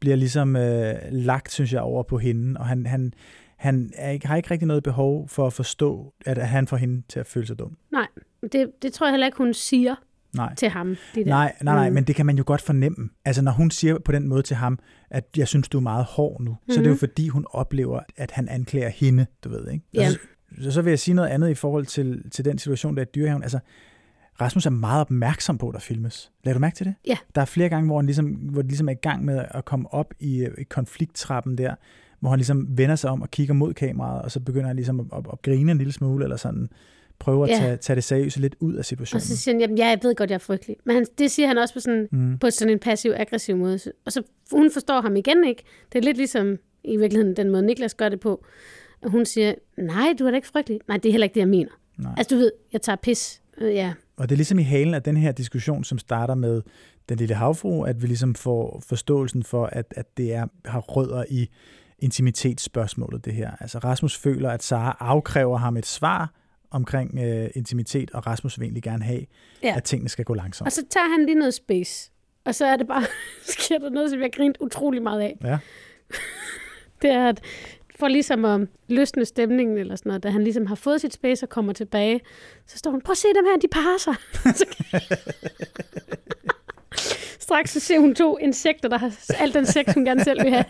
bliver 0.01 0.17
ligesom 0.17 0.57
øh, 0.57 0.95
lagt, 1.11 1.53
synes 1.53 1.73
jeg, 1.73 1.81
over 1.81 2.03
på 2.03 2.19
hende, 2.19 2.61
og 2.61 2.67
han, 2.67 2.87
han, 2.87 3.13
han 3.57 3.93
er 3.95 4.11
ikke, 4.11 4.27
har 4.27 4.37
ikke 4.37 4.51
rigtig 4.51 4.69
noget 4.69 4.83
behov 4.83 5.29
for 5.29 5.47
at 5.47 5.53
forstå, 5.53 6.15
at, 6.27 6.39
at 6.39 6.49
han 6.49 6.67
får 6.67 6.77
hende 6.77 7.03
til 7.09 7.21
at 7.21 7.27
føle 7.27 7.47
sig 7.47 7.59
dum. 7.59 7.77
Nej, 7.93 8.07
det, 8.53 8.71
det 8.83 8.93
tror 8.93 9.07
jeg 9.07 9.13
heller 9.13 9.27
ikke, 9.27 9.39
hun 9.39 9.55
siger 9.55 9.95
Nej. 10.35 10.55
til 10.55 10.69
ham. 10.69 10.89
Det 10.89 11.27
der. 11.27 11.31
Nej, 11.33 11.55
nej, 11.63 11.75
nej, 11.75 11.89
Mm. 11.89 11.95
men 11.95 12.05
det 12.05 12.15
kan 12.17 12.27
man 12.27 12.37
jo 12.39 12.45
godt 12.47 12.61
fornemme. 12.63 13.11
Altså 13.25 13.43
når 13.43 13.53
hun 13.53 13.71
siger 13.71 13.99
på 14.05 14.13
den 14.13 14.29
måde 14.29 14.43
til 14.43 14.57
ham, 14.57 14.79
at 15.11 15.25
jeg 15.37 15.49
synes, 15.49 15.69
du 15.69 15.79
er 15.79 15.83
meget 15.83 16.05
hård 16.05 16.41
nu, 16.41 16.51
mm-hmm. 16.51 16.73
så 16.73 16.79
er 16.79 16.83
det 16.83 16.89
jo 16.91 16.95
Mhm. 16.95 16.99
fordi, 16.99 17.29
hun 17.29 17.47
oplever, 17.51 18.01
at 18.17 18.31
han 18.31 18.49
anklager 18.49 18.89
hende, 18.89 19.27
du 19.45 19.49
ved, 19.49 19.71
ikke? 19.71 19.85
Ja. 19.95 20.09
Og 20.09 20.63
Så, 20.63 20.71
så, 20.71 20.83
vil 20.83 20.91
jeg 20.91 20.99
sige 20.99 21.15
noget 21.15 21.29
andet 21.29 21.51
i 21.51 21.55
forhold 21.55 21.87
til, 21.87 22.31
til 22.31 22.45
den 22.45 22.59
situation, 22.59 22.95
der 22.97 23.03
er 23.03 23.07
i 23.07 23.11
dyrehaven. 23.15 23.43
Altså, 23.43 23.59
Rasmus 24.41 24.67
er 24.67 24.71
meget 24.71 25.01
opmærksom 25.01 25.59
på, 25.59 25.69
at 25.69 25.75
der 25.75 25.81
filmes. 25.81 26.33
Lad 26.45 26.55
du 26.55 26.61
mærke 26.61 26.77
til 26.77 26.87
det? 26.87 26.95
Ja. 27.07 27.17
Der 27.35 27.41
er 27.41 27.45
flere 27.45 27.69
gange, 27.69 27.87
hvor 27.87 27.99
han 27.99 28.07
ligesom, 28.07 28.27
hvor 28.27 28.63
det 28.63 28.71
ligesom 28.71 28.89
er 28.89 28.93
i 28.93 29.01
gang 29.03 29.25
med 29.25 29.45
at 29.51 29.65
komme 29.65 29.95
op 29.95 30.15
i, 30.21 30.49
i 30.59 30.63
konflikttrappen 30.71 31.59
der, 31.59 31.75
hvor 32.21 32.31
han 32.31 32.39
ligesom 32.39 32.67
vender 32.79 32.97
sig 32.97 33.11
om 33.11 33.23
og 33.23 33.31
kigger 33.31 33.55
mod 33.55 33.75
kameraet, 33.75 34.23
og 34.23 34.31
så 34.31 34.41
begynder 34.41 34.67
han 34.67 34.77
ligesom 34.77 35.01
at, 35.01 35.07
at, 35.13 35.25
at 35.33 35.43
grine 35.43 35.73
en 35.73 35.79
lille 35.79 35.93
smule, 35.93 36.25
eller 36.25 36.37
sådan 36.37 36.69
prøve 37.25 37.45
at 37.45 37.51
Ja. 37.51 37.57
tage, 37.57 37.77
tage 37.77 37.95
det 37.97 38.05
seriøse 38.05 38.41
lidt 38.41 38.55
ud 38.61 38.75
af 38.75 38.79
Og 38.79 38.85
situationen. 38.85 39.21
så 39.21 39.37
siger 39.37 39.55
han, 39.55 39.61
jamen, 39.61 39.79
ja, 39.79 39.87
jeg 39.87 39.99
ved 40.03 40.15
godt, 40.15 40.31
jeg 40.31 40.35
er 40.35 40.39
frygtelig. 40.39 40.77
Men 40.85 40.95
han, 40.97 41.07
det 41.19 41.31
siger 41.31 41.49
han 41.49 41.59
også 41.59 41.75
på 41.75 41.81
sådan, 41.81 42.09
Mm. 42.13 42.39
på 42.39 42.51
sådan 42.51 42.73
en 42.73 42.79
passiv-aggressiv 42.79 43.57
måde. 43.57 43.79
Og 44.07 44.13
så 44.13 44.23
hun 44.53 44.71
forstår 44.73 45.01
ham 45.01 45.17
igen 45.17 45.45
ikke. 45.45 45.63
Det 45.93 45.99
er 45.99 46.03
lidt 46.03 46.17
ligesom 46.17 46.57
i 46.85 46.97
virkeligheden 46.97 47.37
den 47.37 47.51
måde, 47.51 47.63
Niklas 47.67 47.95
gør 47.95 48.09
det 48.09 48.21
på. 48.21 48.45
Og 49.03 49.11
hun 49.11 49.27
siger, 49.27 49.55
nej, 49.79 50.15
du 50.19 50.27
er 50.27 50.31
da 50.31 50.37
ikke 50.37 50.49
frygtelig. 50.49 50.81
Nej, 50.89 50.97
det 50.97 51.09
er 51.09 51.13
heller 51.13 51.25
ikke 51.25 51.35
det, 51.35 51.41
jeg 51.41 51.49
mener. 51.49 51.71
Nej. 51.99 52.13
Altså, 52.17 52.35
du 52.35 52.39
ved, 52.39 52.53
jeg 52.73 52.83
tager 52.83 52.97
pis. 52.97 53.43
Øh, 53.59 53.75
ja, 53.75 53.93
Og 54.17 54.29
det 54.29 54.35
er 54.35 54.37
ligesom 54.37 54.59
i 54.59 54.63
halen 54.63 54.95
af 54.95 55.03
den 55.03 55.17
her 55.17 55.33
diskussion, 55.33 55.85
som 55.85 55.99
starter 55.99 56.35
med 56.35 56.63
den 57.09 57.19
lille 57.19 57.35
havfru, 57.35 57.83
at 57.85 58.03
vi 58.03 58.07
ligesom 58.07 58.35
får 58.35 58.83
forståelsen 58.89 59.43
for, 59.43 59.67
at, 59.67 59.87
at 59.97 60.17
det 60.17 60.35
er, 60.35 60.47
har 60.65 60.81
rødder 60.81 61.25
i 61.31 61.49
intimitetsspørgsmålet, 61.99 63.25
det 63.25 63.33
her. 63.33 63.51
Altså 63.61 63.79
Rasmus 63.79 64.19
føler, 64.19 64.51
at 64.51 64.63
Sara 64.63 64.97
afkræver 65.01 65.57
ham 65.59 65.77
et 65.77 65.87
svar 65.87 66.33
omkring 66.75 67.19
øh, 67.19 67.51
intimitet, 67.55 68.11
og 68.11 68.27
Rasmus 68.27 68.59
vil 68.59 68.65
egentlig 68.65 68.83
gerne 68.83 69.05
have, 69.05 69.27
ja. 69.63 69.75
At 69.77 69.85
tingene 69.85 70.09
skal 70.09 70.25
gå 70.25 70.35
langsomt. 70.35 70.67
Og 70.67 70.73
så 70.73 70.85
tager 70.91 71.09
han 71.09 71.27
lige 71.27 71.39
noget 71.39 71.55
space. 71.55 72.11
Og 72.45 72.55
så 72.55 72.67
er 72.67 72.77
det 72.77 72.87
bare, 72.87 73.03
sker 73.59 73.79
der 73.79 73.91
noget, 73.91 74.11
som 74.11 74.19
jeg 74.19 74.25
har 74.25 74.37
grint 74.37 74.57
utrolig 74.61 75.03
meget 75.03 75.21
af. 75.21 75.39
Ja. 75.45 75.59
Det 77.03 77.11
er, 77.11 77.29
at 77.29 77.41
for 77.99 78.09
ligesom 78.09 78.45
at 78.45 78.69
løsne 78.89 79.25
stemningen 79.25 79.79
eller 79.79 79.97
sådan 79.97 80.11
noget, 80.11 80.23
da 80.23 80.31
han 80.31 80.45
ligesom 80.45 80.67
har 80.67 80.75
fået 80.75 81.01
sit 81.01 81.15
space 81.15 81.45
og 81.45 81.49
kommer 81.49 81.73
tilbage, 81.73 82.21
så 82.67 82.79
står 82.79 82.91
hun, 82.91 83.01
prøv 83.01 83.13
at 83.13 83.17
se 83.17 83.29
dem 83.37 83.45
her, 83.45 83.57
de 83.57 83.69
parer 83.69 83.99
sig. 83.99 84.15
Straks 87.45 87.71
så 87.71 87.81
ser 87.81 87.99
hun 87.99 88.15
to 88.15 88.39
insekter, 88.39 88.89
der 88.89 88.99
har 88.99 89.13
alt 89.39 89.55
den 89.55 89.67
sex, 89.67 89.95
hun 89.95 90.05
gerne 90.05 90.25
selv 90.25 90.45
vil 90.45 90.53
have. 90.53 90.65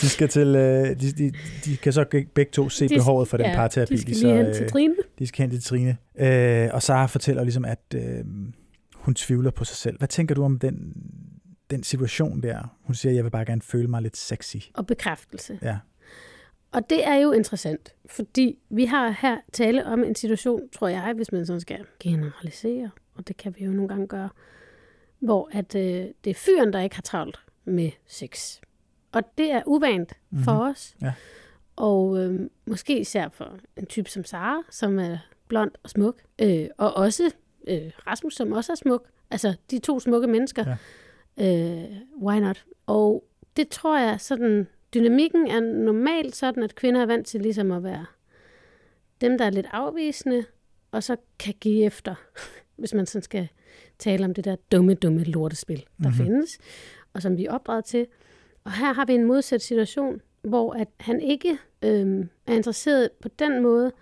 De 0.00 0.08
skal 0.08 0.28
til, 0.28 0.48
øh, 0.48 1.00
de, 1.00 1.12
de, 1.12 1.32
de 1.64 1.76
kan 1.76 1.92
så 1.92 2.04
begge 2.34 2.52
to 2.52 2.68
se 2.68 2.88
De- 2.88 2.94
behovet 2.94 3.28
for 3.28 3.36
den 3.36 3.54
parterapi. 3.54 3.94
De 3.94 4.00
skal 4.00 4.14
så, 4.14 4.26
lige 4.26 4.44
hen 4.44 4.54
til 4.54 4.62
øh, 4.62 4.68
Trine. 4.68 4.94
De 5.18 5.26
skal 5.26 5.42
hen 5.42 5.50
til 5.50 5.62
Trine. 5.62 5.96
Øh, 6.18 6.68
og 6.72 6.82
Sara 6.82 7.06
fortæller 7.06 7.42
ligesom, 7.42 7.64
at 7.64 7.80
øh, 7.94 8.24
hun 8.94 9.14
tvivler 9.14 9.50
på 9.50 9.64
sig 9.64 9.76
selv. 9.76 9.98
Hvad 9.98 10.08
tænker 10.08 10.34
du 10.34 10.44
om 10.44 10.58
den, 10.58 10.92
den 11.70 11.82
situation 11.82 12.40
der? 12.42 12.76
Hun 12.82 12.94
siger, 12.94 13.12
jeg 13.12 13.24
vil 13.24 13.30
bare 13.30 13.44
gerne 13.44 13.62
føle 13.62 13.88
mig 13.88 14.02
lidt 14.02 14.16
sexy. 14.16 14.56
Og 14.74 14.86
bekræftelse. 14.86 15.58
Ja. 15.62 15.78
Og 16.72 16.90
det 16.90 17.06
er 17.06 17.14
jo 17.14 17.32
interessant, 17.32 17.94
fordi 18.06 18.58
vi 18.70 18.84
har 18.84 19.16
her 19.20 19.36
tale 19.52 19.86
om 19.86 20.04
en 20.04 20.14
situation, 20.14 20.60
tror 20.72 20.88
jeg, 20.88 21.12
hvis 21.16 21.32
man 21.32 21.46
sådan 21.46 21.60
skal 21.60 21.84
generalisere, 22.00 22.90
og 23.14 23.28
det 23.28 23.36
kan 23.36 23.54
vi 23.58 23.64
jo 23.64 23.70
nogle 23.70 23.88
gange 23.88 24.06
gøre, 24.06 24.28
hvor 25.20 25.48
at, 25.52 25.74
øh, 25.74 26.06
det 26.24 26.30
er 26.30 26.34
fyren, 26.34 26.72
der 26.72 26.80
ikke 26.80 26.96
har 26.96 27.02
travlt 27.02 27.38
med 27.64 27.90
sex. 28.06 28.60
Og 29.12 29.22
det 29.38 29.52
er 29.52 29.62
uvant 29.66 30.12
mm-hmm. 30.30 30.44
for 30.44 30.52
os. 30.52 30.96
Ja. 31.02 31.12
Og 31.76 32.18
øh, 32.18 32.40
måske 32.66 33.00
især 33.00 33.28
for 33.28 33.58
en 33.76 33.86
type 33.86 34.10
som 34.10 34.24
Sara, 34.24 34.62
som 34.70 34.98
er 34.98 35.18
blond 35.48 35.70
og 35.82 35.90
smuk, 35.90 36.22
øh, 36.38 36.66
og 36.78 36.94
også 36.94 37.30
øh, 37.68 37.90
Rasmus, 38.06 38.34
som 38.34 38.52
også 38.52 38.72
er 38.72 38.76
smuk. 38.76 39.08
Altså 39.30 39.54
de 39.70 39.78
to 39.78 40.00
smukke 40.00 40.26
mennesker. 40.28 40.76
Ja. 41.36 41.76
Øh, 41.84 41.90
why 42.22 42.38
not? 42.38 42.64
Og 42.86 43.24
det 43.56 43.68
tror 43.68 43.98
jeg 43.98 44.20
sådan, 44.20 44.66
dynamikken 44.94 45.46
er 45.46 45.60
normalt 45.60 46.36
sådan, 46.36 46.62
at 46.62 46.74
kvinder 46.74 47.02
er 47.02 47.06
vant 47.06 47.26
til 47.26 47.40
ligesom 47.40 47.72
at 47.72 47.82
være 47.82 48.06
dem, 49.20 49.38
der 49.38 49.44
er 49.44 49.50
lidt 49.50 49.66
afvisende, 49.72 50.44
og 50.92 51.02
så 51.02 51.16
kan 51.38 51.54
give 51.60 51.84
efter 51.84 52.14
hvis 52.78 52.94
man 52.94 53.06
sådan 53.06 53.22
skal 53.22 53.48
tale 53.98 54.24
om 54.24 54.34
det 54.34 54.44
der 54.44 54.56
dumme, 54.72 54.94
dumme 54.94 55.24
lortespil, 55.24 55.76
der 55.76 56.08
mm-hmm. 56.08 56.12
findes, 56.12 56.58
og 57.12 57.22
som 57.22 57.36
vi 57.36 57.44
er 57.44 57.52
opdraget 57.52 57.84
til. 57.84 58.06
Og 58.68 58.74
her 58.74 58.92
har 58.92 59.04
vi 59.04 59.14
en 59.14 59.24
modsat 59.24 59.62
situation, 59.62 60.20
hvor 60.42 60.72
at 60.72 60.88
han 61.00 61.20
ikke 61.20 61.58
øhm, 61.82 62.28
er 62.46 62.52
interesseret 62.54 63.10
på 63.22 63.28
den 63.28 63.62
måde, 63.62 63.92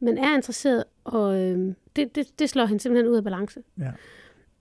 men 0.00 0.18
er 0.18 0.34
interesseret, 0.34 0.84
og 1.04 1.40
øhm, 1.40 1.74
det, 1.96 2.14
det, 2.14 2.38
det 2.38 2.50
slår 2.50 2.66
hende 2.66 2.82
simpelthen 2.82 3.10
ud 3.12 3.16
af 3.16 3.24
balance. 3.24 3.60
Ja. 3.78 3.90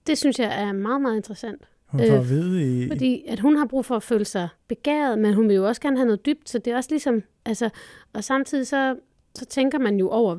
Det 0.08 0.18
synes 0.18 0.40
jeg 0.40 0.64
er 0.64 0.72
meget, 0.72 1.02
meget 1.02 1.16
interessant. 1.16 1.62
Hun 1.86 2.00
får 2.08 2.18
Øh, 2.18 2.30
vide 2.30 2.84
i... 2.84 2.88
Fordi 2.88 3.24
at 3.28 3.40
hun 3.40 3.56
har 3.56 3.66
brug 3.66 3.86
for 3.86 3.96
at 3.96 4.04
føle 4.04 4.26
sig 4.26 4.48
begavet, 4.68 5.20
men 5.20 5.34
hun 5.34 5.48
vil 5.48 5.56
jo 5.56 5.68
også 5.68 5.82
gerne 5.82 5.98
have 5.98 6.06
noget 6.06 6.26
dybt, 6.26 6.50
så 6.50 6.60
det 6.60 6.74
er 6.74 6.78
også 6.78 6.90
ligesom, 6.90 7.24
altså, 7.46 7.70
og 8.14 8.24
samtidig 8.24 8.68
så, 8.68 8.96
så 9.36 9.46
tænker 9.46 9.80
man 9.80 9.98
jo 9.98 10.10
over, 10.10 10.36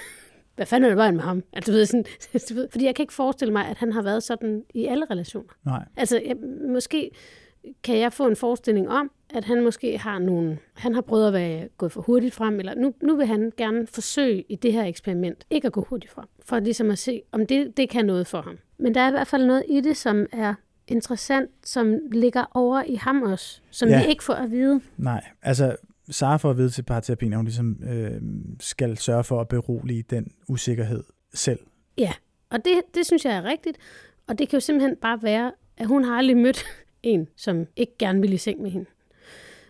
hvad, 0.56 0.66
fanden 0.66 0.84
er 0.84 0.88
det 0.88 0.96
vejen 0.96 1.14
med 1.14 1.22
ham? 1.22 1.42
Altså, 1.52 1.72
du 1.72 1.76
ved, 1.76 1.86
sådan, 1.86 2.04
du 2.48 2.54
ved, 2.54 2.68
fordi 2.70 2.84
jeg 2.84 2.94
kan 2.94 3.02
ikke 3.02 3.14
forestille 3.14 3.52
mig, 3.52 3.66
at 3.66 3.76
han 3.76 3.92
har 3.92 4.02
været 4.02 4.22
sådan 4.22 4.64
i 4.74 4.84
alle 4.86 5.04
relationer. 5.10 5.52
Nej, 5.64 5.84
Altså, 5.96 6.22
jeg, 6.26 6.36
måske 6.68 7.10
kan 7.84 7.98
jeg 7.98 8.12
få 8.12 8.26
en 8.28 8.36
forestilling 8.36 8.88
om, 8.88 9.10
at 9.34 9.44
han 9.44 9.64
måske 9.64 9.98
har 9.98 10.18
nogle, 10.18 10.58
han 10.74 10.94
har 10.94 11.00
prøvet 11.00 11.26
at 11.26 11.32
være 11.32 11.68
gået 11.78 11.92
for 11.92 12.00
hurtigt 12.02 12.34
frem, 12.34 12.58
eller 12.58 12.74
nu, 12.74 12.94
nu 13.02 13.16
vil 13.16 13.26
han 13.26 13.52
gerne 13.56 13.86
forsøge 13.86 14.44
i 14.48 14.56
det 14.56 14.72
her 14.72 14.84
eksperiment, 14.84 15.44
ikke 15.50 15.66
at 15.66 15.72
gå 15.72 15.86
hurtigt 15.90 16.12
frem, 16.12 16.24
for 16.44 16.58
ligesom 16.58 16.90
at 16.90 16.98
se, 16.98 17.22
om 17.32 17.46
det, 17.46 17.76
det 17.76 17.88
kan 17.88 18.04
noget 18.04 18.26
for 18.26 18.40
ham. 18.42 18.58
Men 18.78 18.94
der 18.94 19.00
er 19.00 19.08
i 19.08 19.10
hvert 19.10 19.26
fald 19.26 19.46
noget 19.46 19.64
i 19.68 19.80
det, 19.80 19.96
som 19.96 20.26
er 20.32 20.54
interessant, 20.88 21.50
som 21.64 21.94
ligger 22.12 22.44
over 22.54 22.82
i 22.82 22.94
ham 22.94 23.22
også, 23.22 23.60
som 23.70 23.88
Ja. 23.88 24.02
vi 24.04 24.08
ikke 24.10 24.24
får 24.24 24.34
at 24.34 24.50
vide. 24.50 24.80
nej. 24.96 25.24
Altså, 25.42 25.76
Sara 26.10 26.36
får 26.36 26.50
at 26.50 26.56
vide 26.56 26.70
til 26.70 26.82
parterapien, 26.82 27.32
at 27.32 27.36
hun 27.38 27.44
ligesom 27.44 27.76
øh, 27.90 28.10
skal 28.60 28.96
sørge 28.98 29.24
for 29.24 29.40
at 29.40 29.48
berolige 29.48 30.02
den 30.02 30.32
usikkerhed 30.48 31.04
selv. 31.34 31.58
Ja, 31.98 32.12
og 32.50 32.58
det, 32.64 32.72
det 32.94 33.06
synes 33.06 33.24
jeg 33.24 33.36
er 33.36 33.42
rigtigt, 33.44 33.78
og 34.26 34.38
det 34.38 34.48
kan 34.48 34.56
jo 34.56 34.60
simpelthen 34.60 34.96
bare 34.96 35.22
være, 35.22 35.52
at 35.76 35.86
hun 35.86 36.04
har 36.04 36.16
aldrig 36.18 36.36
mødt 36.36 36.64
en, 37.06 37.28
som 37.36 37.66
ikke 37.76 37.92
gerne 37.98 38.20
vil 38.20 38.32
i 38.32 38.36
seng 38.36 38.62
med 38.62 38.70
hende. 38.70 38.86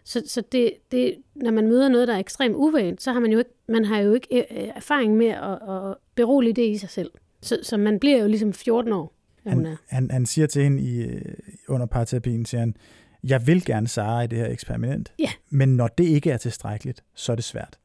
Så, 0.05 0.23
så 0.27 0.43
det, 0.53 0.73
det, 0.93 1.15
når 1.35 1.51
man 1.51 1.67
møder 1.69 1.89
noget, 1.89 2.09
der 2.09 2.15
er 2.15 2.19
ekstremt 2.19 2.55
uvant, 2.57 3.03
så 3.03 3.13
har 3.13 3.21
man 3.21 3.33
jo 3.33 3.39
ikke, 3.39 3.51
man 3.69 3.85
har 3.85 3.99
jo 3.99 4.15
ikke 4.15 4.29
øh, 4.51 4.69
erfaring 4.77 5.17
med 5.17 5.27
at, 5.27 5.53
at 5.69 5.97
berolige 6.15 6.53
det 6.53 6.67
i 6.67 6.77
sig 6.79 6.91
selv. 6.91 7.11
Så, 7.43 7.59
så 7.63 7.77
man 7.77 7.99
bliver 8.01 8.19
jo 8.19 8.29
ligesom 8.29 8.53
14 8.53 8.93
år, 8.93 9.13
at 9.45 9.55
hun 9.55 9.65
Han, 9.65 9.73
er. 9.73 9.77
han, 9.89 10.11
han 10.11 10.27
siger 10.27 10.47
til 10.47 10.63
hende 10.63 10.83
i, 10.83 11.03
øh, 11.03 11.35
under 11.69 11.87
parterapien, 11.87 12.45
siger 12.47 12.61
han, 12.61 12.77
jeg 13.25 13.47
vil 13.47 13.65
gerne 13.65 13.89
Sara 13.89 14.23
i 14.23 14.27
det 14.27 14.39
her 14.39 14.49
eksperiment, 14.49 15.13
Ja. 15.19 15.31
men 15.51 15.77
når 15.77 15.89
det 15.89 16.05
ikke 16.05 16.31
er 16.31 16.37
tilstrækkeligt, 16.37 17.05
så 17.15 17.33
er 17.33 17.37
det 17.37 17.45
svært. 17.45 17.79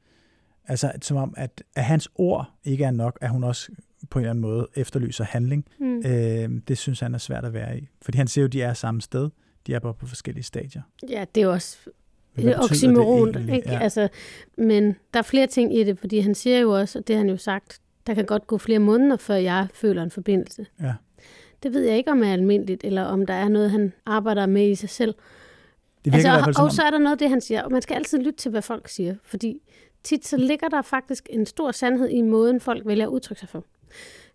Altså, 0.68 0.92
som 1.02 1.18
om, 1.18 1.34
at, 1.38 1.64
at 1.76 1.84
hans 1.84 2.10
ord 2.16 2.52
ikke 2.64 2.84
er 2.84 2.92
nok, 2.92 3.18
at 3.22 3.30
hun 3.30 3.44
også 3.44 3.72
på 4.10 4.20
en 4.20 4.24
eller 4.24 4.30
anden 4.30 4.42
måde 4.42 4.68
efterlyser 4.76 5.24
handling. 5.24 5.66
Mm. 5.80 5.98
Øh, 5.98 6.50
det 6.68 6.78
synes 6.78 7.00
han 7.00 7.14
er 7.14 7.18
svært 7.18 7.46
at 7.46 7.54
være 7.54 7.80
i. 7.80 7.90
Fordi 8.02 8.18
han 8.18 8.28
siger 8.28 8.44
jo, 8.44 8.46
at 8.46 8.54
de 8.54 8.62
er 8.62 8.74
samme 8.74 9.02
sted. 9.02 9.30
De 9.68 9.74
er 9.74 9.80
bare 9.80 9.94
på 9.94 10.08
forskellige 10.08 10.44
stadier. 10.44 10.82
Ja, 11.10 11.26
det 11.36 11.42
er 11.42 11.46
jo 11.46 11.52
også 11.52 11.78
det 12.36 12.60
oxymoron, 12.60 13.30
egentlig? 13.30 13.56
ikke? 13.56 13.72
Ja. 13.72 13.80
Altså, 13.80 14.10
men 14.58 14.96
der 15.14 15.20
er 15.20 15.24
flere 15.24 15.48
ting 15.48 15.78
i 15.78 15.84
det, 15.84 16.00
fordi 16.00 16.20
han 16.20 16.36
siger 16.36 16.60
jo 16.60 16.72
også, 16.72 17.00
og 17.00 17.08
det 17.08 17.16
har 17.16 17.22
han 17.22 17.30
jo 17.30 17.38
sagt, 17.38 17.80
der 18.08 18.14
kan 18.14 18.26
godt 18.26 18.48
gå 18.48 18.58
flere 18.58 18.80
måneder, 18.80 19.18
før 19.18 19.36
jeg 19.36 19.68
føler 19.74 20.04
en 20.04 20.12
forbindelse. 20.12 20.66
Ja. 20.82 20.94
Det 21.64 21.74
ved 21.74 21.82
jeg 21.82 21.98
ikke, 21.98 22.12
om 22.12 22.24
er 22.24 22.34
almindeligt, 22.34 22.84
eller 22.84 23.04
om 23.04 23.26
der 23.26 23.34
er 23.34 23.50
noget, 23.50 23.72
han 23.72 23.94
arbejder 24.06 24.46
med 24.46 24.70
i 24.70 24.76
sig 24.76 24.90
selv. 24.90 25.16
Det 26.06 26.14
Altså, 26.14 26.28
i 26.28 26.32
hvert 26.32 26.44
fald 26.44 26.56
og, 26.58 26.64
og 26.64 26.72
så 26.72 26.82
er 26.82 26.90
der 26.90 26.98
noget 26.98 27.12
af 27.12 27.18
det, 27.18 27.30
han 27.30 27.42
siger, 27.42 27.64
og 27.64 27.72
man 27.72 27.82
skal 27.82 27.96
altid 27.96 28.18
lytte 28.18 28.40
til, 28.40 28.52
hvad 28.52 28.62
folk 28.62 28.88
siger, 28.88 29.16
fordi 29.24 29.62
tit 30.04 30.28
så 30.28 30.38
ligger 30.38 30.68
der 30.68 30.82
faktisk 30.82 31.28
en 31.30 31.46
stor 31.46 31.72
sandhed 31.72 32.10
i 32.10 32.22
måden, 32.22 32.60
folk 32.60 32.86
vælger 32.86 33.06
at 33.06 33.10
udtrykke 33.10 33.40
sig 33.40 33.50
for. 33.50 33.66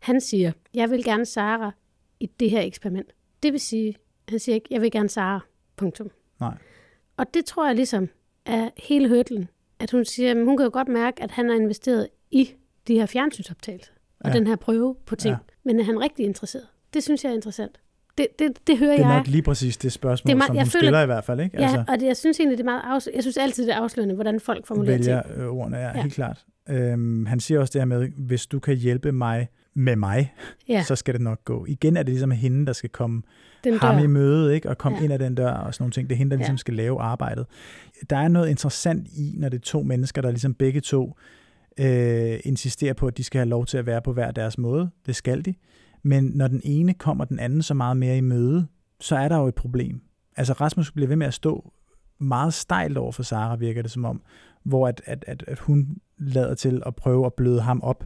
Han 0.00 0.20
siger, 0.20 0.52
jeg 0.74 0.90
vil 0.90 1.04
gerne 1.04 1.24
Sara 1.26 1.70
i 2.20 2.26
det 2.40 2.50
her 2.50 2.60
eksperiment. 2.60 3.12
Det 3.42 3.52
vil 3.52 3.60
sige, 3.60 3.94
han 4.28 4.38
siger 4.38 4.54
ikke, 4.54 4.66
jeg 4.70 4.80
vil 4.80 4.90
gerne 4.90 5.08
Sara. 5.08 5.40
Punktum. 5.76 6.10
Nej. 6.40 6.54
Og 7.16 7.34
det 7.34 7.44
tror 7.44 7.66
jeg 7.66 7.74
ligesom 7.76 8.08
er 8.46 8.70
hele 8.76 9.08
hørtlen. 9.08 9.48
At 9.78 9.90
hun 9.90 10.04
siger, 10.04 10.30
at 10.30 10.36
hun 10.44 10.56
kan 10.56 10.64
jo 10.64 10.70
godt 10.72 10.88
mærke, 10.88 11.22
at 11.22 11.30
han 11.30 11.48
har 11.48 11.56
investeret 11.56 12.08
i 12.30 12.50
de 12.88 12.94
her 12.94 13.06
fjernsynsoptagelser. 13.06 13.92
Og 14.20 14.30
Ja. 14.30 14.34
den 14.38 14.46
her 14.46 14.56
prøve 14.56 14.96
på 15.06 15.16
ting. 15.16 15.32
Ja. 15.32 15.36
Men 15.64 15.80
er 15.80 15.84
han 15.84 16.00
rigtig 16.00 16.24
interesseret? 16.26 16.66
Det 16.94 17.02
synes 17.02 17.24
jeg 17.24 17.30
er 17.30 17.34
interessant. 17.34 17.80
Det, 18.18 18.26
det, 18.38 18.66
det 18.66 18.78
hører 18.78 18.92
Det 18.96 19.00
er 19.04 19.08
jeg. 19.08 19.16
nok 19.16 19.26
lige 19.26 19.42
præcis 19.42 19.76
det 19.76 19.92
spørgsmål, 19.92 20.26
Det 20.28 20.32
er 20.32 20.36
meget- 20.36 20.46
som 20.48 20.56
jeg 20.56 20.64
hun 20.64 20.70
føler- 20.70 20.82
stiller 20.82 21.02
i 21.02 21.06
hvert 21.06 21.24
fald. 21.24 21.40
Ikke? 21.40 21.56
Ja, 21.58 21.62
altså, 21.62 21.84
og 21.88 22.00
det, 22.00 22.06
jeg 22.06 22.16
synes 22.16 22.40
egentlig, 22.40 22.58
det 22.58 22.62
er 22.66 22.70
meget 22.70 22.82
afs- 23.00 23.14
Jeg 23.14 23.22
synes 23.22 23.36
altid, 23.36 23.66
det 23.66 23.72
er 23.74 23.76
afslørende, 23.80 24.14
hvordan 24.14 24.40
folk 24.40 24.66
formulerer 24.66 24.98
vælger 24.98 25.22
ting. 25.22 25.38
øh, 25.38 25.48
ordene, 25.48 25.76
ja, 25.76 25.88
Ja. 25.96 26.02
helt 26.02 26.14
klart. 26.14 26.44
Øhm, 26.70 27.26
han 27.26 27.40
siger 27.40 27.60
også 27.60 27.72
det 27.72 27.80
her 27.80 27.86
med, 27.86 28.08
hvis 28.16 28.46
du 28.46 28.58
kan 28.58 28.76
hjælpe 28.76 29.12
mig 29.12 29.48
med 29.74 29.96
mig, 29.96 30.34
Ja, 30.68 30.82
så 30.82 30.96
skal 30.96 31.14
det 31.14 31.20
nok 31.22 31.44
gå. 31.44 31.66
Igen 31.68 31.96
er 31.96 32.02
det 32.02 32.10
ligesom 32.12 32.30
hende, 32.30 32.66
der 32.66 32.72
skal 32.72 32.90
komme 32.90 33.22
den 33.64 33.78
ham 33.78 33.98
i 33.98 34.00
dør. 34.00 34.08
møde, 34.08 34.54
ikke? 34.54 34.68
og 34.70 34.78
komme 34.78 34.98
Ja. 34.98 35.04
ind 35.04 35.12
ad 35.12 35.18
den 35.18 35.34
dør 35.34 35.50
og 35.50 35.74
sådan 35.74 35.82
nogle 35.82 35.92
ting. 35.92 36.08
Det 36.08 36.14
er 36.14 36.18
hende, 36.18 36.30
der 36.30 36.36
Ja. 36.36 36.40
ligesom 36.40 36.58
skal 36.58 36.74
lave 36.74 37.00
arbejdet. 37.00 37.46
Der 38.10 38.16
er 38.16 38.28
noget 38.28 38.48
interessant 38.48 39.08
i, 39.08 39.34
når 39.36 39.48
det 39.48 39.56
er 39.58 39.62
to 39.62 39.82
mennesker, 39.82 40.22
der 40.22 40.30
ligesom 40.30 40.54
begge 40.54 40.80
to 40.80 41.16
øh, 41.80 42.38
insisterer 42.44 42.92
på, 42.94 43.06
at 43.06 43.16
de 43.16 43.24
skal 43.24 43.38
have 43.38 43.48
lov 43.48 43.66
til 43.66 43.78
at 43.78 43.86
være 43.86 44.02
på 44.02 44.12
hver 44.12 44.30
deres 44.30 44.58
måde. 44.58 44.90
Det 45.06 45.16
skal 45.16 45.44
de. 45.44 45.54
Men 46.02 46.24
når 46.24 46.48
den 46.48 46.60
ene 46.64 46.94
kommer 46.94 47.24
den 47.24 47.38
anden 47.38 47.62
så 47.62 47.74
meget 47.74 47.96
mere 47.96 48.16
i 48.16 48.20
møde, 48.20 48.66
så 49.00 49.16
er 49.16 49.28
der 49.28 49.36
jo 49.36 49.46
et 49.46 49.54
problem. 49.54 50.00
Altså 50.36 50.52
Rasmus 50.52 50.92
bliver 50.92 51.08
ved 51.08 51.16
med 51.16 51.26
at 51.26 51.34
stå 51.34 51.72
meget 52.20 52.54
stejlt 52.54 52.96
over 52.98 53.12
for 53.12 53.22
Sara, 53.22 53.56
virker 53.56 53.82
det 53.82 53.90
som 53.90 54.04
om, 54.04 54.22
hvor 54.64 54.88
at, 54.88 55.02
at, 55.04 55.24
at, 55.28 55.44
at 55.48 55.58
hun 55.58 55.96
lader 56.18 56.54
til 56.54 56.82
at 56.86 56.96
prøve 56.96 57.26
at 57.26 57.34
bløde 57.34 57.60
ham 57.60 57.80
op. 57.82 58.04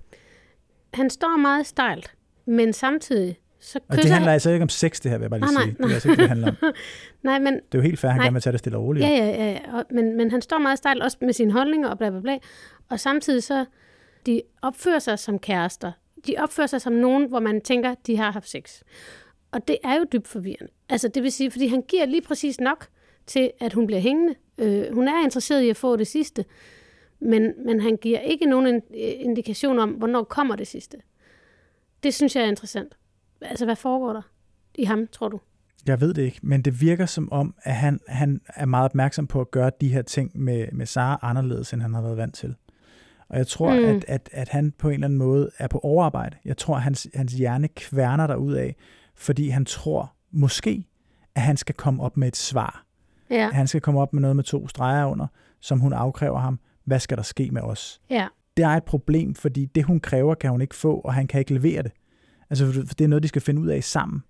Han 0.94 1.10
står 1.10 1.36
meget 1.36 1.66
stejlt, 1.66 2.14
men 2.46 2.72
samtidig 2.72 3.38
så 3.60 3.78
Og 3.88 3.96
det 3.96 4.02
kysser 4.02 4.12
handler 4.14 4.28
han... 4.28 4.32
altså 4.34 4.50
ikke 4.50 4.62
om 4.62 4.68
sex, 4.68 5.00
det 5.00 5.10
her, 5.10 5.18
vil 5.18 5.24
jeg 5.24 5.30
bare 5.30 5.40
lige 5.40 5.52
Nej, 5.54 5.62
sige. 5.64 5.76
nej, 5.78 5.86
Det 5.86 5.90
er 5.90 5.94
altså 5.94 6.10
ikke 6.10 6.20
det, 6.22 6.28
handler 6.28 6.48
om. 6.48 6.72
Nej, 7.22 7.38
men 7.38 7.54
Det 7.54 7.60
er 7.74 7.78
jo 7.78 7.82
helt 7.82 7.98
fair, 7.98 8.08
at 8.08 8.12
han 8.12 8.18
Nej. 8.20 8.26
gerne 8.26 8.34
vil 8.34 8.42
tage 8.42 8.52
det 8.52 8.58
stille 8.60 8.78
og 8.78 8.84
roligt. 8.84 9.06
Ja, 9.06 9.10
ja, 9.10 9.26
ja. 9.26 9.50
ja. 9.52 9.76
Og, 9.78 9.84
men, 9.90 10.16
men 10.16 10.30
han 10.30 10.42
står 10.42 10.58
meget 10.58 10.78
stejlt 10.78 11.02
også 11.02 11.16
med 11.20 11.32
sine 11.32 11.52
holdninger 11.52 11.88
og 11.88 11.98
bla 11.98 12.10
bla 12.10 12.20
bla. 12.20 12.38
Og 12.88 13.00
samtidig 13.00 13.42
så, 13.42 13.64
de 14.26 14.42
opfører 14.62 14.98
sig 14.98 15.18
som 15.18 15.38
kærester. 15.38 15.92
De 16.26 16.34
opfører 16.38 16.66
sig 16.66 16.80
som 16.80 16.92
nogen, 16.92 17.28
hvor 17.28 17.40
man 17.40 17.60
tænker, 17.60 17.94
de 18.06 18.16
har 18.16 18.30
haft 18.30 18.48
sex. 18.50 18.80
Og 19.52 19.68
det 19.68 19.76
er 19.84 19.94
jo 19.94 20.04
dybt 20.12 20.28
forvirrende. 20.28 20.72
Altså 20.88 21.08
det 21.08 21.22
vil 21.22 21.32
sige, 21.32 21.50
fordi 21.50 21.66
han 21.66 21.82
giver 21.82 22.06
lige 22.06 22.22
præcis 22.22 22.60
nok 22.60 22.86
til, 23.26 23.50
at 23.60 23.72
hun 23.72 23.86
bliver 23.86 24.00
hængende. 24.00 24.34
Øh, 24.58 24.94
hun 24.94 25.08
er 25.08 25.24
interesseret 25.24 25.62
i 25.62 25.70
at 25.70 25.76
få 25.76 25.96
det 25.96 26.06
sidste. 26.06 26.44
Men, 27.20 27.52
men 27.66 27.80
han 27.80 27.96
giver 27.96 28.18
ikke 28.18 28.46
nogen 28.46 28.66
in- 28.66 28.94
indikation 28.94 29.78
om, 29.78 29.90
hvornår 29.90 30.24
kommer 30.24 30.56
det 30.56 30.66
sidste. 30.66 30.96
Det 32.02 32.14
synes 32.14 32.36
jeg 32.36 32.44
er 32.44 32.48
interessant. 32.48 32.96
Altså, 33.40 33.64
hvad 33.64 33.76
foregår 33.76 34.12
der 34.12 34.22
i 34.74 34.84
ham, 34.84 35.06
tror 35.12 35.28
du? 35.28 35.40
Jeg 35.86 36.00
ved 36.00 36.14
det 36.14 36.22
ikke, 36.22 36.38
men 36.42 36.62
det 36.62 36.80
virker 36.80 37.06
som 37.06 37.32
om, 37.32 37.54
at 37.62 37.74
han, 37.74 38.00
han 38.08 38.40
er 38.48 38.66
meget 38.66 38.84
opmærksom 38.84 39.26
på 39.26 39.40
at 39.40 39.50
gøre 39.50 39.70
de 39.80 39.88
her 39.88 40.02
ting 40.02 40.30
med, 40.34 40.66
med 40.72 40.86
Sara 40.86 41.18
anderledes, 41.22 41.72
end 41.72 41.82
han 41.82 41.94
har 41.94 42.02
været 42.02 42.16
vant 42.16 42.34
til. 42.34 42.54
Og 43.28 43.38
jeg 43.38 43.46
tror, 43.46 43.72
mm. 43.74 43.84
At, 43.84 44.04
at, 44.08 44.28
at 44.32 44.48
han 44.48 44.72
på 44.78 44.88
en 44.88 44.94
eller 44.94 45.06
anden 45.06 45.18
måde 45.18 45.50
er 45.58 45.68
på 45.68 45.78
overarbejde. 45.78 46.36
Jeg 46.44 46.56
tror, 46.56 46.76
at 46.76 46.82
hans, 46.82 47.08
hans 47.14 47.32
hjerne 47.32 47.68
kværner 47.68 48.26
derud 48.26 48.54
af, 48.54 48.76
fordi 49.14 49.48
han 49.48 49.64
tror 49.64 50.14
måske, 50.30 50.84
at 51.34 51.42
han 51.42 51.56
skal 51.56 51.74
komme 51.74 52.02
op 52.02 52.16
med 52.16 52.28
et 52.28 52.36
svar. 52.36 52.86
Ja, 53.30 53.46
At 53.46 53.54
han 53.54 53.66
skal 53.66 53.80
komme 53.80 54.00
op 54.00 54.12
med 54.12 54.20
noget 54.20 54.36
med 54.36 54.44
to 54.44 54.68
streger 54.68 55.06
under, 55.06 55.26
som 55.60 55.80
hun 55.80 55.92
afkræver 55.92 56.38
ham. 56.38 56.60
Hvad 56.90 57.00
skal 57.00 57.16
der 57.16 57.22
ske 57.22 57.50
med 57.52 57.62
os? 57.62 58.00
ja. 58.10 58.26
Det 58.56 58.64
er 58.64 58.68
et 58.68 58.84
problem, 58.84 59.34
fordi 59.34 59.64
det, 59.64 59.84
hun 59.84 60.00
kræver, 60.00 60.34
kan 60.34 60.50
hun 60.50 60.60
ikke 60.60 60.74
få, 60.74 60.94
og 60.94 61.14
han 61.14 61.26
kan 61.26 61.38
ikke 61.38 61.54
levere 61.54 61.82
det. 61.82 61.92
Altså, 62.50 62.72
for 62.72 62.94
det 62.94 63.04
er 63.04 63.08
noget, 63.08 63.22
de 63.22 63.28
skal 63.28 63.42
finde 63.42 63.60
ud 63.60 63.68
af 63.68 63.84
sammen. 63.84 64.22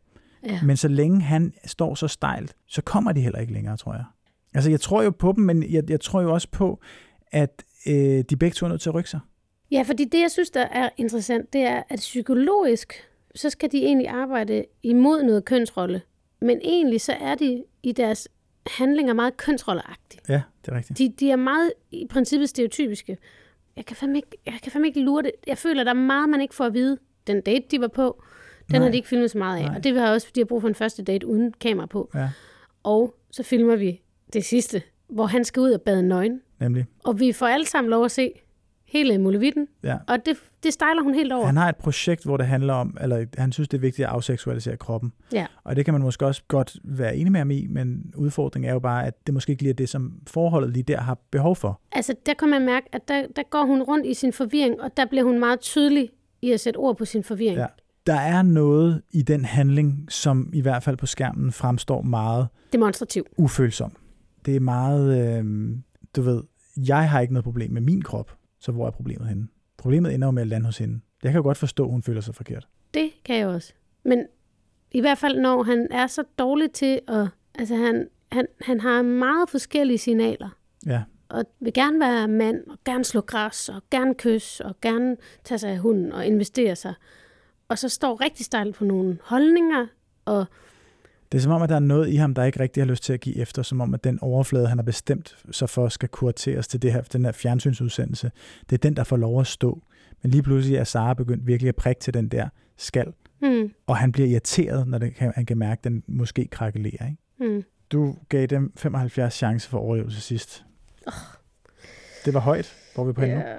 ja. 0.47 0.63
Men 0.63 0.77
så 0.77 0.89
længe 0.89 1.21
han 1.21 1.53
står 1.65 1.95
så 1.95 2.09
stejlt, 2.09 2.55
så 2.67 2.83
kommer 2.83 3.13
de 3.13 3.21
heller 3.21 3.39
ikke 3.39 3.53
længere, 3.53 3.77
tror 3.77 3.93
jeg. 3.95 4.05
Altså, 4.55 4.71
jeg 4.71 4.81
tror 4.81 5.03
jo 5.03 5.11
på 5.11 5.33
dem, 5.37 5.45
men 5.45 5.73
jeg, 5.73 5.91
jeg 5.91 6.01
tror 6.01 6.21
jo 6.21 6.33
også 6.33 6.49
på, 6.51 6.81
at 7.33 7.65
øh, 7.87 8.25
de 8.31 8.37
begge 8.37 8.55
to 8.55 8.67
er 8.67 8.71
nødt 8.71 8.81
til 8.81 8.89
at 8.89 8.95
rykke 8.95 9.11
sig. 9.11 9.21
Ja, 9.71 9.83
fordi 9.83 10.05
det, 10.05 10.21
jeg 10.21 10.31
synes, 10.31 10.51
der 10.51 10.67
er 10.67 10.89
interessant, 10.97 11.53
det 11.53 11.61
er, 11.61 11.83
at 11.89 11.99
psykologisk, 11.99 12.95
så 13.35 13.51
skal 13.51 13.73
de 13.73 13.79
egentlig 13.79 14.09
arbejde 14.09 14.65
imod 14.83 15.23
noget 15.23 15.45
kønsrolle. 15.45 16.03
Men 16.41 16.61
egentlig 16.63 17.01
så 17.01 17.13
er 17.13 17.35
de 17.35 17.65
i 17.83 17.93
deres 17.93 18.29
handlinger 18.67 19.13
meget 19.15 19.37
kønsrolleagtige. 19.37 20.21
Ja, 20.29 20.43
det 20.65 20.73
er 20.73 20.77
rigtigt. 20.77 20.99
De, 20.99 21.09
de 21.21 21.31
er 21.31 21.37
meget 21.37 21.73
i 21.91 22.07
princippet 22.11 22.49
stereotypiske. 22.49 23.19
Jeg 23.77 23.87
kan, 23.87 23.97
fandme 23.97 24.19
ikke, 24.19 24.29
jeg 24.47 24.59
kan 24.63 24.73
fandme 24.73 24.89
ikke 24.89 25.01
lure 25.01 25.23
det. 25.23 25.33
Jeg 25.47 25.59
føler, 25.59 25.85
der 25.85 25.91
er 25.91 25.95
meget, 25.95 26.29
man 26.29 26.41
ikke 26.41 26.55
får 26.55 26.65
at 26.65 26.75
vide. 26.75 26.99
Den 27.27 27.41
date, 27.41 27.65
de 27.71 27.81
var 27.81 27.89
på, 27.89 28.23
den 28.71 28.77
Nej. 28.77 28.83
har 28.83 28.91
de 28.91 28.97
ikke 28.97 29.09
filmet 29.09 29.31
så 29.31 29.39
meget 29.39 29.59
af. 29.59 29.65
Nej. 29.65 29.77
Og 29.77 29.85
det 29.85 29.95
var 29.95 30.11
også, 30.13 30.27
fordi 30.27 30.41
har 30.41 30.45
brug 30.45 30.61
for 30.61 30.69
en 30.69 30.75
første 30.75 31.03
date 31.03 31.27
uden 31.27 31.53
kamera 31.53 31.87
på. 31.87 32.11
Ja, 32.15 32.29
Og 32.83 33.15
så 33.31 33.43
filmer 33.43 33.77
vi 33.77 34.01
det 34.33 34.45
sidste, 34.45 34.83
hvor 35.09 35.27
han 35.27 35.45
skal 35.45 35.61
ud 35.61 35.71
og 35.71 35.83
bade 35.83 36.03
nøgen. 36.03 36.41
nemlig. 36.61 36.87
Og 37.05 37.21
vi 37.21 37.33
får 37.33 37.47
alle 37.47 37.67
sammen 37.67 37.91
lov 37.91 38.05
at 38.05 38.11
se 38.11 38.33
hele 38.91 39.19
Mulevitten. 39.19 39.67
Ja. 39.83 39.97
Og 40.09 40.19
det, 40.27 40.37
det 40.63 40.73
stejler 40.73 41.03
hun 41.03 41.15
helt 41.15 41.33
over. 41.33 41.47
Han 41.47 41.57
har 41.57 41.69
et 41.69 41.77
projekt, 41.77 42.25
hvor 42.25 42.37
det 42.37 42.47
handler 42.47 42.75
om, 42.75 42.97
eller 43.01 43.25
han 43.39 43.53
synes, 43.53 43.69
det 43.69 43.77
er 43.77 43.81
vigtigt 43.81 44.07
at 44.09 44.13
afseksualisere 44.15 44.77
kroppen. 44.77 45.13
Ja. 45.33 45.47
Og 45.65 45.77
det 45.77 45.85
kan 45.85 45.95
man 45.95 46.03
måske 46.03 46.27
også 46.27 46.43
godt 46.49 46.77
være 46.85 47.17
enig 47.17 47.33
med 47.33 47.41
ham 47.41 47.51
i, 47.51 47.67
men 47.67 48.13
udfordringen 48.17 48.69
er 48.69 48.73
jo 48.73 48.79
bare, 48.81 49.07
at 49.07 49.27
det 49.27 49.35
måske 49.35 49.51
ikke 49.51 49.63
lige 49.63 49.71
er 49.71 49.75
det, 49.77 49.89
som 49.89 50.13
forholdet 50.27 50.71
lige 50.71 50.83
der 50.83 51.01
har 51.01 51.19
behov 51.31 51.57
for. 51.57 51.81
Altså, 51.93 52.15
der 52.27 52.35
kan 52.35 52.49
man 52.49 52.67
mærke, 52.67 52.87
at 52.93 53.09
der, 53.09 53.23
der 53.37 53.43
går 53.51 53.65
hun 53.65 53.83
rundt 53.83 54.07
i 54.07 54.15
sin 54.15 54.33
forvirring, 54.33 54.81
og 54.81 54.91
der 54.97 55.07
bliver 55.07 55.25
hun 55.25 55.39
meget 55.39 55.61
tydelig 55.61 56.11
i 56.43 56.51
at 56.53 56.61
sætte 56.61 56.77
ord 56.79 56.97
på 56.97 57.05
sin 57.05 57.25
forvirring. 57.25 57.59
Ja. 57.59 57.67
der 58.07 58.15
er 58.21 58.43
noget 58.43 59.03
i 59.11 59.23
den 59.23 59.45
handling, 59.45 60.07
som 60.09 60.51
i 60.53 60.61
hvert 60.61 60.83
fald 60.83 60.97
på 60.97 61.07
skærmen 61.07 61.53
fremstår 61.53 62.03
meget 62.03 62.49
Demonstrativ. 62.73 63.27
ufølsom. 63.37 63.93
Det 64.47 64.57
er 64.57 64.61
meget, 64.61 65.39
øh, 65.39 65.71
du 66.17 66.23
ved, 66.23 66.43
jeg 66.77 67.11
har 67.11 67.21
ikke 67.21 67.33
noget 67.35 67.45
problem 67.45 67.71
med 67.73 67.81
min 67.81 68.03
krop, 68.03 68.37
så 68.61 68.73
hvor 68.73 68.87
er 68.87 68.91
problemet 68.91 69.29
henne? 69.29 69.49
Problemet 69.77 70.15
ender 70.15 70.27
jo 70.27 70.31
med 70.31 70.43
at 70.43 70.49
lande 70.49 70.67
hos 70.67 70.79
hende. 70.79 71.01
Jeg 71.23 71.33
kan 71.33 71.39
jo 71.39 71.43
godt 71.43 71.59
forstå, 71.59 71.85
at 71.85 71.91
hun 71.91 72.03
føler 72.03 72.21
sig 72.21 72.35
forkert. 72.35 72.69
Det 72.95 73.11
kan 73.25 73.37
jeg 73.37 73.49
også. 73.49 73.73
Men 74.05 74.27
i 74.93 75.01
hvert 75.01 75.19
fald, 75.19 75.41
når 75.41 75.63
han 75.63 75.89
er 75.91 76.07
så 76.07 76.23
dårlig 76.39 76.73
til 76.73 77.01
at... 77.09 77.29
Altså, 77.55 77.77
han, 77.77 78.09
han, 78.33 78.47
han 78.61 78.81
har 78.81 79.03
meget 79.03 79.51
forskellige 79.51 79.99
signaler. 79.99 80.49
Ja, 80.87 81.03
Og 81.29 81.45
vil 81.61 81.73
gerne 81.73 82.01
være 82.01 82.29
mand, 82.29 82.67
og 82.67 82.79
gerne 82.85 83.05
slå 83.05 83.21
græs, 83.21 83.69
og 83.69 83.83
gerne 83.91 84.15
kysse, 84.15 84.65
og 84.65 84.81
gerne 84.81 85.17
tage 85.45 85.59
sig 85.59 85.71
af 85.71 85.79
hunden 85.79 86.13
og 86.13 86.27
investere 86.27 86.77
sig. 86.77 86.95
Og 87.69 87.79
så 87.79 87.89
står 87.89 88.21
rigtig 88.21 88.47
stejlt 88.47 88.77
på 88.77 88.85
nogle 88.85 89.19
holdninger, 89.23 89.87
og 90.25 90.47
det 91.33 91.39
er 91.39 91.43
som 91.43 91.53
om, 91.53 91.63
at 91.63 91.69
der 91.69 91.75
er 91.75 91.79
noget 91.81 92.09
i 92.09 92.17
ham, 92.17 92.35
der 92.35 92.45
ikke 92.45 92.61
rigtig 92.61 92.83
har 92.83 92.89
lyst 92.89 93.03
til 93.03 93.13
at 93.13 93.21
give 93.21 93.37
efter, 93.37 93.63
som 93.63 93.81
om, 93.81 93.95
at 93.95 94.05
den 94.05 94.19
overflade, 94.23 94.69
han 94.69 94.79
har 94.79 94.83
bestemt 94.83 95.37
sig 95.51 95.71
for, 95.71 95.89
skal 95.89 96.09
kurateres 96.09 96.69
til 96.69 96.83
det 96.83 96.93
her, 96.93 97.03
den 97.03 97.25
her 97.25 97.33
fjernsynsudsendelse, 97.33 98.31
det 98.71 98.77
er 98.77 98.79
den, 98.79 98.97
der 98.97 99.05
får 99.05 99.17
lov 99.17 99.41
at 99.41 99.47
stå. 99.47 99.83
Men 100.23 100.31
lige 100.31 100.43
pludselig 100.43 100.77
er 100.77 100.85
Sara 100.85 101.15
begyndt 101.15 101.47
virkelig 101.47 101.69
at 101.69 101.77
prikke 101.77 102.01
til 102.01 102.15
den 102.15 102.29
der 102.29 102.49
skal, 102.77 103.13
hmm, 103.39 103.73
og 103.87 103.97
han 103.97 104.13
bliver 104.13 104.29
irriteret, 104.29 104.89
når 104.89 104.99
det 104.99 105.13
han 105.19 105.47
kan 105.47 105.59
mærke, 105.59 105.79
at 105.81 105.85
den 105.85 106.03
måske 106.07 106.49
krakelerer. 106.51 107.07
Ikke? 107.07 107.19
hmm, 107.55 107.65
Du 107.93 108.17
gav 108.29 108.47
dem 108.47 108.73
75 108.77 109.35
chancer 109.35 109.71
for 109.71 109.79
overlevelse 109.79 110.21
sidst. 110.21 110.65
Det 112.25 112.35
var 112.35 112.41
højt. 112.41 112.77
Hvor 112.95 113.03
er 113.03 113.07
vi 113.07 113.13
på 113.13 113.21
hende 113.21 113.35
nu? 113.37 113.41
ja. 113.41 113.57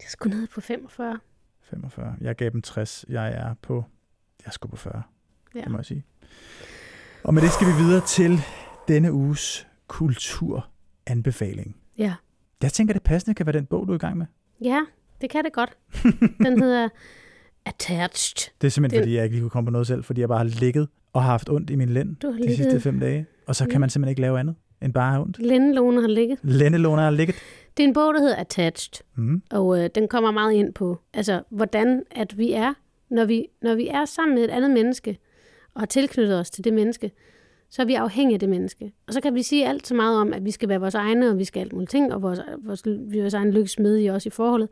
Jeg 0.00 0.08
skulle 0.08 0.36
ned 0.38 0.46
på 0.54 0.60
45. 0.60 1.18
45. 1.62 2.14
Jeg 2.20 2.36
gav 2.36 2.50
dem 2.50 2.62
60. 2.62 3.04
Jeg 3.08 3.28
er 3.32 3.54
på, 3.62 3.84
jeg 4.44 4.52
sgu 4.52 4.68
på 4.68 4.76
40. 4.76 5.02
Ja. 5.54 5.60
Det 5.60 5.70
må 5.70 5.78
jeg 5.78 5.84
sige. 5.84 6.04
Og 7.24 7.34
med 7.34 7.42
det 7.42 7.50
skal 7.50 7.66
vi 7.66 7.72
videre 7.72 8.00
til 8.06 8.38
denne 8.88 9.12
uges 9.12 9.66
kulturanbefaling. 9.88 11.76
Ja. 11.98 12.14
Jeg 12.62 12.72
tænker, 12.72 12.92
det 12.94 13.02
passende 13.02 13.34
kan 13.34 13.46
være 13.46 13.52
den 13.52 13.66
bog, 13.66 13.86
du 13.86 13.92
er 13.92 13.96
i 13.96 13.98
gang 13.98 14.16
med. 14.18 14.26
Ja, 14.60 14.80
det 15.20 15.30
kan 15.30 15.44
det 15.44 15.52
godt. 15.52 15.76
Den 16.46 16.62
hedder 16.62 16.88
Attached. 17.66 18.52
Det 18.60 18.66
er 18.66 18.70
simpelthen, 18.70 18.98
Den- 18.98 19.04
fordi 19.04 19.14
jeg 19.16 19.24
ikke 19.24 19.34
lige 19.36 19.42
kunne 19.42 19.50
komme 19.50 19.66
på 19.66 19.70
noget 19.70 19.86
selv, 19.86 20.04
fordi 20.04 20.20
jeg 20.20 20.28
bare 20.28 20.38
har 20.38 20.44
ligget 20.60 20.88
og 21.12 21.22
har 21.22 21.30
haft 21.30 21.48
ondt 21.50 21.70
i 21.70 21.74
min 21.76 21.88
lænd 21.88 22.16
de 22.16 22.36
ligget. 22.36 22.56
sidste 22.56 22.80
fem 22.80 23.00
dage. 23.00 23.26
Og 23.46 23.56
så 23.56 23.66
kan 23.68 23.80
man 23.80 23.90
simpelthen 23.90 24.10
ikke 24.10 24.20
lave 24.20 24.40
andet 24.40 24.54
end 24.82 24.92
bare 24.92 25.10
have 25.10 25.22
ondt. 25.22 25.38
Lændelåne 25.38 26.00
har 26.00 26.08
ligget. 26.08 26.38
Lændelåner 26.42 27.02
har 27.02 27.10
ligget. 27.10 27.36
Det 27.76 27.82
er 27.82 27.88
en 27.88 27.94
bog, 27.94 28.14
der 28.14 28.20
hedder 28.20 28.36
Attached. 28.36 29.04
Mm. 29.16 29.42
Og 29.50 29.84
øh, 29.84 29.90
den 29.94 30.08
kommer 30.08 30.30
meget 30.30 30.52
ind 30.52 30.74
på, 30.74 31.00
altså, 31.14 31.42
hvordan 31.50 32.02
at 32.10 32.38
vi 32.38 32.52
er, 32.52 32.72
når 33.10 33.24
vi, 33.24 33.46
når 33.62 33.74
vi 33.74 33.88
er 33.88 34.04
sammen 34.04 34.34
med 34.34 34.44
et 34.44 34.50
andet 34.50 34.70
menneske, 34.70 35.18
og 35.74 35.80
har 35.80 35.86
tilknyttet 35.86 36.40
os 36.40 36.50
til 36.50 36.64
det 36.64 36.72
menneske, 36.74 37.10
så 37.70 37.82
er 37.82 37.86
vi 37.86 37.94
afhængige 37.94 38.34
af 38.34 38.40
det 38.40 38.48
menneske. 38.48 38.92
Og 39.06 39.12
så 39.12 39.20
kan 39.20 39.34
vi 39.34 39.42
sige 39.42 39.68
alt 39.68 39.86
så 39.86 39.94
meget 39.94 40.18
om, 40.20 40.32
at 40.32 40.44
vi 40.44 40.50
skal 40.50 40.68
være 40.68 40.80
vores 40.80 40.94
egne, 40.94 41.30
og 41.30 41.38
vi 41.38 41.44
skal 41.44 41.60
alt 41.60 41.72
muligt 41.72 41.90
ting, 41.90 42.14
og 42.14 42.22
vores, 42.22 42.40
vores, 42.64 42.82
vi 42.86 43.18
er 43.18 43.22
vores 43.22 43.34
egen 43.34 43.50
lykkes 43.50 43.78
med 43.78 43.98
i 43.98 44.10
os 44.10 44.26
i 44.26 44.30
forholdet. 44.30 44.68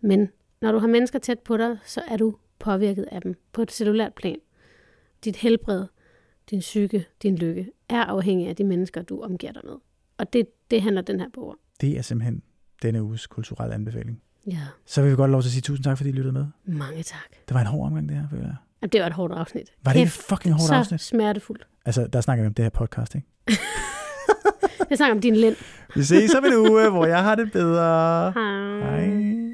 Men 0.00 0.28
når 0.60 0.72
du 0.72 0.78
har 0.78 0.86
mennesker 0.86 1.18
tæt 1.18 1.38
på 1.38 1.56
dig, 1.56 1.78
så 1.84 2.02
er 2.08 2.16
du 2.16 2.36
påvirket 2.58 3.06
af 3.12 3.20
dem 3.22 3.34
på 3.52 3.62
et 3.62 3.72
cellulært 3.72 4.14
plan. 4.14 4.36
Dit 5.24 5.36
helbred, 5.36 5.84
din 6.50 6.60
psyke, 6.60 7.04
din 7.22 7.36
lykke, 7.36 7.70
er 7.88 8.02
afhængig 8.04 8.48
af 8.48 8.56
de 8.56 8.64
mennesker, 8.64 9.02
du 9.02 9.20
omgiver 9.20 9.52
dig 9.52 9.62
med. 9.64 9.74
Og 10.18 10.32
det, 10.32 10.46
det 10.70 10.82
handler 10.82 11.02
den 11.02 11.20
her 11.20 11.28
bog 11.34 11.48
om. 11.50 11.58
Det 11.80 11.98
er 11.98 12.02
simpelthen 12.02 12.42
denne 12.82 13.02
uges 13.02 13.26
kulturelle 13.26 13.74
anbefaling. 13.74 14.22
Ja, 14.46 14.58
Så 14.86 15.02
vil 15.02 15.10
vi 15.10 15.16
godt 15.16 15.30
lov 15.30 15.42
til 15.42 15.48
at 15.48 15.52
sige 15.52 15.60
tusind 15.62 15.84
tak, 15.84 15.96
fordi 15.96 16.10
I 16.10 16.12
lyttede 16.12 16.32
med. 16.32 16.46
mange 16.64 17.02
tak. 17.02 17.30
Det 17.48 17.54
var 17.54 17.60
en 17.60 17.66
hård 17.66 17.86
omgang, 17.86 18.08
det 18.08 18.16
her, 18.16 18.28
føler 18.30 18.44
jeg. 18.44 18.56
Jamen, 18.86 18.92
det 18.92 19.00
var 19.00 19.06
et 19.06 19.12
hårdt 19.12 19.32
afsnit. 19.34 19.72
Var 19.84 19.92
det 19.92 20.02
et 20.02 20.10
fucking 20.10 20.54
hårdt 20.54 20.66
så 20.68 20.74
afsnit? 20.74 21.00
smertefuldt. 21.00 21.66
Altså, 21.86 22.06
der 22.12 22.20
snakker 22.20 22.42
vi 22.44 22.46
om 22.46 22.54
det 22.54 22.64
her 22.64 22.70
podcast, 22.70 23.14
ikke? 23.14 23.26
Jeg 24.90 24.98
snakker 24.98 25.14
om 25.14 25.20
din 25.20 25.36
lænd. 25.36 25.56
Vi 25.94 26.02
ses 26.02 26.34
om 26.34 26.44
en 26.44 26.54
uge, 26.54 26.90
hvor 26.90 27.06
jeg 27.06 27.22
har 27.22 27.34
det 27.34 27.52
bedre. 27.52 28.32
Hej. 28.32 29.06
Hej. 29.06 29.45